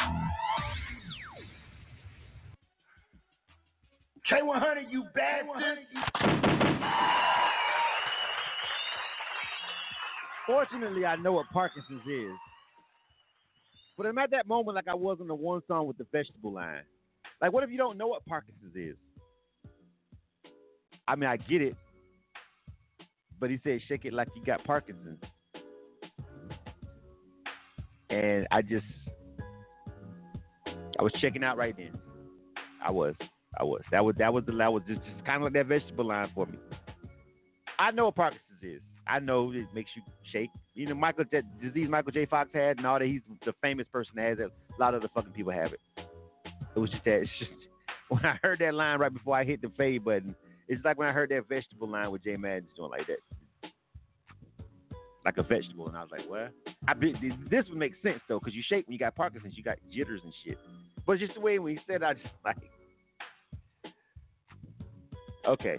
K100, 4.31 4.91
you 4.91 5.05
bastard. 5.15 5.79
Fortunately, 10.47 11.05
I 11.05 11.17
know 11.17 11.33
what 11.33 11.47
Parkinson's 11.53 12.03
is. 12.07 12.31
But 13.97 14.07
I'm 14.07 14.19
at 14.19 14.31
that 14.31 14.47
moment 14.47 14.77
like 14.77 14.89
I 14.89 14.95
was 14.95 15.19
on 15.21 15.27
the 15.27 15.35
one 15.35 15.63
song 15.67 15.87
with 15.87 15.99
the 15.99 16.07
vegetable 16.13 16.53
line. 16.53 16.83
Like, 17.41 17.53
what 17.53 17.65
if 17.65 17.71
you 17.71 17.77
don't 17.77 17.99
know 17.99 18.09
what 18.09 18.25
Parkinson's 18.27 18.75
is? 18.75 18.97
I 21.07 21.15
mean, 21.17 21.29
I 21.29 21.37
get 21.37 21.63
it. 21.63 21.77
But 23.39 23.51
he 23.51 23.61
said, 23.63 23.81
shake 23.87 24.05
it 24.05 24.13
like 24.13 24.29
you 24.35 24.45
got 24.45 24.65
Parkinson's. 24.65 25.21
And 28.09 28.47
I 28.51 28.63
just, 28.63 28.87
I 30.99 31.03
was 31.03 31.13
checking 31.21 31.45
out 31.45 31.59
right 31.59 31.77
then. 31.77 31.99
I 32.83 32.91
was. 32.91 33.15
I 33.59 33.65
was. 33.65 33.83
That 33.91 34.05
was 34.05 34.15
that 34.19 34.33
was 34.33 34.45
the 34.47 34.53
that 34.53 34.73
was 34.73 34.83
just, 34.87 35.01
just 35.05 35.25
kind 35.25 35.39
of 35.39 35.43
like 35.43 35.53
that 35.55 35.67
vegetable 35.67 36.07
line 36.07 36.31
for 36.35 36.47
me. 36.47 36.59
I 37.79 37.91
know 37.91 38.07
what 38.07 38.17
Parkinson's 38.17 38.63
is. 38.63 38.81
I 39.07 39.19
know 39.19 39.53
it 39.53 39.67
makes 39.75 39.91
you 39.95 40.03
shake. 40.33 40.51
You 40.75 40.89
know, 40.89 40.95
Michael 40.95 41.25
that 41.33 41.45
disease 41.61 41.89
Michael 41.89 42.13
J. 42.13 42.27
Fox 42.27 42.51
had 42.55 42.79
and 42.79 42.87
all 42.87 42.99
that. 42.99 43.07
He's 43.07 43.21
the 43.45 43.53
famous 43.61 43.87
person 43.93 44.13
that 44.17 44.29
has 44.29 44.39
it. 44.39 44.53
A 44.77 44.81
lot 44.81 44.95
of 44.95 45.03
the 45.03 45.09
fucking 45.09 45.33
people 45.33 45.53
have 45.53 45.73
it. 45.73 45.81
It 46.77 46.79
was 46.79 46.91
just 46.91 47.05
that. 47.05 47.23
It's 47.23 47.31
just 47.39 47.51
when 48.09 48.25
I 48.25 48.39
heard 48.43 48.59
that 48.61 48.75
line 48.75 48.99
right 48.99 49.13
before 49.13 49.37
I 49.37 49.45
hit 49.45 49.63
the 49.63 49.73
fade 49.77 50.05
button. 50.05 50.37
It's 50.69 50.85
like 50.85 50.99
when 50.99 51.09
I 51.09 51.13
heard 51.13 51.31
that 51.31 51.49
vegetable 51.49 51.89
line 51.89 52.11
with 52.11 52.23
Jay 52.23 52.37
Madden's 52.37 52.69
doing 52.77 52.91
like 52.91 53.07
that, 53.07 53.71
like 55.25 55.39
a 55.39 55.43
vegetable, 55.43 55.89
and 55.89 55.97
I 55.97 56.03
was 56.03 56.11
like, 56.11 56.29
"What?" 56.29 56.53
I 56.87 56.95
this 57.51 57.65
would 57.69 57.79
make 57.79 57.95
sense 58.03 58.21
though, 58.29 58.39
because 58.39 58.55
you 58.55 58.63
shake 58.69 58.87
when 58.87 58.93
you 58.93 58.99
got 58.99 59.15
Parkinson's, 59.15 59.55
you 59.57 59.63
got 59.63 59.79
jitters 59.93 60.21
and 60.23 60.33
shit. 60.45 60.59
But 61.07 61.19
just 61.19 61.35
the 61.35 61.41
way 61.41 61.59
when 61.59 61.77
he 61.77 61.81
said, 61.87 61.97
it, 61.97 62.05
I 62.05 62.15
just 62.15 62.27
like, 62.45 62.57
okay, 65.49 65.77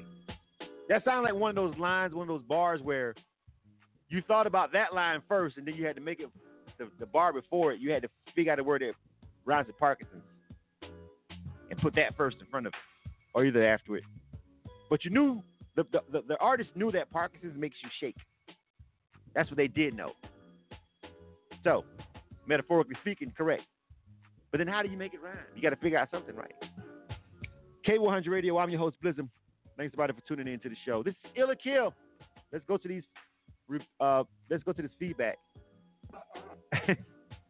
that 0.89 1.03
sounded 1.03 1.31
like 1.31 1.39
one 1.39 1.49
of 1.49 1.55
those 1.55 1.79
lines, 1.79 2.13
one 2.13 2.29
of 2.29 2.39
those 2.39 2.47
bars 2.47 2.81
where 2.81 3.13
you 4.09 4.21
thought 4.21 4.47
about 4.47 4.71
that 4.71 4.93
line 4.93 5.21
first, 5.27 5.57
and 5.57 5.67
then 5.67 5.75
you 5.75 5.85
had 5.85 5.97
to 5.97 6.01
make 6.01 6.21
it 6.21 6.29
the, 6.77 6.89
the 6.99 7.05
bar 7.05 7.33
before 7.33 7.73
it. 7.73 7.81
You 7.81 7.91
had 7.91 8.03
to 8.03 8.09
figure 8.33 8.53
out 8.53 8.59
a 8.59 8.63
word 8.63 8.81
that 8.81 8.93
rhymes 9.45 9.67
with 9.67 9.77
Parkinson's 9.77 10.23
put 11.87 11.95
that 11.95 12.17
first 12.17 12.35
in 12.41 12.45
front 12.47 12.67
of 12.67 12.73
it, 12.73 13.11
or 13.33 13.45
either 13.45 13.65
after 13.65 13.95
it. 13.95 14.03
But 14.89 15.05
you 15.05 15.11
knew 15.11 15.41
the 15.77 15.85
the, 15.93 15.99
the, 16.11 16.21
the 16.27 16.37
artist 16.39 16.69
knew 16.75 16.91
that 16.91 17.09
Parkinson's 17.11 17.57
makes 17.57 17.77
you 17.81 17.89
shake. 18.01 18.17
That's 19.33 19.49
what 19.49 19.55
they 19.55 19.69
did 19.69 19.95
know. 19.95 20.11
So, 21.63 21.85
metaphorically 22.45 22.95
speaking, 22.99 23.31
correct. 23.37 23.63
But 24.51 24.57
then 24.57 24.67
how 24.67 24.81
do 24.81 24.89
you 24.89 24.97
make 24.97 25.13
it 25.13 25.21
rhyme? 25.21 25.37
You 25.55 25.61
got 25.61 25.69
to 25.69 25.77
figure 25.77 25.97
out 25.97 26.09
something 26.11 26.35
right. 26.35 26.53
K100 27.87 28.27
Radio, 28.27 28.57
I'm 28.57 28.69
your 28.69 28.79
host, 28.79 28.97
Blizzum. 29.01 29.29
Thanks 29.77 29.93
everybody 29.93 30.13
for 30.13 30.27
tuning 30.27 30.51
in 30.51 30.59
to 30.61 30.69
the 30.69 30.75
show. 30.85 31.03
This 31.03 31.13
is 31.23 31.31
Ill 31.37 31.51
or 31.51 31.55
Kill. 31.55 31.93
Let's 32.51 32.65
go 32.67 32.75
to 32.75 32.87
these. 32.87 33.03
Uh, 34.01 34.23
let's 34.49 34.63
go 34.63 34.73
to 34.73 34.81
this 34.81 34.91
feedback. 34.99 35.37
that 36.87 36.97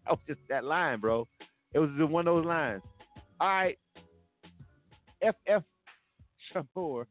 was 0.09 0.19
just 0.27 0.41
that 0.49 0.64
line, 0.64 0.99
bro. 0.99 1.27
It 1.73 1.80
was 1.80 1.89
just 1.97 2.11
one 2.11 2.27
of 2.27 2.35
those 2.35 2.45
lines. 2.45 2.84
All 3.39 3.47
right. 3.47 3.77
FF 5.22 5.64
Shamour 6.53 7.06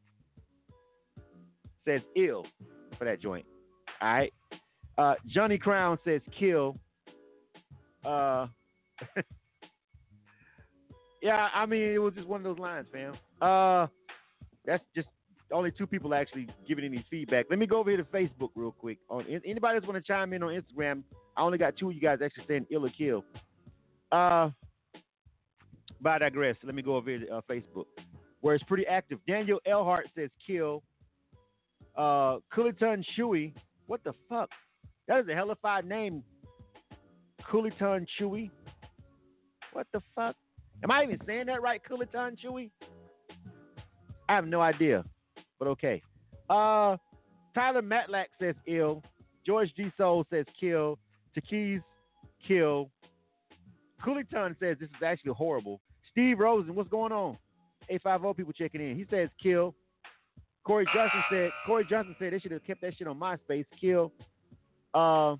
says 1.85 2.01
ill 2.15 2.45
for 2.97 3.05
that 3.05 3.21
joint. 3.21 3.45
All 4.01 4.09
right. 4.09 4.33
Uh, 4.97 5.13
Johnny 5.27 5.57
Crown 5.57 5.97
says 6.03 6.21
kill. 6.37 6.77
Uh, 8.05 8.47
yeah, 11.21 11.49
I 11.53 11.65
mean 11.65 11.81
it 11.81 11.99
was 11.99 12.13
just 12.13 12.27
one 12.27 12.41
of 12.41 12.43
those 12.43 12.59
lines, 12.59 12.87
fam. 12.91 13.15
Uh, 13.41 13.87
that's 14.65 14.83
just 14.95 15.07
only 15.51 15.71
two 15.71 15.87
people 15.87 16.13
actually 16.13 16.47
giving 16.67 16.83
any 16.83 17.05
feedback. 17.09 17.45
Let 17.49 17.59
me 17.59 17.67
go 17.67 17.77
over 17.77 17.89
here 17.89 17.97
to 17.97 18.03
Facebook 18.05 18.49
real 18.55 18.71
quick. 18.71 18.97
On 19.09 19.23
anybody 19.45 19.79
that's 19.79 19.87
want 19.87 20.03
to 20.03 20.07
chime 20.07 20.33
in 20.33 20.43
on 20.43 20.49
Instagram, 20.49 21.03
I 21.35 21.41
only 21.41 21.57
got 21.57 21.77
two 21.77 21.89
of 21.89 21.95
you 21.95 22.01
guys 22.01 22.19
actually 22.23 22.45
saying 22.47 22.67
ill 22.69 22.85
or 22.85 22.89
kill. 22.89 23.23
Uh, 24.11 24.49
but 26.01 26.13
I 26.13 26.19
digress. 26.19 26.55
Let 26.63 26.75
me 26.75 26.81
go 26.81 26.95
over 26.95 27.17
to 27.17 27.27
uh, 27.29 27.41
Facebook, 27.49 27.85
where 28.41 28.55
it's 28.55 28.63
pretty 28.63 28.85
active. 28.87 29.19
Daniel 29.27 29.59
Elhart 29.65 30.07
says 30.15 30.29
kill. 30.45 30.83
Uh, 31.95 32.37
Kuliton 32.55 33.03
Chewy. 33.17 33.53
What 33.87 34.03
the 34.03 34.13
fuck? 34.29 34.49
That 35.07 35.19
is 35.19 35.27
a 35.29 35.33
hellified 35.33 35.85
name. 35.85 36.23
Kuliton 37.49 38.05
Chewy. 38.19 38.51
What 39.73 39.87
the 39.93 40.01
fuck? 40.15 40.35
Am 40.83 40.91
I 40.91 41.03
even 41.03 41.19
saying 41.25 41.47
that 41.47 41.61
right? 41.61 41.81
Kuliton 41.89 42.35
Chewy? 42.43 42.69
I 44.29 44.35
have 44.35 44.45
no 44.45 44.61
idea, 44.61 45.03
but 45.57 45.67
okay. 45.69 46.01
Uh, 46.49 46.97
Tyler 47.55 47.81
Matlack 47.81 48.25
says 48.39 48.55
ill. 48.67 49.01
George 49.45 49.69
G. 49.75 49.91
Soul 49.97 50.25
says 50.29 50.45
kill. 50.59 50.99
Takees, 51.33 51.81
kill. 52.45 52.89
Cooliton 54.05 54.55
says 54.59 54.77
this 54.79 54.89
is 54.89 55.03
actually 55.03 55.33
horrible. 55.33 55.79
Steve 56.17 56.39
Rosen, 56.39 56.73
what's 56.73 56.89
going 56.89 57.11
on? 57.11 57.37
850 57.89 58.33
people 58.35 58.51
checking 58.51 58.81
in. 58.81 58.95
He 58.95 59.05
says 59.07 59.29
kill. 59.41 59.75
Corey 60.63 60.87
Johnson 60.91 61.21
said 61.29 61.51
Corey 61.67 61.85
Johnson 61.87 62.15
said 62.17 62.33
they 62.33 62.39
should 62.39 62.53
have 62.53 62.65
kept 62.65 62.81
that 62.81 62.97
shit 62.97 63.05
on 63.05 63.19
MySpace. 63.19 63.65
Kill. 63.79 64.11
Uh, 64.95 65.35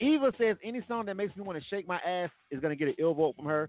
Eva 0.00 0.32
says 0.38 0.56
any 0.64 0.80
song 0.88 1.04
that 1.06 1.14
makes 1.14 1.36
me 1.36 1.42
want 1.42 1.58
to 1.58 1.64
shake 1.68 1.86
my 1.86 1.98
ass 1.98 2.30
is 2.50 2.58
gonna 2.58 2.74
get 2.74 2.88
an 2.88 2.94
ill 2.98 3.12
vote 3.12 3.36
from 3.36 3.44
her. 3.44 3.68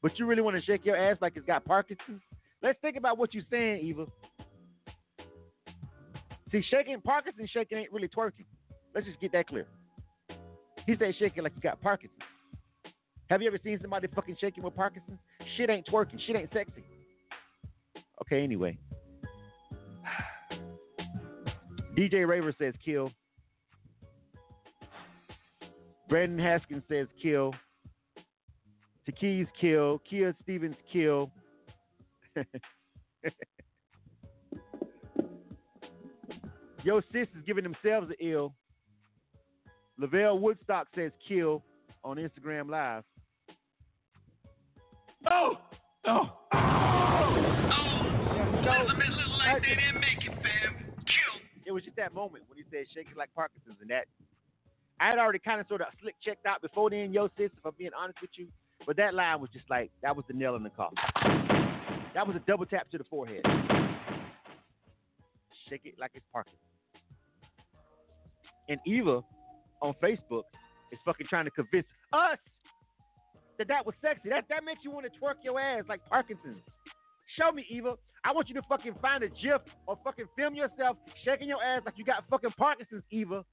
But 0.00 0.18
you 0.18 0.24
really 0.24 0.40
want 0.40 0.56
to 0.56 0.62
shake 0.62 0.86
your 0.86 0.96
ass 0.96 1.18
like 1.20 1.34
it's 1.36 1.44
got 1.44 1.66
Parkinson's? 1.66 2.22
Let's 2.62 2.78
think 2.80 2.96
about 2.96 3.18
what 3.18 3.34
you're 3.34 3.44
saying, 3.50 3.84
Eva. 3.84 4.06
See, 6.50 6.64
shaking 6.70 7.02
Parkinson's 7.02 7.50
shaking 7.50 7.76
ain't 7.76 7.92
really 7.92 8.08
twerking. 8.08 8.46
Let's 8.94 9.06
just 9.06 9.20
get 9.20 9.32
that 9.32 9.48
clear. 9.48 9.66
He 10.86 10.96
said 10.98 11.12
shaking 11.18 11.42
like 11.42 11.52
you 11.54 11.60
got 11.60 11.78
Parkinson's. 11.82 12.22
Have 13.30 13.40
you 13.40 13.46
ever 13.46 13.58
seen 13.62 13.78
somebody 13.80 14.08
fucking 14.12 14.36
shaking 14.40 14.64
with 14.64 14.74
Parkinson's? 14.74 15.20
Shit 15.56 15.70
ain't 15.70 15.86
twerking. 15.86 16.18
Shit 16.26 16.34
ain't 16.34 16.52
sexy. 16.52 16.82
Okay, 18.22 18.42
anyway. 18.42 18.76
DJ 21.96 22.26
Raver 22.26 22.52
says 22.58 22.74
kill. 22.84 23.12
Brandon 26.08 26.40
Haskins 26.40 26.82
says 26.90 27.06
kill. 27.22 27.54
Takees 29.06 29.46
kill. 29.60 30.02
Kia 30.10 30.34
Stevens 30.42 30.74
kill. 30.92 31.30
Yo, 36.82 37.00
sis 37.12 37.28
is 37.36 37.44
giving 37.46 37.62
themselves 37.62 38.10
an 38.10 38.16
ill. 38.20 38.52
Lavelle 39.98 40.36
Woodstock 40.40 40.88
says 40.96 41.12
kill 41.28 41.62
on 42.02 42.16
Instagram 42.16 42.68
Live. 42.68 43.04
Oh, 45.28 45.58
oh, 46.06 46.30
like 49.38 49.62
they 49.62 49.68
didn't 49.68 50.00
make 50.00 50.24
it, 50.24 50.32
fam. 50.40 50.94
It 51.66 51.72
was 51.72 51.84
just 51.84 51.96
that 51.96 52.14
moment 52.14 52.44
when 52.48 52.56
he 52.56 52.64
said 52.70 52.86
"shake 52.94 53.08
it 53.10 53.16
like 53.16 53.28
Parkinson's," 53.34 53.76
and 53.80 53.90
that 53.90 54.06
I 54.98 55.08
had 55.08 55.18
already 55.18 55.38
kind 55.38 55.60
of 55.60 55.66
sort 55.68 55.82
of 55.82 55.88
slick 56.00 56.14
checked 56.24 56.46
out 56.46 56.62
before 56.62 56.90
then, 56.90 57.12
yo 57.12 57.28
sis. 57.36 57.50
If 57.56 57.64
I'm 57.64 57.72
being 57.76 57.90
honest 57.98 58.20
with 58.20 58.30
you, 58.34 58.48
but 58.86 58.96
that 58.96 59.14
line 59.14 59.40
was 59.40 59.50
just 59.52 59.68
like 59.68 59.90
that 60.02 60.16
was 60.16 60.24
the 60.26 60.34
nail 60.34 60.56
in 60.56 60.62
the 60.62 60.70
coffin. 60.70 60.96
That 62.14 62.26
was 62.26 62.34
a 62.36 62.40
double 62.46 62.66
tap 62.66 62.90
to 62.90 62.98
the 62.98 63.04
forehead. 63.04 63.42
Shake 65.68 65.82
it 65.84 65.94
like 65.98 66.12
it's 66.14 66.24
Parkinson's. 66.32 66.60
And 68.68 68.80
Eva 68.86 69.22
on 69.82 69.94
Facebook 70.02 70.44
is 70.92 70.98
fucking 71.04 71.26
trying 71.28 71.44
to 71.44 71.50
convince 71.50 71.86
us 72.12 72.38
that 73.60 73.68
that 73.68 73.84
was 73.84 73.94
sexy. 74.00 74.30
That 74.30 74.46
that 74.48 74.64
makes 74.64 74.80
you 74.82 74.90
want 74.90 75.04
to 75.04 75.12
twerk 75.20 75.34
your 75.44 75.60
ass 75.60 75.84
like 75.88 76.00
Parkinson's. 76.08 76.60
Show 77.38 77.52
me, 77.52 77.64
Eva. 77.68 77.94
I 78.24 78.32
want 78.32 78.48
you 78.48 78.54
to 78.56 78.62
fucking 78.68 78.94
find 79.00 79.22
a 79.22 79.28
GIF 79.28 79.60
or 79.86 79.98
fucking 80.02 80.24
film 80.36 80.54
yourself 80.54 80.96
shaking 81.24 81.48
your 81.48 81.62
ass 81.62 81.82
like 81.84 81.94
you 81.96 82.04
got 82.04 82.24
fucking 82.30 82.50
Parkinson's, 82.58 83.02
Eva, 83.10 83.44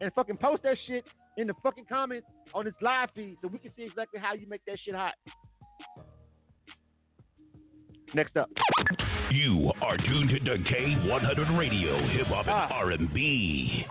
and 0.00 0.12
fucking 0.14 0.36
post 0.38 0.62
that 0.64 0.76
shit 0.86 1.04
in 1.36 1.46
the 1.46 1.54
fucking 1.62 1.84
comments 1.88 2.26
on 2.52 2.64
this 2.64 2.74
live 2.82 3.08
feed 3.14 3.36
so 3.40 3.48
we 3.48 3.58
can 3.58 3.70
see 3.76 3.84
exactly 3.84 4.20
how 4.20 4.34
you 4.34 4.46
make 4.48 4.60
that 4.66 4.78
shit 4.84 4.94
hot. 4.94 5.14
Next 8.14 8.36
up. 8.36 8.48
You 9.30 9.70
are 9.82 9.96
tuned 9.98 10.30
to 10.30 10.58
K100 10.58 11.58
Radio, 11.58 11.98
Hip 12.08 12.26
Hop 12.28 12.46
and 12.46 12.54
Ah. 12.54 12.68
R&B. 12.72 13.84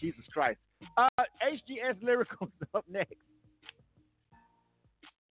Jesus 0.00 0.24
Christ. 0.32 0.58
Uh, 0.96 1.08
HGS 1.42 2.02
Lyrical 2.02 2.46
is 2.62 2.68
up 2.74 2.84
next. 2.90 3.14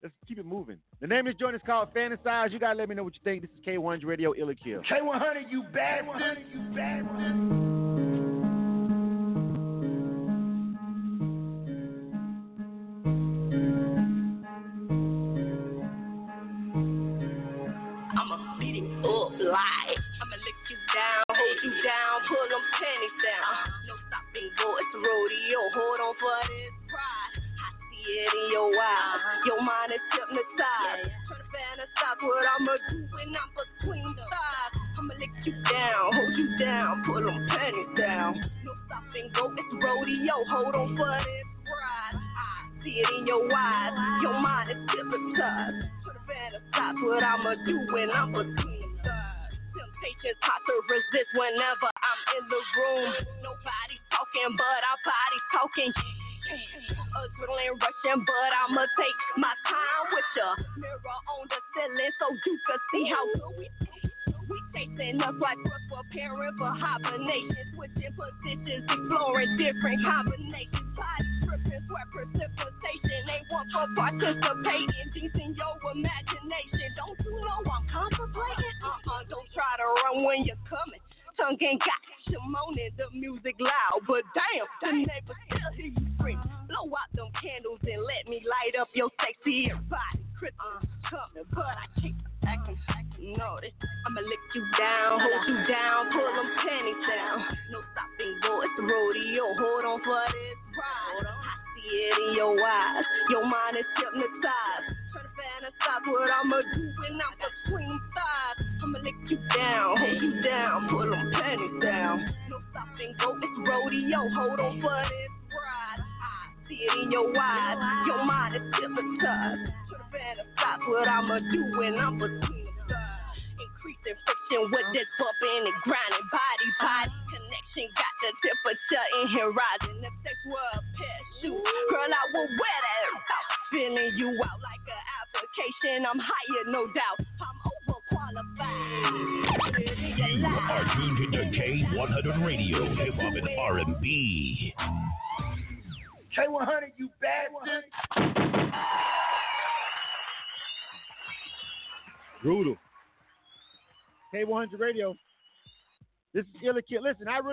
Let's 0.03 0.15
keep 0.29 0.39
it 0.39 0.47
moving. 0.47 0.77
The 1.01 1.09
name 1.09 1.27
of 1.27 1.27
this 1.27 1.41
joint 1.41 1.57
is 1.57 1.62
called 1.66 1.93
Fantasize. 1.93 2.53
You 2.53 2.61
gotta 2.61 2.79
let 2.79 2.89
me 2.89 2.95
know 2.95 3.03
what 3.03 3.15
you 3.15 3.20
think. 3.25 3.43
This 3.43 3.51
is 3.51 3.65
K1's 3.66 4.05
Radio 4.05 4.33
Ill 4.37 4.51
or 4.51 4.55
Kill. 4.55 4.81
K100, 4.83 5.51
you 5.51 5.65
bastard. 5.73 6.39
You 6.53 6.61
bastard. 6.75 7.68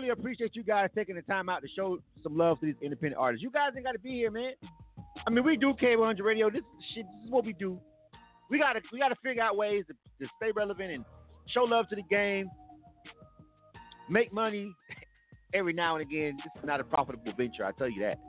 Really 0.06 0.20
appreciate 0.20 0.56
you 0.56 0.64
guys 0.64 0.90
taking 0.96 1.16
the 1.16 1.22
time 1.24 1.50
out 1.50 1.62
to 1.62 1.68
show 1.76 1.98
some 2.22 2.38
love 2.38 2.60
to 2.60 2.68
these 2.68 2.76
independent 2.82 3.20
artists. 3.20 3.44
You 3.44 3.50
guys 3.50 3.72
ain't 3.76 3.86
got 3.86 3.94
to 3.94 4.00
be 4.00 4.12
here, 4.12 4.32
man. 4.32 4.52
I 5.26 5.30
mean, 5.30 5.44
we 5.44 5.58
do 5.58 5.74
K100 5.74 6.22
Radio. 6.22 6.50
This 6.50 6.60
is 6.60 6.86
shit. 6.94 7.06
This 7.06 7.26
is 7.26 7.32
what 7.32 7.46
we 7.46 7.54
do. 7.54 7.80
We 8.50 8.60
gotta 8.60 8.80
we 8.94 9.00
gotta 9.00 9.16
figure 9.24 9.42
out 9.42 9.58
ways 9.58 9.86
to, 9.88 9.94
to 10.24 10.32
stay 10.38 10.52
relevant 10.56 10.92
and 10.92 11.06
show 11.48 11.64
love 11.64 11.90
to 11.90 11.96
the 11.96 12.04
game. 12.04 12.48
Make 14.08 14.32
money 14.32 14.72
every 15.56 15.74
now 15.74 15.96
and 15.96 16.04
again. 16.04 16.38
This 16.38 16.62
is 16.62 16.68
not 16.68 16.80
a 16.80 16.84
profitable 16.84 17.34
venture. 17.36 17.66
I 17.66 17.72
tell 17.72 17.90
you 17.90 18.02
that. 18.02 18.20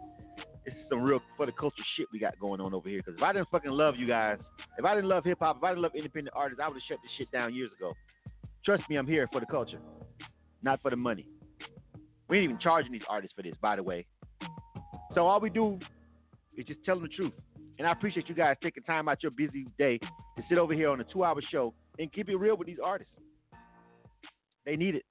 This 0.65 0.75
is 0.75 0.81
some 0.89 1.03
real 1.03 1.21
for 1.37 1.45
the 1.45 1.53
culture 1.53 1.83
shit 1.97 2.07
we 2.13 2.19
got 2.19 2.39
going 2.41 2.63
on 2.63 2.73
over 2.73 2.89
here. 2.89 3.03
Because 3.05 3.19
if 3.19 3.23
I 3.23 3.35
didn't 3.35 3.51
fucking 3.51 3.71
love 3.71 3.97
you 3.99 4.07
guys, 4.07 4.39
if 4.79 4.85
I 4.87 4.95
didn't 4.95 5.11
love 5.11 5.25
hip 5.25 5.39
hop, 5.41 5.59
if 5.59 5.65
I 5.65 5.71
didn't 5.71 5.83
love 5.83 5.93
independent 5.95 6.35
artists, 6.35 6.61
I 6.65 6.69
would 6.69 6.77
have 6.77 6.83
shut 6.89 6.99
this 7.03 7.13
shit 7.19 7.31
down 7.31 7.55
years 7.55 7.71
ago. 7.77 7.93
Trust 8.65 8.85
me, 8.89 8.97
I'm 8.97 9.07
here 9.07 9.29
for 9.31 9.41
the 9.41 9.47
culture, 9.47 9.81
not 10.63 10.81
for 10.81 10.91
the 10.91 10.97
money. 10.97 11.27
We 12.29 12.39
ain't 12.39 12.45
even 12.45 12.59
charging 12.59 12.93
these 12.93 13.03
artists 13.09 13.35
for 13.37 13.43
this, 13.43 13.55
by 13.61 13.77
the 13.77 13.83
way. 13.83 14.07
So 15.15 15.27
all 15.27 15.41
we 15.41 15.51
do 15.51 15.79
is 16.57 16.67
just 16.67 16.85
tell 16.85 16.97
them 16.97 17.05
the 17.05 17.15
truth. 17.15 17.33
And 17.79 17.87
I 17.87 17.93
appreciate 17.93 18.29
you 18.29 18.35
guys 18.35 18.57
taking 18.63 18.83
time 18.83 19.09
out 19.09 19.23
your 19.23 19.31
busy 19.31 19.67
day 19.79 19.99
to 19.99 20.43
sit 20.49 20.59
over 20.59 20.73
here 20.73 20.89
on 20.89 21.01
a 21.01 21.05
two-hour 21.05 21.41
show 21.51 21.75
and 21.99 22.13
keep 22.13 22.29
it 22.29 22.37
real 22.37 22.57
with 22.57 22.67
these 22.67 22.79
artists. 22.83 23.13
They 24.65 24.77
need 24.77 24.97
it. 24.97 25.05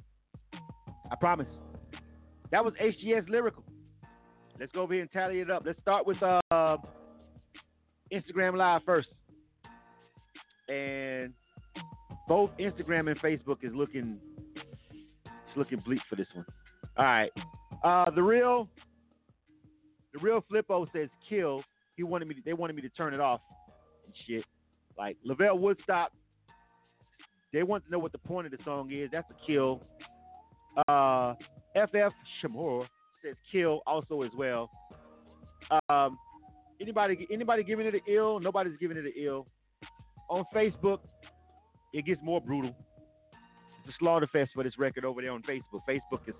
I 1.12 1.16
promise. 1.16 1.48
That 2.52 2.64
was 2.64 2.74
HGS 2.82 3.30
Lyrical. 3.30 3.64
Let's 4.60 4.72
go 4.72 4.82
over 4.82 4.94
here 4.94 5.02
and 5.02 5.12
tally 5.12 5.40
it 5.40 5.52
up. 5.52 5.64
Let's 5.66 5.80
start 5.82 6.08
with 6.08 6.22
uh, 6.24 6.78
Instagram 8.12 8.56
Live 8.56 8.82
first. 8.86 9.10
And 10.70 11.34
both 12.28 12.52
Instagram 12.60 13.12
and 13.12 13.20
Facebook 13.22 13.58
is 13.64 13.72
looking 13.74 14.18
it's 15.26 15.58
looking 15.58 15.80
bleak 15.80 16.00
for 16.10 16.16
this 16.16 16.28
one. 16.34 16.46
All 16.98 17.06
right. 17.06 17.32
Uh, 17.84 18.10
the 18.12 18.24
real 18.24 18.68
the 20.14 20.20
real 20.20 20.44
Flippo 20.52 20.88
says 20.94 21.10
kill. 21.28 21.62
He 21.98 22.04
wanted 22.04 22.28
me 22.28 22.36
to, 22.36 22.42
they 22.44 22.54
wanted 22.54 22.76
me 22.76 22.82
to 22.82 22.90
turn 22.90 23.14
it 23.14 23.20
off 23.20 23.42
and 24.06 24.14
shit. 24.28 24.44
Like 24.98 25.18
Lavelle 25.24 25.58
Woodstock, 25.58 26.12
they 27.54 27.64
want 27.64 27.86
to 27.86 27.92
know 27.92 28.00
what 28.00 28.12
the 28.12 28.18
point 28.18 28.46
of 28.46 28.52
the 28.52 28.64
song 28.64 28.92
is. 28.92 29.10
That's 29.12 29.30
a 29.30 29.46
kill. 29.46 29.82
Uh, 30.88 31.34
FF 31.74 32.14
Shamor 32.42 32.86
says 33.24 33.36
kill 33.52 33.82
also 33.86 34.22
as 34.22 34.32
well. 34.38 34.70
Um, 35.90 36.18
Anybody 36.82 37.28
anybody 37.32 37.64
giving 37.64 37.86
it 37.86 37.94
an 37.94 38.02
ill? 38.08 38.40
Nobody's 38.40 38.78
giving 38.80 38.98
it 38.98 39.06
an 39.06 39.14
ill. 39.18 39.48
On 40.30 40.44
Facebook, 40.54 41.00
it 41.94 42.06
gets 42.06 42.22
more 42.22 42.42
brutal. 42.42 42.76
It's 43.86 43.96
a 43.96 43.98
slaughter 44.00 44.28
fest 44.28 44.52
for 44.54 44.64
this 44.64 44.78
record 44.78 45.06
over 45.06 45.22
there 45.22 45.32
on 45.32 45.44
Facebook. 45.44 45.82
Facebook 45.88 46.28
is 46.28 46.36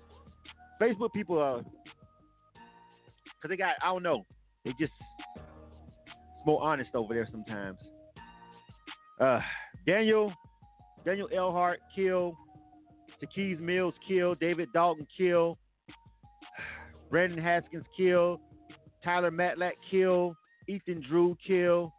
Facebook 0.80 1.12
people 1.12 1.38
are 1.38 1.60
because 1.60 3.48
they 3.48 3.56
got 3.56 3.74
I 3.82 3.86
don't 3.86 4.02
know 4.02 4.24
they 4.64 4.72
just 4.78 4.92
more 6.44 6.62
honest 6.62 6.90
over 6.94 7.14
there 7.14 7.28
sometimes. 7.30 7.78
Uh, 9.20 9.40
Daniel 9.86 10.32
Daniel 11.04 11.28
Elhart 11.28 11.78
kill, 11.94 12.36
Takees 13.20 13.58
Mills 13.60 13.94
kill, 14.06 14.34
David 14.34 14.68
Dalton 14.72 15.06
kill, 15.16 15.58
Brandon 17.10 17.38
Haskins 17.38 17.86
kill, 17.96 18.40
Tyler 19.04 19.30
Matlack 19.30 19.74
kill, 19.90 20.34
Ethan 20.68 21.02
Drew 21.08 21.36
kill, 21.46 21.92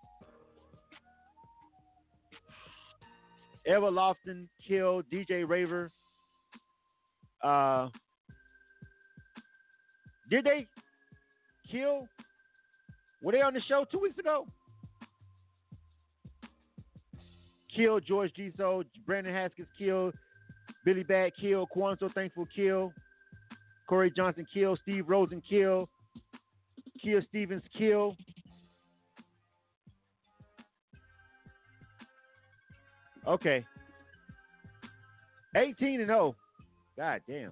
Eva 3.65 3.91
Lofton 3.91 4.47
kill, 4.65 5.01
DJ 5.11 5.47
Raver. 5.47 5.89
Uh, 7.43 7.89
did 10.29 10.45
they 10.45 10.67
kill? 11.71 12.07
Were 13.21 13.31
they 13.31 13.41
on 13.41 13.53
the 13.53 13.61
show 13.61 13.85
two 13.91 13.99
weeks 13.99 14.17
ago? 14.17 14.47
Kill 17.75 17.99
George 17.99 18.33
G. 18.35 18.51
Soul, 18.57 18.83
Brandon 19.05 19.33
Haskins 19.33 19.67
kill, 19.77 20.11
Billy 20.83 21.03
Bad 21.03 21.33
kill, 21.39 21.67
Kwanzo 21.75 22.13
Thankful 22.13 22.47
kill, 22.55 22.91
Corey 23.87 24.11
Johnson 24.15 24.47
kill, 24.51 24.77
Steve 24.81 25.07
Rosen 25.07 25.41
kill, 25.47 25.89
Kia 27.01 27.21
Stevens 27.29 27.63
kill. 27.77 28.15
Okay. 33.27 33.65
18 35.55 36.01
and 36.01 36.09
0. 36.09 36.35
God 36.95 37.21
damn. 37.27 37.51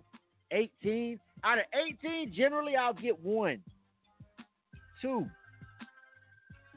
18. 0.51 1.19
Out 1.43 1.59
of 1.59 1.65
18, 2.03 2.33
generally 2.33 2.75
I'll 2.75 2.93
get 2.93 3.19
one. 3.23 3.61
Two. 5.01 5.25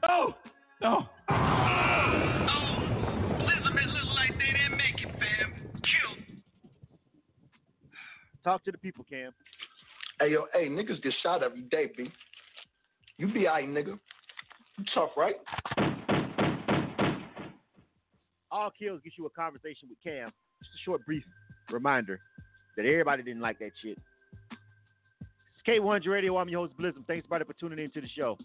Oh! 0.07 0.35
No. 0.81 1.07
Talk 8.43 8.63
to 8.63 8.71
the 8.71 8.77
people, 8.77 9.05
Cam. 9.09 9.31
Hey 10.19 10.31
yo, 10.31 10.45
hey, 10.53 10.69
niggas 10.69 11.01
get 11.03 11.13
shot 11.21 11.43
every 11.43 11.61
day, 11.61 11.91
B. 11.95 12.09
You 13.17 13.31
be 13.31 13.47
alright, 13.47 13.67
nigga. 13.69 13.99
You 14.77 14.85
tough, 14.93 15.11
right? 15.17 15.35
All 18.51 18.71
kills 18.71 19.01
get 19.03 19.13
you 19.17 19.25
a 19.25 19.29
conversation 19.29 19.89
with 19.89 19.97
Cam. 20.01 20.31
Just 20.63 20.71
a 20.75 20.79
short, 20.83 21.05
brief 21.05 21.23
reminder 21.69 22.19
that 22.79 22.87
everybody 22.87 23.23
didn't 23.23 23.41
like 23.41 23.59
that 23.59 23.71
shit. 23.81 23.97
It's 24.51 25.67
K100 25.67 26.07
Radio. 26.07 26.37
I'm 26.37 26.47
your 26.47 26.65
host, 26.65 26.79
Blizzum. 26.79 27.05
Thanks, 27.07 27.25
everybody, 27.25 27.43
for 27.43 27.53
tuning 27.59 27.83
in 27.83 27.91
to 27.91 27.99
the 27.99 28.07
show. 28.07 28.37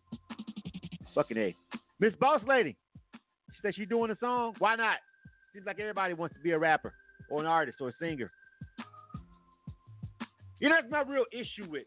Fucking 1.14 1.36
A. 1.36 1.54
Miss 2.00 2.12
Boss 2.18 2.40
Lady. 2.44 2.76
She 3.52 3.58
said 3.62 3.76
she's 3.76 3.88
doing 3.88 4.10
a 4.10 4.18
song. 4.18 4.54
Why 4.58 4.74
not? 4.74 4.96
Seems 5.52 5.66
like 5.66 5.78
everybody 5.78 6.14
wants 6.14 6.34
to 6.34 6.40
be 6.40 6.50
a 6.50 6.58
rapper 6.58 6.92
or 7.30 7.42
an 7.42 7.46
artist 7.46 7.78
or 7.80 7.90
a 7.90 7.92
singer. 8.00 8.32
You 10.58 10.68
know, 10.68 10.74
that's 10.80 10.90
my 10.90 11.02
real 11.02 11.26
issue 11.32 11.70
with. 11.70 11.84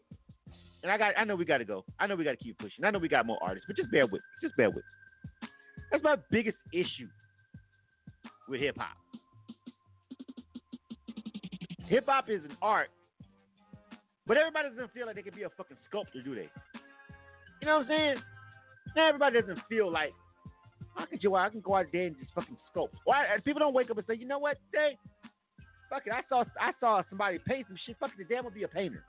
And 0.82 0.90
I 0.90 0.96
got, 0.96 1.12
I 1.18 1.24
know 1.24 1.36
we 1.36 1.44
got 1.44 1.58
to 1.58 1.66
go. 1.66 1.84
I 2.00 2.06
know 2.06 2.16
we 2.16 2.24
got 2.24 2.38
to 2.38 2.42
keep 2.42 2.56
pushing. 2.58 2.82
I 2.82 2.90
know 2.90 2.98
we 2.98 3.10
got 3.10 3.26
more 3.26 3.38
artists, 3.42 3.66
but 3.66 3.76
just 3.76 3.90
bear 3.90 4.06
with. 4.06 4.22
Just 4.40 4.56
bear 4.56 4.70
with. 4.70 4.84
That's 5.92 6.02
my 6.02 6.16
biggest 6.30 6.56
issue 6.72 7.08
with 8.48 8.60
hip 8.60 8.78
hop. 8.78 8.96
Hip 11.88 12.04
hop 12.06 12.28
is 12.28 12.44
an 12.44 12.56
art, 12.60 12.88
but 14.26 14.36
everybody 14.36 14.68
doesn't 14.68 14.92
feel 14.92 15.06
like 15.06 15.16
they 15.16 15.22
can 15.22 15.34
be 15.34 15.44
a 15.44 15.50
fucking 15.56 15.76
sculptor, 15.88 16.20
do 16.22 16.34
they? 16.34 16.50
You 17.60 17.66
know 17.66 17.78
what 17.78 17.82
I'm 17.82 17.88
saying? 17.88 18.16
Everybody 18.96 19.40
doesn't 19.40 19.60
feel 19.68 19.90
like 19.90 20.12
I 20.96 21.06
can 21.06 21.18
go 21.22 21.36
out, 21.36 21.46
I 21.46 21.50
can 21.50 21.60
go 21.60 21.76
out 21.76 21.86
there 21.92 22.06
and 22.06 22.16
just 22.18 22.34
fucking 22.34 22.56
sculpt. 22.68 22.90
Why? 23.04 23.24
People 23.44 23.60
don't 23.60 23.72
wake 23.72 23.90
up 23.90 23.96
and 23.96 24.06
say, 24.06 24.16
you 24.16 24.26
know 24.26 24.38
what, 24.38 24.58
today, 24.70 24.98
fuck 25.88 26.02
it, 26.06 26.12
I 26.12 26.20
saw 26.28 26.44
I 26.60 26.72
saw 26.78 27.02
somebody 27.08 27.38
paint 27.46 27.66
some 27.68 27.78
shit. 27.86 27.96
Fuck 27.98 28.10
it, 28.18 28.28
the 28.28 28.34
damn 28.34 28.44
will 28.44 28.50
be 28.50 28.64
a 28.64 28.68
painter. 28.68 29.02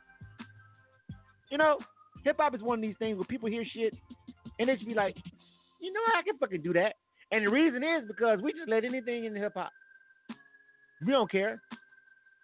You 1.51 1.57
know, 1.57 1.79
hip 2.23 2.37
hop 2.39 2.55
is 2.55 2.61
one 2.61 2.79
of 2.79 2.81
these 2.81 2.95
things 2.97 3.17
where 3.17 3.25
people 3.25 3.49
hear 3.49 3.65
shit 3.73 3.93
and 4.57 4.69
they 4.69 4.75
just 4.75 4.87
be 4.87 4.93
like, 4.93 5.17
you 5.81 5.91
know, 5.91 5.99
I 6.15 6.21
can 6.21 6.37
fucking 6.37 6.61
do 6.61 6.73
that. 6.73 6.93
And 7.31 7.45
the 7.45 7.49
reason 7.49 7.83
is 7.83 8.07
because 8.07 8.39
we 8.41 8.53
just 8.53 8.69
let 8.69 8.85
anything 8.85 9.25
in 9.25 9.35
hip 9.35 9.53
hop. 9.55 9.71
We 11.05 11.11
don't 11.11 11.29
care. 11.29 11.61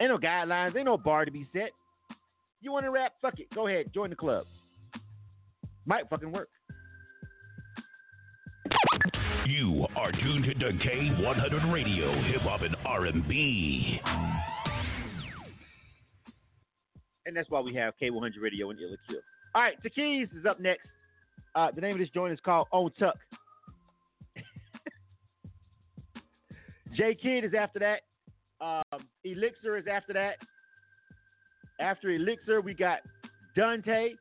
Ain't 0.01 0.11
no 0.11 0.17
guidelines. 0.17 0.76
Ain't 0.76 0.85
no 0.85 0.97
bar 0.97 1.26
to 1.26 1.31
be 1.31 1.47
set. 1.53 1.72
You 2.61 2.72
want 2.72 2.85
to 2.85 2.91
rap? 2.91 3.13
Fuck 3.22 3.39
it. 3.39 3.47
Go 3.53 3.67
ahead. 3.67 3.93
Join 3.93 4.09
the 4.09 4.15
club. 4.15 4.45
Might 5.85 6.09
fucking 6.09 6.31
work. 6.31 6.49
You 9.47 9.85
are 9.95 10.11
tuned 10.11 10.45
to 10.45 10.65
K100 10.65 11.72
Radio, 11.72 12.11
Hip 12.23 12.41
Hop 12.41 12.61
and 12.61 12.76
R&B. 12.84 13.99
And 17.27 17.38
that's 17.38 17.49
why 17.49 17.59
we 17.59 17.73
have 17.76 17.93
K100 18.01 18.31
Radio 18.41 18.72
and 18.72 18.80
Ill 18.80 18.93
or 18.93 18.97
Kill. 19.07 19.19
All 19.53 19.61
right, 19.61 19.76
Takees 19.84 20.27
is 20.38 20.45
up 20.45 20.59
next. 20.59 20.88
Uh, 21.53 21.69
the 21.72 21.81
name 21.81 21.93
of 21.93 21.99
this 21.99 22.09
joint 22.09 22.34
is 22.34 22.39
called 22.43 22.67
On 22.72 22.91
Tuck. 22.99 23.17
J 26.95 27.15
Kid 27.15 27.45
is 27.45 27.53
after 27.57 27.80
that. 27.80 28.01
Um, 28.61 29.07
Elixir 29.23 29.77
is 29.77 29.86
after 29.91 30.14
that. 30.14 30.36
After 31.80 32.10
Elixir, 32.10 32.61
we 32.61 32.73
got 32.73 32.99
Dante. 33.56 34.14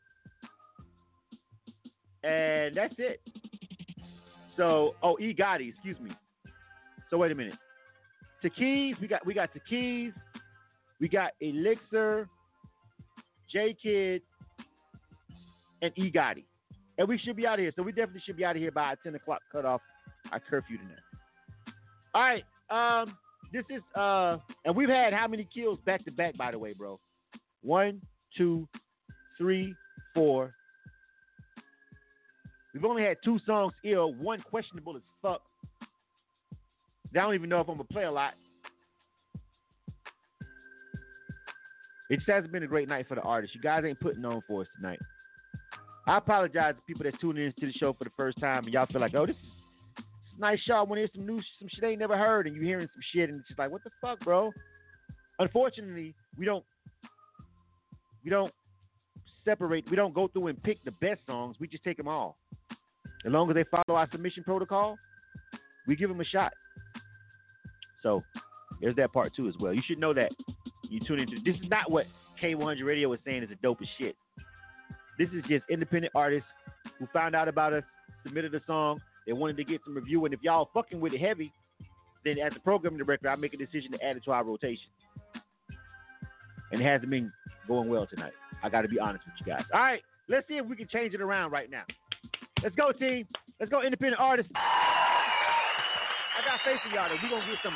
And 2.22 2.76
that's 2.76 2.94
it. 2.98 3.20
So, 4.56 4.94
oh, 5.02 5.18
E 5.18 5.34
Gotti, 5.34 5.70
excuse 5.70 5.98
me. 6.00 6.10
So 7.10 7.18
wait 7.18 7.32
a 7.32 7.34
minute. 7.34 7.54
Takees, 8.42 8.96
we 9.00 9.08
got 9.08 9.24
we 9.26 9.34
got 9.34 9.50
Takees, 9.52 10.12
we 11.00 11.08
got 11.08 11.32
Elixir, 11.40 12.28
J 13.50 13.76
Kid, 13.80 14.22
and 15.82 15.92
E 15.96 16.10
Gotti. 16.10 16.44
And 16.98 17.08
we 17.08 17.18
should 17.18 17.36
be 17.36 17.46
out 17.46 17.54
of 17.54 17.60
here. 17.60 17.72
So 17.74 17.82
we 17.82 17.92
definitely 17.92 18.22
should 18.24 18.36
be 18.36 18.44
out 18.44 18.54
of 18.54 18.62
here 18.62 18.70
by 18.70 18.94
10 19.02 19.14
o'clock 19.14 19.42
cut 19.50 19.64
off 19.64 19.80
our 20.30 20.40
curfew 20.40 20.78
tonight. 20.78 20.98
All 22.14 22.22
right. 22.22 22.44
Um, 22.70 23.16
this 23.54 23.64
is 23.70 23.82
uh 23.94 24.36
and 24.64 24.74
we've 24.74 24.88
had 24.88 25.12
how 25.12 25.28
many 25.28 25.46
kills 25.54 25.78
back 25.86 26.04
to 26.04 26.10
back, 26.10 26.36
by 26.36 26.50
the 26.50 26.58
way, 26.58 26.72
bro? 26.72 26.98
One, 27.62 28.02
two, 28.36 28.68
three, 29.38 29.74
four. 30.12 30.52
We've 32.74 32.84
only 32.84 33.04
had 33.04 33.18
two 33.24 33.38
songs 33.46 33.72
ill, 33.84 34.12
one 34.14 34.40
questionable 34.40 34.96
as 34.96 35.02
fuck. 35.22 35.40
I 37.12 37.20
don't 37.20 37.34
even 37.34 37.48
know 37.48 37.60
if 37.60 37.68
I'm 37.68 37.76
gonna 37.76 37.84
play 37.84 38.04
a 38.04 38.10
lot. 38.10 38.34
It 42.10 42.16
just 42.16 42.28
hasn't 42.28 42.52
been 42.52 42.64
a 42.64 42.66
great 42.66 42.88
night 42.88 43.06
for 43.08 43.14
the 43.14 43.22
artists. 43.22 43.54
You 43.54 43.62
guys 43.62 43.84
ain't 43.86 44.00
putting 44.00 44.24
on 44.24 44.42
for 44.48 44.62
us 44.62 44.68
tonight. 44.76 44.98
I 46.06 46.18
apologize 46.18 46.74
to 46.74 46.82
people 46.86 47.04
that 47.04 47.18
tune 47.20 47.38
in 47.38 47.52
to 47.60 47.66
the 47.66 47.72
show 47.72 47.92
for 47.92 48.04
the 48.04 48.10
first 48.16 48.38
time 48.40 48.64
and 48.64 48.74
y'all 48.74 48.86
feel 48.86 49.00
like, 49.00 49.14
oh, 49.14 49.26
this 49.26 49.36
is 49.36 49.53
nice. 50.38 50.58
I 50.72 50.82
want 50.82 50.94
to 50.94 51.00
hear 51.00 51.08
some 51.14 51.26
new 51.26 51.40
some 51.58 51.68
shit 51.68 51.80
they 51.80 51.88
ain't 51.88 52.00
never 52.00 52.16
heard, 52.16 52.46
and 52.46 52.56
you 52.56 52.62
hearing 52.62 52.88
some 52.92 53.02
shit, 53.12 53.30
and 53.30 53.40
it's 53.40 53.48
just 53.48 53.58
like, 53.58 53.70
what 53.70 53.84
the 53.84 53.90
fuck, 54.00 54.20
bro? 54.20 54.52
Unfortunately, 55.38 56.14
we 56.38 56.44
don't 56.44 56.64
we 58.24 58.30
don't 58.30 58.52
separate. 59.44 59.84
We 59.90 59.96
don't 59.96 60.14
go 60.14 60.28
through 60.28 60.48
and 60.48 60.62
pick 60.62 60.82
the 60.84 60.92
best 60.92 61.20
songs. 61.26 61.56
We 61.60 61.68
just 61.68 61.84
take 61.84 61.96
them 61.96 62.08
all. 62.08 62.38
As 63.26 63.32
long 63.32 63.48
as 63.50 63.54
they 63.54 63.64
follow 63.64 63.98
our 63.98 64.08
submission 64.10 64.44
protocol, 64.44 64.96
we 65.86 65.96
give 65.96 66.08
them 66.08 66.20
a 66.20 66.24
shot. 66.24 66.52
So 68.02 68.22
there's 68.80 68.96
that 68.96 69.12
part 69.12 69.34
too 69.34 69.48
as 69.48 69.54
well. 69.58 69.72
You 69.72 69.82
should 69.86 69.98
know 69.98 70.12
that. 70.14 70.30
You 70.88 71.00
tune 71.06 71.18
into 71.18 71.36
this 71.44 71.56
is 71.56 71.68
not 71.68 71.90
what 71.90 72.06
K100 72.42 72.84
Radio 72.84 73.12
is 73.12 73.20
saying 73.24 73.42
is 73.42 73.48
the 73.48 73.66
dopest 73.66 73.88
shit. 73.98 74.14
This 75.18 75.28
is 75.30 75.42
just 75.48 75.64
independent 75.70 76.12
artists 76.14 76.48
who 76.98 77.06
found 77.12 77.34
out 77.34 77.48
about 77.48 77.72
us, 77.72 77.84
submitted 78.24 78.54
a 78.54 78.60
song, 78.66 79.00
they 79.26 79.32
wanted 79.32 79.56
to 79.56 79.64
get 79.64 79.80
some 79.84 79.94
review, 79.94 80.24
and 80.24 80.34
if 80.34 80.40
y'all 80.42 80.70
fucking 80.74 81.00
with 81.00 81.12
it 81.12 81.20
heavy, 81.20 81.52
then 82.24 82.38
as 82.38 82.52
a 82.56 82.60
program 82.60 82.96
director, 82.96 83.28
I 83.28 83.36
make 83.36 83.54
a 83.54 83.56
decision 83.56 83.92
to 83.92 84.02
add 84.04 84.16
it 84.16 84.24
to 84.24 84.32
our 84.32 84.44
rotation. 84.44 84.88
And 86.72 86.80
it 86.80 86.84
hasn't 86.84 87.10
been 87.10 87.32
going 87.68 87.88
well 87.88 88.06
tonight. 88.06 88.32
I 88.62 88.68
got 88.68 88.82
to 88.82 88.88
be 88.88 88.98
honest 88.98 89.24
with 89.26 89.34
you 89.40 89.46
guys. 89.52 89.64
All 89.72 89.80
right, 89.80 90.02
let's 90.28 90.48
see 90.48 90.56
if 90.56 90.66
we 90.66 90.76
can 90.76 90.88
change 90.88 91.14
it 91.14 91.20
around 91.20 91.50
right 91.50 91.70
now. 91.70 91.84
Let's 92.62 92.74
go, 92.74 92.92
team. 92.92 93.26
Let's 93.60 93.70
go, 93.70 93.82
independent 93.82 94.20
artists. 94.20 94.50
I 94.56 94.60
got 96.46 96.60
faith 96.64 96.80
in 96.86 96.94
y'all 96.94 97.08
that 97.08 97.18
we're 97.22 97.28
going 97.30 97.42
to 97.42 97.48
get 97.48 97.58
some 97.62 97.74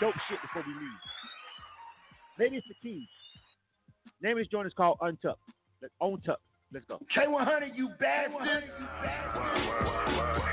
dope 0.00 0.14
shit 0.28 0.40
before 0.40 0.62
we 0.66 0.72
leave. 0.72 1.00
Maybe 2.38 2.56
it's 2.56 2.66
the 2.68 2.74
key. 2.82 3.08
Name 4.22 4.32
of 4.32 4.38
this 4.38 4.48
joint 4.48 4.66
is 4.66 4.72
called 4.74 4.98
Untucked. 5.00 5.40
On 6.00 6.20
Tuck. 6.20 6.40
Let's 6.70 6.84
go. 6.84 7.00
K100, 7.16 7.72
you 7.74 7.88
bastard. 7.98 8.64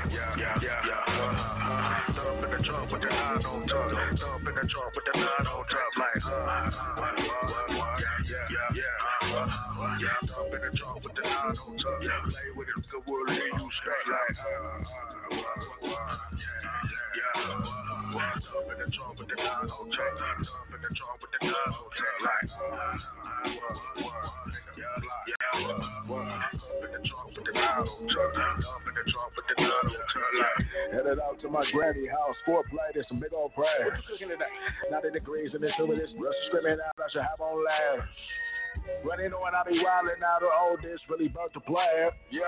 Yeah, 0.08 0.32
yeah, 0.40 0.56
yeah. 0.64 2.06
Thump 2.16 2.40
in 2.40 2.50
the 2.56 2.64
trunk 2.64 2.90
with 2.90 3.02
the 3.02 3.08
nine 3.12 3.44
on 3.44 3.68
top. 3.68 3.90
Thump 4.16 4.48
in 4.48 4.54
the 4.56 4.64
trunk 4.64 4.96
with 4.96 5.04
the 5.04 5.12
nine 5.12 5.44
on 5.44 5.64
top. 5.68 5.92
Like, 6.00 6.24
uh, 6.24 6.72
yeah, 8.00 8.16
yeah, 8.32 8.48
yeah. 8.72 8.96
Yeah, 10.00 10.16
thump 10.24 10.56
in 10.56 10.60
the 10.64 10.72
trunk 10.78 11.04
with 11.04 11.12
the 11.16 11.20
nine 11.20 11.52
on 11.52 11.76
top. 11.76 12.00
Play 12.00 12.48
with 12.56 12.64
it, 12.64 12.80
good 12.88 13.04
will 13.04 13.20
leave 13.28 13.52
you 13.52 13.68
straight. 13.76 14.08
Like, 14.08 14.40
uh, 14.40 14.88
yeah, 16.32 16.64
yeah. 17.12 17.60
Thump 18.40 18.72
in 18.72 18.76
the 18.80 18.88
trunk 18.88 19.20
with 19.20 19.28
the 19.28 19.36
nine 19.36 19.68
on 19.68 19.84
top. 19.92 20.16
Thump 20.16 20.72
in 20.72 20.80
the 20.80 20.88
trunk 20.96 21.20
with 21.20 21.28
the 21.36 21.44
nine 21.44 21.76
on 21.76 21.92
top. 21.92 22.24
Like, 22.24 22.48
uh, 22.56 23.04
yeah, 24.80 24.96
yeah. 25.28 26.05
The 27.76 27.84
the 27.84 28.08
the 28.08 29.52
the 29.54 29.66
Headed 30.92 31.18
out 31.20 31.40
to 31.42 31.48
my 31.48 31.64
granny 31.72 32.06
house, 32.06 32.36
foreplay, 32.48 32.88
there's 32.94 33.06
some 33.08 33.20
big 33.20 33.34
old 33.34 33.52
prayers. 33.54 34.00
Now 34.90 35.00
the 35.00 35.10
degrees 35.10 35.50
in 35.52 35.60
over 35.80 35.94
this, 35.94 36.08
Russell 36.16 36.32
screaming 36.48 36.78
out, 36.80 36.96
I 36.96 37.10
should 37.12 37.20
have 37.20 37.40
on 37.40 37.64
loud. 37.64 38.08
Running 39.04 39.32
on, 39.32 39.54
I 39.54 39.62
be 39.68 39.78
wildin' 39.78 40.22
out 40.24 40.42
of 40.42 40.50
all 40.50 40.76
this, 40.82 41.00
really 41.08 41.26
about 41.26 41.52
to 41.54 41.60
play. 41.60 42.08
Yeah. 42.30 42.42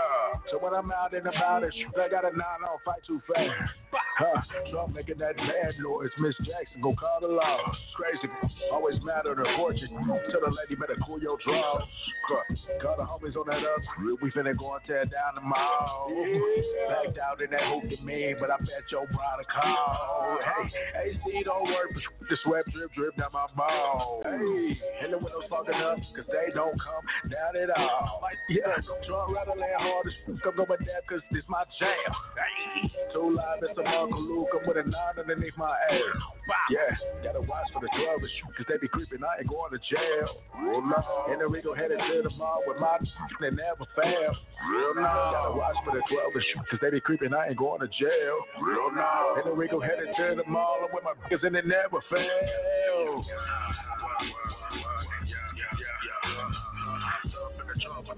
So 0.51 0.59
when 0.59 0.75
I'm 0.75 0.91
out 0.91 1.15
and 1.15 1.27
about 1.27 1.65
it, 1.65 1.75
I 2.01 2.09
got 2.09 2.25
a 2.25 2.37
nine 2.37 2.65
on, 2.65 2.79
fight 2.85 3.05
too 3.07 3.21
fast. 3.29 3.51
Huh. 3.93 4.43
So 4.73 4.79
I'm 4.81 4.93
making 4.93 5.19
that 5.19 5.37
bad 5.37 5.79
noise. 5.79 6.11
Miss 6.19 6.35
Jackson, 6.39 6.81
go 6.83 6.95
call 6.95 7.21
the 7.21 7.29
law. 7.29 7.73
Crazy. 7.95 8.27
Always 8.73 8.97
mad 9.05 9.19
matter 9.19 9.35
the 9.35 9.49
fortune. 9.57 9.89
Tell 10.31 10.41
the 10.41 10.55
lady 10.55 10.75
better 10.79 10.97
cool 11.07 11.21
your 11.21 11.39
draws. 11.45 11.83
Call 12.81 12.97
the 12.97 13.03
homies 13.03 13.37
on 13.37 13.47
that 13.47 13.59
up. 13.59 13.81
We 14.23 14.31
finna 14.31 14.57
go 14.57 14.75
and 14.75 14.85
tear 14.87 15.05
down 15.05 15.35
the 15.35 15.41
mall. 15.41 16.11
Backed 16.89 17.19
out 17.19 17.43
in 17.43 17.51
that 17.51 17.63
hoop 17.67 17.91
to 17.91 18.05
me, 18.05 18.35
but 18.39 18.51
I 18.51 18.59
bet 18.59 18.87
your 18.91 19.07
brother 19.07 19.47
call. 19.51 20.39
Hey, 20.45 21.11
AC 21.11 21.43
don't 21.45 21.67
work, 21.67 21.91
the 22.29 22.37
sweat 22.45 22.65
drip 22.73 22.93
drip 22.95 23.17
down 23.17 23.31
my 23.33 23.47
ball. 23.57 24.23
Hey, 24.25 24.79
and 25.03 25.13
the 25.13 25.19
windows 25.19 25.45
fogging 25.51 25.75
up, 25.75 25.99
cause 26.19 26.27
they 26.35 26.51
don't 26.53 26.75
come 26.83 27.07
down 27.31 27.55
at 27.55 27.71
all. 27.71 28.19
Yeah, 28.51 28.75
drum 29.07 29.35
rattling 29.35 29.71
hard 29.79 30.07
as 30.11 30.15
fuck, 30.27 30.51
I'm 30.51 30.67
going 30.67 30.83
down 30.83 31.03
cause 31.07 31.23
this 31.31 31.47
my 31.47 31.63
jam. 31.79 32.11
Hey, 32.35 32.91
too 33.15 33.39
live, 33.39 33.63
it's 33.63 33.79
a 33.79 33.87
Uncle 33.87 34.23
Luke, 34.23 34.51
I'm 34.59 34.67
with 34.67 34.83
a 34.83 34.83
nine 34.83 35.15
underneath 35.15 35.55
my 35.57 35.71
ass. 35.71 36.19
Yeah, 36.75 36.91
gotta 37.23 37.41
watch 37.41 37.71
for 37.73 37.81
the 37.81 37.91
12 37.95 38.19
cause 38.57 38.67
they 38.69 38.79
be 38.79 38.89
creeping, 38.89 39.23
I 39.23 39.41
ain't 39.41 39.49
going 39.49 39.71
to 39.71 39.79
jail. 39.79 40.43
Real 40.59 40.83
no. 40.83 41.31
And 41.31 41.41
then 41.41 41.53
we 41.53 41.63
go 41.63 41.75
headed 41.75 41.99
to 41.99 42.23
the 42.23 42.35
mall 42.35 42.65
with 42.67 42.81
my 42.81 42.99
they 43.41 43.51
never 43.55 43.87
fail. 43.95 44.35
Real 44.75 44.95
no. 44.99 45.07
Gotta 45.07 45.55
watch 45.55 45.79
for 45.85 45.95
the 45.95 46.03
12 46.11 46.67
cause 46.71 46.81
they 46.83 46.91
be 46.91 47.01
creeping, 47.01 47.33
I 47.33 47.55
ain't 47.55 47.59
going 47.59 47.81
to 47.81 47.89
jail. 47.89 48.37
Real 48.59 48.91
no. 48.91 49.39
And 49.39 49.47
then 49.47 49.57
we 49.57 49.69
go 49.69 49.79
headed 49.79 50.11
to 50.19 50.35
the 50.35 50.47
mall 50.51 50.83
with 50.83 51.05
my 51.05 51.15
and 51.31 51.55
they 51.55 51.63
never 51.63 52.03
fail. 52.11 53.25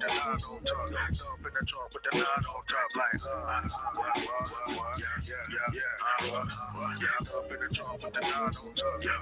With 0.01 0.09
the 0.09 0.17
nine 0.17 0.41
on 0.41 0.65
top. 0.65 0.89
Thump 1.13 1.45
in 1.45 1.53
the 1.53 1.63
trunk 1.69 1.93
with 1.93 2.05
the 2.05 2.17
nine 2.17 2.25
on 2.25 2.63
top. 2.65 2.91
Like, 2.97 3.21
uh, 3.21 3.61
yeah, 4.97 5.13
yeah, 5.29 5.45
yeah, 5.53 5.77
yeah. 5.77 5.77
Yeah, 5.77 6.01
uh, 6.01 6.25
yeah, 6.25 6.41
on 6.41 6.49
top. 6.49 6.73
Like, 6.81 6.97
yeah. 7.01 7.29
Thump 7.29 7.53
in 7.53 7.61
the 7.61 7.69
trunk 7.77 8.01
with 8.01 8.15
the 8.15 8.21
nine 8.25 8.33
on 8.33 8.53
top. 8.55 8.81
On 8.81 9.01
top. 9.01 9.21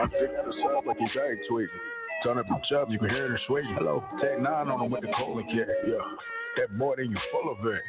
My 0.00 0.06
dick 0.06 0.32
the 0.32 0.52
sub 0.62 0.86
like 0.86 0.96
he's 0.96 1.16
egg 1.16 1.38
tweeting. 1.50 1.89
Turn 2.22 2.38
up 2.38 2.46
the 2.48 2.60
chub, 2.68 2.90
you 2.90 2.98
can 2.98 3.08
hear 3.08 3.34
it 3.34 3.40
sweeting. 3.46 3.74
Hello, 3.78 4.04
take 4.20 4.38
nine 4.40 4.68
on 4.68 4.80
him 4.84 4.90
with 4.90 5.00
the 5.00 5.12
colon 5.16 5.46
kit. 5.46 5.68
Yeah, 5.86 5.94
that 6.58 6.78
boy, 6.78 6.94
then 6.96 7.10
you 7.10 7.18
full 7.32 7.50
of 7.50 7.64
it. 7.66 7.80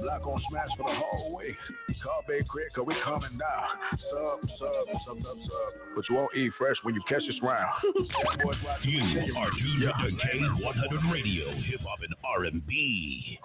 Block 0.00 0.26
on 0.26 0.42
smash 0.50 0.68
for 0.76 0.90
the 0.90 0.98
whole 0.98 1.36
week. 1.36 1.56
Call 2.02 2.22
Big 2.28 2.44
K.R.I.T., 2.44 2.74
cause 2.74 2.84
we 2.86 2.94
coming 3.02 3.38
down. 3.38 3.66
Sub, 4.12 4.40
sub, 4.58 4.86
sub, 5.06 5.16
sub, 5.24 5.38
sub. 5.40 5.70
But 5.96 6.04
you 6.08 6.16
won't 6.16 6.34
eat 6.36 6.52
fresh 6.58 6.76
when 6.82 6.94
you 6.94 7.02
catch 7.08 7.22
this 7.26 7.36
round. 7.42 7.70
That 8.28 8.44
boy's 8.44 8.56
watching 8.64 8.90
You 8.90 9.34
are 9.36 9.50
tuned 9.50 9.82
to 9.82 9.92
K100 9.92 11.12
Radio, 11.12 11.50
Hip 11.50 11.80
Hop 11.80 11.98
and 12.02 12.14
R&B. 12.24 13.38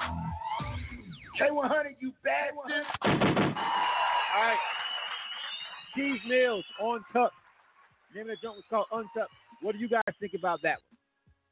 K100, 1.39 1.95
you 1.99 2.11
bastard. 2.23 2.85
All 3.03 4.41
right. 4.41 4.57
Keys 5.95 6.19
Mills 6.27 6.65
on 6.81 7.05
Tuck. 7.13 7.31
Name 8.13 8.23
of 8.23 8.27
the 8.27 8.35
joint 8.41 8.57
was 8.57 8.63
called 8.69 8.87
Untucked. 8.91 9.31
What 9.63 9.75
do 9.75 9.79
you 9.79 9.87
guys 9.87 10.03
think 10.19 10.33
about 10.37 10.61
that 10.63 10.75
one? 10.75 10.97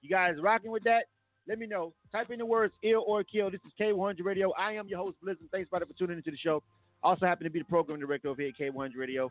You 0.02 0.10
guys 0.10 0.36
rocking 0.42 0.70
with 0.70 0.84
that? 0.84 1.06
Let 1.48 1.58
me 1.58 1.66
know. 1.66 1.94
Type 2.12 2.30
in 2.30 2.40
the 2.40 2.46
words 2.46 2.74
ill 2.84 3.06
or 3.08 3.24
kill. 3.24 3.50
This 3.50 3.62
is 3.66 3.72
K100 3.80 4.18
Radio. 4.24 4.52
I 4.52 4.74
am 4.74 4.90
your 4.90 5.00
host, 5.00 5.16
Blizzard. 5.24 5.48
Thanks, 5.52 5.70
brother, 5.70 5.86
for 5.86 5.94
tuning 5.94 6.18
into 6.18 6.30
the 6.30 6.38
show. 6.38 6.62
Also 7.04 7.26
happen 7.26 7.46
to 7.46 7.50
be 7.50 7.60
the 7.60 7.66
program 7.66 8.00
director 8.00 8.28
over 8.28 8.42
here 8.42 8.52
at 8.52 8.74
K100 8.74 8.92
Radio. 8.98 9.30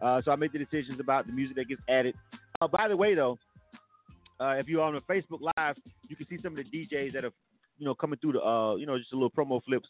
Uh, 0.00 0.22
so 0.24 0.30
I 0.30 0.36
make 0.36 0.52
the 0.52 0.58
decisions 0.58 1.00
about 1.00 1.26
the 1.26 1.32
music 1.32 1.56
that 1.56 1.68
gets 1.68 1.82
added. 1.88 2.14
Uh, 2.60 2.68
by 2.68 2.86
the 2.86 2.96
way, 2.96 3.14
though, 3.14 3.36
uh, 4.40 4.52
if 4.52 4.68
you're 4.68 4.82
on 4.82 4.94
the 4.94 5.00
Facebook 5.00 5.40
Live, 5.56 5.76
you 6.08 6.14
can 6.14 6.26
see 6.28 6.38
some 6.40 6.56
of 6.56 6.64
the 6.64 6.86
DJs 6.86 7.12
that 7.12 7.24
are, 7.24 7.32
you 7.78 7.84
know, 7.84 7.94
coming 7.94 8.18
through 8.20 8.32
the, 8.32 8.40
uh, 8.40 8.76
you 8.76 8.86
know, 8.86 8.96
just 8.96 9.12
a 9.12 9.16
little 9.16 9.30
promo 9.30 9.60
flips. 9.64 9.88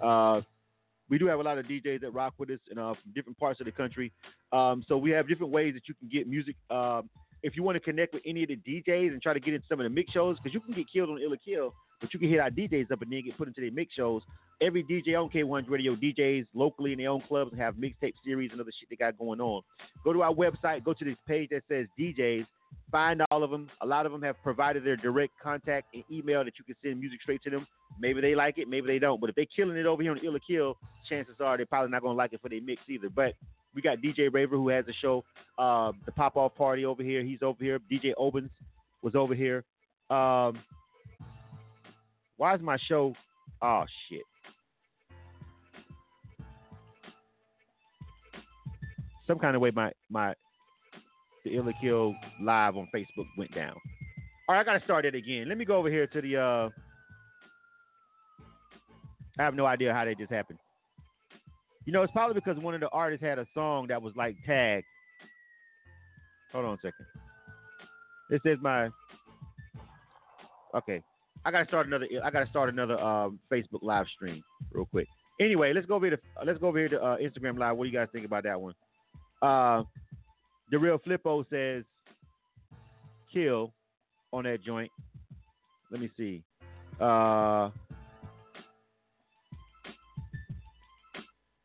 Uh, 0.00 0.40
we 1.10 1.18
do 1.18 1.26
have 1.26 1.40
a 1.40 1.42
lot 1.42 1.58
of 1.58 1.66
DJs 1.66 2.00
that 2.02 2.14
rock 2.14 2.34
with 2.38 2.50
us 2.50 2.60
and 2.70 2.78
uh, 2.78 2.94
from 2.94 3.12
different 3.14 3.36
parts 3.36 3.58
of 3.60 3.66
the 3.66 3.72
country. 3.72 4.12
Um, 4.52 4.84
so 4.86 4.96
we 4.96 5.10
have 5.10 5.28
different 5.28 5.52
ways 5.52 5.74
that 5.74 5.88
you 5.88 5.94
can 5.94 6.08
get 6.08 6.28
music. 6.28 6.54
Um, 6.70 7.10
if 7.42 7.56
you 7.56 7.62
want 7.62 7.76
to 7.76 7.80
connect 7.80 8.14
with 8.14 8.22
any 8.26 8.42
of 8.42 8.48
the 8.48 8.56
DJs 8.56 9.08
and 9.08 9.22
try 9.22 9.32
to 9.32 9.40
get 9.40 9.54
into 9.54 9.66
some 9.68 9.80
of 9.80 9.84
the 9.84 9.90
mix 9.90 10.12
shows, 10.12 10.36
because 10.38 10.52
you 10.54 10.60
can 10.60 10.74
get 10.74 10.86
killed 10.92 11.10
on 11.10 11.18
Ill 11.18 11.32
or 11.32 11.36
Kill, 11.36 11.74
but 12.00 12.12
you 12.12 12.20
can 12.20 12.28
hit 12.28 12.40
our 12.40 12.50
DJs 12.50 12.90
up 12.90 13.02
and 13.02 13.12
then 13.12 13.22
get 13.24 13.36
put 13.36 13.48
into 13.48 13.60
their 13.60 13.70
mix 13.70 13.94
shows. 13.94 14.22
Every 14.60 14.84
DJ 14.84 15.18
on 15.18 15.30
K1 15.30 15.68
Radio, 15.68 15.96
DJs 15.96 16.46
locally 16.54 16.92
in 16.92 16.98
their 16.98 17.10
own 17.10 17.22
clubs 17.22 17.56
have 17.56 17.76
mixtape 17.76 18.14
series 18.24 18.50
and 18.52 18.60
other 18.60 18.70
shit 18.78 18.90
they 18.90 18.96
got 18.96 19.18
going 19.18 19.40
on. 19.40 19.62
Go 20.04 20.12
to 20.12 20.22
our 20.22 20.34
website, 20.34 20.84
go 20.84 20.92
to 20.92 21.04
this 21.04 21.16
page 21.26 21.48
that 21.50 21.62
says 21.68 21.86
DJs, 21.98 22.46
find 22.90 23.22
all 23.30 23.42
of 23.42 23.50
them. 23.50 23.68
A 23.80 23.86
lot 23.86 24.06
of 24.06 24.12
them 24.12 24.22
have 24.22 24.36
provided 24.42 24.84
their 24.84 24.96
direct 24.96 25.32
contact 25.42 25.94
and 25.94 26.04
email 26.10 26.44
that 26.44 26.54
you 26.58 26.64
can 26.64 26.74
send 26.82 27.00
music 27.00 27.22
straight 27.22 27.42
to 27.44 27.50
them. 27.50 27.66
Maybe 27.98 28.20
they 28.20 28.34
like 28.34 28.58
it, 28.58 28.68
maybe 28.68 28.86
they 28.86 28.98
don't. 28.98 29.20
But 29.20 29.30
if 29.30 29.36
they're 29.36 29.46
killing 29.46 29.76
it 29.76 29.86
over 29.86 30.02
here 30.02 30.12
on 30.12 30.20
Ill 30.24 30.36
or 30.36 30.40
Kill, 30.40 30.76
chances 31.08 31.36
are 31.40 31.56
they're 31.56 31.66
probably 31.66 31.90
not 31.90 32.02
going 32.02 32.14
to 32.14 32.18
like 32.18 32.32
it 32.32 32.40
for 32.42 32.48
their 32.48 32.60
mix 32.60 32.82
either. 32.88 33.08
But 33.08 33.34
we 33.74 33.82
got 33.82 33.98
DJ 33.98 34.32
Raver 34.32 34.56
who 34.56 34.68
has 34.68 34.84
a 34.88 34.92
show, 34.92 35.24
uh, 35.58 35.92
the 36.06 36.12
Pop 36.12 36.36
Off 36.36 36.54
Party 36.54 36.84
over 36.84 37.02
here. 37.02 37.22
He's 37.22 37.42
over 37.42 37.62
here. 37.62 37.78
DJ 37.90 38.12
Obens 38.18 38.50
was 39.02 39.14
over 39.14 39.34
here. 39.34 39.64
Um, 40.10 40.58
why 42.36 42.54
is 42.54 42.60
my 42.60 42.78
show? 42.88 43.14
Oh 43.62 43.84
shit. 44.08 44.22
Some 49.26 49.38
kind 49.38 49.54
of 49.54 49.62
way 49.62 49.70
my 49.70 49.92
my 50.10 50.34
the 51.44 51.56
Ill 51.56 51.68
or 51.68 51.74
Kill 51.80 52.14
live 52.42 52.76
on 52.76 52.88
Facebook 52.94 53.26
went 53.38 53.54
down. 53.54 53.74
All 54.48 54.54
right, 54.56 54.60
I 54.60 54.64
gotta 54.64 54.84
start 54.84 55.04
it 55.04 55.14
again. 55.14 55.48
Let 55.48 55.58
me 55.58 55.64
go 55.64 55.76
over 55.76 55.88
here 55.88 56.06
to 56.08 56.20
the. 56.20 56.36
uh 56.36 56.68
I 59.38 59.44
have 59.44 59.54
no 59.54 59.64
idea 59.64 59.94
how 59.94 60.04
that 60.04 60.18
just 60.18 60.32
happened. 60.32 60.58
You 61.86 61.92
know, 61.92 62.02
it's 62.02 62.12
probably 62.12 62.34
because 62.34 62.62
one 62.62 62.74
of 62.74 62.80
the 62.80 62.88
artists 62.90 63.24
had 63.24 63.38
a 63.38 63.46
song 63.54 63.86
that 63.88 64.00
was 64.00 64.12
like 64.16 64.36
tagged. 64.46 64.84
Hold 66.52 66.64
on 66.66 66.74
a 66.74 66.76
second. 66.76 67.06
This 68.28 68.40
is 68.44 68.58
my. 68.60 68.88
Okay, 70.74 71.02
I 71.44 71.50
gotta 71.50 71.66
start 71.66 71.86
another. 71.86 72.06
I 72.22 72.30
gotta 72.30 72.48
start 72.48 72.68
another 72.68 72.98
um, 73.00 73.40
Facebook 73.50 73.82
live 73.82 74.06
stream 74.14 74.42
real 74.72 74.86
quick. 74.86 75.08
Anyway, 75.40 75.72
let's 75.72 75.86
go 75.86 75.94
over 75.94 76.06
here 76.06 76.16
to 76.16 76.22
let's 76.44 76.58
go 76.58 76.68
over 76.68 76.78
here 76.78 76.88
to 76.90 77.00
uh, 77.02 77.16
Instagram 77.16 77.58
live. 77.58 77.76
What 77.76 77.84
do 77.84 77.90
you 77.90 77.96
guys 77.96 78.08
think 78.12 78.26
about 78.26 78.44
that 78.44 78.60
one? 78.60 78.74
Uh, 79.40 79.82
the 80.70 80.78
real 80.78 80.98
Flippo 80.98 81.44
says 81.50 81.84
kill 83.32 83.72
on 84.32 84.44
that 84.44 84.62
joint. 84.62 84.90
Let 85.90 86.00
me 86.00 86.10
see. 86.16 86.42
Uh, 87.00 87.70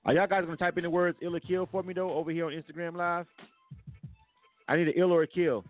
are 0.06 0.14
y'all 0.14 0.28
guys 0.28 0.46
gonna 0.46 0.58
type 0.58 0.78
in 0.78 0.84
the 0.84 0.90
words 0.90 1.18
ill 1.22 1.36
or 1.36 1.40
kill 1.40 1.68
for 1.72 1.84
me 1.84 1.94
though 1.94 2.12
over 2.12 2.32
here 2.32 2.46
on 2.46 2.54
Instagram 2.54 2.96
live? 2.96 3.26
I 4.68 4.78
need 4.78 4.88
an 4.88 4.94
ill 4.98 5.12
or 5.12 5.24
a 5.24 5.28
kill. 5.28 5.64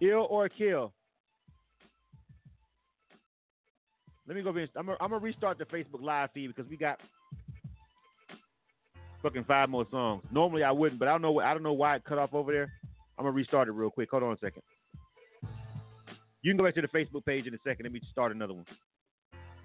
Ill 0.00 0.26
or 0.30 0.46
a 0.46 0.50
kill. 0.50 0.92
Let 4.26 4.36
me 4.36 4.42
go. 4.42 4.50
over 4.50 4.58
here. 4.58 4.68
I'm 4.76 4.86
gonna, 4.86 4.98
I'm 5.00 5.10
gonna 5.10 5.22
restart 5.22 5.58
the 5.58 5.64
Facebook 5.64 6.02
live 6.02 6.30
feed 6.34 6.48
because 6.48 6.70
we 6.70 6.76
got 6.76 7.00
fucking 9.22 9.44
five 9.44 9.70
more 9.70 9.86
songs. 9.90 10.22
Normally 10.30 10.62
I 10.62 10.70
wouldn't, 10.70 10.98
but 10.98 11.08
I 11.08 11.12
don't 11.12 11.22
know. 11.22 11.40
I 11.40 11.54
don't 11.54 11.62
know 11.62 11.72
why 11.72 11.96
it 11.96 12.04
cut 12.04 12.18
off 12.18 12.34
over 12.34 12.52
there. 12.52 12.70
I'm 13.18 13.24
gonna 13.24 13.32
restart 13.32 13.68
it 13.68 13.72
real 13.72 13.90
quick. 13.90 14.10
Hold 14.10 14.22
on 14.22 14.32
a 14.34 14.38
second. 14.38 14.62
You 16.42 16.52
can 16.52 16.58
go 16.58 16.64
back 16.64 16.74
to 16.74 16.82
the 16.82 16.88
Facebook 16.88 17.24
page 17.24 17.46
in 17.46 17.54
a 17.54 17.58
second. 17.64 17.84
Let 17.84 17.92
me 17.92 18.00
start 18.12 18.32
another 18.32 18.54
one. 18.54 18.66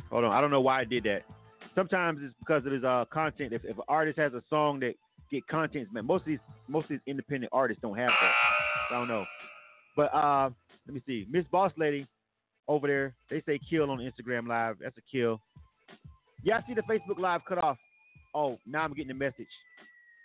Hold 0.09 0.23
on. 0.23 0.31
I 0.31 0.41
don't 0.41 0.49
know 0.49 0.61
why 0.61 0.79
I 0.79 0.85
did 0.85 1.03
that. 1.03 1.23
Sometimes 1.75 2.19
it's 2.21 2.33
because 2.39 2.65
of 2.65 2.71
his 2.71 2.83
uh, 2.83 3.05
content. 3.11 3.53
If, 3.53 3.63
if 3.65 3.77
an 3.77 3.83
artist 3.87 4.19
has 4.19 4.33
a 4.33 4.43
song 4.49 4.79
that 4.81 4.93
get 5.31 5.47
content, 5.47 5.87
man, 5.91 6.05
most 6.05 6.21
of 6.21 6.27
these 6.27 6.39
most 6.67 6.85
of 6.85 6.89
these 6.89 6.99
independent 7.07 7.51
artists 7.53 7.81
don't 7.81 7.97
have 7.97 8.09
that. 8.09 8.31
I 8.91 8.99
don't 8.99 9.07
know. 9.07 9.25
But 9.95 10.13
uh, 10.13 10.49
let 10.87 10.93
me 10.93 11.01
see. 11.05 11.25
Miss 11.29 11.45
Boss 11.51 11.71
Lady 11.77 12.07
over 12.67 12.87
there, 12.87 13.15
they 13.29 13.41
say 13.45 13.59
kill 13.69 13.89
on 13.89 13.99
Instagram 13.99 14.47
Live. 14.47 14.77
That's 14.81 14.97
a 14.97 15.01
kill. 15.11 15.41
Yeah, 16.43 16.57
I 16.57 16.67
see 16.67 16.73
the 16.73 16.81
Facebook 16.81 17.19
Live 17.19 17.41
cut 17.47 17.57
off. 17.57 17.77
Oh, 18.35 18.57
now 18.65 18.83
I'm 18.83 18.93
getting 18.93 19.09
the 19.09 19.13
message. 19.13 19.47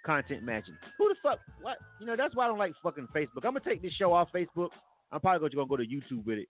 Content 0.05 0.43
matching. 0.43 0.75
Who 0.97 1.09
the 1.09 1.17
fuck? 1.23 1.39
What? 1.61 1.79
You 2.01 2.07
know, 2.07 2.17
that's 2.17 2.35
why 2.35 2.45
I 2.45 2.49
don't 2.49 2.59
like 2.59 2.73
fucking 2.83 3.09
Facebook. 3.15 3.45
I'm 3.45 3.53
gonna 3.53 3.61
take 3.61 3.83
this 3.83 3.93
show 3.93 4.13
off 4.13 4.29
Facebook. 4.35 4.69
I'm 5.13 5.21
probably 5.21 5.49
gonna 5.51 5.67
go 5.67 5.77
to 5.77 5.83
YouTube 5.83 6.25
with 6.25 6.39
it. 6.39 6.49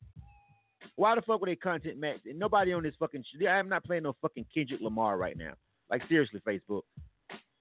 Why 0.98 1.14
the 1.14 1.22
fuck 1.22 1.40
would 1.40 1.48
they 1.48 1.54
content 1.54 1.96
match? 1.96 2.18
And 2.26 2.40
nobody 2.40 2.72
on 2.72 2.82
this 2.82 2.94
fucking. 2.98 3.22
Sh- 3.22 3.46
I'm 3.48 3.68
not 3.68 3.84
playing 3.84 4.02
no 4.02 4.16
fucking 4.20 4.46
Kendrick 4.52 4.80
Lamar 4.80 5.16
right 5.16 5.38
now. 5.38 5.52
Like 5.88 6.02
seriously, 6.08 6.42
Facebook. 6.46 6.82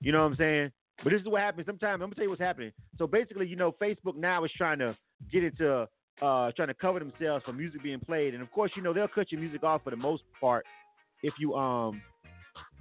You 0.02 0.12
know 0.12 0.24
what 0.24 0.32
I'm 0.32 0.36
saying? 0.38 0.72
But 1.04 1.12
this 1.12 1.22
is 1.22 1.28
what 1.28 1.42
happens. 1.42 1.68
Sometimes 1.68 2.02
I'm 2.02 2.08
gonna 2.08 2.16
tell 2.16 2.24
you 2.24 2.32
what's 2.32 2.42
happening. 2.42 2.72
So 2.98 3.06
basically, 3.06 3.46
you 3.46 3.56
know, 3.56 3.76
Facebook 3.80 4.16
now 4.16 4.44
is 4.44 4.50
trying 4.58 4.80
to 4.80 4.98
get 5.32 5.44
into 5.44 5.88
uh, 6.20 6.52
trying 6.56 6.70
to 6.70 6.74
cover 6.74 6.98
themselves 6.98 7.46
for 7.46 7.54
music 7.54 7.84
being 7.84 8.00
played, 8.00 8.34
and 8.34 8.42
of 8.42 8.52
course, 8.52 8.72
you 8.76 8.82
know 8.82 8.92
they'll 8.92 9.08
cut 9.08 9.32
your 9.32 9.40
music 9.40 9.64
off 9.64 9.84
for 9.84 9.92
the 9.92 9.96
most 9.96 10.24
part 10.42 10.66
if 11.22 11.36
you 11.40 11.54
um 11.54 12.02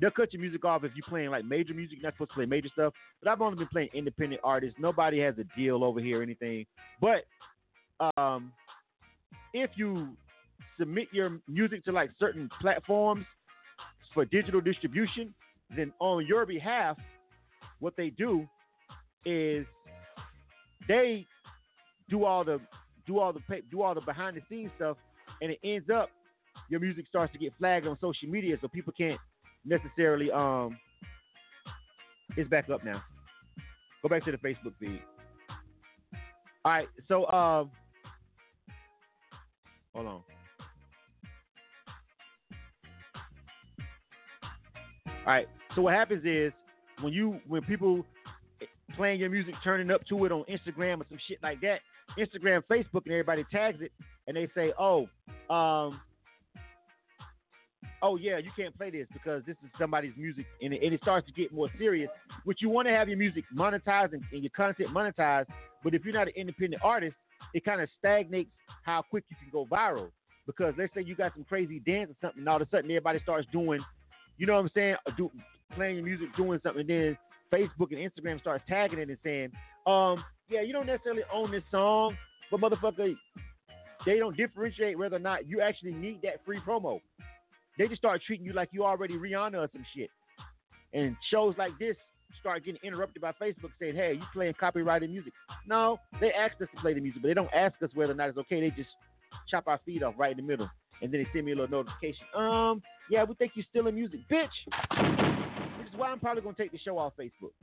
they'll 0.01 0.11
cut 0.11 0.33
your 0.33 0.41
music 0.41 0.65
off 0.65 0.85
if 0.85 0.93
you're 0.97 1.07
playing 1.07 1.29
like 1.29 1.45
major 1.45 1.75
music. 1.75 1.99
You're 1.99 2.09
not 2.09 2.15
supposed 2.15 2.31
to 2.31 2.37
play 2.37 2.47
major 2.47 2.71
stuff. 2.73 2.95
But 3.23 3.31
I've 3.31 3.43
only 3.43 3.59
been 3.59 3.69
playing 3.69 3.91
independent 3.93 4.41
artists. 4.43 4.79
Nobody 4.81 5.21
has 5.21 5.35
a 5.37 5.45
deal 5.55 5.85
over 5.85 6.01
here 6.01 6.21
or 6.21 6.23
anything. 6.23 6.65
But 6.99 7.27
um, 8.17 8.53
if 9.53 9.69
you 9.77 10.17
submit 10.79 11.09
your 11.13 11.39
music 11.49 11.85
to 11.85 11.93
like 11.93 12.11
certain 12.19 12.49
platforms 12.61 13.25
for 14.15 14.25
digital 14.25 14.61
distribution, 14.61 15.35
then 15.75 15.93
on 16.01 16.27
your 16.27 16.47
behalf, 16.47 16.97
what 17.81 17.95
they 17.97 18.11
do 18.11 18.47
is 19.25 19.67
they 20.89 21.27
do 22.09 22.25
all 22.25 22.45
the 22.45 22.61
do 23.07 23.19
all 23.19 23.33
the 23.33 23.41
do 23.71 23.83
all 23.83 23.95
the 23.95 24.01
behind 24.01 24.37
the 24.37 24.43
scenes 24.49 24.71
stuff, 24.77 24.97
and 25.43 25.51
it 25.51 25.59
ends 25.65 25.89
up 25.91 26.11
your 26.69 26.81
music 26.81 27.07
starts 27.07 27.33
to 27.33 27.39
get 27.39 27.53
flagged 27.59 27.87
on 27.87 27.97
social 28.01 28.29
media, 28.29 28.57
so 28.61 28.69
people 28.69 28.93
can't 28.97 29.21
necessarily 29.65 30.31
um. 30.31 30.79
It's 32.37 32.51
back 32.51 32.69
up 32.69 32.85
now. 32.85 33.03
Go 34.03 34.09
back 34.09 34.25
to 34.25 34.33
the 34.33 34.39
Facebook 34.39 34.75
feed. 34.81 35.01
All 36.65 36.73
right, 36.73 36.89
so 37.09 37.27
um, 37.29 37.71
hold 39.95 40.07
on. 40.07 40.36
All 45.27 45.33
right. 45.33 45.49
So 45.75 45.83
what 45.83 45.95
happens 45.95 46.25
is 46.25 46.53
when 47.01 47.13
you 47.13 47.41
when 47.49 47.63
people 47.63 48.05
playing 48.95 49.21
your 49.21 49.29
music, 49.31 49.55
turning 49.65 49.91
up 49.91 50.07
to 50.07 50.25
it 50.25 50.33
on 50.33 50.45
Instagram 50.45 51.01
or 51.01 51.07
some 51.09 51.19
shit 51.27 51.39
like 51.43 51.61
that, 51.63 51.81
Instagram, 52.17 52.63
Facebook, 52.71 53.05
and 53.05 53.13
everybody 53.13 53.45
tags 53.51 53.81
it, 53.81 53.91
and 54.29 54.37
they 54.37 54.49
say, 54.55 54.73
"Oh, 54.79 55.09
um, 55.51 56.01
oh 58.03 58.17
yeah, 58.17 58.39
you 58.39 58.51
can't 58.57 58.77
play 58.77 58.91
this 58.91 59.09
because 59.13 59.43
this 59.47 59.57
is 59.65 59.71
somebody's 59.79 60.13
music," 60.17 60.47
and 60.63 60.73
it, 60.73 60.83
and 60.83 60.95
it 60.95 61.01
starts 61.03 61.27
to 61.27 61.33
get 61.33 61.53
more 61.53 61.69
serious. 61.77 62.09
Which 62.45 62.63
you 62.63 62.71
want 62.71 62.87
to 62.87 62.95
have 62.95 63.09
your 63.09 63.19
music 63.19 63.45
monetized 63.55 64.13
and, 64.13 64.23
and 64.33 64.43
your 64.43 64.53
content 64.57 64.91
monetized, 64.91 65.47
but 65.83 65.93
if 65.93 66.05
you're 66.05 66.15
not 66.15 66.29
an 66.29 66.35
independent 66.37 66.83
artist, 66.85 67.17
it 67.53 67.65
kind 67.65 67.81
of 67.81 67.89
stagnates 67.99 68.51
how 68.85 69.03
quick 69.03 69.25
you 69.29 69.37
can 69.41 69.51
go 69.51 69.67
viral. 69.67 70.11
Because 70.47 70.75
let's 70.79 70.95
say 70.95 71.03
you 71.03 71.17
got 71.17 71.33
some 71.35 71.43
crazy 71.43 71.81
dance 71.81 72.11
or 72.11 72.17
something, 72.21 72.41
and 72.41 72.49
all 72.49 72.63
of 72.63 72.63
a 72.63 72.71
sudden 72.71 72.89
everybody 72.89 73.19
starts 73.19 73.49
doing, 73.51 73.81
you 74.39 74.47
know 74.47 74.55
what 74.55 74.61
I'm 74.61 74.71
saying, 74.75 74.97
do, 75.17 75.31
playing 75.75 75.97
your 75.97 76.05
music, 76.05 76.29
doing 76.37 76.61
something, 76.63 76.81
and 76.81 76.91
then 76.91 77.19
Facebook 77.53 77.93
and 77.93 77.99
Instagram 78.11 78.41
starts 78.41 78.65
tagging 78.69 78.99
it 78.99 79.09
and 79.09 79.19
saying, 79.25 79.51
um, 79.87 80.23
yeah, 80.49 80.63
you 80.63 80.73
don't 80.73 80.87
necessarily 80.87 81.23
own 81.33 81.51
this 81.51 81.63
song, 81.71 82.17
but 82.51 82.61
motherfucker, 82.61 83.15
they 84.05 84.19
don't 84.19 84.37
differentiate 84.37 84.99
whether 84.99 85.17
or 85.17 85.21
not 85.21 85.49
you 85.49 85.61
actually 85.61 85.93
need 85.93 86.21
that 86.23 86.45
free 86.45 86.61
promo. 86.67 87.01
They 87.79 87.89
just 87.89 88.01
start 88.01 88.23
treating 88.27 88.47
you 88.47 88.53
like 88.53 88.71
you 88.73 88.85
already 88.85 89.15
Rihanna 89.15 89.55
or 89.55 89.69
some 89.73 89.85
shit. 89.95 90.11
And 90.93 91.17
shows 91.31 91.55
like 91.59 91.73
this 91.79 91.97
start 92.41 92.65
getting 92.65 92.81
interrupted 92.83 93.21
by 93.21 93.33
Facebook 93.33 93.71
saying, 93.81 93.97
hey, 93.97 94.15
you 94.15 94.23
playing 94.33 94.55
copyrighted 94.59 95.11
music. 95.11 95.33
No, 95.67 95.99
they 96.21 96.33
ask 96.33 96.55
us 96.61 96.69
to 96.75 96.81
play 96.81 96.95
the 96.95 97.01
music, 97.01 97.23
but 97.23 97.29
they 97.29 97.35
don't 97.35 97.53
ask 97.55 97.75
us 97.83 97.91
whether 97.95 98.13
or 98.13 98.17
not 98.17 98.29
it's 98.29 98.39
okay. 98.39 98.61
They 98.61 98.71
just 98.71 98.91
chop 99.49 99.67
our 99.67 99.81
feet 99.85 100.03
off 100.03 100.15
right 100.17 100.31
in 100.31 100.37
the 100.39 100.43
middle. 100.43 100.71
And 101.03 101.13
then 101.13 101.23
they 101.23 101.29
send 101.33 101.47
me 101.47 101.53
a 101.53 101.57
little 101.57 101.85
notification. 101.85 102.25
Um, 102.35 102.83
yeah, 103.11 103.25
we 103.25 103.35
think 103.35 103.53
you're 103.55 103.65
stealing 103.71 103.95
music. 103.95 104.21
Bitch! 104.31 104.49
Which 105.79 105.89
is 105.89 105.95
why 105.97 106.11
I'm 106.11 106.21
probably 106.21 106.43
to 106.43 106.53
take 106.55 106.73
the 106.73 106.79
show 106.79 106.99
off 106.99 107.13
Facebook. 107.19 107.53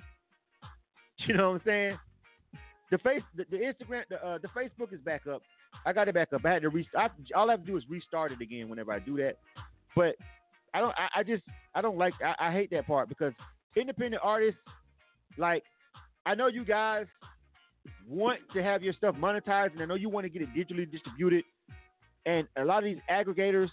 You 1.28 1.36
know 1.36 1.52
what 1.52 1.61
I'm 1.61 1.61
saying? 1.65 1.99
The 2.91 2.98
face, 2.98 3.22
the, 3.38 3.45
the 3.49 3.57
Instagram, 3.57 4.02
the, 4.10 4.15
uh, 4.26 4.40
the 4.40 4.49
Facebook 4.49 4.91
is 4.91 4.99
back 4.99 5.26
up. 5.28 5.41
I 5.86 5.94
got 5.94 6.07
it 6.07 6.15
back 6.15 6.34
up. 6.34 6.44
I 6.44 6.52
had 6.52 6.64
to 6.64 6.70
restart. 6.70 7.11
All 7.36 7.49
I 7.49 7.53
have 7.53 7.61
to 7.61 7.65
do 7.68 7.78
is 7.78 7.84
restart 7.88 8.32
it 8.32 8.41
again 8.41 8.68
whenever 8.68 8.91
I 8.91 8.99
do 8.99 9.15
that. 9.18 9.38
But 9.95 10.15
I 10.74 10.80
don't. 10.80 10.94
I, 10.98 11.20
I 11.20 11.24
just. 11.24 11.44
I 11.76 11.82
don't 11.82 11.98
like. 11.98 12.14
I, 12.24 12.49
I 12.49 12.52
hate 12.52 12.72
that 12.72 12.88
part 12.88 13.10
because 13.10 13.34
independent 13.76 14.22
artists, 14.24 14.60
like, 15.38 15.64
I 16.26 16.36
know 16.36 16.48
you 16.48 16.65
guys 16.65 17.06
want 18.07 18.40
to 18.53 18.64
have 18.64 18.84
your 18.84 18.94
stuff 18.94 19.15
monetized, 19.15 19.74
and 19.74 19.82
I 19.82 19.86
know 19.86 19.95
you 19.95 20.10
want 20.10 20.26
to 20.26 20.30
get 20.30 20.41
it 20.41 20.49
digitally 20.53 20.90
distributed. 20.91 21.45
And 22.26 22.48
a 22.57 22.64
lot 22.64 22.80
of 22.80 22.86
these 22.86 23.02
aggregators, 23.10 23.70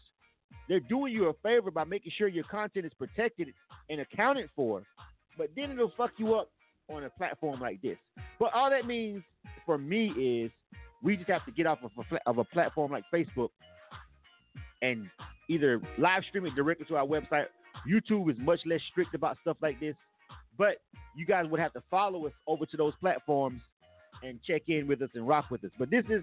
they're 0.68 0.81
doing 0.81 1.12
you 1.12 1.28
a 1.28 1.32
favor 1.43 1.70
by 1.70 1.85
making 1.85 2.12
sure 2.16 2.28
your 2.28 2.44
content 2.44 2.86
is 2.86 2.93
protected 2.97 3.52
and 3.89 4.01
accounted 4.01 4.48
for. 4.55 4.82
But 5.36 5.48
then 5.56 5.70
it'll 5.70 5.93
fuck 5.97 6.12
you 6.16 6.35
up 6.35 6.51
on 6.89 7.05
a 7.05 7.10
platform 7.10 7.60
like 7.60 7.81
this. 7.82 7.97
But 8.39 8.52
all 8.55 8.70
that 8.70 8.86
means 8.86 9.22
for 9.66 9.78
me 9.78 10.09
is 10.10 10.51
we 11.02 11.16
just 11.16 11.31
have 11.31 11.44
to 11.47 11.52
get 11.52 11.66
off 11.66 11.78
of 11.82 11.90
a, 12.10 12.28
of 12.28 12.39
a 12.39 12.44
platform 12.44 12.93
like 12.93 13.05
Facebook 13.12 13.51
and 14.82 15.09
either 15.48 15.81
live 15.98 16.22
stream 16.28 16.47
it 16.47 16.55
directly 16.55 16.86
to 16.86 16.97
our 16.97 17.06
website. 17.06 17.47
YouTube 17.89 18.31
is 18.31 18.39
much 18.39 18.60
less 18.66 18.81
strict 18.90 19.14
about 19.14 19.36
stuff 19.43 19.56
like 19.62 19.81
this, 19.81 19.94
but 20.59 20.82
you 21.14 21.24
guys 21.24 21.47
would 21.48 21.60
have 21.60 21.72
to 21.72 21.82
follow 21.90 22.27
us 22.27 22.32
over 22.47 22.66
to 22.66 22.77
those 22.77 22.93
platforms 23.01 23.60
and 24.22 24.40
check 24.47 24.62
in 24.68 24.86
with 24.86 25.01
us 25.02 25.10
and 25.14 25.27
rock 25.27 25.51
with 25.51 25.64
us. 25.64 25.70
But 25.78 25.90
this 25.90 26.05
is 26.09 26.22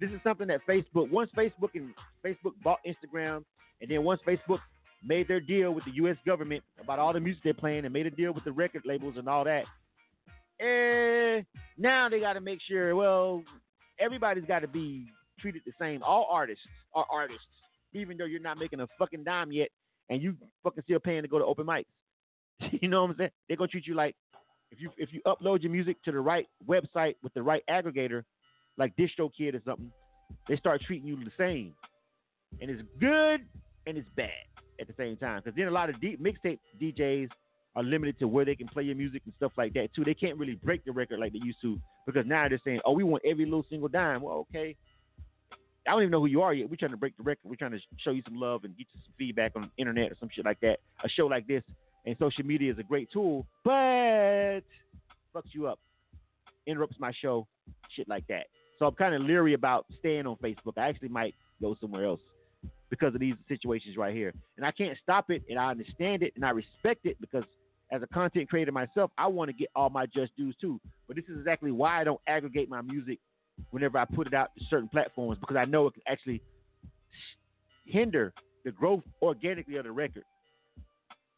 this 0.00 0.10
is 0.10 0.20
something 0.22 0.46
that 0.48 0.60
Facebook 0.68 1.10
once 1.10 1.30
Facebook 1.36 1.70
and 1.74 1.94
Facebook 2.24 2.52
bought 2.62 2.80
Instagram, 2.86 3.44
and 3.80 3.90
then 3.90 4.02
once 4.02 4.20
Facebook 4.26 4.58
made 5.04 5.28
their 5.28 5.40
deal 5.40 5.72
with 5.72 5.84
the 5.84 5.92
U.S. 5.92 6.16
government 6.26 6.62
about 6.80 6.98
all 6.98 7.12
the 7.12 7.20
music 7.20 7.42
they're 7.44 7.54
playing 7.54 7.84
and 7.84 7.92
made 7.92 8.06
a 8.06 8.10
deal 8.10 8.32
with 8.32 8.44
the 8.44 8.52
record 8.52 8.82
labels 8.86 9.14
and 9.18 9.28
all 9.28 9.44
that. 9.44 9.64
And 10.60 11.44
now 11.76 12.08
they 12.08 12.20
got 12.20 12.34
to 12.34 12.40
make 12.40 12.60
sure, 12.66 12.96
well, 12.96 13.42
everybody's 13.98 14.44
got 14.44 14.60
to 14.60 14.68
be 14.68 15.06
treated 15.38 15.62
the 15.66 15.72
same. 15.78 16.02
All 16.02 16.26
artists 16.30 16.64
are 16.94 17.04
artists, 17.10 17.42
even 17.92 18.16
though 18.16 18.24
you're 18.24 18.40
not 18.40 18.58
making 18.58 18.80
a 18.80 18.88
fucking 18.98 19.24
dime 19.24 19.52
yet 19.52 19.68
and 20.08 20.22
you 20.22 20.36
fucking 20.62 20.84
still 20.84 21.00
paying 21.00 21.22
to 21.22 21.28
go 21.28 21.38
to 21.38 21.44
open 21.44 21.66
mics. 21.66 21.84
you 22.80 22.88
know 22.88 23.02
what 23.02 23.10
I'm 23.10 23.16
saying? 23.18 23.30
They're 23.48 23.56
to 23.56 23.66
treat 23.66 23.86
you 23.86 23.94
like 23.94 24.14
if 24.70 24.80
you 24.80 24.90
if 24.96 25.12
you 25.12 25.20
upload 25.26 25.62
your 25.62 25.72
music 25.72 26.02
to 26.04 26.12
the 26.12 26.20
right 26.20 26.46
website 26.66 27.14
with 27.22 27.32
the 27.34 27.42
right 27.42 27.62
aggregator, 27.70 28.24
like 28.76 28.96
DistroKid 28.96 29.54
or 29.54 29.62
something, 29.64 29.90
they 30.48 30.56
start 30.56 30.82
treating 30.82 31.08
you 31.08 31.16
the 31.16 31.30
same. 31.38 31.74
And 32.60 32.70
it's 32.70 32.82
good 33.00 33.40
and 33.86 33.98
it's 33.98 34.08
bad 34.16 34.30
at 34.80 34.86
the 34.86 34.94
same 34.96 35.16
time. 35.16 35.42
Because 35.44 35.56
then 35.56 35.68
a 35.68 35.70
lot 35.70 35.90
of 35.90 36.00
D- 36.00 36.16
mixtape 36.20 36.58
DJs 36.80 37.28
are 37.76 37.82
limited 37.82 38.18
to 38.20 38.28
where 38.28 38.44
they 38.44 38.54
can 38.54 38.68
play 38.68 38.84
your 38.84 38.94
music 38.94 39.22
and 39.24 39.34
stuff 39.36 39.52
like 39.56 39.74
that 39.74 39.88
too. 39.94 40.04
They 40.04 40.14
can't 40.14 40.38
really 40.38 40.54
break 40.54 40.84
the 40.84 40.92
record 40.92 41.18
like 41.18 41.32
they 41.32 41.40
used 41.42 41.60
to 41.62 41.78
because 42.06 42.24
now 42.26 42.48
they're 42.48 42.60
saying, 42.64 42.80
"Oh, 42.84 42.92
we 42.92 43.02
want 43.02 43.24
every 43.24 43.44
little 43.44 43.66
single 43.68 43.88
dime." 43.88 44.22
Well, 44.22 44.46
okay. 44.50 44.76
I 45.86 45.90
don't 45.90 46.02
even 46.02 46.12
know 46.12 46.20
who 46.20 46.26
you 46.26 46.40
are 46.40 46.54
yet. 46.54 46.70
We're 46.70 46.76
trying 46.76 46.92
to 46.92 46.96
break 46.96 47.14
the 47.16 47.22
record. 47.22 47.42
We're 47.44 47.56
trying 47.56 47.72
to 47.72 47.80
show 47.98 48.10
you 48.12 48.22
some 48.24 48.36
love 48.36 48.64
and 48.64 48.76
get 48.76 48.86
you 48.94 49.00
some 49.04 49.12
feedback 49.18 49.52
on 49.54 49.62
the 49.62 49.70
internet 49.76 50.10
or 50.10 50.16
some 50.18 50.30
shit 50.34 50.44
like 50.44 50.60
that. 50.60 50.78
A 51.04 51.08
show 51.08 51.26
like 51.26 51.46
this 51.46 51.62
and 52.06 52.16
social 52.18 52.44
media 52.44 52.72
is 52.72 52.78
a 52.78 52.82
great 52.82 53.10
tool, 53.12 53.46
but 53.64 54.60
fucks 55.34 55.52
you 55.52 55.66
up, 55.66 55.78
interrupts 56.66 56.96
my 56.98 57.12
show, 57.20 57.46
shit 57.90 58.08
like 58.08 58.26
that. 58.28 58.46
So 58.78 58.86
I'm 58.86 58.94
kind 58.94 59.14
of 59.14 59.22
leery 59.22 59.54
about 59.54 59.86
staying 59.98 60.26
on 60.26 60.36
Facebook. 60.36 60.76
I 60.76 60.88
actually 60.88 61.08
might 61.08 61.34
go 61.60 61.76
somewhere 61.80 62.04
else 62.04 62.20
because 62.90 63.14
of 63.14 63.20
these 63.20 63.34
situations 63.48 63.96
right 63.96 64.14
here. 64.14 64.32
And 64.56 64.66
I 64.66 64.72
can't 64.72 64.96
stop 65.02 65.30
it, 65.30 65.42
and 65.48 65.58
I 65.58 65.70
understand 65.70 66.22
it, 66.22 66.32
and 66.36 66.44
I 66.44 66.50
respect 66.50 67.06
it 67.06 67.16
because 67.20 67.44
as 67.92 68.02
a 68.02 68.06
content 68.08 68.48
creator 68.48 68.72
myself, 68.72 69.10
I 69.18 69.26
want 69.26 69.50
to 69.50 69.52
get 69.52 69.68
all 69.74 69.90
my 69.90 70.06
just 70.06 70.36
dues 70.36 70.56
too. 70.60 70.80
But 71.06 71.16
this 71.16 71.24
is 71.26 71.38
exactly 71.38 71.70
why 71.70 72.00
I 72.00 72.04
don't 72.04 72.20
aggregate 72.26 72.68
my 72.68 72.82
music 72.82 73.18
whenever 73.70 73.98
I 73.98 74.04
put 74.04 74.26
it 74.26 74.34
out 74.34 74.50
to 74.58 74.64
certain 74.68 74.88
platforms 74.88 75.38
because 75.38 75.56
I 75.56 75.64
know 75.64 75.86
it 75.86 75.94
can 75.94 76.02
actually 76.08 76.42
hinder 77.84 78.32
the 78.64 78.72
growth 78.72 79.04
organically 79.22 79.76
of 79.76 79.84
the 79.84 79.92
record. 79.92 80.24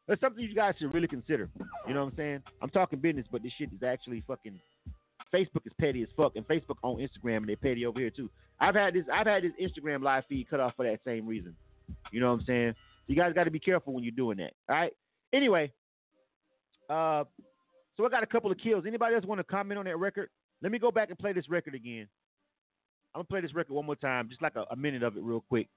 That's 0.08 0.20
something 0.20 0.42
you 0.42 0.54
guys 0.54 0.74
should 0.78 0.94
really 0.94 1.08
consider. 1.08 1.50
You 1.86 1.94
know 1.94 2.04
what 2.04 2.12
I'm 2.12 2.16
saying? 2.16 2.42
I'm 2.62 2.70
talking 2.70 3.00
business, 3.00 3.26
but 3.30 3.42
this 3.42 3.52
shit 3.58 3.70
is 3.72 3.82
actually 3.82 4.22
fucking 4.26 4.58
Facebook 5.32 5.66
is 5.66 5.72
petty 5.80 6.02
as 6.02 6.08
fuck, 6.16 6.36
and 6.36 6.46
Facebook 6.46 6.76
on 6.82 6.96
Instagram 6.96 7.38
and 7.38 7.48
they're 7.48 7.56
petty 7.56 7.84
over 7.86 7.98
here 7.98 8.10
too. 8.10 8.30
I've 8.60 8.74
had 8.74 8.94
this 8.94 9.04
I've 9.12 9.26
had 9.26 9.42
this 9.42 9.52
Instagram 9.60 10.02
live 10.02 10.24
feed 10.28 10.48
cut 10.48 10.60
off 10.60 10.74
for 10.76 10.84
that 10.84 11.00
same 11.04 11.26
reason. 11.26 11.54
You 12.10 12.20
know 12.20 12.32
what 12.32 12.40
I'm 12.40 12.46
saying? 12.46 12.74
So 13.06 13.12
You 13.12 13.16
guys 13.16 13.32
got 13.32 13.44
to 13.44 13.50
be 13.50 13.60
careful 13.60 13.92
when 13.92 14.02
you're 14.04 14.12
doing 14.12 14.38
that. 14.38 14.52
All 14.68 14.76
right. 14.76 14.92
Anyway, 15.32 15.72
uh, 16.88 17.24
so 17.96 18.04
I 18.04 18.08
got 18.08 18.22
a 18.22 18.26
couple 18.26 18.50
of 18.50 18.58
kills. 18.58 18.84
Anybody 18.86 19.14
else 19.14 19.24
want 19.24 19.38
to 19.38 19.44
comment 19.44 19.78
on 19.78 19.84
that 19.84 19.96
record? 19.98 20.30
Let 20.62 20.72
me 20.72 20.78
go 20.78 20.90
back 20.90 21.10
and 21.10 21.18
play 21.18 21.32
this 21.32 21.48
record 21.48 21.74
again. 21.74 22.08
I'm 23.14 23.20
gonna 23.20 23.24
play 23.24 23.40
this 23.40 23.54
record 23.54 23.72
one 23.72 23.86
more 23.86 23.96
time, 23.96 24.28
just 24.28 24.42
like 24.42 24.56
a, 24.56 24.64
a 24.70 24.76
minute 24.76 25.02
of 25.02 25.16
it, 25.16 25.22
real 25.22 25.44
quick. 25.48 25.68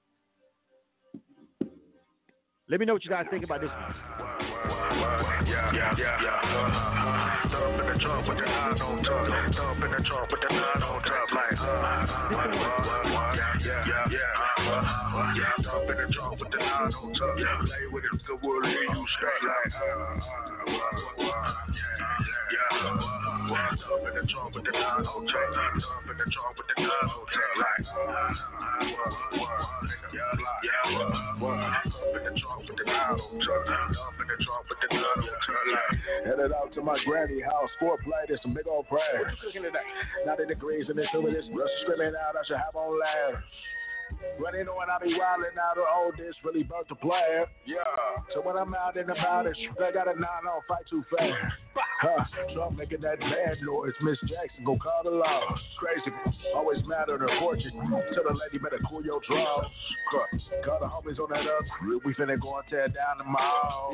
Let 2.69 2.79
me 2.79 2.85
know 2.85 2.93
what 2.93 3.03
you 3.03 3.09
guys 3.09 3.25
think 3.31 3.43
about 3.43 3.61
this 3.61 3.69
one. 3.69 5.25
Yeah, 5.49 5.73
yeah, 5.73 5.97
yeah. 5.97 6.45
Uh, 6.45 6.61
uh, 6.61 7.09
uh, 7.09 7.49
thump 7.49 7.81
in 7.81 7.85
the 7.89 7.97
trunk 7.97 8.27
with 8.29 8.37
the 8.37 8.45
nine 8.45 8.81
on 8.81 9.01
top. 9.01 9.25
Thump 9.57 9.83
in 9.83 9.91
the 9.91 10.01
trunk 10.05 10.29
with 10.29 10.41
the 10.45 10.53
nine 10.53 10.83
on 10.85 11.01
top. 11.01 11.29
Like, 11.33 11.57
uh, 11.57 11.65
uh, 11.65 12.37
uh, 12.37 13.33
yeah, 13.33 13.65
yeah, 13.65 13.89
yeah. 13.89 14.29
Yeah, 15.33 15.65
thump 15.65 15.89
in 15.89 15.97
the 15.97 16.13
trunk 16.13 16.39
with 16.39 16.51
the 16.51 16.57
nine 16.59 16.93
on 16.93 17.13
top. 17.17 17.33
Play 17.65 17.85
with 17.91 18.03
it, 18.05 18.39
we'll 18.43 18.61
leave 18.61 18.77
you 18.77 19.05
straight. 19.17 19.41
Like, 19.41 19.73
uh, 19.73 20.21
yeah. 21.73 22.38
The 22.49 22.55
the 22.55 22.89
the 22.89 24.09
the 24.09 24.09
the 24.09 24.21
the 24.21 24.73
the 24.89 25.13
the 25.13 25.49
Headed 36.25 36.51
out 36.51 36.73
to 36.73 36.81
my 36.81 36.97
granny 37.05 37.41
house, 37.41 37.69
foreplay, 37.81 38.27
there's 38.27 38.41
some 38.41 38.53
big 38.53 38.67
old 38.67 38.87
prayers. 38.87 39.33
Cooking 39.43 39.63
today, 39.63 39.79
90 40.25 40.45
degrees 40.45 40.89
in 40.89 40.95
this 40.95 41.07
over 41.15 41.29
this 41.29 41.45
rush 41.53 41.69
screaming 41.83 42.13
out, 42.15 42.35
I 42.35 42.45
should 42.45 42.57
have 42.57 42.75
on 42.75 42.99
loud. 42.99 43.43
Running 44.39 44.67
on, 44.67 44.89
I 44.89 45.03
be 45.03 45.13
wildin' 45.13 45.57
out 45.59 45.77
of 45.77 45.85
all 45.91 46.11
this, 46.17 46.35
really 46.43 46.61
about 46.61 46.87
to 46.89 46.95
play. 46.95 47.43
Yeah. 47.65 47.83
So 48.33 48.41
when 48.41 48.57
I'm 48.57 48.73
out 48.73 48.97
and 48.97 49.09
about 49.09 49.45
it, 49.47 49.57
they 49.77 49.91
got 49.91 50.07
a 50.07 50.19
nine 50.19 50.45
on 50.47 50.61
fight 50.67 50.85
too 50.89 51.03
fast. 51.11 51.33
Huh. 52.01 52.23
Trump 52.53 52.77
making 52.77 53.01
that 53.01 53.19
bad 53.19 53.57
noise. 53.61 53.91
Miss 54.01 54.17
Jackson 54.21 54.63
go 54.63 54.77
call 54.77 55.03
the 55.03 55.11
law. 55.11 55.43
Crazy. 55.77 56.15
Always 56.55 56.79
mad 56.87 57.09
at 57.09 57.19
her 57.19 57.39
fortune. 57.39 57.75
Tell 58.15 58.23
the 58.23 58.39
lady 58.39 58.57
better 58.63 58.79
cool 58.89 59.03
your 59.03 59.19
draws. 59.27 59.65
Call 60.63 60.79
the 60.79 60.87
homies 60.87 61.19
on 61.19 61.29
that 61.31 61.43
up. 61.43 61.65
We 62.05 62.13
finna 62.13 62.39
go 62.39 62.55
and 62.55 62.67
tear 62.69 62.87
down 62.87 63.17
the 63.17 63.25
mall. 63.25 63.91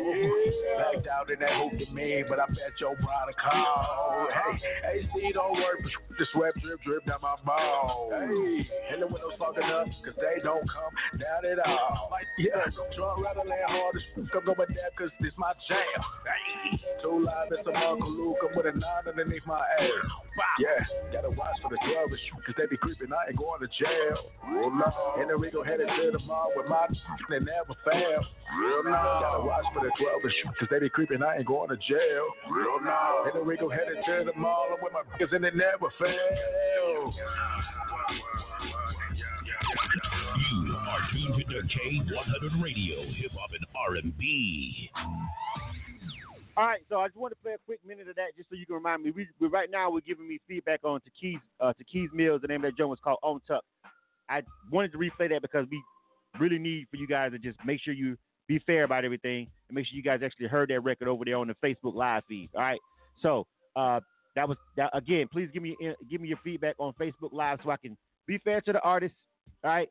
Backed 0.77 1.07
out 1.07 1.31
in 1.31 1.39
that 1.39 1.57
hoop 1.57 1.79
to 1.79 1.91
me, 1.93 2.23
but 2.29 2.39
I 2.39 2.45
bet 2.45 2.77
your 2.79 2.95
brother 2.95 3.33
call. 3.41 4.27
Hey, 4.29 4.99
AC 5.01 5.31
don't 5.33 5.55
work, 5.55 5.81
but 5.81 6.17
the 6.19 6.25
sweat 6.31 6.53
drip 6.61 6.81
drip 6.83 7.05
down 7.05 7.19
my 7.23 7.35
ball. 7.43 8.11
Hey, 8.13 8.69
and 8.93 9.01
the 9.01 9.07
windows 9.07 9.33
fogging 9.39 9.63
up, 9.63 9.87
cause 10.05 10.15
they 10.21 10.41
don't 10.43 10.65
come 10.69 10.93
down 11.19 11.45
at 11.45 11.59
all. 11.65 12.11
Yeah, 12.37 12.67
rather 12.99 13.47
land 13.47 13.71
hard 13.71 13.95
as 13.95 14.03
come 14.27 14.43
go 14.43 14.55
with 14.59 14.67
that, 14.75 14.91
cause 14.99 15.07
this 15.21 15.31
my 15.37 15.55
jam. 15.71 16.03
Hey, 16.27 16.75
too 17.01 17.23
live, 17.23 17.47
a 17.47 17.71
Uncle 17.71 18.11
Luke, 18.11 18.43
I'm 18.43 18.51
with 18.57 18.67
a 18.67 18.75
nine 18.75 19.07
underneath 19.07 19.47
my 19.47 19.55
ass. 19.55 20.03
Yeah, 20.59 20.83
gotta 21.15 21.31
watch 21.31 21.55
for 21.63 21.71
the 21.71 21.79
12 21.79 22.11
cause 22.43 22.55
they 22.57 22.67
be 22.67 22.75
creeping, 22.75 23.07
I 23.15 23.31
ain't 23.31 23.39
going 23.39 23.61
to 23.63 23.71
jail. 23.71 24.35
Real 24.51 24.67
no. 24.67 25.15
And 25.15 25.29
then 25.29 25.39
we 25.39 25.49
go 25.49 25.63
headed 25.63 25.87
to 25.87 26.11
the 26.11 26.19
mall 26.27 26.51
with 26.55 26.67
my 26.67 26.87
they 27.29 27.39
never 27.39 27.71
fail. 27.87 28.19
Real 28.59 28.83
no. 28.83 28.91
Gotta 28.91 29.43
watch 29.47 29.65
for 29.71 29.79
the 29.79 29.91
12 29.95 30.59
cause 30.59 30.67
they 30.71 30.79
be 30.79 30.89
creeping, 30.89 31.23
I 31.23 31.37
ain't 31.39 31.47
going 31.47 31.69
to 31.69 31.77
jail. 31.77 32.25
Real 32.51 32.83
no. 32.83 33.31
And 33.31 33.33
then 33.35 33.47
we 33.47 33.55
go 33.55 33.69
headed 33.69 33.95
to 33.95 34.27
the 34.27 34.35
mall 34.35 34.75
with 34.81 34.91
my 34.91 35.07
niggas 35.15 35.31
and 35.35 35.43
they 35.43 35.55
never 35.55 35.87
fail. 35.95 37.15
You 39.75 40.75
are 40.75 40.99
tuned 41.11 41.43
to 41.49 41.77
K100 41.77 42.63
Radio, 42.63 43.03
Hip 43.13 43.31
Hop 43.37 43.49
and 43.51 43.65
R&B. 43.75 44.89
All 46.57 46.65
right, 46.65 46.79
so 46.87 46.99
I 46.99 47.07
just 47.07 47.17
want 47.17 47.33
to 47.33 47.43
play 47.43 47.53
a 47.53 47.57
quick 47.65 47.79
minute 47.85 48.07
of 48.07 48.15
that 48.15 48.37
just 48.37 48.49
so 48.49 48.55
you 48.55 48.65
can 48.65 48.75
remind 48.75 49.03
me. 49.03 49.11
We, 49.11 49.27
we 49.41 49.47
right 49.47 49.69
now 49.69 49.91
we're 49.91 49.99
giving 49.99 50.27
me 50.27 50.39
feedback 50.47 50.79
on 50.85 51.01
Takees 51.01 51.39
uh, 51.59 51.73
Takees 51.73 52.09
Mills. 52.13 52.41
The 52.41 52.47
name 52.47 52.63
of 52.63 52.71
that 52.71 52.77
joint 52.77 52.89
was 52.89 52.99
called 53.03 53.17
On 53.23 53.41
Tuck. 53.45 53.63
I 54.29 54.41
wanted 54.71 54.93
to 54.93 54.97
replay 54.97 55.29
that 55.29 55.41
because 55.41 55.67
we 55.69 55.83
really 56.39 56.57
need 56.57 56.87
for 56.89 56.95
you 56.95 57.07
guys 57.07 57.31
to 57.31 57.39
just 57.39 57.57
make 57.65 57.81
sure 57.81 57.93
you 57.93 58.17
be 58.47 58.59
fair 58.59 58.85
about 58.85 59.03
everything 59.03 59.47
and 59.67 59.75
make 59.75 59.87
sure 59.87 59.97
you 59.97 60.03
guys 60.03 60.21
actually 60.23 60.47
heard 60.47 60.69
that 60.69 60.79
record 60.81 61.09
over 61.09 61.25
there 61.25 61.37
on 61.37 61.47
the 61.47 61.55
Facebook 61.55 61.95
live 61.95 62.23
feed. 62.29 62.49
All 62.55 62.61
right, 62.61 62.79
so 63.21 63.45
uh, 63.75 63.99
that 64.35 64.47
was 64.47 64.57
that 64.77 64.95
again. 64.95 65.27
Please 65.29 65.49
give 65.53 65.61
me 65.61 65.75
give 66.09 66.21
me 66.21 66.29
your 66.29 66.39
feedback 66.43 66.75
on 66.77 66.93
Facebook 66.93 67.33
Live 67.33 67.59
so 67.63 67.71
I 67.71 67.77
can 67.77 67.97
be 68.27 68.37
fair 68.37 68.61
to 68.61 68.71
the 68.71 68.79
artists. 68.79 69.17
All 69.63 69.71
right, 69.71 69.89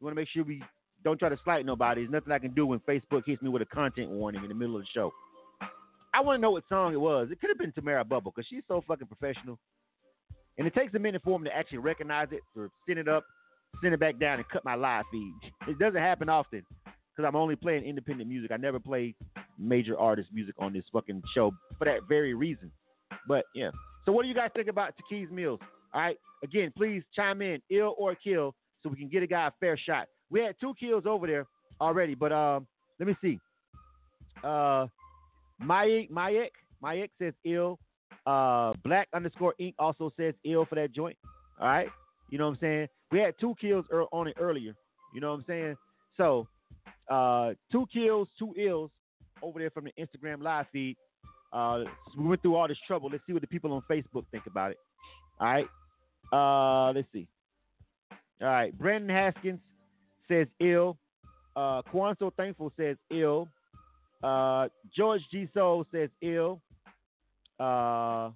we 0.00 0.04
want 0.04 0.14
to 0.16 0.20
make 0.20 0.28
sure 0.28 0.44
we 0.44 0.62
don't 1.04 1.18
try 1.18 1.28
to 1.28 1.38
slight 1.44 1.64
nobody. 1.66 2.02
There's 2.02 2.12
nothing 2.12 2.32
I 2.32 2.38
can 2.38 2.52
do 2.54 2.66
when 2.66 2.80
Facebook 2.80 3.22
hits 3.26 3.42
me 3.42 3.48
with 3.48 3.62
a 3.62 3.66
content 3.66 4.10
warning 4.10 4.42
in 4.42 4.48
the 4.48 4.54
middle 4.54 4.76
of 4.76 4.82
the 4.82 4.88
show. 4.94 5.12
I 6.14 6.20
want 6.20 6.36
to 6.36 6.42
know 6.42 6.50
what 6.50 6.64
song 6.68 6.92
it 6.92 7.00
was. 7.00 7.28
It 7.30 7.40
could 7.40 7.48
have 7.48 7.58
been 7.58 7.72
Tamara 7.72 8.04
Bubble 8.04 8.32
because 8.34 8.46
she's 8.48 8.62
so 8.68 8.84
fucking 8.86 9.06
professional. 9.06 9.58
And 10.58 10.66
it 10.66 10.74
takes 10.74 10.94
a 10.94 10.98
minute 10.98 11.22
for 11.24 11.38
them 11.38 11.44
to 11.44 11.56
actually 11.56 11.78
recognize 11.78 12.28
it, 12.32 12.40
or 12.54 12.70
send 12.86 12.98
it 12.98 13.08
up, 13.08 13.24
send 13.82 13.94
it 13.94 14.00
back 14.00 14.18
down, 14.18 14.38
and 14.38 14.48
cut 14.50 14.64
my 14.64 14.74
live 14.74 15.04
feed. 15.10 15.32
It 15.66 15.78
doesn't 15.78 16.00
happen 16.00 16.28
often 16.28 16.62
because 16.84 17.26
I'm 17.26 17.36
only 17.36 17.56
playing 17.56 17.84
independent 17.84 18.28
music. 18.28 18.52
I 18.52 18.58
never 18.58 18.78
play 18.78 19.14
major 19.58 19.98
artist 19.98 20.28
music 20.32 20.54
on 20.58 20.72
this 20.74 20.84
fucking 20.92 21.22
show 21.34 21.52
for 21.78 21.86
that 21.86 22.00
very 22.08 22.34
reason. 22.34 22.70
But 23.26 23.46
yeah. 23.54 23.70
So 24.04 24.12
what 24.12 24.22
do 24.22 24.28
you 24.28 24.34
guys 24.34 24.50
think 24.54 24.68
about 24.68 24.92
Takees 24.96 25.28
Mills? 25.30 25.60
All 25.94 26.00
right. 26.00 26.18
Again, 26.42 26.72
please 26.76 27.02
chime 27.14 27.40
in, 27.40 27.62
ill 27.70 27.94
or 27.96 28.14
kill, 28.14 28.54
so 28.82 28.88
we 28.90 28.96
can 28.96 29.08
get 29.08 29.22
a 29.22 29.26
guy 29.26 29.46
a 29.46 29.50
fair 29.60 29.76
shot. 29.76 30.08
We 30.30 30.40
had 30.40 30.56
two 30.60 30.74
kills 30.78 31.04
over 31.06 31.26
there 31.26 31.46
already, 31.80 32.14
but 32.14 32.32
um, 32.32 32.66
let 32.98 33.08
me 33.08 33.16
see. 33.20 33.38
Uh, 34.42 34.86
Mayek, 35.62 36.10
Mayek, 36.10 36.50
Mayek 36.82 37.10
says 37.18 37.34
ill. 37.44 37.78
Uh, 38.26 38.72
Black 38.84 39.08
underscore 39.14 39.54
Ink 39.58 39.74
also 39.78 40.12
says 40.16 40.34
ill 40.44 40.64
for 40.64 40.76
that 40.76 40.92
joint. 40.92 41.16
All 41.60 41.66
right, 41.68 41.88
you 42.30 42.38
know 42.38 42.46
what 42.46 42.54
I'm 42.54 42.60
saying? 42.60 42.88
We 43.10 43.18
had 43.18 43.34
two 43.40 43.54
kills 43.60 43.84
er- 43.92 44.04
on 44.12 44.28
it 44.28 44.36
earlier. 44.40 44.74
You 45.14 45.20
know 45.20 45.30
what 45.30 45.40
I'm 45.40 45.44
saying? 45.46 45.76
So, 46.16 46.46
uh, 47.10 47.52
two 47.70 47.86
kills, 47.92 48.28
two 48.38 48.54
ills 48.56 48.90
over 49.42 49.58
there 49.58 49.70
from 49.70 49.84
the 49.84 49.92
Instagram 50.02 50.42
live 50.42 50.66
feed. 50.72 50.96
Uh, 51.52 51.84
we 52.16 52.24
went 52.26 52.40
through 52.42 52.56
all 52.56 52.66
this 52.68 52.78
trouble. 52.86 53.10
Let's 53.10 53.24
see 53.26 53.32
what 53.32 53.42
the 53.42 53.48
people 53.48 53.72
on 53.72 53.82
Facebook 53.90 54.24
think 54.30 54.46
about 54.46 54.70
it. 54.70 54.78
All 55.38 55.46
right. 55.46 55.68
Uh, 56.32 56.92
let's 56.92 57.08
see. 57.12 57.26
All 58.42 58.48
right. 58.48 58.76
Brandon 58.76 59.10
Haskins 59.10 59.60
says 60.28 60.46
ill. 60.60 60.96
Uh, 61.54 61.82
Quan 61.82 62.16
So 62.18 62.32
Thankful 62.36 62.72
says 62.76 62.96
ill. 63.10 63.48
Uh, 64.22 64.68
George 64.96 65.20
G. 65.30 65.48
Soul 65.54 65.86
says 65.92 66.10
ill. 66.20 66.60
Uh, 67.60 68.30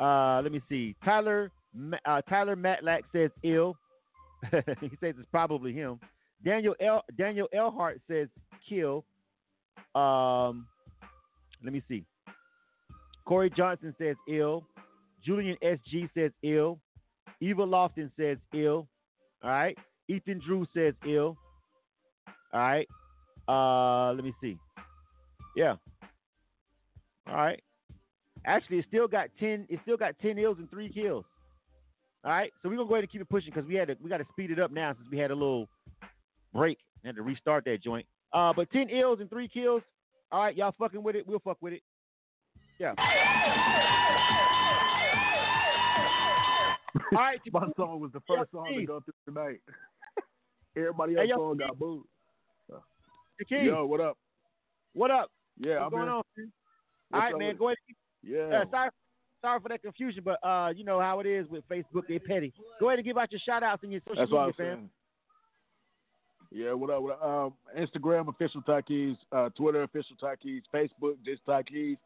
uh, 0.00 0.40
let 0.42 0.52
me 0.52 0.60
see. 0.68 0.94
Tyler 1.04 1.50
uh, 2.04 2.22
Tyler 2.22 2.56
Matlack 2.56 3.00
says 3.12 3.30
ill. 3.42 3.76
he 4.80 4.88
says 5.00 5.14
it's 5.18 5.28
probably 5.30 5.72
him. 5.72 5.98
Daniel 6.44 6.74
L. 6.80 7.02
Daniel 7.16 7.48
Elhart 7.52 8.00
says 8.08 8.28
kill. 8.68 9.04
Um, 9.94 10.66
let 11.64 11.72
me 11.72 11.82
see. 11.88 12.04
Corey 13.24 13.50
Johnson 13.50 13.94
says 13.98 14.16
ill. 14.28 14.64
Julian 15.24 15.56
SG 15.62 16.08
says 16.14 16.30
ill. 16.42 16.78
Eva 17.40 17.62
Lofton 17.62 18.10
says 18.16 18.38
ill. 18.54 18.88
All 19.42 19.50
right. 19.50 19.76
Ethan 20.08 20.40
Drew 20.44 20.66
says 20.74 20.94
ill. 21.06 21.36
All 22.52 22.60
right. 22.60 22.88
Uh, 23.46 24.12
let 24.14 24.24
me 24.24 24.32
see. 24.40 24.58
Yeah. 25.56 25.76
All 27.28 27.36
right. 27.36 27.62
Actually, 28.44 28.78
it 28.78 28.86
still 28.88 29.08
got 29.08 29.28
ten. 29.38 29.66
It 29.68 29.80
still 29.82 29.96
got 29.96 30.18
ten 30.20 30.38
ills 30.38 30.58
and 30.58 30.70
three 30.70 30.90
kills. 30.90 31.24
All 32.24 32.32
right. 32.32 32.52
So 32.62 32.68
we're 32.68 32.76
gonna 32.76 32.88
go 32.88 32.94
ahead 32.94 33.04
and 33.04 33.12
keep 33.12 33.20
it 33.20 33.28
pushing 33.28 33.52
because 33.54 33.68
we 33.68 33.74
had 33.74 33.88
to. 33.88 33.96
We 34.02 34.08
got 34.08 34.18
to 34.18 34.26
speed 34.32 34.50
it 34.50 34.58
up 34.58 34.70
now 34.70 34.94
since 34.94 35.08
we 35.10 35.18
had 35.18 35.30
a 35.30 35.34
little 35.34 35.68
break 36.54 36.78
and 37.02 37.08
had 37.08 37.16
to 37.16 37.22
restart 37.22 37.64
that 37.66 37.82
joint. 37.82 38.06
Uh, 38.32 38.52
but 38.54 38.70
ten 38.70 38.88
ills 38.88 39.20
and 39.20 39.28
three 39.30 39.48
kills. 39.48 39.82
All 40.30 40.42
right, 40.42 40.56
y'all 40.56 40.74
fucking 40.78 41.02
with 41.02 41.16
it. 41.16 41.26
We'll 41.26 41.40
fuck 41.40 41.58
with 41.60 41.74
it. 41.74 41.82
Yeah. 42.78 42.94
All 46.94 47.02
right. 47.18 47.40
My 47.52 47.66
song 47.76 48.00
was 48.00 48.10
the 48.12 48.20
first 48.26 48.50
song 48.52 48.72
to 48.74 48.84
go 48.86 49.00
through 49.00 49.14
tonight. 49.26 49.60
Everybody 50.76 51.16
else 51.16 51.26
Hey, 51.26 51.32
song 51.32 51.56
got 51.56 51.78
booed. 51.78 52.04
Yo, 53.50 53.86
what 53.86 54.00
up? 54.00 54.16
What 54.94 55.10
up? 55.10 55.30
Yeah, 55.58 55.74
What's 55.80 55.84
I'm 55.84 55.90
going 55.90 56.02
here. 56.04 56.12
on? 56.12 56.22
man? 56.36 56.52
All 57.12 57.20
right, 57.20 57.38
man. 57.38 57.56
Go 57.56 57.68
ahead. 57.68 57.76
Yeah. 58.22 58.38
Uh, 58.62 58.64
sorry, 58.70 58.90
sorry 59.40 59.60
for 59.60 59.68
that 59.68 59.82
confusion, 59.82 60.22
but 60.24 60.38
uh, 60.46 60.72
you 60.74 60.84
know 60.84 61.00
how 61.00 61.20
it 61.20 61.26
is 61.26 61.46
with 61.48 61.62
Facebook. 61.68 62.02
They 62.08 62.18
petty. 62.18 62.52
Go 62.80 62.88
ahead 62.88 62.98
and 62.98 63.06
give 63.06 63.16
out 63.16 63.30
your 63.30 63.40
shout 63.44 63.62
outs 63.62 63.82
and 63.84 63.92
your 63.92 64.00
social 64.08 64.22
That's 64.22 64.30
media, 64.32 64.52
fam. 64.56 64.76
saying. 64.76 64.90
Yeah, 66.50 66.72
what 66.72 66.90
up? 66.90 67.02
What 67.02 67.22
up? 67.22 67.22
Um, 67.22 67.52
Instagram 67.78 68.28
official 68.28 68.62
Takees, 68.62 69.16
uh, 69.32 69.50
Twitter 69.50 69.82
official 69.82 70.16
Takees, 70.16 70.62
Facebook 70.74 71.16
just 71.24 71.42
Takees. 71.46 71.96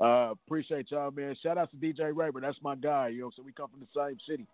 Uh, 0.00 0.32
appreciate 0.32 0.90
y'all, 0.90 1.10
man. 1.10 1.34
Shout 1.42 1.58
out 1.58 1.70
to 1.70 1.76
DJ 1.76 2.12
Raver. 2.14 2.40
That's 2.40 2.58
my 2.62 2.76
guy. 2.76 3.08
You 3.08 3.22
know, 3.22 3.30
so 3.36 3.42
we 3.42 3.52
come 3.52 3.68
from 3.68 3.80
the 3.80 3.86
same 3.96 4.16
city. 4.28 4.46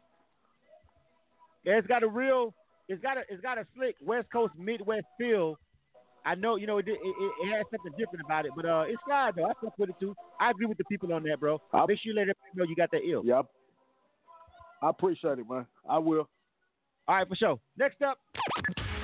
Yeah, 1.65 1.75
it's 1.75 1.87
got 1.87 2.03
a 2.03 2.09
real, 2.09 2.55
it's 2.89 3.03
got 3.03 3.19
a, 3.19 3.23
it's 3.29 3.43
got 3.43 3.59
a 3.59 3.67
slick 3.75 3.97
West 4.05 4.29
Coast 4.33 4.55
Midwest 4.59 5.07
feel. 5.19 5.59
I 6.27 6.35
know, 6.35 6.57
you 6.57 6.67
know, 6.67 6.79
it, 6.79 6.89
it, 6.89 6.99
it 6.99 7.55
has 7.55 7.67
something 7.71 7.93
different 7.99 8.25
about 8.25 8.47
it, 8.47 8.53
but 8.57 8.65
uh, 8.65 8.85
it's 8.87 9.01
fine 9.07 9.33
though. 9.37 9.45
I 9.45 9.53
fuck 9.63 9.79
with 9.79 9.91
it 9.91 9.97
too. 10.01 10.17
I 10.41 10.51
agree 10.51 10.67
with 10.67 10.79
the 10.79 10.85
people 10.85 11.13
on 11.13 11.23
that, 11.25 11.39
bro. 11.41 11.61
I'll, 11.73 11.87
Make 11.87 11.99
sure 11.99 12.13
you 12.13 12.19
let 12.19 12.23
everybody 12.23 12.51
know 12.57 12.65
you 12.65 12.77
got 12.77 12.91
that 12.93 13.03
ill. 13.07 13.23
Yep. 13.25 13.47
I 14.83 14.89
appreciate 14.89 15.39
it, 15.39 15.49
man. 15.49 15.67
I 15.89 15.99
will. 15.99 16.29
All 17.07 17.17
right, 17.17 17.29
for 17.29 17.37
sure. 17.37 17.61
Next 17.77 18.01
up. 18.01 18.19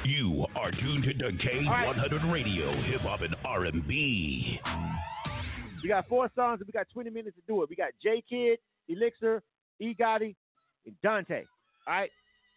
You 0.04 0.46
are 0.56 0.70
tuned 0.70 1.04
to 1.04 1.24
K100 1.24 1.66
right. 1.66 2.32
Radio, 2.32 2.72
Hip 2.84 3.02
Hop 3.02 3.20
and 3.20 3.36
R&B. 3.44 4.58
We 5.82 5.89
got 5.89 6.09
four 6.09 6.31
songs 6.35 6.61
and 6.61 6.66
we 6.66 6.73
got 6.73 6.89
20 6.93 7.11
minutes 7.11 7.36
to 7.36 7.43
do 7.47 7.62
it. 7.62 7.70
We 7.70 7.77
got 7.77 7.90
J 8.02 8.23
Kid, 8.28 8.59
Elixir, 8.89 9.43
E 9.78 9.94
Gotti, 9.94 10.35
and 10.86 10.94
Dante. 11.02 11.44
All 11.86 11.94
right. 11.94 12.11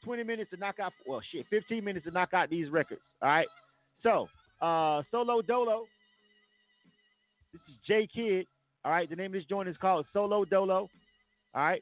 20 0.03 0.23
minutes 0.23 0.51
to 0.51 0.57
knock 0.57 0.79
out, 0.79 0.91
well, 1.07 1.21
shit, 1.31 1.45
15 1.49 1.81
minutes 1.83 2.05
to 2.05 2.11
knock 2.11 2.33
out 2.33 2.49
these 2.49 2.69
records. 2.69 3.01
All 3.21 3.29
right. 3.29 3.47
So, 4.01 4.27
uh, 4.61 5.01
Solo 5.11 5.41
Dolo. 5.41 5.85
This 7.53 7.61
is 7.69 7.75
J 7.87 8.07
Kid. 8.13 8.47
All 8.83 8.91
right. 8.91 9.09
The 9.09 9.15
name 9.15 9.27
of 9.27 9.33
this 9.33 9.45
joint 9.45 9.69
is 9.69 9.77
called 9.77 10.05
Solo 10.11 10.43
Dolo. 10.43 10.89
All 11.55 11.63
right. 11.63 11.81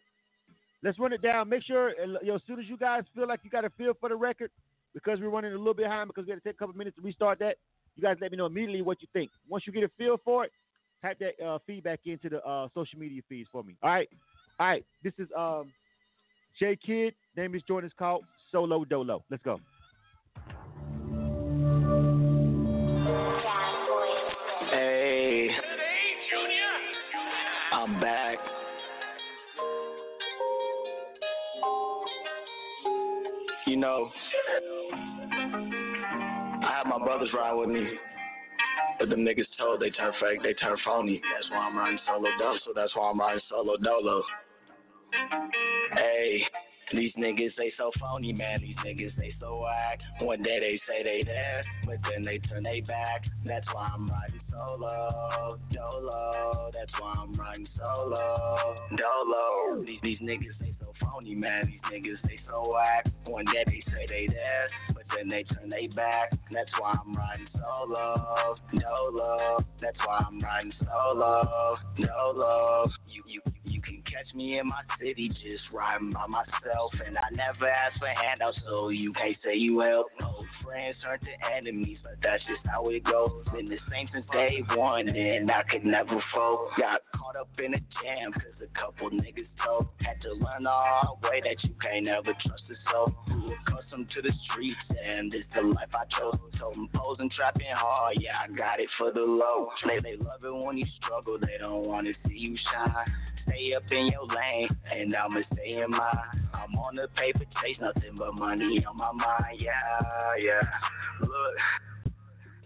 Let's 0.83 0.99
run 0.99 1.13
it 1.13 1.21
down. 1.21 1.49
Make 1.49 1.63
sure, 1.63 1.89
uh, 1.89 2.19
yo, 2.23 2.35
as 2.35 2.41
soon 2.45 2.59
as 2.59 2.65
you 2.67 2.77
guys 2.77 3.03
feel 3.15 3.27
like 3.27 3.39
you 3.43 3.49
got 3.49 3.65
a 3.65 3.69
feel 3.71 3.93
for 3.99 4.09
the 4.09 4.15
record, 4.15 4.51
because 4.93 5.19
we're 5.19 5.29
running 5.29 5.53
a 5.53 5.57
little 5.57 5.73
bit 5.73 5.85
behind 5.85 6.07
because 6.07 6.25
we 6.25 6.31
had 6.31 6.43
to 6.43 6.49
take 6.49 6.55
a 6.55 6.57
couple 6.57 6.75
minutes 6.75 6.95
to 6.97 7.01
restart 7.01 7.39
that, 7.39 7.57
you 7.95 8.03
guys 8.03 8.17
let 8.21 8.31
me 8.31 8.37
know 8.37 8.45
immediately 8.45 8.81
what 8.81 9.01
you 9.01 9.07
think. 9.13 9.29
Once 9.47 9.65
you 9.65 9.73
get 9.73 9.83
a 9.83 9.89
feel 9.97 10.17
for 10.23 10.45
it, 10.45 10.51
type 11.01 11.19
that 11.19 11.43
uh, 11.43 11.59
feedback 11.65 12.01
into 12.05 12.29
the 12.29 12.45
uh, 12.45 12.67
social 12.73 12.99
media 12.99 13.21
feeds 13.27 13.49
for 13.51 13.63
me. 13.63 13.75
All 13.81 13.89
right. 13.89 14.09
All 14.59 14.67
right. 14.67 14.85
This 15.03 15.13
is 15.17 15.27
um, 15.37 15.71
J 16.59 16.77
Kid. 16.85 17.13
Name 17.35 17.55
is 17.55 17.61
Jordan. 17.67 17.87
It's 17.87 17.97
called 17.97 18.23
Solo 18.51 18.85
Dolo. 18.85 19.23
Let's 19.29 19.43
go. 19.43 19.59
Hey, 24.69 25.49
I'm 27.73 27.99
back. 27.99 28.37
You 33.67 33.77
know, 33.77 34.09
I 36.63 36.73
have 36.77 36.87
my 36.87 36.99
brothers 37.03 37.29
ride 37.33 37.53
with 37.53 37.69
me. 37.69 37.87
But 39.01 39.09
them 39.09 39.25
niggas 39.25 39.47
told 39.57 39.81
they 39.81 39.89
turn 39.89 40.13
fake, 40.21 40.43
they 40.43 40.53
turn 40.53 40.77
phony. 40.85 41.19
That's 41.33 41.49
why 41.49 41.57
I'm 41.57 41.75
riding 41.75 41.97
solo 42.05 42.29
dolo, 42.37 42.59
so 42.63 42.71
that's 42.75 42.95
why 42.95 43.09
I'm 43.09 43.19
riding 43.19 43.41
solo 43.49 43.75
dolo. 43.77 44.21
Hey, 45.95 46.43
these 46.93 47.11
niggas 47.17 47.55
they 47.57 47.73
so 47.79 47.89
phony, 47.99 48.31
man. 48.31 48.61
These 48.61 48.75
niggas 48.85 49.17
they 49.17 49.33
so 49.39 49.59
whack. 49.63 50.01
One 50.19 50.43
day 50.43 50.59
they 50.59 50.79
say 50.87 51.01
they 51.01 51.23
there, 51.25 51.63
but 51.83 51.97
then 52.11 52.23
they 52.23 52.37
turn 52.37 52.61
they 52.61 52.81
back. 52.81 53.25
That's 53.43 53.65
why 53.73 53.89
I'm 53.91 54.07
riding 54.07 54.39
solo, 54.51 55.57
dolo. 55.73 56.69
That's 56.71 56.91
why 56.99 57.15
I'm 57.17 57.33
riding 57.33 57.67
solo, 57.75 58.75
dolo. 58.95 59.83
These 59.83 59.99
these 60.03 60.19
niggas 60.19 60.59
they 60.59 60.75
so 60.79 60.93
phony, 61.01 61.33
man. 61.33 61.65
These 61.65 61.81
niggas 61.91 62.21
they 62.27 62.39
so 62.47 62.71
whack. 62.71 63.11
One 63.25 63.45
day 63.45 63.63
they 63.65 63.81
say 63.91 64.05
they 64.07 64.27
there, 64.27 64.69
then 65.21 65.29
they 65.29 65.43
turn 65.43 65.69
they 65.69 65.87
back. 65.87 66.31
That's 66.51 66.71
why 66.79 66.97
I'm 66.99 67.13
riding 67.13 67.47
solo, 67.53 68.55
no 68.73 69.09
love. 69.11 69.65
That's 69.79 69.99
why 69.99 70.25
I'm 70.27 70.39
riding 70.39 70.73
solo, 70.79 71.77
dolo. 71.97 72.89
You 73.07 73.21
you 73.27 73.41
you 73.45 73.51
can 73.51 73.60
catch 74.11 74.33
me 74.35 74.59
in 74.59 74.67
my 74.67 74.81
city 74.99 75.29
just 75.29 75.63
riding 75.71 76.11
by 76.11 76.27
myself, 76.27 76.91
and 77.05 77.17
I 77.17 77.29
never 77.31 77.69
ask 77.69 77.97
for 77.97 78.07
handouts, 78.07 78.59
so 78.67 78.89
you 78.89 79.13
can't 79.13 79.37
say 79.43 79.55
you 79.55 79.79
help. 79.79 80.07
No 80.19 80.43
friends 80.63 80.97
turn 81.01 81.19
to 81.19 81.55
enemies, 81.55 81.97
but 82.03 82.15
that's 82.21 82.43
just 82.43 82.65
how 82.65 82.89
it 82.89 83.03
goes. 83.03 83.31
Been 83.53 83.69
the 83.69 83.79
same 83.89 84.09
since 84.13 84.25
day 84.31 84.63
one, 84.75 85.07
and 85.07 85.49
I 85.49 85.63
could 85.63 85.85
never 85.85 86.21
fold. 86.33 86.69
Got 86.77 87.01
caught 87.15 87.35
up 87.35 87.49
in 87.57 87.73
a 87.73 87.79
jam, 88.03 88.33
cause 88.33 88.59
a 88.61 88.79
couple 88.79 89.09
niggas 89.11 89.47
told. 89.63 89.87
Had 90.01 90.21
to 90.21 90.33
learn 90.33 90.63
the 90.63 90.69
hard 90.69 91.21
way 91.23 91.41
that 91.41 91.63
you 91.63 91.73
can't 91.81 92.07
ever 92.07 92.33
trust 92.45 92.63
soul. 92.91 93.13
Accustomed 93.67 94.09
to 94.15 94.21
the 94.21 94.31
streets, 94.49 94.79
and 95.03 95.31
this 95.31 95.43
the 95.55 95.61
life 95.61 95.89
I 95.93 96.05
chose. 96.19 96.39
Told 96.59 96.75
them 96.75 96.89
posing, 96.93 97.29
trapping 97.35 97.67
hard, 97.71 98.17
yeah, 98.19 98.37
I 98.43 98.53
got 98.53 98.79
it 98.79 98.89
for 98.97 99.11
the 99.11 99.21
low. 99.21 99.69
They, 99.87 99.99
they 99.99 100.15
love 100.17 100.43
it 100.43 100.53
when 100.53 100.77
you 100.77 100.85
struggle, 101.01 101.37
they 101.39 101.57
don't 101.59 101.87
wanna 101.87 102.11
see 102.27 102.37
you 102.37 102.55
shine. 102.71 103.05
Stay 103.51 103.73
up 103.73 103.83
in 103.91 104.07
your 104.07 104.25
lane, 104.27 104.69
and 104.91 105.15
I'ma 105.15 105.41
stay 105.53 105.81
in 105.83 105.91
mine. 105.91 106.47
I'm 106.53 106.73
on 106.75 106.95
the 106.95 107.07
paper, 107.17 107.43
chase 107.61 107.77
nothing 107.81 108.15
but 108.17 108.33
money 108.33 108.85
on 108.85 108.97
my 108.97 109.11
mind, 109.11 109.59
yeah, 109.59 110.35
yeah. 110.39 110.61
Look. 111.19 111.90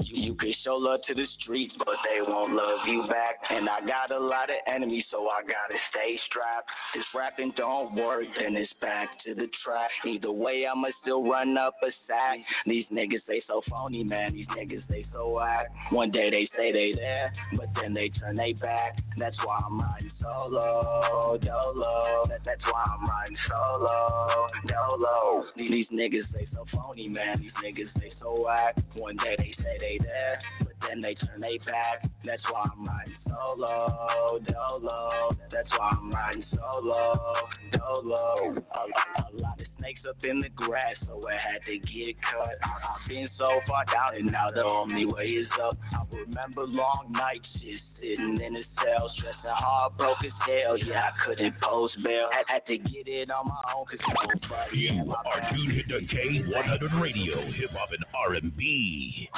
You, 0.07 0.35
can 0.35 0.53
show 0.63 0.75
love 0.75 0.99
to 1.07 1.13
the 1.13 1.25
streets, 1.41 1.73
but 1.77 1.95
they 2.03 2.21
won't 2.21 2.53
love 2.53 2.79
you 2.87 3.03
back. 3.09 3.35
And 3.49 3.67
I 3.69 3.79
got 3.81 4.11
a 4.11 4.19
lot 4.19 4.49
of 4.49 4.57
enemies, 4.67 5.05
so 5.11 5.27
I 5.27 5.41
gotta 5.41 5.79
stay 5.89 6.17
strapped. 6.29 6.69
This 6.93 7.05
rapping 7.13 7.53
don't 7.57 7.95
work, 7.95 8.25
then 8.39 8.55
it's 8.55 8.71
back 8.81 9.09
to 9.25 9.33
the 9.33 9.47
track. 9.63 9.89
Either 10.05 10.31
way, 10.31 10.65
I'ma 10.65 10.89
still 11.01 11.23
run 11.27 11.57
up 11.57 11.75
a 11.83 11.87
sack. 12.07 12.39
These 12.65 12.85
niggas 12.91 13.25
they 13.27 13.41
so 13.47 13.61
phony, 13.69 14.03
man. 14.03 14.33
These 14.33 14.47
niggas 14.47 14.83
they 14.89 15.05
so 15.11 15.29
whack. 15.29 15.67
One 15.89 16.11
day 16.11 16.29
they 16.29 16.49
say 16.57 16.71
they 16.71 16.93
there, 16.95 17.33
but 17.57 17.67
then 17.81 17.93
they 17.93 18.09
turn 18.09 18.35
they 18.35 18.53
back. 18.53 18.99
That's 19.17 19.37
why 19.43 19.61
I'm 19.65 19.79
riding 19.79 20.11
solo, 20.21 21.37
dolo. 21.41 22.25
That's 22.43 22.63
why 22.63 22.83
I'm 22.85 23.07
riding 23.07 23.37
solo, 23.49 24.47
dolo. 24.67 25.45
These, 25.55 25.87
niggas 25.87 26.31
they 26.33 26.47
so 26.53 26.65
phony, 26.73 27.07
man. 27.07 27.39
These 27.39 27.51
niggas 27.63 27.93
they 27.99 28.11
so 28.21 28.43
whack. 28.45 28.75
One 28.95 29.15
day 29.17 29.35
they 29.37 29.53
say 29.63 29.77
they 29.79 29.94
there, 29.99 30.39
but 30.59 30.73
then 30.87 31.01
they 31.01 31.15
turn 31.15 31.41
they 31.41 31.57
back. 31.59 32.09
That's 32.23 32.43
why 32.51 32.69
I'm 32.71 32.85
riding 32.85 33.15
solo, 33.27 34.39
dolo. 34.39 35.37
That's 35.51 35.69
why 35.71 35.91
I'm 35.91 36.11
riding 36.11 36.45
solo, 36.53 37.35
dolo. 37.71 38.55
A, 38.73 38.79
a, 38.79 39.27
a 39.27 39.41
lot 39.41 39.59
of 39.59 39.74
snakes 39.85 40.01
up 40.09 40.17
in 40.23 40.41
the 40.41 40.49
grass, 40.49 40.95
so 41.05 41.21
I 41.29 41.33
had 41.37 41.61
to 41.67 41.77
get 41.77 42.15
cut. 42.21 42.57
I've 42.65 43.07
been 43.07 43.29
so 43.37 43.59
far 43.67 43.85
down, 43.85 44.15
and 44.17 44.31
now 44.31 44.49
the 44.49 44.63
only 44.63 45.05
way 45.05 45.25
is 45.37 45.47
up. 45.61 45.77
I 45.93 46.01
remember 46.15 46.63
long 46.65 47.11
nights 47.11 47.45
just 47.61 47.83
sitting 48.01 48.41
in 48.41 48.55
a 48.55 48.63
cell, 48.81 49.11
stressing 49.17 49.37
hard, 49.45 49.95
broke 49.97 50.17
as 50.25 50.31
hell. 50.41 50.77
Yeah, 50.77 51.09
I 51.09 51.25
couldn't 51.25 51.53
post 51.61 51.93
bail. 52.03 52.29
Had, 52.31 52.45
had 52.47 52.65
to 52.65 52.77
get 52.77 53.07
it 53.07 53.29
on 53.29 53.47
my 53.47 53.61
own, 53.75 53.85
cause 53.85 53.99
nobody 54.09 54.77
You 54.79 54.97
had 54.97 55.07
my 55.07 55.13
are 55.25 55.39
back. 55.41 55.51
tuned 55.53 55.83
to 55.89 55.99
K100 56.15 57.01
Radio, 57.01 57.45
Hip 57.51 57.69
Hop 57.71 57.89
and 57.91 58.05
R&B. 58.13 59.29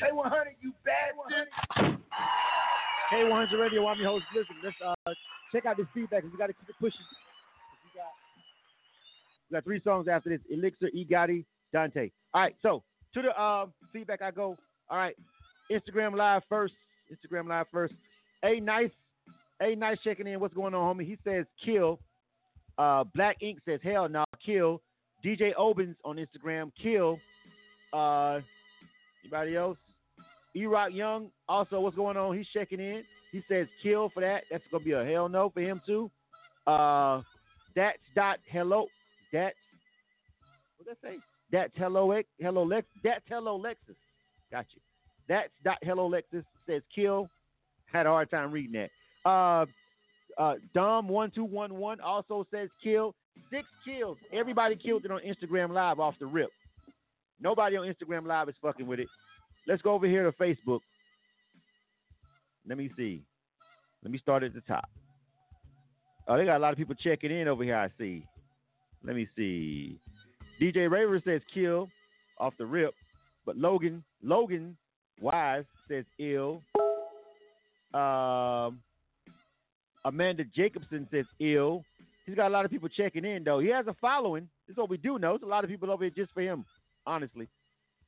K100, 0.00 0.32
you 0.62 0.72
bad 0.84 1.12
one. 1.16 1.98
K100 3.12 3.60
Radio, 3.60 3.86
I'm 3.86 3.98
your 4.00 4.08
host, 4.10 4.24
Listen. 4.34 4.56
Let's 4.64 4.76
uh, 4.84 4.94
check 5.52 5.66
out 5.66 5.76
this 5.76 5.86
feedback 5.92 6.22
'cause 6.22 6.32
we 6.32 6.38
got 6.38 6.46
to 6.48 6.52
keep 6.54 6.68
it 6.68 6.74
pushing. 6.80 7.00
We 9.50 9.54
got, 9.54 9.64
three 9.64 9.80
songs 9.82 10.08
after 10.08 10.30
this 10.30 10.40
Elixir, 10.50 10.88
E 10.88 11.04
Dante. 11.04 12.10
All 12.32 12.42
right, 12.42 12.54
so 12.62 12.82
to 13.14 13.22
the 13.22 13.40
uh, 13.40 13.66
feedback 13.92 14.22
I 14.22 14.30
go. 14.30 14.56
All 14.88 14.98
right, 14.98 15.16
Instagram 15.70 16.16
Live 16.16 16.42
first. 16.48 16.74
Instagram 17.12 17.48
Live 17.48 17.66
first. 17.72 17.94
A 18.44 18.60
nice, 18.60 18.90
a 19.60 19.74
nice 19.74 19.98
checking 20.04 20.26
in. 20.26 20.40
What's 20.40 20.54
going 20.54 20.74
on, 20.74 20.96
homie? 20.96 21.06
He 21.06 21.18
says 21.24 21.46
kill. 21.64 21.98
Uh, 22.76 23.04
Black 23.14 23.36
Ink 23.40 23.60
says 23.64 23.80
hell 23.82 24.08
no, 24.08 24.24
kill. 24.44 24.80
DJ 25.24 25.54
Obens 25.54 25.94
on 26.04 26.16
Instagram, 26.16 26.72
kill. 26.80 27.18
Uh, 27.92 28.40
anybody 29.22 29.56
else? 29.56 29.78
E 30.56 30.66
Rock 30.66 30.90
Young, 30.92 31.30
also, 31.48 31.80
what's 31.80 31.96
going 31.96 32.16
on? 32.16 32.36
He's 32.36 32.46
checking 32.52 32.80
in. 32.80 33.02
He 33.32 33.42
says 33.48 33.66
kill 33.82 34.10
for 34.10 34.20
that. 34.20 34.44
That's 34.50 34.62
gonna 34.70 34.84
be 34.84 34.92
a 34.92 35.04
hell 35.04 35.28
no 35.28 35.50
for 35.50 35.60
him 35.60 35.80
too. 35.84 36.10
Uh, 36.66 37.22
that's 37.74 37.98
dot 38.14 38.38
hello. 38.48 38.86
That's 39.34 39.56
what 40.76 40.86
that 40.86 40.96
say? 41.02 41.16
That's 41.50 41.72
hello 41.74 42.22
hello 42.38 42.62
Lex. 42.62 42.86
That's 43.02 43.24
hello 43.28 43.60
Lexus. 43.60 43.96
Got 44.52 44.66
you. 44.72 44.80
That's 45.28 45.50
dot 45.64 45.78
hello 45.82 46.08
Lexus 46.08 46.44
says 46.68 46.82
kill. 46.94 47.28
Had 47.92 48.06
a 48.06 48.10
hard 48.10 48.30
time 48.30 48.52
reading 48.52 48.80
that. 49.24 49.28
Uh, 49.28 49.66
uh, 50.40 50.54
Dom 50.72 51.08
one 51.08 51.32
two 51.32 51.42
one 51.42 51.74
one 51.74 52.00
also 52.00 52.46
says 52.52 52.68
kill. 52.82 53.12
Six 53.50 53.66
kills. 53.84 54.16
Everybody 54.32 54.76
killed 54.76 55.04
it 55.04 55.10
on 55.10 55.20
Instagram 55.20 55.70
Live 55.70 55.98
off 55.98 56.14
the 56.20 56.26
rip. 56.26 56.50
Nobody 57.40 57.76
on 57.76 57.92
Instagram 57.92 58.26
Live 58.26 58.48
is 58.48 58.54
fucking 58.62 58.86
with 58.86 59.00
it. 59.00 59.08
Let's 59.66 59.82
go 59.82 59.94
over 59.94 60.06
here 60.06 60.30
to 60.30 60.32
Facebook. 60.32 60.78
Let 62.68 62.78
me 62.78 62.88
see. 62.96 63.24
Let 64.04 64.12
me 64.12 64.18
start 64.18 64.44
at 64.44 64.54
the 64.54 64.60
top. 64.60 64.88
Oh, 66.28 66.36
they 66.36 66.44
got 66.44 66.58
a 66.58 66.60
lot 66.60 66.72
of 66.72 66.78
people 66.78 66.94
checking 66.94 67.32
in 67.32 67.48
over 67.48 67.64
here, 67.64 67.76
I 67.76 67.88
see. 67.98 68.24
Let 69.04 69.16
me 69.16 69.28
see. 69.36 69.98
DJ 70.60 70.90
Raver 70.90 71.20
says 71.24 71.42
kill 71.52 71.88
off 72.38 72.54
the 72.58 72.66
rip, 72.66 72.94
but 73.44 73.56
Logan 73.56 74.02
Logan 74.22 74.76
Wise 75.20 75.64
says 75.88 76.04
ill. 76.18 76.62
Um, 77.92 78.80
Amanda 80.04 80.44
Jacobson 80.44 81.06
says 81.10 81.26
ill. 81.40 81.84
He's 82.26 82.34
got 82.34 82.48
a 82.48 82.50
lot 82.50 82.64
of 82.64 82.70
people 82.70 82.88
checking 82.88 83.24
in 83.24 83.44
though. 83.44 83.58
He 83.58 83.68
has 83.68 83.86
a 83.86 83.94
following. 84.00 84.48
This 84.66 84.74
is 84.74 84.78
what 84.78 84.90
we 84.90 84.96
do 84.96 85.18
know. 85.18 85.32
There's 85.32 85.42
a 85.42 85.46
lot 85.46 85.64
of 85.64 85.70
people 85.70 85.90
over 85.90 86.04
here 86.04 86.12
just 86.16 86.32
for 86.32 86.40
him, 86.40 86.64
honestly. 87.06 87.48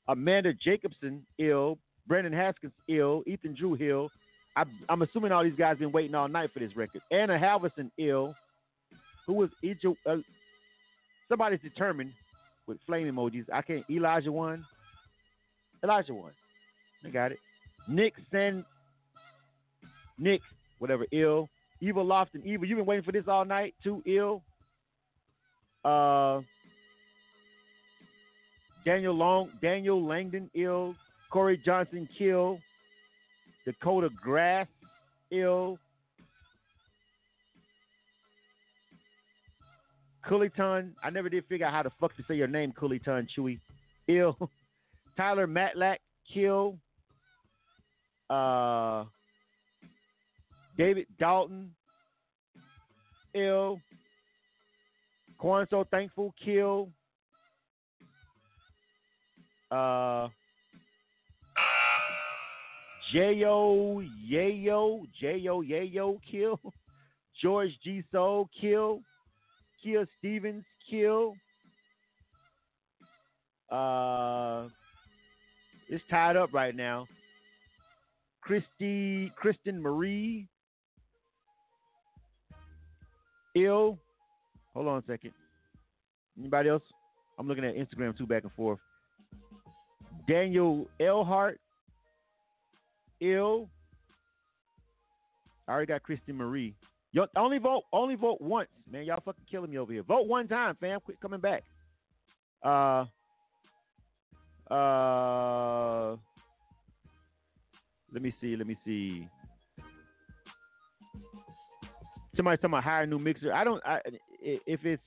Amanda 0.08 0.52
Jacobson 0.54 1.24
ill. 1.38 1.78
Brandon 2.06 2.32
Haskins 2.32 2.72
ill. 2.88 3.22
Ethan 3.26 3.54
Drew 3.54 3.74
Hill. 3.74 4.08
I, 4.56 4.64
I'm 4.88 5.02
assuming 5.02 5.32
all 5.32 5.44
these 5.44 5.52
guys 5.58 5.76
been 5.78 5.92
waiting 5.92 6.14
all 6.14 6.28
night 6.28 6.50
for 6.54 6.60
this 6.60 6.74
record. 6.74 7.02
Anna 7.10 7.38
Halverson 7.38 7.90
ill. 7.98 8.34
Who 9.26 9.34
was 9.34 9.50
Egypt? 9.62 9.96
Uh, 10.08 10.16
somebody's 11.28 11.60
determined 11.60 12.12
with 12.66 12.78
flame 12.86 13.12
emojis. 13.12 13.46
I 13.52 13.62
can't. 13.62 13.84
Elijah 13.90 14.32
one. 14.32 14.64
Elijah 15.82 16.14
one. 16.14 16.32
I 17.04 17.10
got 17.10 17.32
it. 17.32 17.38
Nick 17.88 18.14
San. 18.30 18.64
Nick, 20.18 20.40
whatever. 20.78 21.06
Ill. 21.12 21.48
Eva 21.80 22.00
Lofton. 22.00 22.44
Eva, 22.44 22.66
you've 22.66 22.78
been 22.78 22.86
waiting 22.86 23.04
for 23.04 23.12
this 23.12 23.24
all 23.28 23.44
night. 23.44 23.74
Too 23.82 24.02
ill. 24.06 24.42
Uh. 25.84 26.40
Daniel 28.84 29.14
Long. 29.14 29.50
Daniel 29.60 30.04
Langdon. 30.04 30.50
Ill. 30.54 30.94
Corey 31.30 31.60
Johnson. 31.64 32.08
Kill. 32.18 32.58
Dakota 33.64 34.08
Grass. 34.22 34.68
Ill. 35.30 35.78
Cooliton. 40.28 40.92
I 41.02 41.10
never 41.10 41.28
did 41.28 41.44
figure 41.46 41.66
out 41.66 41.72
how 41.72 41.82
the 41.82 41.90
fuck 42.00 42.16
to 42.16 42.24
say 42.28 42.34
your 42.34 42.48
name, 42.48 42.72
Cooliton 42.72 43.28
Chewy. 43.36 43.60
Ill. 44.08 44.36
Tyler 45.16 45.46
Matlack. 45.46 45.98
Kill. 46.32 46.76
Uh, 48.28 49.04
David 50.76 51.06
Dalton. 51.18 51.70
Ill. 53.34 53.80
Quan 55.38 55.66
So 55.70 55.84
Thankful. 55.90 56.34
Kill. 56.42 56.88
Uh, 59.70 60.28
J.O. 63.12 64.02
Yayo. 64.28 65.02
J.O. 65.20 65.62
Yayo. 65.62 66.18
Kill. 66.30 66.60
George 67.42 67.70
G. 67.84 68.02
Soul. 68.10 68.48
Kill. 68.60 69.00
Kia 69.86 70.04
Stevens. 70.18 70.64
Kill. 70.90 71.36
Uh, 73.70 74.66
it's 75.88 76.02
tied 76.10 76.36
up 76.36 76.52
right 76.52 76.74
now. 76.74 77.06
Christy, 78.40 79.32
Kristen 79.36 79.80
Marie, 79.80 80.48
ill. 83.56 83.98
Hold 84.74 84.88
on 84.88 84.98
a 84.98 85.02
second. 85.06 85.32
Anybody 86.38 86.68
else? 86.68 86.82
I'm 87.38 87.46
looking 87.48 87.64
at 87.64 87.74
Instagram 87.76 88.16
too, 88.16 88.26
back 88.26 88.42
and 88.42 88.52
forth. 88.52 88.78
Daniel 90.28 90.88
Elhart, 91.00 91.60
ill. 93.20 93.68
I 95.68 95.72
already 95.72 95.86
got 95.86 96.02
Kristen 96.02 96.36
Marie. 96.36 96.74
Yo, 97.16 97.26
only 97.34 97.56
vote, 97.56 97.84
only 97.94 98.14
vote 98.14 98.42
once, 98.42 98.68
man. 98.92 99.06
Y'all 99.06 99.22
fucking 99.24 99.46
killing 99.50 99.70
me 99.70 99.78
over 99.78 99.90
here. 99.90 100.02
Vote 100.02 100.26
one 100.26 100.46
time, 100.46 100.76
fam. 100.78 101.00
Quit 101.00 101.18
coming 101.18 101.40
back. 101.40 101.62
Uh, 102.62 103.06
uh, 104.70 106.14
let 108.12 108.20
me 108.20 108.34
see. 108.38 108.54
Let 108.54 108.66
me 108.66 108.76
see. 108.84 109.26
Somebody 112.36 112.58
talking 112.58 112.68
about 112.68 112.84
hire 112.84 113.04
a 113.04 113.06
new 113.06 113.18
mixer. 113.18 113.50
I 113.50 113.64
don't. 113.64 113.82
I, 113.86 114.00
if 114.42 114.84
it's 114.84 115.02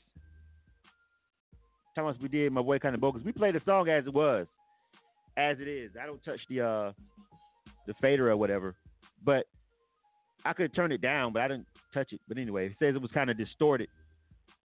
Thomas, 1.94 2.18
we 2.20 2.28
did 2.28 2.52
my 2.52 2.64
boy 2.64 2.80
kind 2.80 2.96
of 2.96 3.02
bogus. 3.02 3.22
We 3.24 3.34
played 3.34 3.54
the 3.54 3.62
song 3.68 3.88
as 3.88 4.08
it 4.08 4.14
was, 4.16 4.48
as 5.38 5.58
it 5.60 5.68
is. 5.68 5.92
I 6.02 6.08
don't 6.08 6.24
touch 6.26 6.40
the 6.50 6.62
uh 6.62 6.92
the 7.86 7.94
fader 8.02 8.32
or 8.32 8.38
whatever. 8.38 8.74
But 9.24 9.46
I 10.44 10.54
could 10.54 10.74
turn 10.74 10.92
it 10.92 11.02
down, 11.02 11.34
but 11.34 11.44
I 11.44 11.50
didn't 11.50 11.68
touch 11.94 12.14
it. 12.14 12.22
But 12.28 12.38
anyway, 12.38 12.68
it 12.68 12.76
says 12.80 12.96
it 12.96 13.02
was 13.02 13.12
kind 13.12 13.30
of 13.30 13.38
distorted. 13.38 13.90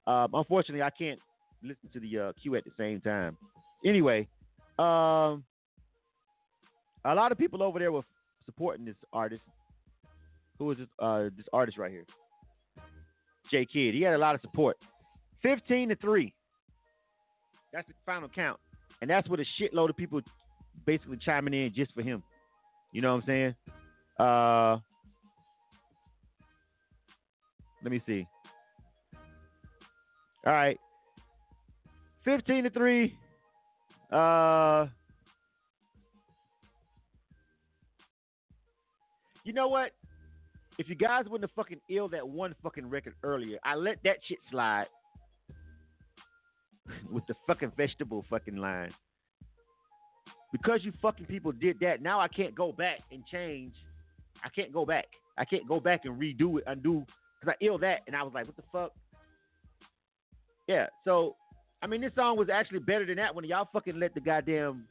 Um, 0.06 0.30
unfortunately, 0.34 0.82
I 0.82 0.90
can't 0.90 1.18
listen 1.62 1.88
to 1.92 2.00
the 2.00 2.18
uh, 2.18 2.32
cue 2.40 2.56
at 2.56 2.64
the 2.64 2.72
same 2.76 3.00
time. 3.00 3.36
Anyway, 3.84 4.28
um, 4.78 5.44
a 7.04 7.14
lot 7.14 7.32
of 7.32 7.38
people 7.38 7.62
over 7.62 7.78
there 7.78 7.92
were 7.92 8.02
supporting 8.46 8.84
this 8.84 8.96
artist. 9.12 9.42
Who 10.58 10.70
is 10.72 10.78
this? 10.78 10.88
Uh, 10.98 11.24
this 11.36 11.46
artist 11.52 11.78
right 11.78 11.90
here, 11.90 12.04
J 13.50 13.66
Kid. 13.66 13.94
He 13.94 14.02
had 14.02 14.14
a 14.14 14.18
lot 14.18 14.34
of 14.34 14.40
support. 14.40 14.76
Fifteen 15.42 15.88
to 15.88 15.96
three. 15.96 16.32
That's 17.72 17.88
the 17.88 17.94
final 18.04 18.28
count, 18.28 18.60
and 19.00 19.10
that's 19.10 19.28
with 19.28 19.40
a 19.40 19.46
shitload 19.60 19.90
of 19.90 19.96
people 19.96 20.20
basically 20.86 21.18
chiming 21.24 21.54
in 21.54 21.72
just 21.74 21.92
for 21.94 22.02
him. 22.02 22.22
You 22.92 23.00
know 23.02 23.14
what 23.14 23.22
I'm 23.22 23.26
saying? 23.26 23.54
Uh, 24.18 24.78
let 27.82 27.90
me 27.90 28.02
see. 28.06 28.26
All 30.46 30.52
right. 30.52 30.78
15 32.24 32.64
to 32.64 32.70
3. 32.70 33.18
Uh 34.10 34.86
You 39.44 39.52
know 39.52 39.68
what? 39.68 39.90
If 40.78 40.88
you 40.88 40.94
guys 40.94 41.24
wouldn't 41.28 41.50
have 41.50 41.54
fucking 41.54 41.80
ill 41.90 42.08
that 42.08 42.26
one 42.26 42.54
fucking 42.62 42.88
record 42.88 43.14
earlier, 43.22 43.58
I 43.64 43.74
let 43.74 43.98
that 44.04 44.18
shit 44.26 44.38
slide 44.50 44.86
with 47.10 47.26
the 47.26 47.34
fucking 47.46 47.72
vegetable 47.76 48.24
fucking 48.30 48.56
line. 48.56 48.92
Because 50.52 50.80
you 50.84 50.92
fucking 51.00 51.26
people 51.26 51.52
did 51.52 51.78
that, 51.80 52.02
now 52.02 52.20
I 52.20 52.28
can't 52.28 52.54
go 52.54 52.72
back 52.72 53.00
and 53.10 53.24
change. 53.26 53.74
I 54.44 54.48
can't 54.48 54.72
go 54.72 54.84
back. 54.84 55.06
I 55.38 55.44
can't 55.44 55.66
go 55.66 55.80
back 55.80 56.02
and 56.04 56.20
redo 56.20 56.58
it, 56.58 56.64
undo, 56.66 57.06
because 57.42 57.56
I 57.60 57.64
ill 57.64 57.78
that, 57.78 58.00
and 58.06 58.14
I 58.14 58.22
was 58.22 58.32
like, 58.34 58.46
what 58.46 58.56
the 58.56 58.62
fuck? 58.72 58.92
Yeah, 60.68 60.86
so, 61.04 61.34
I 61.82 61.88
mean, 61.88 62.00
this 62.00 62.12
song 62.14 62.36
was 62.36 62.48
actually 62.48 62.78
better 62.78 63.04
than 63.04 63.16
that 63.16 63.34
when 63.34 63.44
y'all 63.44 63.68
fucking 63.72 63.98
let 63.98 64.14
the 64.14 64.20
goddamn 64.20 64.84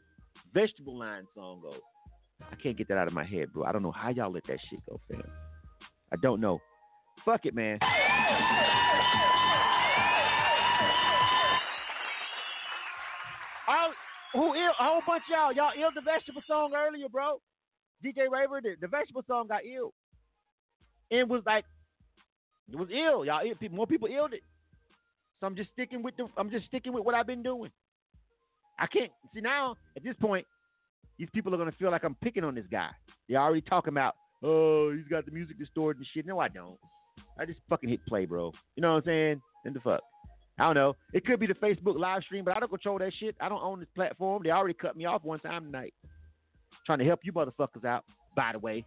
vegetable 0.53 0.99
line 0.99 1.23
song 1.33 1.61
go. 1.61 1.73
I 2.51 2.55
can't 2.61 2.77
get 2.77 2.89
that 2.89 2.97
out 2.97 3.07
of 3.07 3.13
my 3.13 3.23
head, 3.23 3.53
bro. 3.53 3.63
I 3.63 3.71
don't 3.71 3.83
know 3.83 3.91
how 3.91 4.09
y'all 4.09 4.31
let 4.31 4.43
that 4.47 4.57
shit 4.69 4.79
go, 4.89 4.99
fam. 5.09 5.23
I 6.11 6.17
don't 6.21 6.41
know. 6.41 6.59
Fuck 7.23 7.45
it, 7.45 7.55
man. 7.55 7.79
All, 13.67 13.93
who 14.33 14.55
ill? 14.55 14.71
A 14.77 14.83
whole 14.83 15.01
bunch 15.07 15.23
y'all. 15.29 15.53
Y'all 15.53 15.71
ill 15.79 15.91
the 15.95 16.01
vegetable 16.01 16.41
song 16.47 16.73
earlier, 16.75 17.07
bro. 17.07 17.39
DJ 18.03 18.29
Raver, 18.29 18.59
the, 18.61 18.75
the 18.81 18.87
vegetable 18.87 19.23
song 19.27 19.47
got 19.47 19.61
ill. 19.63 19.93
And 21.11 21.29
was 21.29 21.43
like, 21.45 21.63
it 22.69 22.77
was 22.77 22.89
ill. 22.89 23.25
Y'all, 23.25 23.41
more 23.71 23.87
people 23.87 24.07
illed 24.07 24.33
it. 24.33 24.43
So 25.39 25.47
I'm 25.47 25.55
just 25.55 25.71
sticking 25.71 26.03
with 26.03 26.15
the. 26.17 26.27
I'm 26.37 26.51
just 26.51 26.67
sticking 26.67 26.93
with 26.93 27.03
what 27.03 27.15
I've 27.15 27.27
been 27.27 27.43
doing. 27.43 27.71
I 28.79 28.87
can't 28.87 29.11
see 29.33 29.41
now. 29.41 29.75
At 29.95 30.03
this 30.03 30.15
point, 30.21 30.45
these 31.17 31.29
people 31.33 31.53
are 31.53 31.57
gonna 31.57 31.71
feel 31.73 31.91
like 31.91 32.03
I'm 32.03 32.15
picking 32.15 32.43
on 32.43 32.55
this 32.55 32.65
guy. 32.71 32.89
They're 33.27 33.41
already 33.41 33.61
talking 33.61 33.93
about, 33.93 34.15
oh, 34.43 34.93
he's 34.93 35.07
got 35.07 35.25
the 35.25 35.31
music 35.31 35.57
distorted 35.57 35.99
and 35.99 36.07
shit. 36.13 36.25
No, 36.25 36.39
I 36.39 36.47
don't. 36.47 36.77
I 37.39 37.45
just 37.45 37.59
fucking 37.69 37.89
hit 37.89 38.05
play, 38.07 38.25
bro. 38.25 38.51
You 38.75 38.81
know 38.81 38.93
what 38.93 38.97
I'm 38.99 39.05
saying? 39.05 39.41
And 39.65 39.75
the 39.75 39.79
fuck. 39.79 40.01
I 40.59 40.65
don't 40.65 40.75
know. 40.75 40.95
It 41.13 41.25
could 41.25 41.39
be 41.39 41.47
the 41.47 41.55
Facebook 41.55 41.97
live 41.97 42.23
stream, 42.23 42.43
but 42.45 42.55
I 42.55 42.59
don't 42.59 42.69
control 42.69 42.99
that 42.99 43.13
shit. 43.19 43.35
I 43.41 43.49
don't 43.49 43.63
own 43.63 43.79
this 43.79 43.89
platform. 43.95 44.43
They 44.43 44.51
already 44.51 44.75
cut 44.75 44.95
me 44.95 45.05
off 45.05 45.23
one 45.23 45.39
time 45.39 45.65
tonight. 45.65 45.93
Trying 46.85 46.99
to 46.99 47.05
help 47.05 47.21
you 47.23 47.33
motherfuckers 47.33 47.85
out, 47.85 48.03
by 48.35 48.51
the 48.51 48.59
way. 48.59 48.85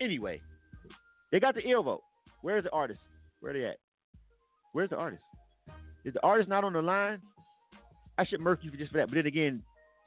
Anyway, 0.00 0.40
they 1.34 1.40
got 1.40 1.56
the 1.56 1.68
ill 1.68 1.82
vote. 1.82 2.02
Where's 2.42 2.62
the 2.62 2.70
artist? 2.70 3.00
Where 3.40 3.50
are 3.50 3.58
they 3.58 3.64
at? 3.64 3.78
Where's 4.72 4.90
the 4.90 4.96
artist? 4.96 5.24
Is 6.04 6.14
the 6.14 6.22
artist 6.22 6.48
not 6.48 6.62
on 6.62 6.74
the 6.74 6.80
line? 6.80 7.20
I 8.16 8.24
should 8.24 8.38
murk 8.38 8.60
you 8.62 8.70
for 8.70 8.76
just 8.76 8.92
for 8.92 8.98
that. 8.98 9.08
But 9.08 9.16
then 9.16 9.26
again, 9.26 9.60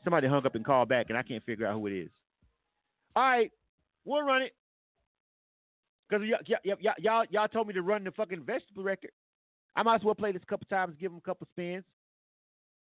somebody 0.06 0.26
hung 0.30 0.46
up 0.46 0.56
and 0.56 0.64
called 0.64 0.88
back, 0.88 1.08
and 1.10 1.18
I 1.18 1.24
can't 1.24 1.44
figure 1.44 1.68
out 1.68 1.74
who 1.74 1.88
it 1.88 2.04
is. 2.04 2.10
All 3.14 3.24
right, 3.24 3.52
we'll 4.06 4.22
run 4.22 4.44
it. 4.44 4.54
Because 6.08 6.26
y- 6.26 6.56
y- 6.64 6.76
y- 6.82 6.94
y'all, 7.00 7.26
y'all 7.30 7.48
told 7.50 7.68
me 7.68 7.74
to 7.74 7.82
run 7.82 8.06
the 8.06 8.12
fucking 8.12 8.44
vegetable 8.44 8.84
record. 8.84 9.12
I 9.76 9.84
might 9.84 9.96
as 9.96 10.06
well 10.06 10.16
play 10.16 10.32
this 10.32 10.44
a 10.44 10.46
couple 10.46 10.68
times, 10.70 10.96
give 10.98 11.12
them 11.12 11.18
a 11.18 11.28
couple 11.28 11.46
spins. 11.52 11.84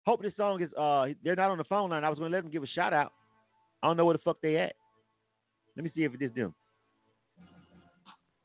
Hope 0.06 0.22
this 0.22 0.32
song 0.38 0.62
is, 0.62 0.72
uh, 0.80 1.08
they're 1.22 1.36
not 1.36 1.52
on 1.52 1.58
the 1.58 1.66
phone 1.66 1.90
line. 1.90 2.06
I 2.06 2.10
was 2.10 2.18
going 2.18 2.32
to 2.32 2.38
let 2.38 2.44
them 2.44 2.52
give 2.54 2.64
a 2.64 2.68
shout 2.68 2.94
out. 2.94 3.12
I 3.84 3.88
don't 3.88 3.98
know 3.98 4.06
where 4.06 4.16
the 4.16 4.24
fuck 4.24 4.38
they 4.42 4.56
at. 4.56 4.72
Let 5.76 5.84
me 5.84 5.92
see 5.94 6.06
if 6.06 6.14
it 6.14 6.22
is 6.22 6.32
them. 6.34 6.56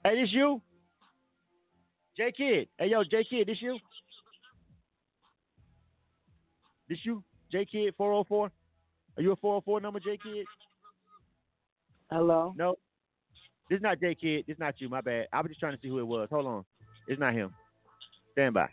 Hey, 0.05 0.21
this 0.21 0.33
you? 0.33 0.61
J 2.17 2.33
Kid. 2.37 2.69
Hey, 2.79 2.89
yo, 2.89 3.05
J 3.05 3.25
Kid, 3.29 3.49
this 3.49 3.63
you? 3.63 3.79
This 6.89 6.99
you? 7.05 7.23
J 7.51 7.65
Kid 7.65 7.95
404? 7.97 8.51
Are 9.17 9.23
you 9.23 9.33
a 9.33 9.37
404 9.37 9.81
number, 9.81 10.01
J 10.01 10.19
Kid? 10.23 10.47
Hello. 12.11 12.53
No, 12.57 12.77
this 13.71 13.77
is 13.79 13.83
not 13.83 14.01
J 14.01 14.15
Kid. 14.15 14.45
This 14.47 14.55
is 14.55 14.61
not 14.61 14.75
you. 14.81 14.89
My 14.89 15.01
bad. 15.01 15.29
I 15.33 15.41
was 15.41 15.49
just 15.49 15.61
trying 15.61 15.75
to 15.75 15.81
see 15.81 15.89
who 15.89 15.99
it 15.99 16.07
was. 16.07 16.29
Hold 16.31 16.47
on. 16.47 16.65
It's 17.09 17.21
not 17.21 17.33
him. 17.33 17.55
Stand 18.33 18.55
by. 18.55 18.69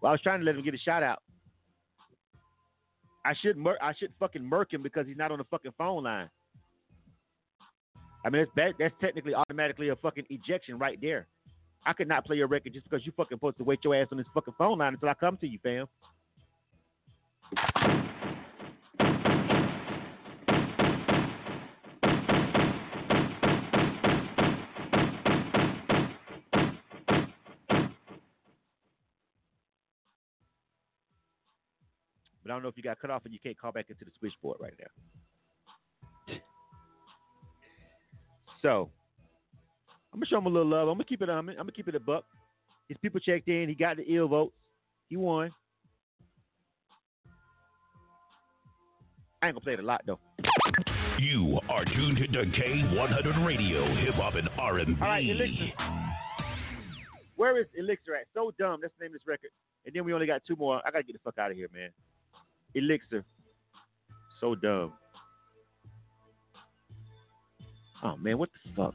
Well, 0.00 0.10
I 0.10 0.12
was 0.12 0.20
trying 0.20 0.40
to 0.40 0.44
let 0.44 0.54
him 0.54 0.64
get 0.64 0.74
a 0.74 0.78
shout 0.78 1.02
out. 1.02 1.22
I 3.24 3.32
should 3.40 3.56
mur- 3.56 3.78
I 3.80 3.94
should 3.94 4.12
fucking 4.20 4.44
murk 4.44 4.72
him 4.72 4.82
because 4.82 5.06
he's 5.06 5.16
not 5.16 5.32
on 5.32 5.38
the 5.38 5.44
fucking 5.44 5.72
phone 5.78 6.04
line. 6.04 6.28
I 8.24 8.30
mean, 8.30 8.46
that's 8.46 8.50
that, 8.56 8.74
that's 8.78 8.94
technically 9.00 9.34
automatically 9.34 9.90
a 9.90 9.96
fucking 9.96 10.24
ejection 10.30 10.78
right 10.78 10.98
there. 11.00 11.26
I 11.86 11.92
could 11.92 12.08
not 12.08 12.24
play 12.24 12.36
your 12.36 12.48
record 12.48 12.72
just 12.72 12.88
because 12.88 13.04
you 13.04 13.12
fucking 13.16 13.36
supposed 13.36 13.58
to 13.58 13.64
wait 13.64 13.80
your 13.84 13.94
ass 13.94 14.08
on 14.10 14.18
this 14.18 14.26
fucking 14.32 14.54
phone 14.56 14.78
line 14.78 14.94
until 14.94 15.10
I 15.10 15.14
come 15.14 15.36
to 15.38 15.46
you, 15.46 15.58
fam. 15.62 15.86
But 32.42 32.50
I 32.50 32.54
don't 32.54 32.62
know 32.62 32.68
if 32.68 32.76
you 32.76 32.82
got 32.82 32.98
cut 33.00 33.10
off 33.10 33.24
and 33.26 33.34
you 33.34 33.40
can't 33.42 33.58
call 33.58 33.72
back 33.72 33.86
into 33.90 34.06
the 34.06 34.10
switchboard 34.18 34.58
right 34.60 34.72
now. 34.78 34.86
So 38.64 38.88
I'm 40.14 40.20
gonna 40.20 40.26
show 40.26 40.38
him 40.38 40.46
a 40.46 40.48
little 40.48 40.66
love. 40.66 40.88
I'm 40.88 40.94
gonna 40.94 41.04
keep 41.04 41.20
it. 41.20 41.28
I'm 41.28 41.44
gonna 41.46 41.70
keep 41.70 41.86
it 41.86 41.94
a 41.94 42.00
buck. 42.00 42.24
His 42.88 42.96
people 43.02 43.20
checked 43.20 43.46
in. 43.46 43.68
He 43.68 43.74
got 43.74 43.98
the 43.98 44.04
ill 44.04 44.26
votes. 44.26 44.54
He 45.10 45.18
won. 45.18 45.50
I 49.42 49.48
ain't 49.48 49.54
gonna 49.54 49.60
play 49.60 49.74
it 49.74 49.80
a 49.80 49.82
lot 49.82 50.00
though. 50.06 50.18
You 51.18 51.60
are 51.68 51.84
tuned 51.84 52.16
to 52.16 52.26
K100 52.26 53.46
Radio, 53.46 53.84
Hip 53.96 54.14
Hop 54.14 54.34
and 54.34 54.48
R&B. 54.58 54.94
All 55.00 55.08
right, 55.08 55.24
Elixir. 55.28 55.72
Where 57.36 57.60
is 57.60 57.66
Elixir 57.76 58.16
at? 58.16 58.26
So 58.32 58.50
dumb. 58.58 58.78
That's 58.80 58.94
the 58.98 59.04
name 59.04 59.14
of 59.14 59.20
this 59.20 59.26
record. 59.26 59.50
And 59.84 59.94
then 59.94 60.04
we 60.04 60.14
only 60.14 60.26
got 60.26 60.42
two 60.46 60.56
more. 60.56 60.80
I 60.86 60.90
gotta 60.90 61.04
get 61.04 61.12
the 61.12 61.18
fuck 61.22 61.36
out 61.36 61.50
of 61.50 61.56
here, 61.58 61.68
man. 61.70 61.90
Elixir. 62.74 63.24
So 64.40 64.54
dumb. 64.54 64.94
Oh 68.04 68.16
man, 68.16 68.36
what 68.38 68.50
the 68.52 68.70
fuck? 68.76 68.94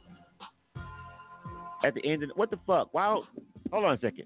At 1.84 1.96
the 1.96 2.06
end 2.06 2.24
of 2.24 2.30
what 2.36 2.52
the 2.52 2.60
fuck? 2.68 2.94
Wow. 2.94 3.24
Hold 3.72 3.86
on 3.86 3.94
a 3.96 4.00
second. 4.00 4.26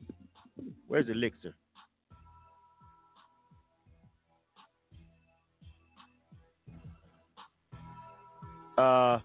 Where's 0.87 1.09
Elixir? 1.09 1.55
Uh 8.77 9.19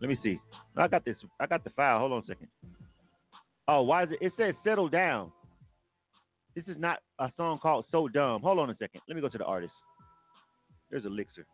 Let 0.00 0.10
me 0.10 0.18
see. 0.22 0.38
I 0.76 0.88
got 0.88 1.04
this. 1.04 1.16
I 1.40 1.46
got 1.46 1.64
the 1.64 1.70
file. 1.70 2.00
Hold 2.00 2.12
on 2.12 2.18
a 2.18 2.26
second. 2.26 2.48
Oh, 3.66 3.82
why 3.82 4.04
is 4.04 4.10
it? 4.12 4.18
It 4.20 4.32
says 4.36 4.54
"Settle 4.62 4.88
Down." 4.88 5.32
This 6.56 6.64
is 6.68 6.80
not 6.80 7.00
a 7.18 7.30
song 7.36 7.58
called 7.58 7.84
"So 7.92 8.08
Dumb." 8.08 8.40
Hold 8.40 8.58
on 8.58 8.70
a 8.70 8.76
second. 8.76 9.02
Let 9.06 9.14
me 9.14 9.20
go 9.20 9.28
to 9.28 9.38
the 9.38 9.44
artist. 9.44 9.74
There's 10.90 11.04
Elixir. 11.04 11.46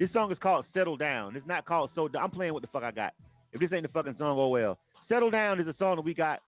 This 0.00 0.12
song 0.12 0.32
is 0.32 0.38
called 0.42 0.66
"Settle 0.74 0.96
Down." 0.96 1.36
It's 1.36 1.46
not 1.46 1.64
called 1.64 1.90
"So 1.94 2.08
Dumb." 2.08 2.24
I'm 2.24 2.30
playing 2.32 2.52
what 2.52 2.62
the 2.62 2.68
fuck 2.68 2.82
I 2.82 2.90
got. 2.90 3.14
If 3.52 3.60
this 3.60 3.72
ain't 3.72 3.84
the 3.84 3.88
fucking 3.88 4.16
song, 4.18 4.36
oh 4.38 4.48
well. 4.48 4.76
"Settle 5.08 5.30
Down" 5.30 5.60
is 5.60 5.68
a 5.68 5.74
song 5.78 5.96
that 5.96 6.02
we 6.02 6.14
got. 6.14 6.40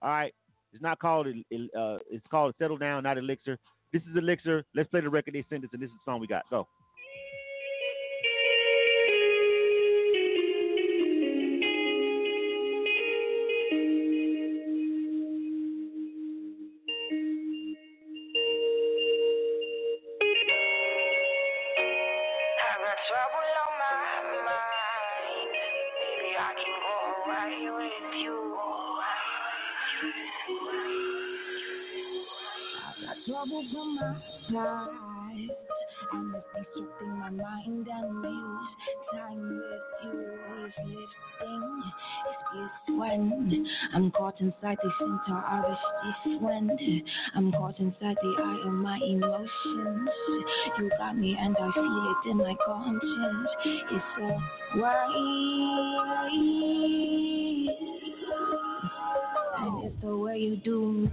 All 0.00 0.10
right. 0.10 0.32
It's 0.72 0.82
not 0.82 1.00
called. 1.00 1.26
Uh, 1.26 1.98
it's 2.08 2.26
called 2.30 2.54
"Settle 2.58 2.78
Down," 2.78 3.02
not 3.02 3.18
Elixir. 3.18 3.58
This 3.92 4.02
is 4.02 4.16
Elixir. 4.16 4.64
Let's 4.76 4.88
play 4.88 5.00
the 5.00 5.10
record 5.10 5.34
they 5.34 5.44
sent 5.50 5.64
us, 5.64 5.70
and 5.72 5.82
this 5.82 5.90
is 5.90 5.96
the 6.06 6.10
song 6.10 6.20
we 6.20 6.28
got. 6.28 6.44
Go. 6.48 6.68
Inside 44.72 44.78
the 44.82 44.90
center 44.98 45.38
of 45.38 45.64
this 46.04 46.40
wind. 46.40 46.80
I'm 47.34 47.52
caught 47.52 47.78
inside 47.78 48.16
the 48.22 48.34
eye 48.42 48.60
of 48.66 48.72
my 48.72 48.98
emotions. 49.04 50.08
You 50.78 50.90
got 50.98 51.16
me 51.16 51.36
and 51.38 51.56
I 51.56 51.70
feel 51.72 52.16
it 52.24 52.30
in 52.30 52.36
my 52.38 52.54
conscience. 52.64 53.48
It's 53.64 54.04
so 54.16 54.80
right. 54.80 55.08
And 59.58 59.84
it's 59.84 59.96
the 60.02 60.16
way 60.16 60.38
you 60.38 60.56
do 60.56 60.92
me. 60.92 61.10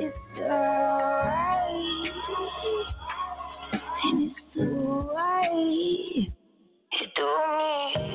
It's 0.00 0.16
alright. 0.40 1.49
Do 7.20 7.26
me. 7.26 8.09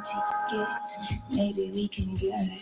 Plane 0.00 0.02
tickets. 0.48 1.22
Maybe 1.30 1.70
we 1.74 1.88
can 1.94 2.16
get 2.16 2.58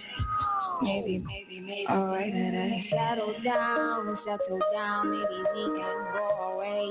Maybe, 0.83 1.19
maybe, 1.19 1.61
maybe. 1.61 1.87
Alright, 1.91 2.33
alright. 2.33 2.85
Settle 2.91 3.35
down, 3.45 4.19
settle 4.25 4.59
down. 4.73 5.11
Maybe 5.11 5.43
we 5.55 5.65
can 5.79 5.99
go 6.15 6.27
away. 6.55 6.89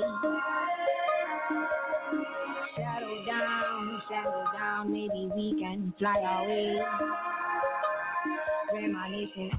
Settle 2.76 3.26
down, 3.26 4.02
settle 4.08 4.46
down. 4.54 4.92
Maybe 4.92 5.30
we 5.36 5.60
can 5.60 5.92
fly 5.98 6.20
away. 6.20 6.80
Reminiscing 8.72 9.52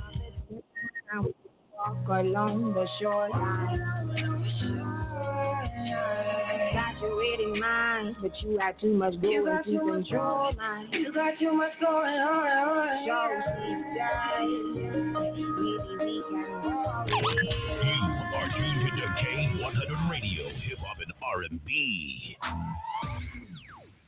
of 1.18 1.24
the 1.24 1.32
walk 1.76 2.08
along 2.08 2.72
the 2.72 2.86
shoreline. 3.00 3.80
Saturating 7.00 7.58
minds, 7.58 8.18
but 8.20 8.30
you 8.42 8.58
got 8.58 8.78
too 8.78 8.92
much 8.92 9.20
going 9.22 9.46
to 9.46 9.78
control 9.78 10.52
mine. 10.52 10.88
You 10.92 11.12
got 11.12 11.38
too 11.38 11.52
much 11.52 11.72
going 11.80 12.14
on. 12.14 13.06
Show 13.06 13.40
sleep 13.56 13.84
time. 13.98 15.12
Maybe 15.12 15.44
we 15.44 16.22
can 16.28 16.62
go 16.62 17.04
You 17.06 17.16
are 18.36 18.48
tuned 18.54 18.90
to 18.96 19.06
K100 19.16 20.10
Radio, 20.10 20.48
Hip 20.48 20.78
Hop 20.80 20.98
and 21.00 21.12
R&B. 21.22 22.36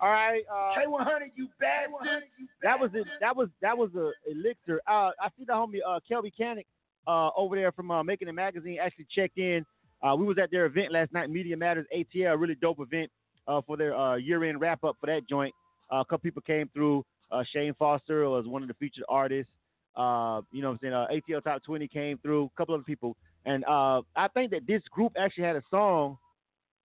All 0.00 0.10
right. 0.10 0.42
Uh, 0.52 0.78
K100, 0.78 1.30
you 1.34 1.48
bastard. 1.58 2.24
That 2.62 2.78
was 2.78 2.90
it. 2.92 3.06
That 3.20 3.34
was 3.34 3.48
that 3.62 3.78
was 3.78 3.90
a 3.94 4.10
elixir. 4.30 4.82
Uh, 4.86 5.10
I 5.18 5.28
see 5.38 5.44
the 5.46 5.52
homie 5.52 5.78
uh, 5.86 6.00
Kelby 6.10 6.32
Canick 6.38 6.66
uh, 7.06 7.30
over 7.36 7.56
there 7.56 7.72
from 7.72 7.90
uh, 7.90 8.02
Making 8.02 8.28
It 8.28 8.32
Magazine 8.32 8.78
actually 8.82 9.06
checked 9.14 9.38
in. 9.38 9.64
Uh, 10.02 10.16
we 10.16 10.24
was 10.24 10.36
at 10.38 10.50
their 10.50 10.66
event 10.66 10.92
last 10.92 11.12
night, 11.12 11.30
Media 11.30 11.56
Matters 11.56 11.86
ATL, 11.96 12.40
really 12.40 12.56
dope 12.56 12.80
event 12.80 13.10
uh, 13.46 13.60
for 13.66 13.76
their 13.76 13.96
uh, 13.96 14.16
year-end 14.16 14.60
wrap-up 14.60 14.96
for 15.00 15.06
that 15.06 15.28
joint. 15.28 15.54
Uh, 15.92 15.96
a 16.00 16.04
couple 16.04 16.18
people 16.18 16.42
came 16.42 16.68
through. 16.74 17.04
Uh, 17.30 17.42
Shane 17.52 17.74
Foster 17.78 18.28
was 18.28 18.46
one 18.46 18.62
of 18.62 18.68
the 18.68 18.74
featured 18.74 19.04
artists. 19.08 19.50
Uh, 19.96 20.40
you 20.50 20.62
know 20.62 20.70
what 20.72 20.78
I'm 20.82 21.08
saying? 21.08 21.22
ATL 21.30 21.44
Top 21.44 21.62
20 21.62 21.86
came 21.88 22.18
through. 22.18 22.46
A 22.46 22.56
couple 22.56 22.74
other 22.74 22.84
people. 22.84 23.16
And 23.44 23.64
I 23.66 24.28
think 24.34 24.50
that 24.52 24.66
this 24.66 24.82
group 24.90 25.12
actually 25.18 25.44
had 25.44 25.56
a 25.56 25.62
song 25.70 26.18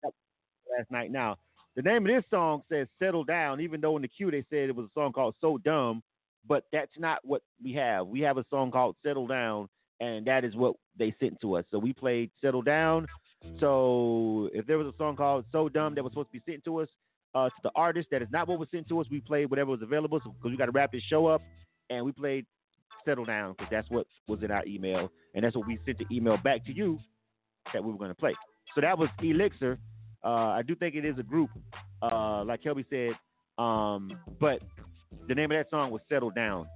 last 0.03 0.89
night. 0.91 1.11
Now, 1.11 1.37
The 1.75 1.81
name 1.81 2.05
of 2.05 2.15
this 2.15 2.23
song 2.29 2.63
says 2.69 2.87
"Settle 2.99 3.25
Down," 3.25 3.59
even 3.59 3.81
though 3.81 3.97
in 3.97 4.01
the 4.01 4.07
queue 4.07 4.31
they 4.31 4.45
said 4.49 4.69
it 4.69 4.75
was 4.75 4.87
a 4.87 4.93
song 4.93 5.11
called 5.11 5.35
"So 5.41 5.57
Dumb," 5.57 6.01
but 6.47 6.63
that's 6.71 6.97
not 6.97 7.19
what 7.23 7.41
we 7.61 7.73
have. 7.73 8.07
We 8.07 8.21
have 8.21 8.37
a 8.37 8.45
song 8.49 8.71
called 8.71 8.95
"Settle 9.03 9.27
Down," 9.27 9.67
and 9.99 10.25
that 10.25 10.43
is 10.43 10.55
what 10.55 10.75
they 10.97 11.15
sent 11.19 11.39
to 11.41 11.55
us. 11.55 11.65
So 11.71 11.79
we 11.79 11.93
played 11.93 12.31
"Settle 12.41 12.61
Down." 12.61 13.07
So 13.59 14.49
if 14.53 14.65
there 14.65 14.77
was 14.77 14.87
a 14.87 14.97
song 14.97 15.15
called 15.15 15.45
"So 15.51 15.69
Dumb" 15.69 15.95
that 15.95 16.03
was 16.03 16.11
supposed 16.11 16.29
to 16.33 16.39
be 16.39 16.51
sent 16.51 16.63
to 16.65 16.81
us 16.81 16.89
uh, 17.33 17.49
to 17.49 17.55
the 17.63 17.71
artist, 17.75 18.07
that 18.11 18.21
is 18.21 18.27
not 18.31 18.47
what 18.47 18.59
was 18.59 18.69
sent 18.71 18.87
to 18.89 18.99
us. 18.99 19.07
We 19.09 19.19
played 19.19 19.49
whatever 19.49 19.71
was 19.71 19.81
available 19.81 20.19
because 20.19 20.51
we 20.51 20.57
got 20.57 20.65
to 20.65 20.71
wrap 20.71 20.91
this 20.91 21.03
show 21.03 21.27
up, 21.27 21.41
and 21.89 22.05
we 22.05 22.11
played 22.11 22.45
"Settle 23.05 23.25
Down" 23.25 23.53
because 23.53 23.67
that's 23.71 23.89
what 23.89 24.07
was 24.27 24.41
in 24.43 24.51
our 24.51 24.65
email, 24.65 25.11
and 25.33 25.43
that's 25.43 25.55
what 25.55 25.67
we 25.67 25.79
sent 25.85 25.99
the 25.99 26.05
email 26.11 26.37
back 26.37 26.65
to 26.65 26.73
you 26.73 26.99
that 27.73 27.83
we 27.83 27.91
were 27.91 27.97
going 27.97 28.11
to 28.11 28.15
play. 28.15 28.33
So 28.73 28.81
that 28.81 28.97
was 28.97 29.09
Elixir. 29.21 29.77
Uh, 30.23 30.49
I 30.49 30.61
do 30.63 30.75
think 30.75 30.95
it 30.95 31.05
is 31.05 31.19
a 31.19 31.23
group, 31.23 31.51
uh, 32.01 32.43
like 32.43 32.63
Kelby 32.63 32.85
said, 32.89 33.11
um, 33.63 34.11
but 34.39 34.59
the 35.27 35.35
name 35.35 35.51
of 35.51 35.57
that 35.57 35.69
song 35.69 35.91
was 35.91 36.01
"Settle 36.09 36.31
Down." 36.31 36.67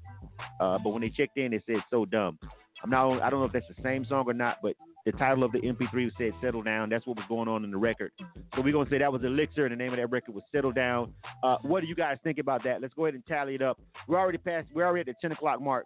Uh, 0.60 0.78
but 0.84 0.90
when 0.92 1.02
they 1.02 1.10
checked 1.10 1.38
in, 1.38 1.54
it 1.54 1.64
said 1.66 1.78
"So 1.90 2.06
Dumb." 2.06 2.38
I'm 2.84 2.90
not. 2.90 3.22
I 3.22 3.30
don't 3.30 3.40
know 3.40 3.46
if 3.46 3.52
that's 3.52 3.68
the 3.68 3.82
same 3.84 4.06
song 4.06 4.26
or 4.28 4.34
not, 4.34 4.58
but 4.62 4.76
the 5.06 5.12
title 5.14 5.44
of 5.44 5.52
the 5.52 5.60
MP3 5.60 6.12
said 6.18 6.32
"Settle 6.42 6.62
Down." 6.62 6.90
That's 6.90 7.06
what 7.06 7.18
was 7.18 7.26
going 7.28 7.48
on 7.48 7.64
in 7.64 7.72
the 7.72 7.78
record. 7.78 8.12
So 8.56 8.62
we're 8.62 8.74
gonna 8.74 8.90
say 8.90 9.00
that 9.00 9.12
was 9.12 9.24
Elixir, 9.24 9.66
and 9.66 9.74
the 9.74 9.78
name 9.78 9.92
of 9.92 9.98
that 9.98 10.10
record 10.10 10.36
was 10.36 10.44
"Settle 10.52 10.72
Down." 10.72 11.14
Uh, 11.44 11.58
what 11.62 11.82
do 11.82 11.88
you 11.88 11.96
guys 11.96 12.18
think 12.24 12.38
about 12.38 12.64
that? 12.64 12.82
Let's 12.82 12.94
go 12.94 13.06
ahead 13.06 13.16
and 13.16 13.26
tally 13.26 13.56
it 13.56 13.62
up. 13.62 13.80
We're 14.08 14.20
already 14.20 14.38
past. 14.38 14.68
We're 14.74 14.86
already 14.86 15.10
at 15.10 15.16
the 15.16 15.16
10 15.22 15.32
o'clock 15.34 15.62
mark, 15.62 15.86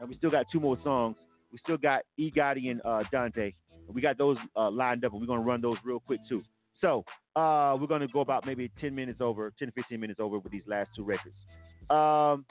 and 0.00 0.08
we 0.08 0.16
still 0.16 0.30
got 0.30 0.46
two 0.50 0.60
more 0.60 0.78
songs. 0.82 1.16
We 1.52 1.58
still 1.58 1.76
got 1.76 2.02
E 2.16 2.30
Gotti 2.30 2.70
and 2.70 2.80
uh, 2.84 3.02
Dante. 3.12 3.52
We 3.88 4.00
got 4.00 4.16
those 4.16 4.36
uh, 4.56 4.70
lined 4.70 5.04
up, 5.04 5.12
and 5.12 5.20
we're 5.20 5.26
gonna 5.26 5.42
run 5.42 5.60
those 5.60 5.76
real 5.84 6.00
quick 6.00 6.20
too. 6.28 6.42
So 6.80 7.04
uh, 7.36 7.76
we're 7.80 7.86
gonna 7.86 8.08
go 8.08 8.20
about 8.20 8.46
maybe 8.46 8.70
10 8.80 8.94
minutes 8.94 9.20
over, 9.20 9.52
10 9.58 9.68
to 9.68 9.72
15 9.72 10.00
minutes 10.00 10.20
over 10.20 10.38
with 10.38 10.52
these 10.52 10.66
last 10.66 10.90
two 10.96 11.04
records. 11.04 11.34
Um, 11.90 12.44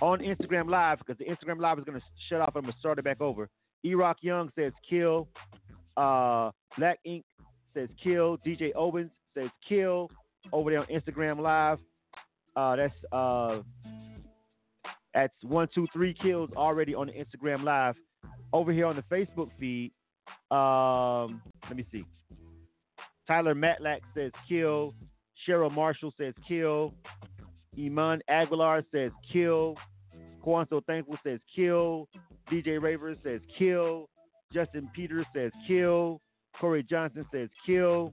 on 0.00 0.20
Instagram 0.20 0.68
Live, 0.68 0.98
because 0.98 1.18
the 1.18 1.24
Instagram 1.24 1.60
Live 1.60 1.78
is 1.78 1.84
gonna 1.84 2.00
shut 2.28 2.40
off. 2.40 2.52
I'm 2.54 2.62
gonna 2.62 2.74
start 2.78 2.98
it 2.98 3.04
back 3.04 3.20
over. 3.20 3.48
E 3.84 3.94
Rock 3.94 4.18
Young 4.20 4.50
says 4.56 4.72
kill. 4.88 5.28
Uh, 5.96 6.50
Black 6.76 6.98
Ink 7.04 7.24
says 7.74 7.88
kill. 8.02 8.38
DJ 8.38 8.70
Owens 8.74 9.10
says 9.34 9.50
kill 9.68 10.10
over 10.52 10.70
there 10.70 10.80
on 10.80 10.86
Instagram 10.86 11.40
Live. 11.40 11.78
Uh, 12.56 12.76
that's 12.76 12.94
uh, 13.12 13.60
that's 15.14 15.34
one, 15.42 15.68
two, 15.74 15.86
three 15.92 16.14
kills 16.14 16.50
already 16.56 16.94
on 16.94 17.08
the 17.08 17.12
Instagram 17.12 17.64
Live. 17.64 17.96
Over 18.52 18.72
here 18.72 18.86
on 18.86 18.96
the 18.96 19.02
Facebook 19.02 19.50
feed, 19.58 19.92
um, 20.50 21.40
let 21.68 21.76
me 21.76 21.86
see. 21.92 22.04
Tyler 23.26 23.54
Matlack 23.54 24.00
says 24.14 24.32
kill. 24.48 24.94
Cheryl 25.46 25.72
Marshall 25.72 26.12
says 26.18 26.34
kill. 26.46 26.92
Iman 27.84 28.20
Aguilar 28.28 28.84
says 28.92 29.12
kill. 29.32 29.76
Juan 30.42 30.66
So 30.70 30.80
Thankful 30.86 31.16
says 31.24 31.40
kill. 31.54 32.08
DJ 32.50 32.80
Raver 32.80 33.14
says 33.22 33.40
kill. 33.58 34.08
Justin 34.52 34.90
Peters 34.94 35.26
says 35.34 35.52
kill. 35.66 36.20
Corey 36.58 36.82
Johnson 36.82 37.24
says 37.32 37.48
kill. 37.64 38.12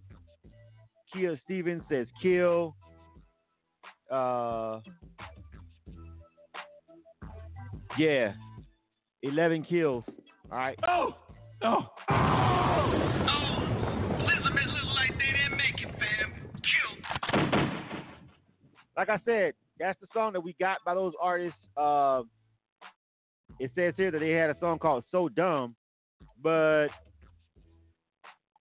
Kia 1.12 1.40
Stevens 1.44 1.84
says 1.90 2.08
kill. 2.22 2.76
Uh, 4.12 4.80
yeah, 7.98 8.34
eleven 9.24 9.64
kills. 9.64 10.04
All 10.52 10.58
right. 10.58 10.80
Oh, 10.88 11.16
oh. 11.64 12.57
Like 18.98 19.10
I 19.10 19.20
said, 19.26 19.54
that's 19.80 20.00
the 20.02 20.08
song 20.12 20.34
that 20.34 20.42
we 20.42 20.56
got 20.60 20.80
by 20.84 20.96
those 20.96 21.14
artists. 21.22 21.60
Uh, 21.78 22.24
it 23.60 23.72
says 23.76 23.94
here 23.96 24.12
that 24.12 24.20
they 24.20 24.32
had 24.32 24.50
a 24.50 24.58
song 24.60 24.80
called 24.80 25.04
"So 25.12 25.30
Dumb," 25.30 25.76
but 26.42 26.88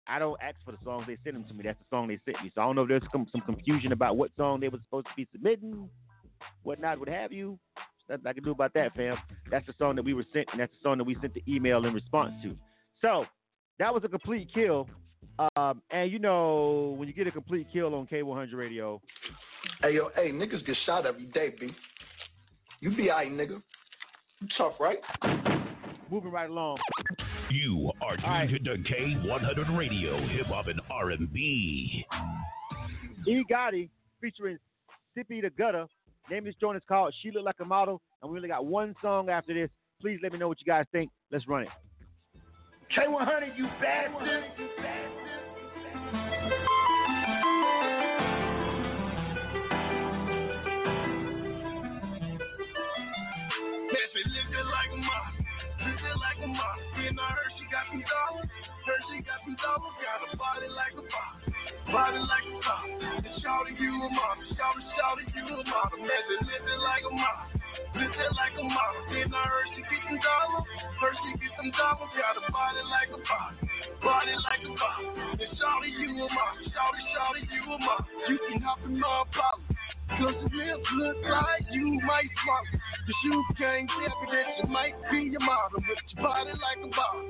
I 0.06 0.18
don't 0.18 0.38
ask 0.42 0.56
for 0.64 0.72
the 0.72 0.78
songs; 0.84 1.06
they 1.08 1.16
send 1.24 1.36
them 1.36 1.44
to 1.48 1.54
me. 1.54 1.64
That's 1.64 1.78
the 1.78 1.86
song 1.96 2.08
they 2.08 2.20
sent 2.24 2.42
me. 2.44 2.52
So 2.54 2.60
I 2.60 2.64
don't 2.64 2.76
know 2.76 2.82
if 2.82 2.88
there's 2.88 3.02
some, 3.10 3.26
some 3.32 3.40
confusion 3.40 3.92
about 3.92 4.16
what 4.16 4.30
song 4.36 4.60
they 4.60 4.68
were 4.68 4.78
supposed 4.84 5.06
to 5.06 5.12
be 5.16 5.26
submitting, 5.32 5.88
whatnot, 6.62 6.98
what 6.98 7.08
have 7.08 7.32
you. 7.32 7.58
Nothing 8.08 8.26
I 8.26 8.32
can 8.34 8.44
do 8.44 8.52
about 8.52 8.72
that, 8.74 8.94
fam. 8.94 9.16
That's 9.50 9.66
the 9.66 9.74
song 9.78 9.96
that 9.96 10.04
we 10.04 10.14
were 10.14 10.24
sent, 10.32 10.46
and 10.52 10.60
that's 10.60 10.72
the 10.72 10.78
song 10.82 10.98
that 10.98 11.04
we 11.04 11.16
sent 11.20 11.34
the 11.34 11.42
email 11.48 11.84
in 11.86 11.94
response 11.94 12.34
to. 12.42 12.56
So 13.02 13.24
that 13.78 13.92
was 13.92 14.04
a 14.04 14.08
complete 14.08 14.48
kill. 14.54 14.88
Um, 15.56 15.82
and 15.90 16.10
you 16.12 16.18
know, 16.18 16.94
when 16.96 17.08
you 17.08 17.14
get 17.14 17.26
a 17.26 17.32
complete 17.32 17.66
kill 17.72 17.94
on 17.94 18.06
K100 18.06 18.54
Radio, 18.54 19.00
Hey 19.82 19.94
yo, 19.94 20.10
hey, 20.14 20.30
niggas 20.30 20.64
get 20.66 20.76
shot 20.84 21.06
every 21.06 21.26
day, 21.26 21.54
B. 21.58 21.70
You 22.80 22.94
be 22.94 23.10
alright, 23.10 23.30
nigga. 23.30 23.62
You 24.40 24.48
tough, 24.56 24.74
right? 24.80 24.98
moving 26.10 26.30
right 26.30 26.50
along. 26.50 26.78
You 27.50 27.90
are 28.00 28.16
tuned 28.46 28.64
to 28.64 28.76
K100 28.76 29.78
Radio, 29.78 30.18
Hip 30.28 30.46
Hop 30.46 30.66
and 30.68 30.80
R&B. 30.90 32.04
E 33.26 33.44
Gotti 33.50 33.88
featuring 34.20 34.58
Sippy 35.16 35.42
the 35.42 35.50
Gutter. 35.50 35.86
Name 36.30 36.38
of 36.38 36.44
this 36.44 36.54
joint 36.60 36.76
is 36.76 36.82
called 36.88 37.14
She 37.22 37.30
Look 37.30 37.44
Like 37.44 37.56
a 37.60 37.64
Model, 37.64 38.00
and 38.22 38.30
we 38.30 38.38
only 38.38 38.48
got 38.48 38.66
one 38.66 38.94
song 39.00 39.30
after 39.30 39.54
this. 39.54 39.70
Please 40.00 40.18
let 40.22 40.32
me 40.32 40.38
know 40.38 40.48
what 40.48 40.60
you 40.60 40.66
guys 40.66 40.84
think. 40.92 41.10
Let's 41.30 41.46
run 41.46 41.62
it. 41.62 41.68
K100, 42.96 43.56
you 43.56 43.66
bastard. 43.80 44.44
Man, 53.96 54.12
she 54.12 54.20
living 54.28 54.68
like 54.76 54.92
a 54.92 55.00
mom, 55.00 55.26
living 55.80 56.18
like 56.20 56.40
a 56.44 56.48
mom. 56.52 56.76
And 57.00 57.16
I 57.16 57.28
heard 57.32 57.52
she 57.56 57.64
got 57.72 57.88
some 57.88 58.04
dollars, 58.04 58.48
heard 58.84 59.02
she 59.08 59.16
got 59.24 59.40
some 59.40 59.56
dollars, 59.56 59.96
got 60.04 60.20
a 60.20 60.28
body 60.36 60.68
like 60.68 60.94
a 61.00 61.04
boss, 61.08 61.36
body 61.88 62.20
like 62.20 62.44
a. 62.44 62.60
And 63.24 63.36
shouting 63.40 63.80
you 63.80 63.92
a 63.96 64.08
mom, 64.12 64.36
shouting, 64.52 64.88
shouting 65.00 65.30
you 65.32 65.44
a 65.48 65.64
mom. 65.64 65.88
Man, 65.96 66.22
she 66.28 66.36
living 66.44 66.80
like 66.84 67.04
a 67.08 67.12
mom, 67.16 67.38
living 67.96 68.32
like 68.36 68.56
a 68.60 68.64
mom. 68.68 68.94
And 69.16 69.32
I 69.32 69.44
heard 69.48 69.68
she 69.72 69.80
get 69.88 70.02
some 70.04 70.20
dollars, 70.20 70.66
heard 71.00 71.16
she 71.16 71.30
get 71.40 71.52
some 71.56 71.72
dollars, 71.72 72.12
got 72.20 72.36
a 72.36 72.44
body 72.52 72.82
like 72.92 73.10
a 73.16 73.20
boss, 73.24 73.54
body 74.04 74.36
like 74.44 74.60
a 74.60 74.72
boss. 74.76 75.04
And 75.40 75.52
shouting 75.56 75.94
you 76.04 76.10
a 76.20 76.28
mom, 76.28 76.54
shouting, 76.68 77.06
shouting 77.16 77.48
you 77.48 77.64
a 77.64 77.76
mom. 77.80 78.02
You 78.28 78.36
can 78.44 78.60
hop 78.60 78.84
in 78.84 79.00
my 79.00 79.24
problem. 79.32 79.65
Cause 80.16 80.32
the 80.32 80.48
lips 80.48 80.88
look 80.96 81.16
like 81.28 81.60
you 81.72 82.00
might 82.08 82.32
smart. 82.40 82.64
The 83.06 83.14
shoe 83.20 83.42
can't 83.58 83.84
tell 83.84 84.16
me 84.16 84.26
that 84.32 84.46
you 84.56 84.66
might 84.72 84.96
be 85.12 85.28
your 85.28 85.44
model 85.44 85.76
with 85.76 86.00
your 86.08 86.24
body 86.24 86.56
like 86.56 86.80
a 86.80 86.88
ball. 86.88 87.20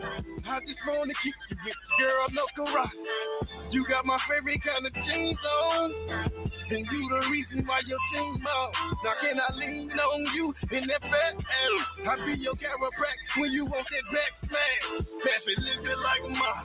I 0.47 0.61
just 0.63 0.79
wanna 0.87 1.13
keep 1.19 1.35
you 1.51 1.57
with 1.67 1.75
you, 1.75 2.07
girl, 2.07 2.27
no 2.31 2.47
karate. 2.55 3.75
You 3.75 3.83
got 3.91 4.07
my 4.07 4.19
favorite 4.31 4.63
kind 4.63 4.87
of 4.87 4.95
jeans 5.03 5.39
on. 5.43 6.47
And 6.67 6.83
you 6.87 7.01
the 7.11 7.21
reason 7.31 7.67
why 7.67 7.83
your 7.87 7.99
team 8.15 8.47
on. 8.47 8.71
Now 9.03 9.15
can 9.19 9.39
I 9.39 9.51
lean 9.55 9.91
on 9.91 10.23
you 10.35 10.55
in 10.71 10.87
that 10.87 11.03
fat 11.03 11.35
ass? 11.35 12.07
I 12.07 12.15
be 12.23 12.39
your 12.39 12.55
chiropractor 12.55 13.35
when 13.39 13.51
you 13.51 13.67
want 13.67 13.87
that 13.87 14.07
back 14.15 14.33
smash. 14.47 15.07
Pass 15.27 15.43
it, 15.43 15.59
living 15.59 16.03
like 16.07 16.23
a 16.23 16.31
mom. 16.31 16.63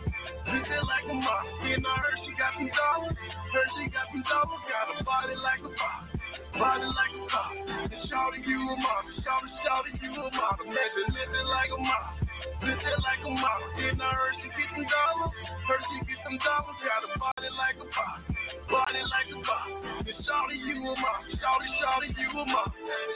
Living 0.54 0.86
like 0.86 1.06
a 1.10 1.14
mom. 1.18 1.44
And 1.66 1.86
I 1.86 1.96
heard 1.98 2.18
she 2.26 2.32
got 2.38 2.54
some 2.58 2.70
dollars. 2.70 3.18
Heard 3.54 3.70
she 3.78 3.90
got 3.90 4.06
some 4.14 4.26
dollars. 4.30 4.62
Got 4.70 5.02
a 5.02 5.04
body 5.04 5.36
like 5.38 5.62
a 5.66 5.74
boss. 5.74 6.11
Body 6.54 6.84
like 6.84 7.16
a. 7.16 7.44
And 7.96 8.02
shouting 8.12 8.44
you 8.44 8.60
a 8.60 8.76
mom. 8.80 9.06
Shouting, 9.24 9.56
shouting 9.64 9.98
you 10.04 10.12
a 10.20 10.30
mom. 10.36 10.58
Imagine 10.68 11.10
living 11.16 11.48
like 11.48 11.72
a 11.72 11.80
mom. 11.80 12.08
Living 12.64 13.00
like 13.08 13.24
a 13.24 13.32
mom. 13.32 13.62
And 13.80 14.02
I 14.04 14.12
heard 14.12 14.36
she 14.44 14.50
get 14.52 14.70
some 14.76 14.84
dollars. 14.88 15.34
Heard 15.68 15.84
she 15.88 15.98
get 16.12 16.20
some 16.28 16.40
dollars. 16.44 16.78
Got 16.84 17.08
a 17.08 17.12
body 17.16 17.52
like 17.56 17.78
a 17.80 17.88
boss. 17.88 18.22
Body 18.68 19.04
like 19.08 19.30
a. 19.32 19.40
And 20.06 20.20
shouting 20.28 20.62
you 20.68 20.78
a 20.92 20.96
mom. 21.00 21.22
Shouting, 21.40 21.74
shouting 21.80 22.14
you 22.20 22.30
a 22.36 22.44
mom. 22.44 22.70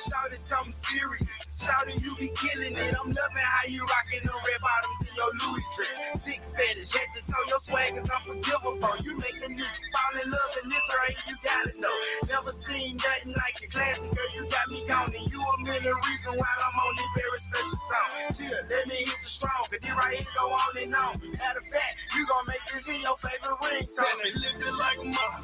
Shouting 0.08 0.44
something 0.48 0.78
serious. 0.88 1.45
Shouting 1.66 1.98
you 2.06 2.14
be 2.22 2.30
killing 2.38 2.78
it. 2.78 2.94
I'm 2.94 3.10
loving 3.10 3.48
how 3.50 3.66
you 3.66 3.82
rocking 3.82 4.22
the 4.22 4.34
red 4.38 4.62
bottoms 4.62 5.02
in 5.02 5.14
your 5.18 5.32
Louis 5.34 5.66
dress. 5.74 5.98
Six 6.22 6.40
fetish, 6.54 6.92
head 6.94 7.10
to 7.18 7.22
toe, 7.26 7.46
your 7.50 7.62
swag 7.66 7.98
is 7.98 8.06
unforgivable. 8.06 8.96
You 9.02 9.18
make 9.18 9.40
a 9.42 9.50
nigga 9.50 9.82
fall 9.90 10.14
in 10.22 10.30
love 10.30 10.54
and 10.62 10.70
this 10.70 10.88
race, 10.94 11.22
you 11.26 11.36
gotta 11.42 11.74
know. 11.82 11.98
Never 12.30 12.54
seen 12.70 13.02
nothing 13.02 13.34
like 13.34 13.58
your 13.66 13.72
classic, 13.74 14.10
girl. 14.14 14.30
You 14.38 14.44
got 14.54 14.66
me 14.70 14.86
gone, 14.86 15.10
and 15.10 15.26
you 15.26 15.42
a 15.42 15.56
million 15.66 15.98
reason 15.98 16.34
why 16.38 16.52
I'm 16.54 16.78
on 16.78 16.94
this 17.02 17.12
very 17.18 17.40
special 17.50 17.80
song. 17.90 18.10
Chill, 18.38 18.62
let 18.70 18.84
me 18.86 18.98
hit 19.02 19.20
the 19.26 19.32
strong, 19.42 19.64
cause 19.66 19.82
this 19.82 19.96
right 19.98 20.22
here 20.22 20.34
go 20.38 20.46
on 20.54 20.74
and 20.78 20.94
on. 20.94 21.14
Matter 21.18 21.66
of 21.66 21.68
fact, 21.74 21.94
you 22.14 22.22
gon' 22.30 22.46
make 22.46 22.66
this 22.70 22.86
in 22.94 23.00
your 23.02 23.18
favorite 23.26 23.58
ringtone. 23.58 24.22
Lift 24.22 24.62
it 24.62 24.76
like 24.78 25.00
a 25.02 25.08
mom, 25.10 25.40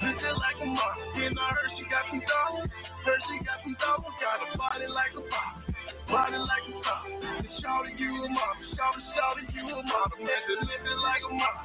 living 0.00 0.38
like 0.40 0.58
a 0.64 0.68
mom. 0.72 0.96
And 1.20 1.36
I 1.36 1.48
heard 1.52 1.72
she 1.76 1.84
got 1.92 2.04
some 2.08 2.22
dollars, 2.24 2.70
heard 3.04 3.22
she 3.28 3.36
got 3.44 3.60
some 3.60 3.76
dollars, 3.76 4.16
got 4.24 4.40
a 4.40 4.48
body 4.56 4.88
like 4.88 5.12
a 5.18 5.24
boss. 5.28 5.65
Body 6.06 6.38
like 6.38 6.66
a 6.70 6.74
top. 6.86 7.02
And 7.10 7.50
shouting 7.58 7.98
you 7.98 8.10
a 8.24 8.28
mom. 8.30 8.56
Shouting, 8.78 9.06
shouting 9.14 9.48
you 9.54 9.64
a 9.74 9.82
mom. 9.82 10.08
Imagine 10.22 10.60
living 10.62 11.00
like 11.02 11.22
a 11.26 11.32
mom. 11.34 11.56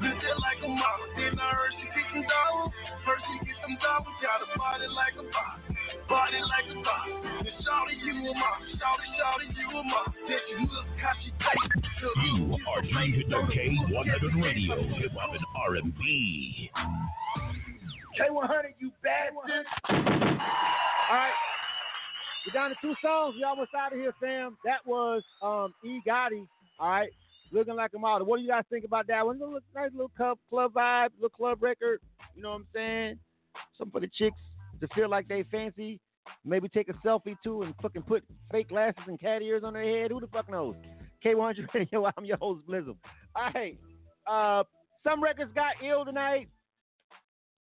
Built 0.00 0.18
it 0.18 0.38
like 0.40 0.60
a 0.64 0.70
model. 0.70 1.08
Then 1.14 1.36
I 1.36 1.48
heard 1.52 1.72
she 1.76 1.86
get 1.92 2.06
some 2.10 2.24
dollars. 2.24 2.72
First 3.04 3.22
she 3.28 3.36
get 3.44 3.58
some 3.60 3.76
dollars, 3.84 4.16
got 4.24 4.40
a 4.40 4.48
body 4.56 4.88
like 4.88 5.14
a 5.20 5.26
box. 5.28 5.60
Body 6.08 6.40
like 6.40 6.68
a 6.72 6.76
box. 6.80 7.04
And 7.44 7.56
shawty, 7.62 7.94
you 8.00 8.14
a 8.16 8.32
mom. 8.32 8.58
Shawty, 8.80 9.06
shawty, 9.14 9.46
you 9.52 9.68
a 9.76 9.82
mom. 9.84 10.08
Then 10.24 10.40
she 10.48 10.54
look 10.64 10.88
how 10.96 11.12
she 11.20 11.30
take. 11.36 11.72
You 12.02 12.56
are 12.66 12.82
tuned 12.82 13.28
to 13.28 13.38
K100 13.46 14.34
Radio, 14.42 14.76
Hip 14.98 15.12
Hop 15.14 15.36
and 15.36 15.46
R&B. 15.68 16.70
K100, 18.18 18.74
you 18.80 18.90
bastard. 19.04 19.66
All 19.86 21.14
right. 21.14 21.36
We're 22.46 22.52
down 22.52 22.70
to 22.70 22.76
two 22.80 22.94
songs. 23.02 23.34
We 23.36 23.44
almost 23.44 23.70
out 23.74 23.92
of 23.92 23.98
here, 23.98 24.12
fam. 24.20 24.56
That 24.64 24.84
was 24.84 25.22
um, 25.42 25.74
E. 25.84 26.00
Gotti. 26.06 26.46
All 26.78 26.90
right. 26.90 27.10
Looking 27.52 27.76
like 27.76 27.90
a 27.94 27.98
model. 27.98 28.26
What 28.26 28.38
do 28.38 28.42
you 28.42 28.48
guys 28.48 28.64
think 28.70 28.84
about 28.84 29.06
that 29.08 29.24
one? 29.24 29.38
Little, 29.38 29.58
nice 29.74 29.90
little 29.92 30.10
club, 30.16 30.38
club 30.50 30.72
vibe, 30.72 31.10
little 31.16 31.28
club 31.28 31.62
record. 31.62 32.00
You 32.34 32.42
know 32.42 32.50
what 32.50 32.56
I'm 32.56 32.66
saying? 32.74 33.18
Something 33.78 33.92
for 33.92 34.00
the 34.00 34.10
chicks 34.12 34.40
to 34.80 34.88
feel 34.94 35.08
like 35.08 35.28
they 35.28 35.44
fancy. 35.50 36.00
Maybe 36.44 36.68
take 36.68 36.88
a 36.88 36.94
selfie 37.06 37.36
too 37.44 37.62
and 37.62 37.74
fucking 37.82 38.02
put 38.02 38.24
fake 38.50 38.70
glasses 38.70 39.02
and 39.06 39.20
cat 39.20 39.42
ears 39.42 39.62
on 39.64 39.74
their 39.74 39.84
head. 39.84 40.10
Who 40.10 40.20
the 40.20 40.26
fuck 40.28 40.50
knows? 40.50 40.74
K100 41.24 41.66
Radio. 41.74 42.10
I'm 42.16 42.24
your 42.24 42.38
host, 42.38 42.66
Blizzum. 42.66 42.96
All 43.36 43.50
right. 43.54 43.78
Uh, 44.26 44.64
some 45.04 45.22
records 45.22 45.52
got 45.54 45.74
ill 45.84 46.04
tonight. 46.04 46.48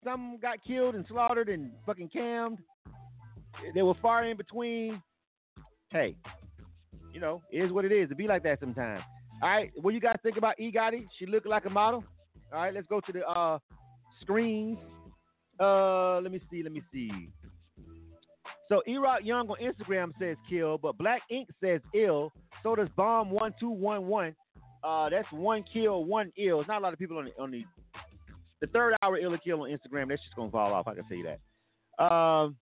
Some 0.05 0.39
got 0.41 0.59
killed 0.65 0.95
and 0.95 1.05
slaughtered 1.09 1.49
and 1.49 1.71
fucking 1.87 2.11
cammed. 2.11 2.59
They 3.75 3.83
were 3.83 3.95
far 4.01 4.25
in 4.25 4.37
between. 4.37 5.03
Hey, 5.91 6.17
you 7.13 7.21
know, 7.21 7.43
it 7.51 7.59
is 7.59 7.73
what 7.73 7.85
it 7.85 7.93
is. 7.93 8.11
It 8.11 8.17
be 8.17 8.27
like 8.27 8.43
that 8.43 8.61
sometimes. 8.61 9.03
All 9.43 9.49
right, 9.49 9.71
what 9.77 9.95
you 9.95 10.01
guys 10.01 10.17
think 10.23 10.37
about 10.37 10.59
E 10.59 10.73
Gotti? 10.73 11.07
She 11.19 11.27
look 11.27 11.47
like 11.47 11.65
a 11.65 11.71
model. 11.71 12.05
All 12.53 12.61
right, 12.61 12.75
let's 12.75 12.87
go 12.87 13.01
to 13.01 13.13
the 13.13 13.27
uh, 13.27 13.59
screens. 14.21 14.79
Uh, 15.61 16.21
let 16.21 16.33
me 16.33 16.41
see. 16.51 16.63
Let 16.63 16.73
me 16.73 16.83
see. 16.93 17.31
So 18.69 18.83
Erock 18.87 19.25
Young 19.25 19.49
on 19.49 19.57
Instagram 19.63 20.13
says 20.21 20.37
kill, 20.49 20.77
but 20.79 20.99
Black 20.99 21.23
Ink 21.31 21.49
says 21.63 21.81
ill. 21.95 22.33
So 22.63 22.75
does 22.75 22.89
Bomb 22.97 23.31
one 23.31 23.55
two 23.59 23.71
one 23.71 24.07
one. 24.07 24.35
Uh, 24.85 25.09
that's 25.09 25.27
one 25.33 25.65
kill, 25.73 26.05
one 26.05 26.33
ill. 26.37 26.61
It's 26.61 26.69
not 26.69 26.81
a 26.81 26.85
lot 26.85 26.93
of 26.93 26.99
people 26.99 27.19
on 27.19 27.27
the 27.27 27.43
on 27.43 27.51
the 27.51 27.65
the 28.61 28.67
third 28.69 28.95
hour 29.03 29.17
ill 29.17 29.37
kill 29.43 29.63
on 29.63 29.71
Instagram. 29.71 30.09
That's 30.09 30.23
just 30.23 30.37
gonna 30.37 30.51
fall 30.51 30.73
off. 30.73 30.87
I 30.87 30.95
can 30.95 31.05
tell 31.09 31.17
you 31.17 31.27
that. 31.99 32.05
Um, 32.05 32.57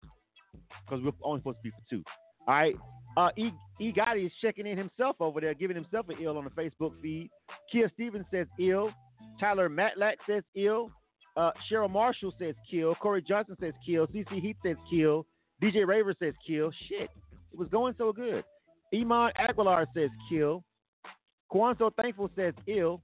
because 0.84 1.02
we're 1.04 1.12
only 1.22 1.40
supposed 1.40 1.58
to 1.58 1.62
be 1.62 1.70
for 1.70 1.82
two. 1.88 2.02
All 2.46 2.54
right. 2.54 2.76
Uh, 3.16 3.28
e, 3.36 3.50
e 3.80 3.92
Gotti 3.92 4.26
is 4.26 4.32
checking 4.40 4.66
in 4.66 4.78
himself 4.78 5.16
over 5.20 5.40
there, 5.40 5.54
giving 5.54 5.76
himself 5.76 6.08
an 6.08 6.16
ill 6.20 6.38
on 6.38 6.44
the 6.44 6.50
Facebook 6.50 6.92
feed. 7.02 7.30
Kia 7.70 7.90
Stevens 7.94 8.26
says 8.30 8.46
ill. 8.58 8.90
Tyler 9.38 9.68
Matlack 9.68 10.14
says 10.28 10.42
ill. 10.56 10.90
Uh, 11.36 11.50
Cheryl 11.70 11.90
Marshall 11.90 12.34
says 12.38 12.54
kill. 12.70 12.94
Corey 12.96 13.22
Johnson 13.26 13.56
says 13.60 13.72
kill. 13.84 14.06
CC 14.08 14.40
Heath 14.40 14.56
says 14.64 14.76
kill. 14.90 15.26
DJ 15.62 15.86
Raver 15.86 16.14
says 16.18 16.34
kill. 16.46 16.70
Shit, 16.88 17.10
it 17.52 17.58
was 17.58 17.68
going 17.68 17.94
so 17.96 18.12
good. 18.12 18.44
Iman 18.94 19.32
Aguilar 19.36 19.86
says 19.94 20.10
kill. 20.28 20.64
Kwanzo 21.52 21.90
Thankful 21.94 22.30
says 22.36 22.54
ill. 22.66 23.02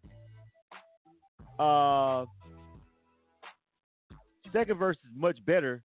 Uh, 1.58 2.24
second 4.52 4.78
verse 4.78 4.96
is 4.96 5.10
much 5.16 5.36
better, 5.44 5.82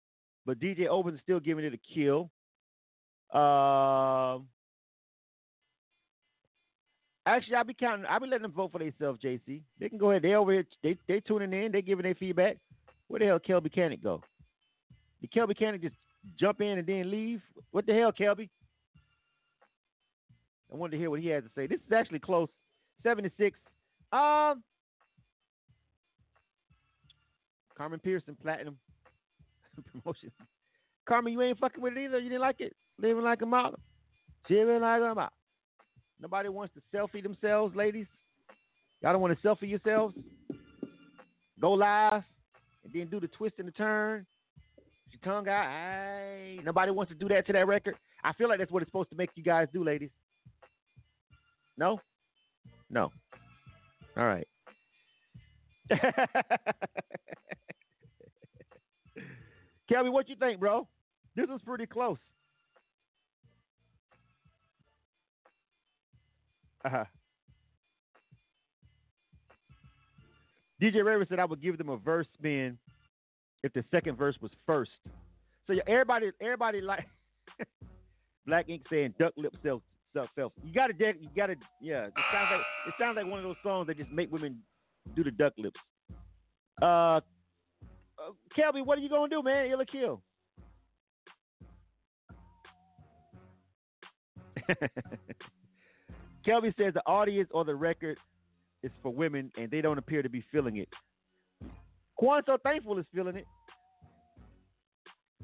but 0.45 0.59
DJ 0.59 0.88
Owens 0.89 1.19
still 1.23 1.39
giving 1.39 1.65
it 1.65 1.73
a 1.73 1.93
kill. 1.93 2.30
Uh, 3.34 4.39
actually, 7.26 7.55
I'll 7.55 7.63
be 7.63 7.73
counting. 7.73 8.05
I'll 8.09 8.19
be 8.19 8.27
letting 8.27 8.43
them 8.43 8.51
vote 8.51 8.72
for 8.72 8.80
themselves, 8.80 9.22
JC. 9.22 9.61
They 9.80 9.89
can 9.89 9.97
go 9.97 10.11
ahead. 10.11 10.23
They 10.23 10.34
over 10.34 10.51
here. 10.51 10.65
They 10.84 10.97
they 11.07 11.19
tuning 11.19 11.53
in. 11.53 11.72
They 11.72 11.81
giving 11.81 12.03
their 12.03 12.15
feedback. 12.15 12.57
Where 13.07 13.19
the 13.19 13.26
hell 13.26 13.39
Kelby 13.39 13.73
Cannon 13.73 13.99
go? 14.01 14.22
Did 15.19 15.31
Kelby 15.31 15.57
Cannon 15.57 15.81
just 15.81 15.95
jump 16.39 16.61
in 16.61 16.77
and 16.80 16.88
then 16.88 17.11
leave? 17.11 17.41
What 17.72 17.85
the 17.85 17.93
hell, 17.93 18.11
Kelby? 18.11 18.49
I 20.72 20.76
wanted 20.76 20.91
to 20.91 20.97
hear 20.97 21.09
what 21.09 21.19
he 21.19 21.27
has 21.27 21.43
to 21.43 21.49
say. 21.55 21.68
This 21.68 21.80
is 21.85 21.91
actually 21.91 22.19
close. 22.19 22.47
76. 23.03 23.57
Um, 24.13 24.63
Carmen 27.77 27.99
Pearson, 27.99 28.38
Platinum 28.41 28.77
promotion. 30.03 30.31
Carmen, 31.07 31.34
you 31.34 31.41
ain't 31.41 31.60
fucking 31.60 31.81
with 31.81 31.93
it 31.93 32.06
either. 32.06 32.19
You 32.19 32.30
didn't 32.30 32.41
like 32.41 32.61
it. 32.61 32.76
Living 32.99 33.23
like 33.23 33.41
a 33.41 33.45
model. 33.45 33.80
Living 34.49 34.81
like 34.81 35.02
a 35.02 35.15
model. 35.15 35.30
Nobody 36.19 36.49
wants 36.49 36.73
to 36.76 36.81
selfie 36.95 37.23
themselves, 37.23 37.76
ladies. 37.76 38.06
Y'all 39.02 39.14
don't 39.14 39.22
want 39.22 39.39
to 39.39 39.48
selfie 39.48 39.69
yourselves. 39.69 40.15
Go 41.60 41.72
live 41.73 42.23
and 42.84 42.93
then 42.93 43.07
do 43.07 43.19
the 43.19 43.27
twist 43.27 43.56
and 43.57 43.68
the 43.68 43.72
turn. 43.72 44.26
Your 45.11 45.19
tongue 45.23 45.48
out. 45.48 45.65
Aye. 45.65 46.60
Nobody 46.64 46.91
wants 46.91 47.11
to 47.11 47.18
do 47.18 47.27
that 47.30 47.45
to 47.48 47.53
that 47.53 47.68
record. 47.68 47.95
I 48.23 48.34
feel 48.34 48.48
like 48.49 48.60
that's 48.60 48.72
what 48.72 48.84
it's 48.84 48.89
supposed 48.89 49.10
to 49.10 49.15
make 49.15 49.31
you 49.35 49.43
guys 49.43 49.68
do, 49.73 49.84
ladies. 49.84 50.11
No? 51.77 51.99
No. 52.89 53.10
All 54.18 54.27
right. 54.27 54.48
Kelby, 59.91 60.11
what 60.11 60.30
you 60.30 60.35
think, 60.35 60.59
bro? 60.59 60.88
This 61.35 61.49
is 61.53 61.61
pretty 61.65 61.85
close. 61.85 62.18
Uh-huh. 66.85 67.03
DJ 70.81 71.05
Raver 71.05 71.26
said 71.30 71.39
I 71.39 71.45
would 71.45 71.61
give 71.61 71.77
them 71.77 71.89
a 71.89 71.97
verse 71.97 72.26
spin 72.34 72.77
if 73.63 73.72
the 73.73 73.84
second 73.91 74.18
verse 74.18 74.35
was 74.41 74.51
first. 74.65 74.91
So 75.68 75.73
yeah, 75.73 75.84
everybody, 75.88 76.31
everybody 76.41 76.81
like 76.81 77.07
Black 78.47 78.68
Ink 78.68 78.81
saying 78.89 79.13
duck 79.19 79.34
lip 79.38 79.53
self 79.61 79.84
self 80.13 80.30
self. 80.35 80.53
You 80.63 80.73
gotta, 80.73 80.93
you 80.97 81.30
gotta, 81.35 81.55
yeah. 81.81 82.05
It 82.05 82.13
sounds 82.34 82.47
like 82.51 82.61
it 82.88 82.93
sounds 82.99 83.15
like 83.18 83.27
one 83.27 83.39
of 83.39 83.43
those 83.43 83.55
songs 83.61 83.88
that 83.88 83.97
just 83.97 84.09
make 84.09 84.31
women 84.31 84.57
do 85.15 85.23
the 85.23 85.31
duck 85.31 85.53
lips. 85.57 85.80
Uh 86.81 87.19
Kelby, 88.58 88.86
what 88.86 88.98
are 88.98 89.02
you 89.02 89.10
gonna 89.10 89.30
do, 89.30 89.41
man? 89.44 89.68
Ill 89.68 89.82
or 89.82 89.86
kill? 89.86 90.22
Kelby 96.45 96.76
says 96.78 96.94
the 96.94 97.03
audience 97.06 97.49
or 97.52 97.66
the 97.66 97.76
record 97.76 98.18
is 98.84 98.91
for 99.02 99.12
women 99.14 99.52
and 99.58 99.70
they 99.70 99.82
don't 99.82 99.98
appear 99.98 100.22
to 100.22 100.30
be 100.30 100.44
feeling 100.52 100.78
it. 100.78 100.90
Quanto 102.16 102.58
Thankful 102.58 102.99
is 102.99 103.06
feeling 103.14 103.36
it. 103.38 103.48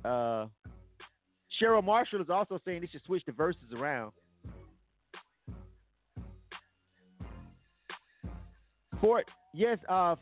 Uh, 0.06 0.48
Cheryl 1.60 1.84
Marshall 1.84 2.22
is 2.22 2.30
also 2.30 2.60
saying 2.66 2.82
they 2.82 2.88
should 2.88 3.04
switch 3.04 3.24
the 3.26 3.32
verses 3.32 3.64
around. 3.76 4.12
Fort, 9.02 9.26
yes, 9.54 9.78
uh, 9.90 10.16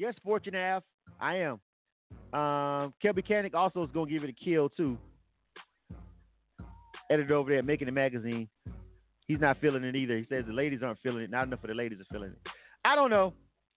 yes, 0.00 0.14
Fortune 0.24 0.56
Ave, 0.56 0.84
I 1.20 1.36
am. 1.36 1.60
Um, 2.32 2.92
Kelby 3.04 3.26
Cannon 3.26 3.54
also 3.54 3.84
is 3.84 3.90
going 3.92 4.08
to 4.08 4.12
give 4.12 4.24
it 4.24 4.30
a 4.30 4.44
kill 4.44 4.68
too 4.68 4.98
editor 7.10 7.34
over 7.34 7.50
there 7.50 7.62
making 7.62 7.86
the 7.86 7.92
magazine. 7.92 8.48
He's 9.26 9.40
not 9.40 9.60
feeling 9.60 9.84
it 9.84 9.94
either. 9.94 10.16
He 10.16 10.26
says 10.28 10.44
the 10.46 10.52
ladies 10.52 10.80
aren't 10.82 11.00
feeling 11.02 11.22
it. 11.22 11.30
Not 11.30 11.46
enough 11.46 11.62
of 11.62 11.68
the 11.68 11.74
ladies 11.74 11.98
are 12.00 12.12
feeling 12.12 12.30
it. 12.30 12.50
I 12.84 12.94
don't 12.94 13.10
know. 13.10 13.34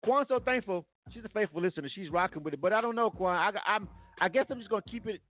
Kwan's 0.04 0.28
so 0.28 0.40
thankful. 0.40 0.84
She's 1.12 1.24
a 1.24 1.28
faithful 1.28 1.62
listener. 1.62 1.88
She's 1.92 2.10
rocking 2.10 2.42
with 2.42 2.54
it. 2.54 2.60
But 2.60 2.72
I 2.72 2.80
don't 2.80 2.94
know, 2.94 3.10
Kwan. 3.10 3.36
I, 3.36 3.50
I'm. 3.66 3.88
I 4.20 4.28
guess 4.28 4.46
I'm 4.50 4.58
just 4.58 4.70
gonna 4.70 4.82
keep 4.82 5.06
it 5.06 5.20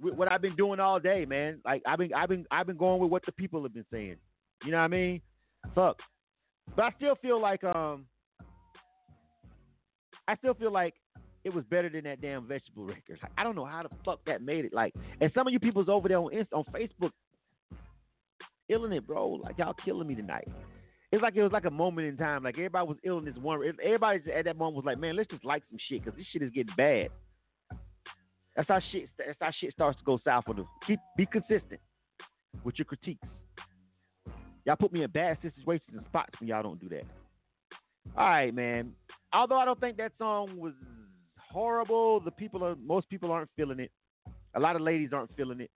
with 0.00 0.14
what 0.14 0.30
I've 0.30 0.40
been 0.42 0.56
doing 0.56 0.80
all 0.80 1.00
day, 1.00 1.24
man. 1.24 1.60
Like 1.64 1.82
I've 1.86 1.98
been, 1.98 2.14
I've 2.14 2.28
been, 2.28 2.46
I've 2.50 2.66
been 2.66 2.76
going 2.76 3.00
with 3.00 3.10
what 3.10 3.24
the 3.26 3.32
people 3.32 3.62
have 3.62 3.74
been 3.74 3.86
saying. 3.90 4.16
You 4.64 4.70
know 4.70 4.78
what 4.78 4.84
I 4.84 4.88
mean? 4.88 5.20
Fuck. 5.74 5.98
But 6.76 6.84
I 6.84 6.90
still 6.96 7.16
feel 7.16 7.40
like, 7.40 7.64
um, 7.64 8.06
I 10.28 10.36
still 10.36 10.54
feel 10.54 10.72
like 10.72 10.94
it 11.44 11.52
was 11.52 11.64
better 11.66 11.88
than 11.88 12.04
that 12.04 12.22
damn 12.22 12.46
vegetable 12.46 12.84
record. 12.84 13.18
Like, 13.22 13.32
I 13.36 13.44
don't 13.44 13.54
know 13.54 13.66
how 13.66 13.82
the 13.82 13.90
fuck 14.04 14.20
that 14.26 14.42
made 14.42 14.64
it. 14.64 14.72
Like, 14.72 14.94
and 15.20 15.30
some 15.34 15.46
of 15.46 15.52
you 15.52 15.60
people's 15.60 15.88
over 15.88 16.08
there 16.08 16.18
on 16.18 16.32
Insta, 16.32 16.54
on 16.54 16.64
Facebook, 16.72 17.10
illing 18.70 18.96
it, 18.96 19.06
bro. 19.06 19.28
Like 19.30 19.58
y'all 19.58 19.74
killing 19.84 20.08
me 20.08 20.14
tonight. 20.14 20.48
It's 21.12 21.22
like 21.22 21.36
it 21.36 21.42
was 21.42 21.52
like 21.52 21.66
a 21.66 21.70
moment 21.70 22.08
in 22.08 22.16
time. 22.16 22.42
Like 22.42 22.54
everybody 22.54 22.88
was 22.88 22.96
ill 23.04 23.18
in 23.18 23.24
this 23.24 23.36
one. 23.36 23.60
Everybody 23.84 24.20
at 24.32 24.46
that 24.46 24.56
moment 24.56 24.76
was 24.76 24.84
like, 24.84 24.98
man, 24.98 25.16
let's 25.16 25.30
just 25.30 25.44
like 25.44 25.62
some 25.70 25.78
shit 25.88 26.02
because 26.02 26.16
this 26.18 26.26
shit 26.32 26.42
is 26.42 26.50
getting 26.50 26.74
bad. 26.76 27.08
That's 28.56 28.68
how 28.68 28.80
shit. 28.90 29.08
That's 29.18 29.38
how 29.40 29.50
shit 29.60 29.72
starts 29.72 29.98
to 29.98 30.04
go 30.04 30.18
south 30.24 30.44
for 30.46 30.54
them. 30.54 30.66
Keep 30.86 31.00
be 31.16 31.26
consistent 31.26 31.80
with 32.64 32.78
your 32.78 32.86
critiques. 32.86 33.26
Y'all 34.64 34.76
put 34.76 34.92
me 34.92 35.02
in 35.02 35.10
bad 35.10 35.36
situations 35.42 35.90
and 35.92 36.04
spots 36.06 36.32
when 36.40 36.48
y'all 36.48 36.62
don't 36.62 36.80
do 36.80 36.88
that. 36.88 37.04
All 38.16 38.26
right, 38.26 38.54
man. 38.54 38.92
Although 39.34 39.58
I 39.58 39.64
don't 39.64 39.80
think 39.80 39.96
that 39.96 40.12
song 40.16 40.56
was 40.56 40.72
horrible. 41.50 42.20
The 42.20 42.30
people 42.30 42.64
are 42.64 42.76
most 42.76 43.08
people 43.08 43.32
aren't 43.32 43.50
feeling 43.56 43.80
it. 43.80 43.90
A 44.54 44.60
lot 44.60 44.76
of 44.76 44.82
ladies 44.82 45.10
aren't 45.12 45.34
feeling 45.36 45.60
it. 45.60 45.70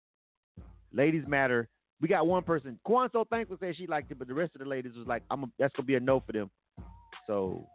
Ladies 0.92 1.24
matter. 1.26 1.68
We 2.00 2.06
got 2.06 2.26
one 2.26 2.44
person. 2.44 2.78
Quan 2.84 3.08
so 3.12 3.26
thankful 3.28 3.56
said 3.58 3.74
she 3.76 3.88
liked 3.88 4.12
it, 4.12 4.18
but 4.18 4.28
the 4.28 4.34
rest 4.34 4.52
of 4.54 4.60
the 4.60 4.66
ladies 4.66 4.92
was 4.96 5.08
like, 5.08 5.24
"I'm 5.30 5.42
a, 5.42 5.46
that's 5.58 5.74
gonna 5.74 5.86
be 5.86 5.96
a 5.96 6.00
no 6.00 6.20
for 6.20 6.32
them." 6.32 6.50
So 7.26 7.68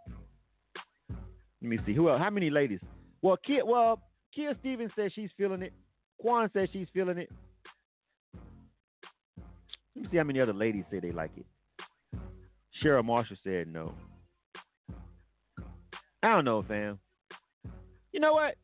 let 1.61 1.69
me 1.69 1.77
see 1.85 1.93
who 1.93 2.09
else. 2.09 2.19
How 2.19 2.29
many 2.29 2.49
ladies? 2.49 2.79
Well, 3.21 3.37
Kia, 3.37 3.65
well, 3.65 4.01
Kia 4.33 4.55
Stevens 4.61 4.91
says 4.95 5.11
she's 5.13 5.29
feeling 5.37 5.61
it. 5.61 5.73
Quan 6.19 6.49
says 6.53 6.69
she's 6.71 6.87
feeling 6.93 7.17
it. 7.17 7.29
Let 9.95 10.03
me 10.03 10.07
see 10.11 10.17
how 10.17 10.23
many 10.23 10.39
other 10.39 10.53
ladies 10.53 10.85
say 10.89 10.99
they 10.99 11.11
like 11.11 11.31
it. 11.37 11.45
Cheryl 12.81 13.03
Marshall 13.03 13.37
said 13.43 13.67
no. 13.67 13.93
I 16.23 16.29
don't 16.29 16.45
know, 16.45 16.63
fam. 16.65 16.99
You 18.13 18.21
know 18.21 18.31
what? 18.31 18.55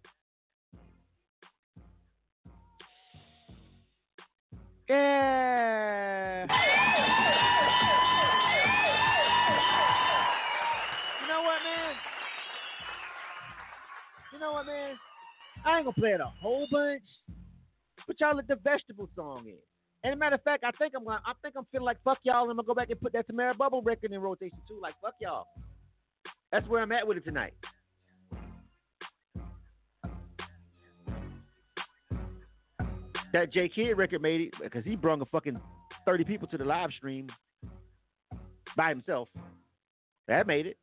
Yeah. 4.88 6.44
You 11.22 11.28
know 11.28 11.42
what, 11.44 11.60
man? 11.66 11.96
You 14.32 14.40
know 14.40 14.54
what, 14.54 14.66
man? 14.66 14.96
I 15.66 15.76
ain't 15.76 15.86
gonna 15.86 15.94
play 15.94 16.12
it 16.12 16.22
a 16.22 16.32
whole 16.42 16.66
bunch, 16.72 17.04
but 18.08 18.18
y'all 18.22 18.38
let 18.38 18.48
the 18.48 18.56
vegetable 18.56 19.10
song 19.18 19.44
in. 19.48 19.58
And 20.06 20.14
a 20.14 20.16
matter 20.16 20.36
of 20.36 20.44
fact, 20.44 20.64
I 20.64 20.72
think 20.72 20.94
I'm 20.96 21.04
gonna, 21.04 21.22
I 21.26 21.34
think 21.42 21.56
I'm 21.58 21.66
feeling 21.74 21.84
like 21.84 21.98
fuck 22.06 22.20
y'all, 22.24 22.50
I'm 22.50 22.56
gonna 22.56 22.64
go 22.64 22.74
back 22.74 22.90
and 22.90 23.02
put 23.02 23.12
that 23.12 23.28
Tamara 23.28 23.54
Bubble 23.54 23.82
record 23.82 24.14
in 24.14 24.22
rotation 24.22 24.60
too. 24.66 24.80
Like 24.82 24.94
fuck 25.02 25.16
y'all. 25.20 25.46
That's 26.52 26.68
where 26.68 26.82
I'm 26.82 26.92
at 26.92 27.08
with 27.08 27.18
it 27.18 27.26
tonight. 27.26 27.54
That 33.32 33.54
J 33.54 33.70
Kid 33.70 33.94
record 33.94 34.22
made 34.22 34.42
it 34.42 34.54
because 34.62 34.84
he 34.84 34.96
brung 34.96 35.22
a 35.22 35.26
fucking 35.26 35.60
thirty 36.06 36.24
people 36.24 36.48
to 36.48 36.58
the 36.58 36.66
live 36.66 36.90
stream 36.98 37.28
by 38.76 38.90
himself. 38.90 39.30
That 40.28 40.48
made 40.48 40.66
it. 40.66 40.78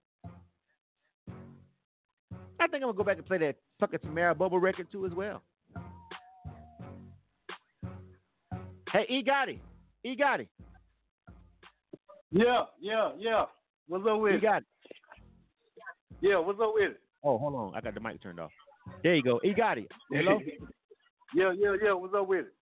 I 2.61 2.69
think 2.69 2.83
I'm 2.83 2.89
gonna 2.89 2.95
go 2.95 3.05
back 3.05 3.17
and 3.17 3.27
play 3.27 3.39
that 3.39 3.57
fucking 3.81 3.99
Tamara 4.01 4.35
Bubble 4.35 4.61
record 4.61 4.87
too 4.93 5.07
as 5.07 5.13
well. 5.13 5.43
Hey, 8.93 9.07
E 9.09 9.25
Gotti. 9.25 9.59
E 10.05 10.17
Gotti. 10.17 10.47
Yeah, 12.31 12.65
yeah, 12.81 13.11
yeah. 13.19 13.45
What's 13.89 14.07
up 14.09 14.21
with 14.21 14.35
E 14.35 14.37
it? 14.37 14.43
Gotti. 14.43 14.65
Yeah, 16.21 16.39
what's 16.39 16.61
up 16.61 16.73
with 16.75 16.93
it? 16.93 17.01
Oh, 17.25 17.39
hold 17.39 17.55
on. 17.55 17.75
I 17.75 17.81
got 17.81 17.95
the 17.95 18.01
mic 18.01 18.23
turned 18.23 18.41
off. 18.41 18.51
There 19.03 19.15
you 19.15 19.23
go. 19.23 19.41
E 19.45 19.53
Gotti. 19.53 19.87
Hello? 20.11 20.39
yeah, 21.35 21.53
yeah, 21.57 21.77
yeah. 21.83 21.93
What's 21.93 22.15
up 22.15 22.29
with 22.29 22.47
it? 22.47 22.53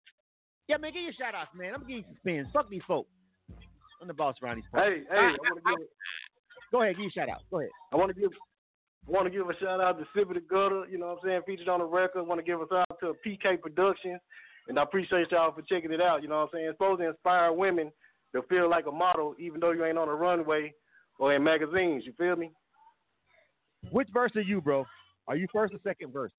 yeah, 0.68 0.76
man, 0.78 0.93
give 0.93 1.02
your 1.02 1.12
shout 1.12 1.35
outs, 1.35 1.51
man. 1.55 1.74
I'm 1.74 1.81
give 1.81 1.98
you 1.98 2.05
some 2.05 2.16
spins. 2.20 2.48
Fuck 2.52 2.70
these 2.70 2.82
folks. 2.89 3.10
I'm 4.01 4.09
the 4.09 4.14
boss 4.14 4.36
around 4.43 4.56
these 4.56 4.64
folks. 4.72 4.85
Hey, 4.85 5.02
hey, 5.10 5.16
I 5.16 5.22
want 5.22 5.62
to 5.64 5.76
give. 5.76 5.86
Ah, 5.86 5.93
ah. 5.93 6.66
Go 6.72 6.82
ahead, 6.82 6.97
give 6.97 7.02
your 7.02 7.10
shout 7.10 7.28
out. 7.28 7.43
Go 7.51 7.60
ahead. 7.60 7.70
I 7.93 7.97
want 7.97 8.14
to 8.14 8.20
give. 8.20 8.31
I 9.06 9.10
want 9.10 9.26
to 9.26 9.31
give 9.31 9.48
a 9.48 9.56
shout 9.59 9.81
out 9.81 9.98
to 9.98 10.05
Sippy 10.16 10.35
the 10.35 10.40
Gutter. 10.40 10.86
You 10.90 10.98
know 10.98 11.09
what 11.09 11.18
I'm 11.22 11.28
saying? 11.28 11.40
Featured 11.47 11.68
on 11.68 11.81
the 11.81 11.85
record. 11.85 12.20
I 12.20 12.22
want 12.22 12.40
to 12.40 12.44
give 12.44 12.60
a 12.60 12.66
shout 12.68 12.86
out 12.90 13.01
to 13.01 13.14
PK 13.26 13.60
Productions, 13.60 14.20
and 14.68 14.78
I 14.78 14.82
appreciate 14.82 15.31
y'all 15.31 15.52
for 15.52 15.62
checking 15.62 15.93
it 15.93 16.01
out. 16.01 16.22
You 16.22 16.28
know 16.28 16.36
what 16.36 16.43
I'm 16.44 16.48
saying? 16.55 16.66
It's 16.66 16.74
supposed 16.78 17.01
to 17.01 17.09
inspire 17.09 17.52
women 17.52 17.93
to 18.35 18.43
feel 18.48 18.68
like 18.68 18.86
a 18.86 18.93
model, 18.93 19.35
even 19.39 19.60
though 19.60 19.72
you 19.72 19.85
ain't 19.85 19.98
on 19.98 20.09
a 20.09 20.14
runway 20.14 20.72
or 21.18 21.35
in 21.35 21.44
magazines. 21.44 22.05
You 22.06 22.14
feel 22.16 22.36
me? 22.36 22.51
Which 23.90 24.09
verse 24.12 24.32
are 24.36 24.43
you, 24.43 24.61
bro? 24.61 24.86
Are 25.28 25.36
you 25.36 25.47
first 25.52 25.74
or 25.74 25.78
second 25.85 26.12
verse? 26.12 26.32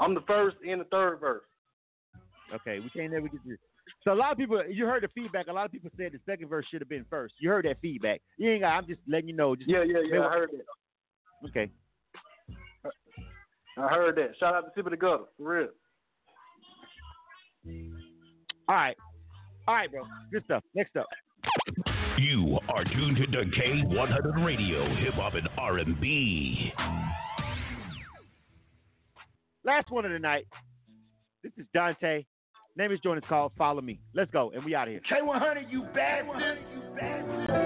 I'm 0.00 0.14
the 0.14 0.22
first 0.26 0.56
and 0.66 0.80
the 0.80 0.84
third 0.84 1.18
verse. 1.20 1.44
Okay, 2.54 2.78
we 2.80 2.90
can't 2.90 3.12
never 3.12 3.28
get 3.28 3.42
through. 3.42 3.56
So 4.02 4.12
a 4.12 4.14
lot 4.14 4.32
of 4.32 4.38
people, 4.38 4.62
you 4.68 4.86
heard 4.86 5.02
the 5.02 5.08
feedback. 5.08 5.46
A 5.48 5.52
lot 5.52 5.66
of 5.66 5.72
people 5.72 5.90
said 5.96 6.12
the 6.12 6.20
second 6.30 6.48
verse 6.48 6.66
should 6.70 6.80
have 6.80 6.88
been 6.88 7.06
first. 7.08 7.34
You 7.40 7.48
heard 7.50 7.64
that 7.64 7.80
feedback. 7.80 8.20
You 8.38 8.50
ain't 8.50 8.62
got. 8.62 8.76
I'm 8.76 8.86
just 8.86 9.00
letting 9.08 9.28
you 9.28 9.36
know. 9.36 9.56
Just 9.56 9.68
Yeah, 9.68 9.82
yeah, 9.82 10.00
yeah. 10.10 10.26
I 10.26 10.30
heard 10.30 10.50
that. 10.52 11.48
Okay. 11.48 11.70
I 13.76 13.88
heard 13.88 14.16
that. 14.16 14.32
Shout 14.38 14.54
out 14.54 14.74
to 14.74 14.82
Sippy 14.82 14.90
the 14.90 14.96
Gutter. 14.96 15.24
For 15.36 15.48
real. 15.48 15.68
All 18.68 18.74
right. 18.76 18.96
All 19.66 19.74
right, 19.74 19.90
bro. 19.90 20.04
Good 20.30 20.44
stuff. 20.44 20.62
Next 20.74 20.96
up. 20.96 21.06
You 22.18 22.58
are 22.68 22.84
tuned 22.84 23.16
to 23.16 23.26
K100 23.26 24.44
Radio, 24.44 24.84
Hip 24.96 25.14
Hop 25.14 25.34
and 25.34 25.48
R&B. 25.58 26.72
Last 29.64 29.90
one 29.90 30.04
of 30.04 30.12
the 30.12 30.18
night. 30.18 30.46
This 31.42 31.52
is 31.58 31.66
Dante. 31.74 32.24
Name 32.76 32.92
is 32.92 33.00
joint 33.00 33.18
is 33.18 33.24
called 33.28 33.52
Follow 33.58 33.80
Me. 33.80 33.98
Let's 34.14 34.30
go, 34.30 34.52
and 34.54 34.64
we 34.64 34.74
out 34.74 34.88
of 34.88 34.92
here. 34.92 35.00
K100, 35.10 35.70
you 35.70 35.82
bastard. 35.94 36.58
all 37.50 37.63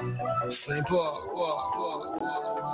Same 0.00 0.16
part, 0.16 1.34
part, 1.34 1.72
part, 1.74 2.20
part. 2.20 2.69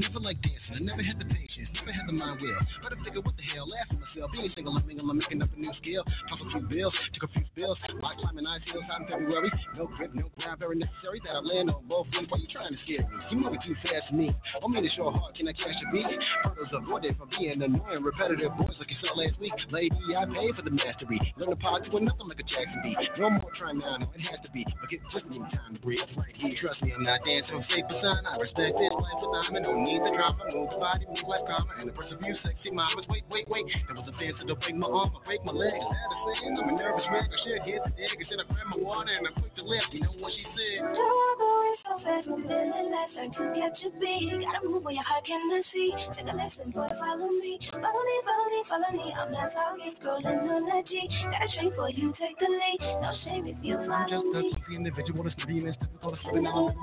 Never 0.00 0.18
liked 0.18 0.40
dancing. 0.40 0.72
I 0.72 0.80
never 0.80 1.04
had 1.04 1.20
the 1.20 1.28
patience, 1.28 1.68
never 1.76 1.92
had 1.92 2.08
the 2.08 2.16
mind 2.16 2.40
will. 2.40 2.56
But 2.80 2.96
I 2.96 3.04
figured, 3.04 3.20
what 3.20 3.36
the 3.36 3.44
hell, 3.52 3.68
laughing 3.68 4.00
myself. 4.00 4.32
Being 4.32 4.48
single, 4.56 4.72
I'm 4.72 4.88
making 4.88 5.44
up 5.44 5.52
a 5.52 5.60
new 5.60 5.72
skill. 5.76 6.02
Pop 6.32 6.40
a 6.40 6.46
few 6.56 6.64
bills, 6.64 6.94
took 7.12 7.28
a 7.28 7.32
few 7.36 7.44
spills. 7.52 7.76
Rock 8.00 8.16
climbing 8.16 8.48
ice 8.48 8.64
hills 8.64 8.88
out 8.88 9.04
in 9.04 9.06
February. 9.12 9.52
No 9.76 9.92
grip, 9.92 10.16
no 10.16 10.32
ground, 10.40 10.56
very 10.56 10.80
necessary 10.80 11.20
that 11.28 11.36
I 11.36 11.44
land 11.44 11.68
on 11.68 11.84
both 11.84 12.08
feet. 12.16 12.32
Why 12.32 12.40
you 12.40 12.48
trying 12.48 12.72
to 12.72 12.80
scare 12.88 13.04
me? 13.04 13.16
You 13.28 13.36
moving 13.36 13.60
too 13.60 13.76
fast 13.84 14.08
for 14.08 14.16
me. 14.16 14.32
I 14.32 14.64
mean, 14.64 14.84
it's 14.88 14.96
your 14.96 15.12
heart, 15.12 15.36
can 15.36 15.44
I 15.48 15.52
catch 15.52 15.76
a 15.76 15.86
beat? 15.92 16.08
Hurdles 16.48 16.72
avoided 16.72 17.20
from 17.20 17.28
being 17.36 17.60
annoying, 17.60 18.00
repetitive 18.00 18.56
boys 18.56 18.80
like 18.80 18.88
you 18.88 18.96
saw 19.04 19.12
last 19.20 19.36
week. 19.36 19.52
Lady, 19.68 20.00
I 20.16 20.24
paid 20.24 20.56
for 20.56 20.64
the 20.64 20.72
mastery. 20.72 21.20
Learn 21.36 21.50
the 21.52 21.60
pod 21.60 21.84
to 21.84 21.90
nothing 22.00 22.28
like 22.30 22.40
a 22.40 22.46
Jackson 22.48 22.80
beat. 22.80 22.96
No 23.18 23.28
more 23.28 23.52
trying 23.58 23.78
now, 23.82 24.00
no, 24.00 24.08
it 24.14 24.24
has 24.24 24.40
to 24.46 24.50
be. 24.54 24.64
But 24.80 24.88
get 24.88 25.04
just 25.12 25.26
need 25.28 25.44
time 25.52 25.76
to 25.76 25.80
breathe 25.82 26.08
right 26.16 26.32
here. 26.38 26.56
Trust 26.62 26.80
me, 26.82 26.94
I'm 26.94 27.04
not 27.04 27.20
dancing 27.26 27.60
safe 27.68 27.84
sign. 28.00 28.24
I 28.24 28.38
respect 28.38 28.78
this 28.78 28.94
life 28.94 29.18
phenomenon. 29.18 29.62
Don't 29.66 29.84
need 29.84 29.89
the 29.98 30.12
drama, 30.14 30.46
move 30.54 30.70
the 30.70 30.78
body, 30.78 31.04
move 31.10 31.26
like 31.26 31.42
karma. 31.50 31.74
And 31.82 31.90
the 31.90 31.94
of 32.14 32.22
you 32.22 32.38
sexy 32.46 32.70
mamas. 32.70 33.08
Wait, 33.10 33.26
wait, 33.26 33.50
wait. 33.50 33.66
There 33.90 33.98
was 33.98 34.06
a 34.06 34.14
to 34.46 34.54
break 34.54 34.78
my 34.78 34.86
arm, 34.86 35.10
that? 35.58 35.74
I'm 35.74 36.70
a 36.70 36.74
nervous 36.78 37.06
wreck. 37.10 37.26
I 37.26 37.38
should 37.42 37.66
get 37.66 37.82
the 37.82 37.90
dig. 37.98 38.14
I 38.14 38.24
said 38.30 38.38
I 38.38 38.46
grab 38.46 38.70
my 38.70 38.78
water 38.78 39.10
and 39.10 39.26
I. 39.26 39.40
You 39.92 40.00
know 40.00 40.10
what 40.18 40.32
she 40.34 40.42
said? 40.56 40.82
so 41.84 41.94
fast, 42.02 42.26
to 42.26 43.44
catch 43.54 43.78
a 43.86 43.90
beat. 44.00 44.34
Gotta 44.40 44.66
move 44.66 44.82
where 44.82 44.94
your 44.94 45.04
heart 45.04 45.22
cannot 45.26 45.62
see. 45.70 45.92
Take 46.16 46.26
a 46.26 46.34
lesson, 46.34 46.70
boy, 46.72 46.88
follow 46.98 47.28
me. 47.28 47.58
Follow 47.70 48.02
me, 48.02 48.16
follow 48.26 48.46
me, 48.50 48.60
follow 48.66 48.90
me. 48.96 49.06
I'm 49.14 49.30
not 49.30 49.52
sorry, 49.54 49.94
scrolling 50.00 50.42
on 50.48 50.64
the 50.64 50.80
G. 50.88 51.06
Got 51.30 51.44
a 51.44 51.48
train 51.54 51.72
for 51.76 51.90
you, 51.90 52.14
take 52.18 52.38
the 52.40 52.48
lead. 52.48 52.80
No 52.98 53.10
shame 53.22 53.46
if 53.46 53.56
you 53.62 53.78
I'm 53.78 53.86
follow 53.86 54.10
just 54.10 54.26
me. 54.26 54.58
goofy 54.58 54.76
individual 54.76 55.22
that's 55.24 55.36
studying 55.38 55.68
and 55.68 55.76
difficult 55.78 56.18
to 56.18 56.30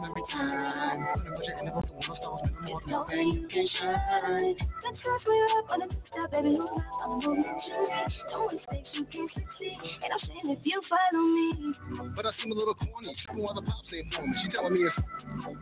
every 0.06 0.24
time. 0.32 1.08
Put 1.18 1.28
a 1.28 1.32
bunch 1.34 1.50
of 1.50 1.58
intervals 1.60 1.90
on 1.92 1.98
the 1.98 2.16
stars, 2.16 2.42
I'm 2.46 2.72
walking 2.72 2.87
No 2.88 3.06
way 3.10 3.20
you 3.20 3.48
can 3.52 3.68
shine. 3.82 4.56
That's 4.56 5.04
cause 5.04 5.22
we're 5.28 5.60
up 5.60 5.70
on 5.72 5.80
the 5.84 5.96
stop, 6.08 6.32
baby. 6.32 6.56
Lose 6.56 6.72
my 6.72 6.84
I'm 7.04 7.20
moving 7.20 7.44
journey. 7.44 8.16
No 8.32 8.48
mistakes, 8.48 8.88
you 8.96 9.04
can 9.12 9.28
succeed. 9.36 9.76
Ain't 9.76 10.08
no 10.08 10.18
shame 10.24 10.56
if 10.56 10.60
you 10.64 10.80
follow 10.88 11.24
me. 11.28 11.76
But 12.16 12.26
I 12.26 12.32
seem 12.40 12.52
a 12.52 12.56
little 12.56 12.76
corny. 12.76 13.12
Tripping 13.26 13.44
while 13.44 13.56
the 13.56 13.62
pop 13.62 13.84
saying 13.92 14.10
for 14.16 14.24
me. 14.24 14.34
She 14.40 14.52
telling 14.56 14.72
me 14.72 14.88
it's 14.88 14.96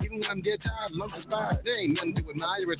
even 0.05 0.21
when 0.21 0.29
I'm 0.29 0.41
dead 0.41 0.61
tired, 0.61 0.93
lungs 0.93 1.13
inspired. 1.17 1.65
There 1.65 1.77
ain't 1.81 1.97
nothing 1.97 2.13
to 2.13 2.29
admire 2.29 2.71
it. 2.71 2.79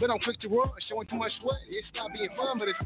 But 0.00 0.10
I'm 0.10 0.18
quick 0.26 0.40
to 0.42 0.48
roar, 0.48 0.74
showing 0.90 1.06
too 1.06 1.16
much 1.16 1.32
sweat. 1.40 1.62
It 1.70 1.84
stop 1.94 2.10
being 2.12 2.34
fun, 2.34 2.58
but 2.58 2.68
it's 2.68 2.78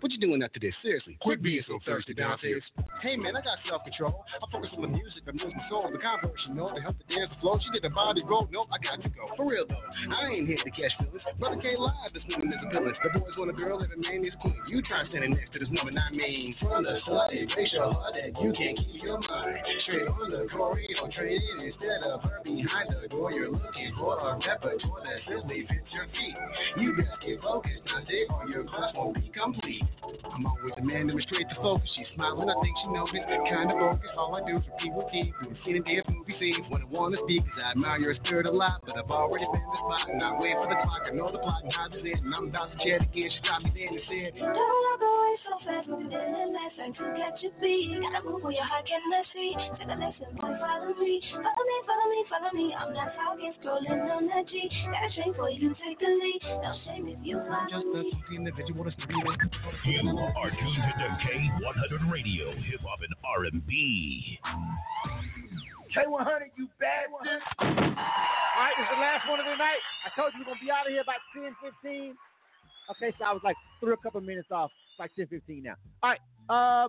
what 0.00 0.12
you 0.12 0.18
doing 0.18 0.42
after 0.42 0.60
this? 0.60 0.74
Seriously, 0.82 1.18
quit 1.20 1.42
being 1.42 1.62
so 1.66 1.78
thirsty 1.86 2.14
downstairs. 2.14 2.62
Hey 3.02 3.16
man, 3.16 3.36
I 3.36 3.42
got 3.42 3.58
self 3.68 3.82
control. 3.84 4.24
I 4.42 4.46
focus 4.50 4.70
on 4.76 4.82
the 4.82 4.88
music 4.88 5.26
moves 5.26 5.54
my 5.54 5.68
soul. 5.68 5.90
The 5.90 5.98
converse, 5.98 6.38
you 6.48 6.54
know, 6.54 6.74
to 6.74 6.80
help 6.80 6.96
the 6.98 7.06
dance 7.14 7.30
flow. 7.40 7.58
She 7.58 7.70
did 7.70 7.82
the 7.82 7.90
body 7.90 8.22
roll. 8.22 8.48
Nope, 8.50 8.68
I 8.70 8.78
got 8.78 9.02
to 9.02 9.08
go. 9.08 9.30
For 9.36 9.46
real 9.46 9.66
though, 9.66 9.82
I 10.14 10.23
ain't 10.24 10.48
here 10.48 10.58
to 10.62 10.70
catch 10.70 10.92
feelings. 10.98 11.22
Brother 11.38 11.60
can't 11.60 11.80
lie, 11.80 12.08
this 12.12 12.22
woman 12.28 12.48
is 12.48 12.60
a 12.64 12.68
villain. 12.70 12.94
The 13.02 13.18
boys 13.18 13.36
want 13.36 13.50
a 13.50 13.56
girl, 13.56 13.82
every 13.82 13.96
man 13.96 14.24
is 14.24 14.34
queen. 14.40 14.56
You 14.68 14.82
try 14.82 15.04
standing 15.08 15.32
next 15.34 15.52
to 15.52 15.58
this 15.58 15.68
woman, 15.70 15.98
I 15.98 16.10
mean, 16.10 16.54
from 16.60 16.84
the 16.84 16.98
slutty, 17.06 17.46
make 17.56 17.68
sure 17.70 17.92
that 17.92 18.32
you 18.40 18.52
can't 18.52 18.78
keep 18.78 19.02
your 19.02 19.18
mind 19.20 19.58
straight 19.84 20.08
on 20.08 20.30
the 20.30 20.46
choreo 20.50 21.12
train 21.12 21.40
instead 21.60 22.02
of 22.04 22.22
her 22.22 22.40
behind 22.44 22.94
the 23.02 23.08
door. 23.08 23.32
You're 23.32 23.50
looking 23.50 23.92
for 23.98 24.18
a 24.18 24.38
repertoire 24.38 25.02
that 25.04 25.20
simply 25.28 25.66
fits 25.68 25.88
your 25.92 26.06
feet. 26.10 26.36
You 26.80 26.96
best 26.96 27.16
get 27.24 27.40
focused, 27.40 27.82
now 27.86 28.04
stay 28.04 28.24
on 28.30 28.50
your 28.50 28.64
class 28.64 28.92
won't 28.94 29.14
be 29.14 29.30
complete. 29.34 29.82
I'm 30.04 30.46
always 30.46 30.74
demanding 30.76 31.20
straight 31.26 31.48
to 31.48 31.56
focus. 31.56 31.88
She's 31.96 32.06
smiling, 32.14 32.48
I 32.50 32.56
think 32.62 32.74
she 32.82 32.88
knows 32.92 33.08
it. 33.14 33.24
Kind 33.50 33.70
of 33.70 33.78
focus. 33.78 34.10
All 34.16 34.34
I 34.34 34.42
do 34.46 34.58
is 34.58 34.64
repeat 34.66 34.92
what 34.92 35.10
keep. 35.12 35.34
We've 35.42 35.56
seen 35.64 35.76
in 35.76 35.84
dance 35.84 36.06
movie 36.08 36.34
scenes. 36.38 36.66
When 36.68 36.82
I 36.82 36.88
wanna 36.90 37.18
speak, 37.24 37.42
cause 37.42 37.60
I 37.62 37.70
admire 37.72 37.98
your 37.98 38.14
spirit 38.24 38.46
a 38.46 38.50
lot. 38.50 38.82
But 38.84 38.96
I've 38.96 39.10
already 39.10 39.46
been 39.46 39.62
the 39.62 39.78
spot, 39.78 40.08
and 40.14 40.22
I 40.22 40.30
wait 40.38 40.54
for 40.54 40.70
the 40.70 40.78
clock. 40.78 41.02
I 41.02 41.10
know 41.10 41.26
the 41.34 41.42
plot 41.42 41.66
and 41.66 41.74
how 41.74 41.90
to 41.90 41.98
end. 41.98 42.22
And 42.22 42.30
I'm 42.30 42.46
about 42.46 42.70
to 42.70 42.78
jet 42.78 43.02
again. 43.02 43.26
She 43.26 43.38
stopped 43.42 43.66
me 43.66 43.74
then 43.74 43.98
and 43.98 44.04
said, 44.06 44.30
Don't 44.38 44.54
walk 44.54 45.02
away 45.02 45.34
so 45.42 45.52
fast, 45.66 45.86
moving 45.90 46.14
in 46.14 46.54
last 46.54 46.78
time 46.78 46.94
to 46.94 47.04
catch 47.18 47.42
your 47.42 47.50
beat. 47.58 47.98
Gotta 47.98 48.22
move 48.22 48.46
where 48.46 48.54
your 48.54 48.62
heart 48.62 48.86
cannot 48.86 49.26
see. 49.34 49.50
Take 49.58 49.90
a 49.90 49.98
lesson, 49.98 50.30
boy, 50.38 50.54
follow 50.62 50.94
me. 50.94 51.18
Follow 51.34 51.64
me, 51.66 51.76
follow 51.82 52.06
me, 52.06 52.20
follow 52.30 52.52
me. 52.54 52.66
I'm 52.78 52.94
not 52.94 53.10
talking, 53.18 53.52
scrolling 53.58 54.06
on 54.06 54.30
the 54.30 54.40
G. 54.46 54.70
Got 54.86 55.02
a 55.02 55.10
train 55.18 55.34
for 55.34 55.50
you, 55.50 55.74
take 55.82 55.98
the 55.98 56.06
lead. 56.06 56.42
No 56.62 56.70
shame 56.86 57.10
if 57.10 57.18
you 57.26 57.42
follow 57.50 57.66
just 57.66 57.86
me. 57.90 58.14
a 58.14 58.34
individual 58.38 58.86
to 58.86 59.06
be 59.10 59.18
with. 59.26 59.42
You 59.82 60.14
are 60.14 60.50
tuned 60.54 60.86
to 60.94 61.06
K100 61.26 62.06
Radio, 62.06 62.54
Hip 62.70 62.86
Hop 62.86 63.02
and 63.02 63.14
R&B. 63.26 64.38
K100, 65.90 66.54
you 66.54 66.68
bastard. 66.78 67.42
All 68.54 68.62
right, 68.62 68.74
this 68.78 68.84
is 68.86 68.94
the 68.94 69.00
last 69.00 69.28
one 69.28 69.40
of 69.40 69.46
the 69.46 69.56
night. 69.56 69.82
I 70.06 70.14
told 70.14 70.32
you 70.32 70.40
we're 70.40 70.54
going 70.54 70.58
to 70.58 70.64
be 70.64 70.70
out 70.70 70.86
of 70.86 70.92
here 70.92 71.02
about 71.02 71.18
10, 71.34 71.56
15. 71.82 72.14
Okay, 72.94 73.10
so 73.18 73.24
I 73.24 73.32
was 73.32 73.42
like, 73.42 73.56
threw 73.80 73.92
a 73.92 73.96
couple 73.96 74.20
minutes 74.20 74.48
off. 74.52 74.70
It's 74.92 75.00
like 75.00 75.10
10, 75.16 75.26
15 75.26 75.62
now. 75.64 75.74
All 76.02 76.10
right, 76.10 76.20
uh, 76.48 76.88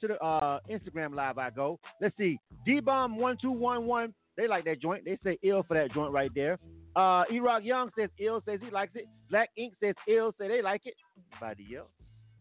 to 0.00 0.08
the 0.08 0.22
uh, 0.22 0.60
Instagram 0.68 1.14
live 1.14 1.38
I 1.38 1.48
go. 1.48 1.78
Let's 2.00 2.16
see. 2.18 2.38
D-Bomb1211, 2.66 4.12
they 4.36 4.46
like 4.46 4.64
that 4.66 4.82
joint. 4.82 5.04
They 5.06 5.18
say 5.24 5.38
ill 5.42 5.64
for 5.66 5.74
that 5.74 5.92
joint 5.94 6.12
right 6.12 6.30
there. 6.34 6.58
Uh, 6.94 7.24
E-Rock 7.32 7.64
Young 7.64 7.90
says 7.98 8.10
ill, 8.20 8.42
says 8.44 8.60
he 8.62 8.70
likes 8.70 8.92
it. 8.96 9.06
Black 9.30 9.48
Ink 9.56 9.74
says 9.82 9.94
ill, 10.06 10.34
say 10.38 10.48
they 10.48 10.60
like 10.60 10.82
it. 10.84 10.94
Anybody 11.40 11.76
else? 11.76 11.88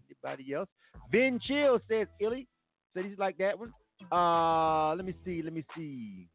Anybody 0.09 0.53
else? 0.53 0.69
Ben 1.11 1.39
Chill 1.47 1.79
says 1.89 2.07
illy, 2.19 2.47
said 2.93 3.05
he's 3.05 3.17
like 3.17 3.37
that 3.37 3.57
one. 3.57 3.71
Uh, 4.11 4.93
let 4.95 5.05
me 5.05 5.13
see, 5.23 5.41
let 5.41 5.53
me 5.53 5.63
see. 5.75 6.27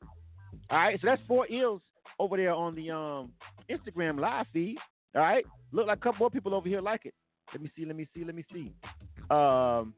All 0.71 0.79
right, 0.79 0.99
so 1.01 1.07
that's 1.07 1.23
four 1.27 1.47
ills 1.49 1.83
over 2.19 2.37
there 2.37 2.55
on 2.55 2.75
the 2.75 2.91
um 2.91 3.33
Instagram 3.71 4.21
live 4.21 4.47
feed. 4.53 4.77
All 5.15 5.23
right, 5.23 5.45
look 5.73 5.87
like 5.87 5.99
a 5.99 6.01
couple 6.01 6.21
more 6.21 6.31
people 6.31 6.55
over 6.55 6.69
here 6.69 6.81
like 6.81 7.05
it. 7.05 7.15
Let 7.53 7.63
me 7.63 7.71
see, 7.77 7.85
let 7.85 7.97
me 7.97 8.09
see, 8.15 8.25
let 8.25 8.35
me 8.35 8.45
see. 8.53 8.73
Um, 9.31 9.95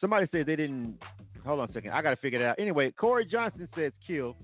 somebody 0.00 0.26
said 0.30 0.46
they 0.46 0.56
didn't. 0.56 0.98
Hold 1.44 1.60
on 1.60 1.70
a 1.70 1.72
second, 1.72 1.92
I 1.92 2.02
gotta 2.02 2.16
figure 2.16 2.40
it 2.40 2.44
out. 2.44 2.56
Anyway, 2.58 2.92
Corey 2.92 3.24
Johnson 3.24 3.68
says 3.74 3.92
kill. 4.06 4.36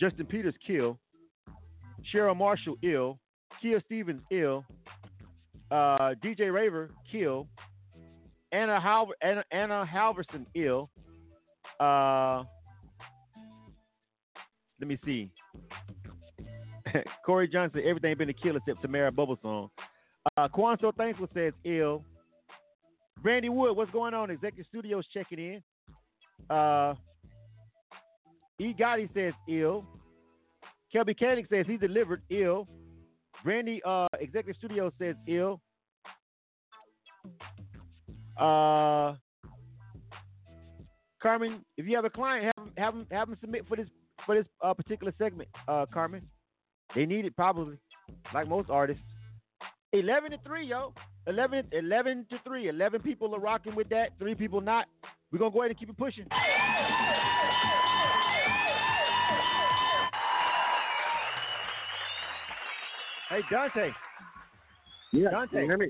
Justin 0.00 0.26
Peters 0.26 0.54
kill. 0.66 0.98
Cheryl 2.14 2.36
Marshall 2.36 2.76
ill. 2.82 3.18
Kia 3.60 3.82
Stevens 3.86 4.22
ill. 4.30 4.64
Uh, 5.70 6.14
DJ 6.24 6.52
Raver 6.52 6.90
kill. 7.10 7.48
Anna 8.52 8.80
Halver 8.80 9.12
Anna, 9.22 9.44
Anna 9.50 9.88
Halverson 9.90 10.46
ill. 10.54 10.90
Uh, 11.80 12.44
let 14.80 14.88
me 14.88 14.98
see. 15.04 15.30
Corey 17.26 17.48
Johnson, 17.48 17.82
everything 17.84 18.16
been 18.16 18.30
a 18.30 18.32
kill 18.32 18.56
except 18.56 18.82
Tamara 18.82 19.12
Bubble 19.12 19.38
song. 19.42 19.70
Uh, 20.36 20.48
Quan 20.48 20.76
So 20.80 20.92
Thankful 20.92 21.28
says 21.34 21.52
ill. 21.64 22.04
Randy 23.22 23.48
Wood, 23.48 23.76
what's 23.76 23.90
going 23.90 24.14
on? 24.14 24.30
Executive 24.30 24.66
Studios 24.68 25.04
checking 25.12 25.38
in. 25.38 25.62
Uh, 26.48 26.94
E. 28.60 28.74
Gotti 28.78 29.08
says 29.14 29.34
ill. 29.48 29.84
Kelby 30.94 31.18
Cannon 31.18 31.46
says 31.50 31.66
he 31.66 31.76
delivered 31.76 32.22
ill. 32.30 32.66
Randy, 33.44 33.80
uh, 33.84 34.06
Executive 34.20 34.56
Studios 34.56 34.92
says 34.98 35.16
ill. 35.26 35.60
Uh, 38.38 39.14
Carmen, 41.20 41.64
if 41.76 41.86
you 41.86 41.96
have 41.96 42.04
a 42.04 42.10
client, 42.10 42.44
have 42.44 42.64
them, 42.64 42.72
have 42.76 42.94
them, 42.94 43.06
have 43.10 43.28
them 43.28 43.38
submit 43.40 43.66
for 43.68 43.76
this 43.76 43.88
for 44.24 44.36
this 44.36 44.46
uh, 44.62 44.72
particular 44.74 45.12
segment. 45.18 45.48
Uh, 45.66 45.86
Carmen, 45.92 46.22
they 46.94 47.04
need 47.06 47.24
it 47.24 47.34
probably, 47.34 47.76
like 48.32 48.48
most 48.48 48.70
artists. 48.70 49.02
Eleven 49.92 50.30
to 50.32 50.38
three, 50.46 50.66
yo. 50.66 50.92
11, 51.26 51.66
11 51.72 52.26
to 52.30 52.38
three. 52.42 52.68
Eleven 52.68 53.02
people 53.02 53.34
are 53.34 53.40
rocking 53.40 53.74
with 53.74 53.88
that. 53.90 54.10
Three 54.18 54.34
people 54.34 54.60
not. 54.60 54.86
We're 55.30 55.38
gonna 55.38 55.50
go 55.50 55.60
ahead 55.60 55.70
and 55.70 55.78
keep 55.78 55.90
it 55.90 55.98
pushing. 55.98 56.26
Hey 63.28 63.40
Dante. 63.50 63.90
Yeah, 65.12 65.30
Dante. 65.30 65.50
can 65.50 65.60
you 65.60 65.66
hear 65.66 65.76
me? 65.76 65.88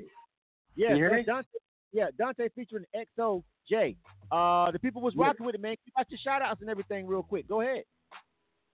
Yeah, 0.74 0.90
you 0.90 0.96
hear 0.96 1.14
me? 1.14 1.22
Dante. 1.22 1.46
Yeah, 1.92 2.06
Dante 2.16 2.48
featuring 2.54 2.84
XOJ. 2.94 3.96
Uh, 4.30 4.70
the 4.70 4.78
people 4.78 5.00
was 5.02 5.14
Yeah. 5.14 5.26
rocking 5.26 5.46
with 5.46 5.54
it, 5.54 5.60
man. 5.60 5.76
Keep 5.84 5.98
out 5.98 6.10
your 6.10 6.18
shout 6.18 6.42
outs 6.42 6.60
and 6.60 6.70
everything 6.70 7.06
real 7.06 7.22
quick. 7.22 7.48
Go 7.48 7.60
ahead. 7.60 7.84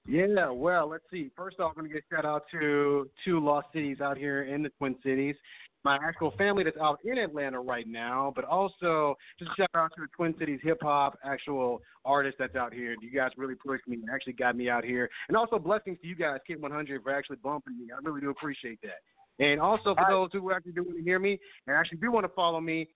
Yeah, 0.06 0.50
well, 0.50 0.88
let's 0.88 1.08
see. 1.10 1.30
First 1.34 1.60
off, 1.60 1.70
I'm 1.70 1.84
going 1.84 1.88
to 1.88 1.94
give 1.94 2.04
a 2.10 2.14
shout 2.14 2.26
out 2.26 2.44
to 2.50 3.10
two 3.24 3.40
lost 3.40 3.68
cities 3.72 4.02
out 4.02 4.18
here 4.18 4.42
in 4.42 4.62
the 4.62 4.68
Twin 4.70 4.96
Cities. 5.02 5.34
My 5.82 5.96
actual 5.96 6.30
family 6.32 6.64
that's 6.64 6.76
out 6.78 6.98
in 7.04 7.18
Atlanta 7.18 7.60
right 7.60 7.86
now, 7.86 8.32
but 8.34 8.44
also 8.44 9.16
just 9.38 9.50
a 9.52 9.54
shout 9.62 9.70
out 9.74 9.92
to 9.96 10.02
the 10.02 10.08
Twin 10.14 10.34
Cities 10.38 10.60
hip 10.62 10.78
hop 10.82 11.18
actual 11.24 11.80
artist 12.04 12.36
that's 12.38 12.54
out 12.54 12.72
here. 12.72 12.94
You 13.00 13.10
guys 13.10 13.30
really 13.36 13.54
pushed 13.54 13.86
me 13.86 13.96
and 13.96 14.08
actually 14.10 14.32
got 14.34 14.56
me 14.56 14.68
out 14.68 14.84
here. 14.84 15.08
And 15.28 15.36
also 15.36 15.58
blessings 15.58 15.98
to 16.00 16.06
you 16.06 16.16
guys, 16.16 16.40
Kid 16.46 16.60
100, 16.60 17.02
for 17.02 17.10
actually 17.14 17.36
bumping 17.36 17.78
me. 17.78 17.88
I 17.90 17.98
really 18.02 18.20
do 18.20 18.30
appreciate 18.30 18.80
that. 18.82 19.00
And 19.44 19.60
also 19.60 19.94
for 19.94 20.06
those 20.08 20.30
who 20.32 20.52
actually 20.52 20.72
do 20.72 20.84
want 20.84 20.96
to 20.98 21.02
hear 21.02 21.18
me 21.18 21.40
and 21.66 21.76
actually 21.76 21.98
do 21.98 22.10
want 22.12 22.24
to 22.24 22.32
follow 22.34 22.60
me, 22.60 22.88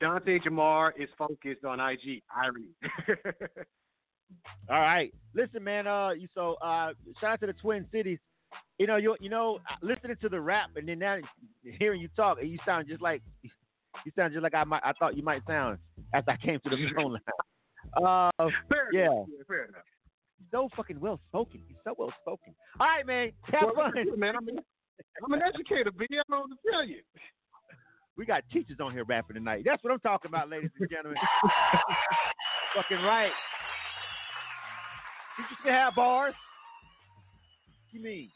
Dante 0.00 0.38
Jamar 0.40 0.92
is 0.98 1.08
focused 1.16 1.64
on 1.64 1.80
IG. 1.80 2.22
Irony. 2.34 2.68
All 4.70 4.80
right. 4.80 5.12
Listen, 5.34 5.62
man. 5.62 5.86
Uh, 5.86 6.10
you 6.10 6.28
so 6.34 6.54
uh, 6.54 6.92
shout 7.20 7.32
out 7.32 7.40
to 7.40 7.46
the 7.46 7.52
Twin 7.52 7.86
Cities. 7.92 8.18
You 8.78 8.86
know, 8.86 8.96
you 8.96 9.16
you 9.20 9.28
know, 9.28 9.58
listening 9.82 10.16
to 10.20 10.28
the 10.28 10.40
rap 10.40 10.70
and 10.76 10.88
then 10.88 10.98
now 10.98 11.18
hearing 11.78 12.00
you 12.00 12.08
talk, 12.16 12.38
you 12.42 12.58
sound 12.64 12.88
just 12.88 13.02
like 13.02 13.22
you 13.42 14.12
sound 14.16 14.32
just 14.32 14.42
like 14.42 14.54
I 14.54 14.64
might 14.64 14.82
I 14.84 14.92
thought 14.98 15.16
you 15.16 15.22
might 15.22 15.42
sound 15.46 15.78
after 16.12 16.32
I 16.32 16.36
came 16.36 16.58
to 16.60 16.70
the 16.70 16.76
phone 16.96 17.12
line. 17.12 17.20
Uh, 18.02 18.30
fair 18.68 18.88
yeah. 18.92 19.02
enough. 19.12 19.26
Yeah, 19.28 19.44
fair 19.46 19.64
enough. 19.66 19.82
So 20.50 20.68
fucking 20.74 20.98
well 20.98 21.20
spoken. 21.28 21.60
He's 21.68 21.76
so 21.84 21.94
well 21.96 22.12
spoken. 22.22 22.54
All 22.80 22.86
right, 22.86 23.06
man. 23.06 23.30
Have 23.52 23.70
Well, 23.76 23.92
fun, 23.92 24.18
man. 24.18 24.34
I'm 24.36 24.48
an, 24.48 24.58
I'm 25.22 25.32
an 25.34 25.42
educator, 25.42 25.92
B. 25.92 26.06
I 26.10 26.14
don't 26.16 26.30
know 26.30 26.40
what 26.40 26.50
to 26.50 26.56
tell 26.72 26.84
you. 26.84 27.02
We 28.16 28.24
got 28.24 28.44
teachers 28.52 28.78
on 28.80 28.92
here 28.92 29.04
rapping 29.04 29.34
tonight. 29.34 29.62
That's 29.64 29.82
what 29.82 29.92
I'm 29.92 30.00
talking 30.00 30.28
about, 30.28 30.48
ladies 30.48 30.70
and 30.78 30.88
gentlemen. 30.88 31.18
fucking 32.76 33.04
right. 33.04 33.32
Teachers 35.36 35.58
can 35.64 35.72
have 35.72 35.94
bars. 35.96 36.34
What 36.34 37.98
you 37.98 38.02
mean? 38.02 38.30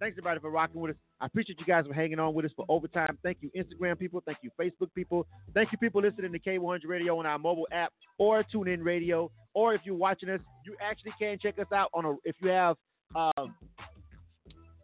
Thanks 0.00 0.14
everybody 0.14 0.40
for 0.40 0.50
rocking 0.50 0.80
with 0.80 0.92
us. 0.92 0.96
I 1.20 1.26
appreciate 1.26 1.58
you 1.58 1.64
guys 1.64 1.86
for 1.86 1.94
hanging 1.94 2.18
on 2.18 2.34
with 2.34 2.44
us 2.44 2.50
for 2.54 2.66
overtime. 2.68 3.16
Thank 3.22 3.38
you, 3.40 3.50
Instagram 3.56 3.98
people. 3.98 4.22
Thank 4.26 4.38
you, 4.42 4.50
Facebook 4.60 4.92
people. 4.94 5.26
Thank 5.54 5.72
you, 5.72 5.78
people 5.78 6.02
listening 6.02 6.32
to 6.32 6.38
K100 6.38 6.80
Radio 6.86 7.18
on 7.18 7.24
our 7.24 7.38
mobile 7.38 7.66
app 7.72 7.92
or 8.18 8.44
TuneIn 8.44 8.84
Radio. 8.84 9.30
Or 9.54 9.74
if 9.74 9.80
you're 9.84 9.94
watching 9.94 10.28
us, 10.28 10.40
you 10.66 10.76
actually 10.82 11.12
can 11.18 11.38
check 11.40 11.58
us 11.58 11.68
out 11.72 11.88
on 11.94 12.04
a. 12.04 12.14
If 12.24 12.36
you 12.42 12.50
have 12.50 12.76
um, 13.14 13.54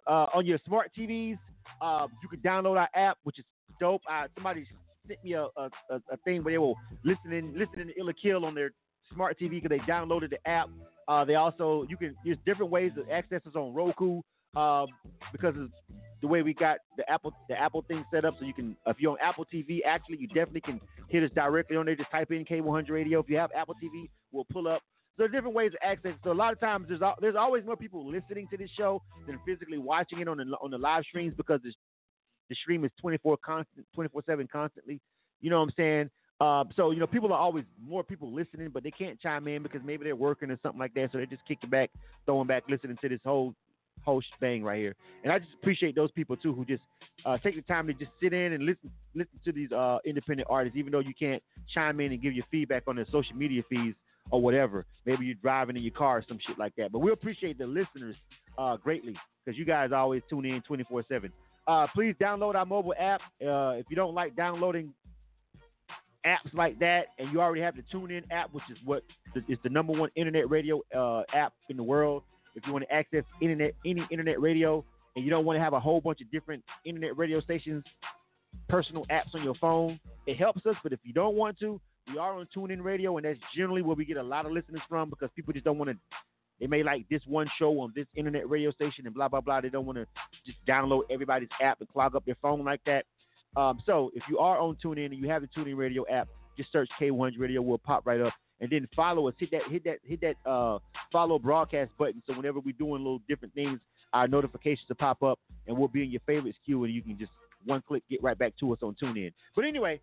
uh, 0.06 0.26
on 0.34 0.46
your 0.46 0.58
smart 0.66 0.90
TVs, 0.98 1.36
um, 1.82 2.08
you 2.22 2.28
can 2.30 2.38
download 2.40 2.78
our 2.78 2.88
app, 2.94 3.18
which 3.24 3.38
is 3.38 3.44
dope. 3.82 4.02
Uh, 4.08 4.28
somebody 4.36 4.64
sent 5.08 5.22
me 5.24 5.32
a, 5.32 5.42
a, 5.56 5.68
a, 5.90 6.16
thing 6.24 6.44
where 6.44 6.54
they 6.54 6.58
were 6.58 6.74
listening 7.04 7.52
listening 7.56 7.88
to 7.88 7.98
Ill 7.98 8.08
or 8.08 8.12
Kill 8.12 8.44
on 8.44 8.54
their 8.54 8.70
smart 9.12 9.38
TV 9.38 9.60
because 9.60 9.70
they 9.70 9.80
downloaded 9.80 10.30
the 10.30 10.48
app. 10.48 10.68
Uh, 11.08 11.24
they 11.24 11.34
also 11.34 11.84
you 11.88 11.96
can 11.96 12.14
there's 12.24 12.38
different 12.46 12.70
ways 12.70 12.92
to 12.96 13.12
access 13.12 13.40
us 13.46 13.56
on 13.56 13.74
Roku 13.74 14.22
um, 14.56 14.86
because 15.32 15.56
of 15.56 15.68
the 16.20 16.28
way 16.28 16.42
we 16.42 16.54
got 16.54 16.78
the 16.96 17.10
Apple 17.10 17.32
the 17.48 17.60
Apple 17.60 17.84
thing 17.88 18.04
set 18.14 18.24
up. 18.24 18.34
So 18.38 18.44
you 18.44 18.54
can 18.54 18.76
if 18.86 18.98
you're 19.00 19.10
on 19.10 19.18
Apple 19.20 19.44
TV, 19.52 19.80
actually 19.84 20.18
you 20.18 20.28
definitely 20.28 20.60
can 20.60 20.80
hit 21.08 21.24
us 21.24 21.30
directly 21.34 21.76
on 21.76 21.86
there. 21.86 21.96
Just 21.96 22.10
type 22.12 22.30
in 22.30 22.44
K100 22.44 22.90
Radio. 22.90 23.18
If 23.18 23.28
you 23.28 23.36
have 23.36 23.50
Apple 23.56 23.74
TV, 23.82 24.08
we'll 24.30 24.46
pull 24.52 24.68
up. 24.68 24.80
So 25.18 25.26
different 25.26 25.54
ways 25.54 25.72
to 25.72 25.84
access. 25.84 26.12
So 26.24 26.30
a 26.30 26.32
lot 26.32 26.52
of 26.52 26.60
times 26.60 26.86
there's 26.88 27.00
there's 27.20 27.36
always 27.36 27.64
more 27.64 27.76
people 27.76 28.08
listening 28.08 28.46
to 28.52 28.56
this 28.56 28.70
show 28.78 29.02
than 29.26 29.40
physically 29.44 29.78
watching 29.78 30.20
it 30.20 30.28
on 30.28 30.36
the 30.36 30.44
on 30.62 30.70
the 30.70 30.78
live 30.78 31.02
streams 31.04 31.34
because 31.36 31.60
it's, 31.64 31.76
the 32.52 32.56
stream 32.60 32.84
is 32.84 32.90
24 33.00 33.38
constant 33.38 33.86
24 33.94 34.22
seven 34.26 34.48
constantly. 34.52 35.00
You 35.40 35.50
know 35.50 35.58
what 35.58 35.70
I'm 35.70 35.74
saying? 35.76 36.10
Um, 36.40 36.68
so 36.76 36.90
you 36.90 37.00
know 37.00 37.06
people 37.06 37.32
are 37.32 37.38
always 37.38 37.64
more 37.82 38.04
people 38.04 38.30
listening, 38.30 38.68
but 38.68 38.82
they 38.82 38.90
can't 38.90 39.18
chime 39.20 39.48
in 39.48 39.62
because 39.62 39.80
maybe 39.84 40.04
they're 40.04 40.16
working 40.16 40.50
or 40.50 40.58
something 40.62 40.78
like 40.78 40.92
that. 40.94 41.10
So 41.12 41.18
they're 41.18 41.26
just 41.26 41.46
kick 41.48 41.58
it 41.62 41.70
back, 41.70 41.90
throwing 42.26 42.46
back, 42.46 42.64
listening 42.68 42.98
to 43.00 43.08
this 43.08 43.20
whole 43.24 43.54
whole 44.04 44.22
bang 44.40 44.62
right 44.62 44.78
here. 44.78 44.94
And 45.24 45.32
I 45.32 45.38
just 45.38 45.52
appreciate 45.54 45.94
those 45.94 46.10
people 46.10 46.36
too 46.36 46.52
who 46.52 46.64
just 46.66 46.82
uh, 47.24 47.38
take 47.38 47.54
the 47.56 47.62
time 47.62 47.86
to 47.86 47.94
just 47.94 48.10
sit 48.22 48.34
in 48.34 48.52
and 48.52 48.66
listen 48.66 48.90
listen 49.14 49.38
to 49.44 49.52
these 49.52 49.72
uh, 49.72 49.98
independent 50.04 50.48
artists, 50.50 50.76
even 50.76 50.92
though 50.92 51.00
you 51.00 51.14
can't 51.18 51.42
chime 51.72 52.00
in 52.00 52.12
and 52.12 52.20
give 52.20 52.34
your 52.34 52.44
feedback 52.50 52.82
on 52.86 52.96
their 52.96 53.06
social 53.10 53.34
media 53.34 53.62
feeds 53.70 53.96
or 54.30 54.42
whatever. 54.42 54.84
Maybe 55.06 55.24
you're 55.24 55.36
driving 55.36 55.76
in 55.76 55.82
your 55.82 55.92
car 55.92 56.18
or 56.18 56.24
some 56.28 56.38
shit 56.46 56.58
like 56.58 56.74
that. 56.76 56.92
But 56.92 56.98
we 56.98 57.12
appreciate 57.12 57.56
the 57.56 57.66
listeners 57.66 58.16
uh, 58.58 58.76
greatly 58.76 59.16
because 59.44 59.58
you 59.58 59.64
guys 59.64 59.90
always 59.92 60.22
tune 60.28 60.44
in 60.44 60.60
24 60.62 61.04
7. 61.08 61.32
Uh, 61.66 61.86
please 61.94 62.14
download 62.20 62.54
our 62.54 62.66
mobile 62.66 62.94
app. 62.98 63.20
Uh, 63.40 63.78
if 63.78 63.86
you 63.88 63.96
don't 63.96 64.14
like 64.14 64.34
downloading 64.34 64.92
apps 66.26 66.52
like 66.52 66.78
that, 66.80 67.06
and 67.18 67.32
you 67.32 67.40
already 67.40 67.60
have 67.60 67.76
the 67.76 67.82
TuneIn 67.92 68.24
app, 68.30 68.52
which 68.52 68.64
is 68.70 68.78
what 68.84 69.02
what 69.32 69.44
is 69.48 69.58
the 69.62 69.70
number 69.70 69.92
one 69.92 70.10
internet 70.16 70.48
radio 70.50 70.80
uh, 70.96 71.22
app 71.34 71.52
in 71.68 71.76
the 71.76 71.82
world. 71.82 72.22
If 72.54 72.66
you 72.66 72.72
want 72.72 72.84
to 72.88 72.92
access 72.92 73.24
internet, 73.40 73.74
any 73.86 74.06
internet 74.10 74.40
radio, 74.40 74.84
and 75.16 75.24
you 75.24 75.30
don't 75.30 75.44
want 75.44 75.56
to 75.56 75.60
have 75.60 75.72
a 75.72 75.80
whole 75.80 76.00
bunch 76.00 76.20
of 76.20 76.30
different 76.30 76.62
internet 76.84 77.16
radio 77.16 77.40
stations, 77.40 77.84
personal 78.68 79.06
apps 79.06 79.34
on 79.34 79.42
your 79.42 79.54
phone, 79.54 79.98
it 80.26 80.36
helps 80.36 80.64
us. 80.66 80.76
But 80.82 80.92
if 80.92 81.00
you 81.02 81.12
don't 81.12 81.34
want 81.34 81.58
to, 81.60 81.80
we 82.08 82.18
are 82.18 82.34
on 82.34 82.46
TuneIn 82.54 82.82
Radio, 82.82 83.16
and 83.16 83.24
that's 83.24 83.38
generally 83.56 83.82
where 83.82 83.96
we 83.96 84.04
get 84.04 84.16
a 84.16 84.22
lot 84.22 84.46
of 84.46 84.52
listeners 84.52 84.82
from 84.88 85.08
because 85.10 85.30
people 85.34 85.52
just 85.52 85.64
don't 85.64 85.78
want 85.78 85.90
to. 85.90 85.96
They 86.62 86.68
may 86.68 86.84
like 86.84 87.08
this 87.10 87.22
one 87.26 87.48
show 87.58 87.80
on 87.80 87.92
this 87.96 88.06
internet 88.14 88.48
radio 88.48 88.70
station 88.70 89.04
and 89.04 89.12
blah 89.12 89.26
blah 89.26 89.40
blah. 89.40 89.60
They 89.60 89.68
don't 89.68 89.84
want 89.84 89.98
to 89.98 90.06
just 90.46 90.64
download 90.64 91.02
everybody's 91.10 91.48
app 91.60 91.80
and 91.80 91.88
clog 91.88 92.14
up 92.14 92.24
their 92.24 92.36
phone 92.40 92.64
like 92.64 92.80
that. 92.86 93.04
Um, 93.56 93.82
so 93.84 94.12
if 94.14 94.22
you 94.30 94.38
are 94.38 94.60
on 94.60 94.76
TuneIn 94.82 95.06
and 95.06 95.16
you 95.16 95.28
have 95.28 95.42
the 95.42 95.48
TuneIn 95.48 95.76
Radio 95.76 96.04
app, 96.08 96.28
just 96.56 96.70
search 96.70 96.88
K100 97.00 97.32
Radio. 97.38 97.60
We'll 97.62 97.78
pop 97.78 98.06
right 98.06 98.20
up, 98.20 98.32
and 98.60 98.70
then 98.70 98.86
follow 98.94 99.26
us. 99.26 99.34
Hit 99.40 99.50
that 99.50 99.62
hit 99.72 99.82
that 99.82 99.98
hit 100.04 100.20
that 100.20 100.36
uh, 100.48 100.78
follow 101.10 101.36
broadcast 101.40 101.90
button. 101.98 102.22
So 102.28 102.32
whenever 102.34 102.60
we're 102.60 102.76
doing 102.78 103.02
little 103.02 103.22
different 103.28 103.54
things, 103.54 103.80
our 104.12 104.28
notifications 104.28 104.88
will 104.88 104.94
pop 104.94 105.20
up, 105.24 105.40
and 105.66 105.76
we'll 105.76 105.88
be 105.88 106.04
in 106.04 106.12
your 106.12 106.22
favorites 106.26 106.58
queue, 106.64 106.84
and 106.84 106.94
you 106.94 107.02
can 107.02 107.18
just 107.18 107.32
one 107.66 107.82
click 107.88 108.04
get 108.08 108.22
right 108.22 108.38
back 108.38 108.52
to 108.60 108.72
us 108.72 108.78
on 108.84 108.94
TuneIn. 109.02 109.32
But 109.56 109.64
anyway, 109.64 110.00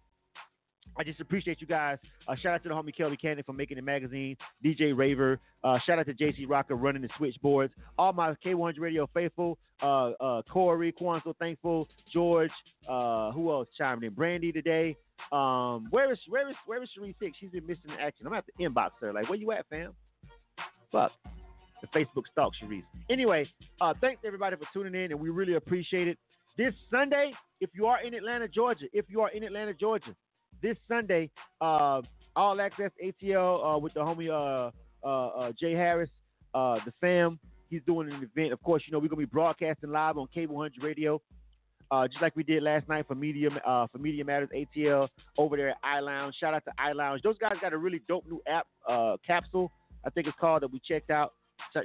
I 0.98 1.04
just 1.04 1.20
appreciate 1.20 1.62
you 1.62 1.68
guys. 1.68 1.98
Uh, 2.28 2.36
shout 2.36 2.54
out 2.54 2.64
to 2.64 2.70
the 2.70 2.76
homie 2.76 2.94
Kelby 2.98 3.20
Cannon 3.20 3.44
for 3.46 3.54
making 3.54 3.78
the 3.78 3.82
magazine. 3.82 4.36
DJ 4.64 4.96
Raver. 4.96 5.40
Uh, 5.64 5.78
shout 5.86 6.00
out 6.00 6.06
to 6.08 6.14
JC 6.14 6.46
Rocker 6.48 6.76
running 6.76 7.02
the 7.02 7.10
switchboards. 7.18 7.74
All 7.98 8.14
my 8.14 8.34
K100 8.46 8.80
Radio 8.80 9.10
faithful. 9.14 9.58
Uh, 9.82 10.12
uh, 10.20 10.42
Corey, 10.52 10.94
Kwanzaa, 10.94 11.36
thankful. 11.38 11.88
George. 12.12 12.52
Uh, 12.88 13.32
who 13.32 13.52
else 13.52 13.68
chimed 13.78 14.04
in? 14.04 14.14
Brandy 14.14 14.52
today. 14.52 14.96
Um, 15.32 15.88
where 15.92 16.12
is 16.12 16.20
where 16.28 16.50
is 16.50 16.56
where 16.66 16.82
is 16.82 16.90
Cherie 16.96 17.16
Six? 17.20 17.38
She's 17.40 17.52
been 17.52 17.68
missing 17.68 17.92
in 17.92 18.00
action. 18.00 18.26
I'm 18.26 18.32
gonna 18.32 18.38
have 18.38 18.46
to 18.46 18.64
inbox 18.64 18.92
her. 19.02 19.14
Like, 19.14 19.30
where 19.30 19.38
you 19.38 19.52
at, 19.52 19.68
fam? 19.70 19.94
Fuck. 20.92 21.12
The 21.82 21.88
Facebook 21.88 22.24
stalk 22.32 22.54
Cherie. 22.60 22.84
Anyway, 23.10 23.48
uh, 23.80 23.94
thanks 24.02 24.22
everybody 24.26 24.56
for 24.56 24.66
tuning 24.74 25.02
in, 25.02 25.12
and 25.12 25.20
we 25.20 25.30
really 25.30 25.54
appreciate 25.54 26.08
it. 26.08 26.18
This 26.58 26.74
Sunday, 26.92 27.32
if 27.62 27.70
you 27.74 27.86
are 27.86 28.02
in 28.02 28.14
Atlanta, 28.14 28.48
Georgia, 28.48 28.86
if 28.92 29.06
you 29.08 29.22
are 29.22 29.30
in 29.30 29.44
Atlanta, 29.44 29.74
Georgia, 29.74 30.16
this 30.62 30.78
Sunday, 30.88 31.30
uh, 31.62 32.02
All 32.36 32.62
Access 32.62 32.92
ATL 33.04 33.76
uh, 33.76 33.78
with 33.78 33.94
the 33.94 34.00
homie 34.00 34.30
uh, 34.30 34.72
uh, 35.06 35.28
uh, 35.28 35.52
Jay 35.60 35.74
Harris, 35.74 36.10
uh, 36.54 36.78
the 36.86 36.94
fam. 37.02 37.40
He's 37.70 37.82
doing 37.86 38.12
an 38.12 38.30
event. 38.36 38.52
Of 38.52 38.62
course, 38.64 38.84
you 38.86 38.92
know 38.92 39.00
we're 39.00 39.10
gonna 39.10 39.20
be 39.20 39.26
broadcasting 39.26 39.92
live 39.92 40.18
on 40.18 40.28
Cable 40.34 40.56
100 40.56 40.84
Radio, 40.84 41.22
just 42.10 42.22
like 42.22 42.36
we 42.36 42.44
did 42.44 42.64
last 42.64 42.90
night 42.90 43.06
for 43.08 43.14
Media 43.14 43.50
for 43.92 43.98
Media 44.00 44.26
Matters 44.26 44.50
ATL 44.56 45.08
over 45.38 45.56
there 45.56 45.70
at 45.70 45.78
iLounge. 45.86 46.34
Shout 46.40 46.56
out 46.56 46.64
to 46.66 46.72
iLounge. 46.80 47.22
Those 47.22 47.38
guys 47.38 47.54
got 47.62 47.74
a 47.74 47.78
really 47.78 48.02
dope 48.08 48.26
new 48.26 48.42
app, 48.48 48.66
Capsule, 49.26 49.72
I 50.04 50.10
think 50.10 50.26
it's 50.26 50.38
called 50.40 50.64
that 50.64 50.72
we 50.72 50.80
checked 50.80 51.12
out. 51.12 51.34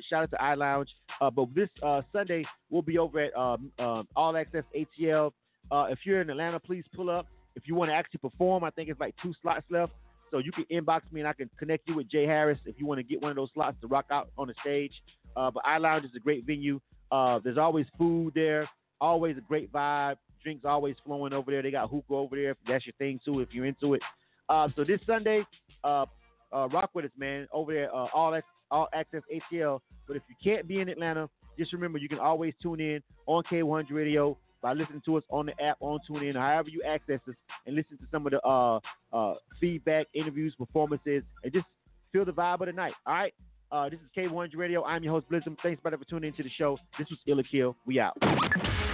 Shout 0.08 0.22
out 0.22 0.30
to 0.30 0.36
iLounge. 0.38 0.86
But 1.20 1.54
this 1.54 1.68
Sunday 2.14 2.46
we'll 2.70 2.80
be 2.80 2.96
over 2.96 3.20
at 3.20 3.36
um, 3.36 3.70
um, 3.78 4.08
All 4.16 4.38
Access 4.38 4.64
ATL. 4.74 5.32
If 5.70 5.98
you're 6.04 6.22
in 6.22 6.30
Atlanta, 6.30 6.58
please 6.60 6.84
pull 6.94 7.10
up. 7.10 7.26
If 7.56 7.64
you 7.66 7.74
want 7.74 7.90
to 7.90 7.94
actually 7.94 8.18
perform, 8.18 8.64
I 8.64 8.70
think 8.70 8.88
it's 8.88 9.00
like 9.00 9.14
two 9.22 9.32
slots 9.42 9.64
left. 9.70 9.92
So 10.30 10.38
you 10.38 10.50
can 10.50 10.64
inbox 10.64 11.02
me 11.12 11.20
and 11.20 11.28
I 11.28 11.32
can 11.32 11.48
connect 11.58 11.88
you 11.88 11.94
with 11.94 12.10
Jay 12.10 12.26
Harris 12.26 12.58
if 12.64 12.74
you 12.78 12.86
want 12.86 12.98
to 12.98 13.04
get 13.04 13.22
one 13.22 13.30
of 13.30 13.36
those 13.36 13.50
slots 13.54 13.76
to 13.82 13.86
rock 13.86 14.06
out 14.10 14.30
on 14.36 14.48
the 14.48 14.54
stage. 14.60 14.92
Uh, 15.36 15.50
but 15.50 15.62
iLounge 15.64 16.04
is 16.04 16.10
a 16.16 16.18
great 16.18 16.44
venue. 16.44 16.80
Uh, 17.12 17.38
there's 17.44 17.58
always 17.58 17.86
food 17.96 18.32
there, 18.34 18.68
always 19.00 19.36
a 19.36 19.40
great 19.40 19.72
vibe. 19.72 20.16
Drinks 20.42 20.64
always 20.64 20.96
flowing 21.06 21.32
over 21.32 21.50
there. 21.50 21.62
They 21.62 21.70
got 21.70 21.88
hookah 21.88 22.14
over 22.14 22.36
there 22.36 22.50
if 22.50 22.56
that's 22.66 22.84
your 22.84 22.94
thing 22.98 23.20
too, 23.24 23.40
if 23.40 23.48
you're 23.52 23.64
into 23.64 23.94
it. 23.94 24.02
Uh, 24.48 24.68
so 24.76 24.84
this 24.84 25.00
Sunday, 25.06 25.46
uh, 25.84 26.04
uh, 26.52 26.68
rock 26.68 26.90
with 26.94 27.04
us, 27.06 27.10
man. 27.16 27.46
Over 27.52 27.72
there, 27.72 27.94
uh, 27.94 28.08
all 28.12 28.38
all 28.70 28.88
access 28.92 29.22
ATL. 29.32 29.80
But 30.06 30.16
if 30.16 30.22
you 30.28 30.34
can't 30.42 30.66
be 30.68 30.80
in 30.80 30.88
Atlanta, 30.88 31.28
just 31.58 31.72
remember 31.72 31.98
you 31.98 32.08
can 32.08 32.18
always 32.18 32.54
tune 32.62 32.80
in 32.80 33.02
on 33.26 33.42
K100 33.50 33.90
Radio 33.90 34.36
by 34.64 34.72
listening 34.72 35.02
to 35.04 35.18
us 35.18 35.22
on 35.28 35.44
the 35.44 35.62
app, 35.62 35.76
on 35.80 36.00
TuneIn, 36.10 36.36
however 36.36 36.70
you 36.70 36.82
access 36.88 37.20
us, 37.28 37.34
and 37.66 37.76
listen 37.76 37.98
to 37.98 38.04
some 38.10 38.26
of 38.26 38.32
the 38.32 38.40
uh, 38.40 38.80
uh, 39.12 39.34
feedback, 39.60 40.06
interviews, 40.14 40.54
performances, 40.58 41.22
and 41.44 41.52
just 41.52 41.66
feel 42.12 42.24
the 42.24 42.32
vibe 42.32 42.60
of 42.60 42.66
the 42.66 42.72
night. 42.72 42.94
All 43.06 43.12
right. 43.12 43.34
Uh, 43.70 43.90
this 43.90 43.98
is 44.00 44.06
K100 44.16 44.56
Radio. 44.56 44.82
I'm 44.82 45.02
your 45.02 45.12
host, 45.12 45.26
Blizzum. 45.30 45.56
Thanks, 45.62 45.82
brother, 45.82 45.98
for 45.98 46.04
tuning 46.04 46.28
into 46.30 46.42
the 46.42 46.48
show. 46.56 46.78
This 46.98 47.08
was 47.10 47.18
Ill 47.26 47.40
or 47.40 47.42
Kill. 47.42 47.76
We 47.84 48.00
out. 48.00 48.16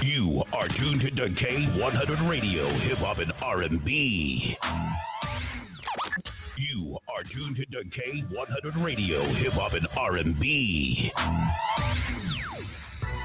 You 0.02 0.42
are 0.52 0.66
tuned 0.66 1.02
to 1.02 1.22
K100 1.22 2.28
Radio, 2.28 2.68
hip 2.88 2.98
hop 2.98 3.18
and 3.18 3.32
R&B. 3.40 4.56
You 6.58 6.98
are 7.08 7.22
tuned 7.22 7.56
to 7.56 7.78
K100 7.78 8.84
Radio, 8.84 9.32
hip 9.34 9.52
hop 9.52 9.74
and 9.74 9.86
R&B. 9.96 11.12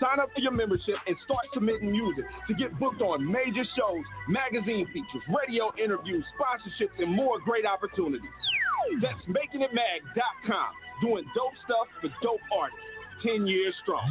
Sign 0.00 0.20
up 0.20 0.28
for 0.34 0.40
your 0.40 0.52
membership 0.52 0.96
and 1.06 1.16
start 1.24 1.44
submitting 1.54 1.90
music 1.90 2.24
to 2.48 2.54
get 2.54 2.78
booked 2.78 3.00
on 3.00 3.24
major 3.24 3.64
shows, 3.76 4.04
magazine 4.28 4.86
features, 4.92 5.22
radio 5.28 5.72
interviews, 5.82 6.24
sponsorships, 6.36 6.98
and 6.98 7.14
more 7.14 7.38
great 7.40 7.64
opportunities. 7.64 8.28
That's 9.00 9.24
makingitmag.com. 9.26 10.70
Doing 11.00 11.24
dope 11.34 11.52
stuff 11.64 11.88
for 12.00 12.08
dope 12.22 12.40
artists. 12.52 12.80
10 13.22 13.46
years 13.46 13.74
strong. 13.82 14.04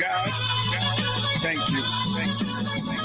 God, 0.00 0.28
thank 1.42 1.58
you. 1.70 1.82
Thank 2.16 2.40
you. 2.40 3.03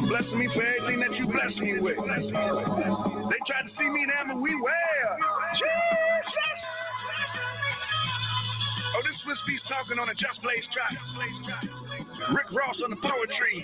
For 0.00 0.08
blessing 0.08 0.38
me 0.40 0.48
for 0.56 0.64
everything 0.64 1.04
that 1.04 1.12
you 1.12 1.28
blessed 1.28 1.60
me 1.60 1.76
with. 1.76 2.00
They 2.00 3.40
tried 3.44 3.68
to 3.68 3.72
see 3.76 3.84
me 3.84 4.00
in 4.00 4.10
Amber, 4.16 4.40
we 4.40 4.48
well. 4.56 5.12
Jesus! 5.60 6.56
Oh, 8.96 9.04
this 9.04 9.12
Swizz 9.20 9.44
Beatz 9.44 9.60
talking 9.68 10.00
on 10.00 10.08
a 10.08 10.16
Just 10.16 10.40
Blaze 10.40 10.64
track. 10.72 10.96
Rick 12.32 12.48
Ross 12.48 12.80
on 12.80 12.96
the 12.96 13.00
poetry. 13.04 13.60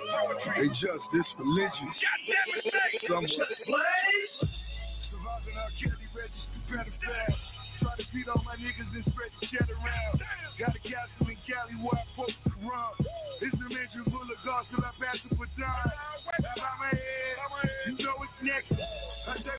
They 0.60 0.68
just 0.76 1.04
this 1.16 1.24
religion. 1.40 1.88
God 2.04 2.20
damn 2.28 2.52
it, 2.52 2.68
say. 2.68 3.08
Somewhere. 3.08 3.32
Just 3.32 3.64
Blaze. 3.64 4.36
Surviving 5.08 5.56
our 5.56 5.72
candy 5.80 6.04
registry 6.12 6.60
better 6.68 6.92
fast. 7.00 7.40
Try 7.80 7.96
to 7.96 8.04
beat 8.12 8.28
all 8.28 8.44
my 8.44 8.60
niggas 8.60 8.92
and 8.92 9.08
spread 9.08 9.32
the 9.40 9.48
shit 9.48 9.64
around. 9.72 10.20
Got 10.60 10.76
a 10.76 10.82
castle 10.84 11.25
in 11.25 11.25
Cali 11.46 11.78
where 11.78 11.94
I'm 11.94 12.06
supposed 12.10 12.42
to. 12.42 12.50
It's 13.40 13.54
major 13.70 14.02
I 14.82 14.90
pass 14.98 15.16
it 15.22 15.36
for 15.36 15.46
dime. 15.54 15.70
Out 15.70 16.74
my 16.82 16.90
head, 16.90 17.38
you 17.86 18.04
know 18.04 18.18
it's 18.18 18.42
next. 18.42 18.74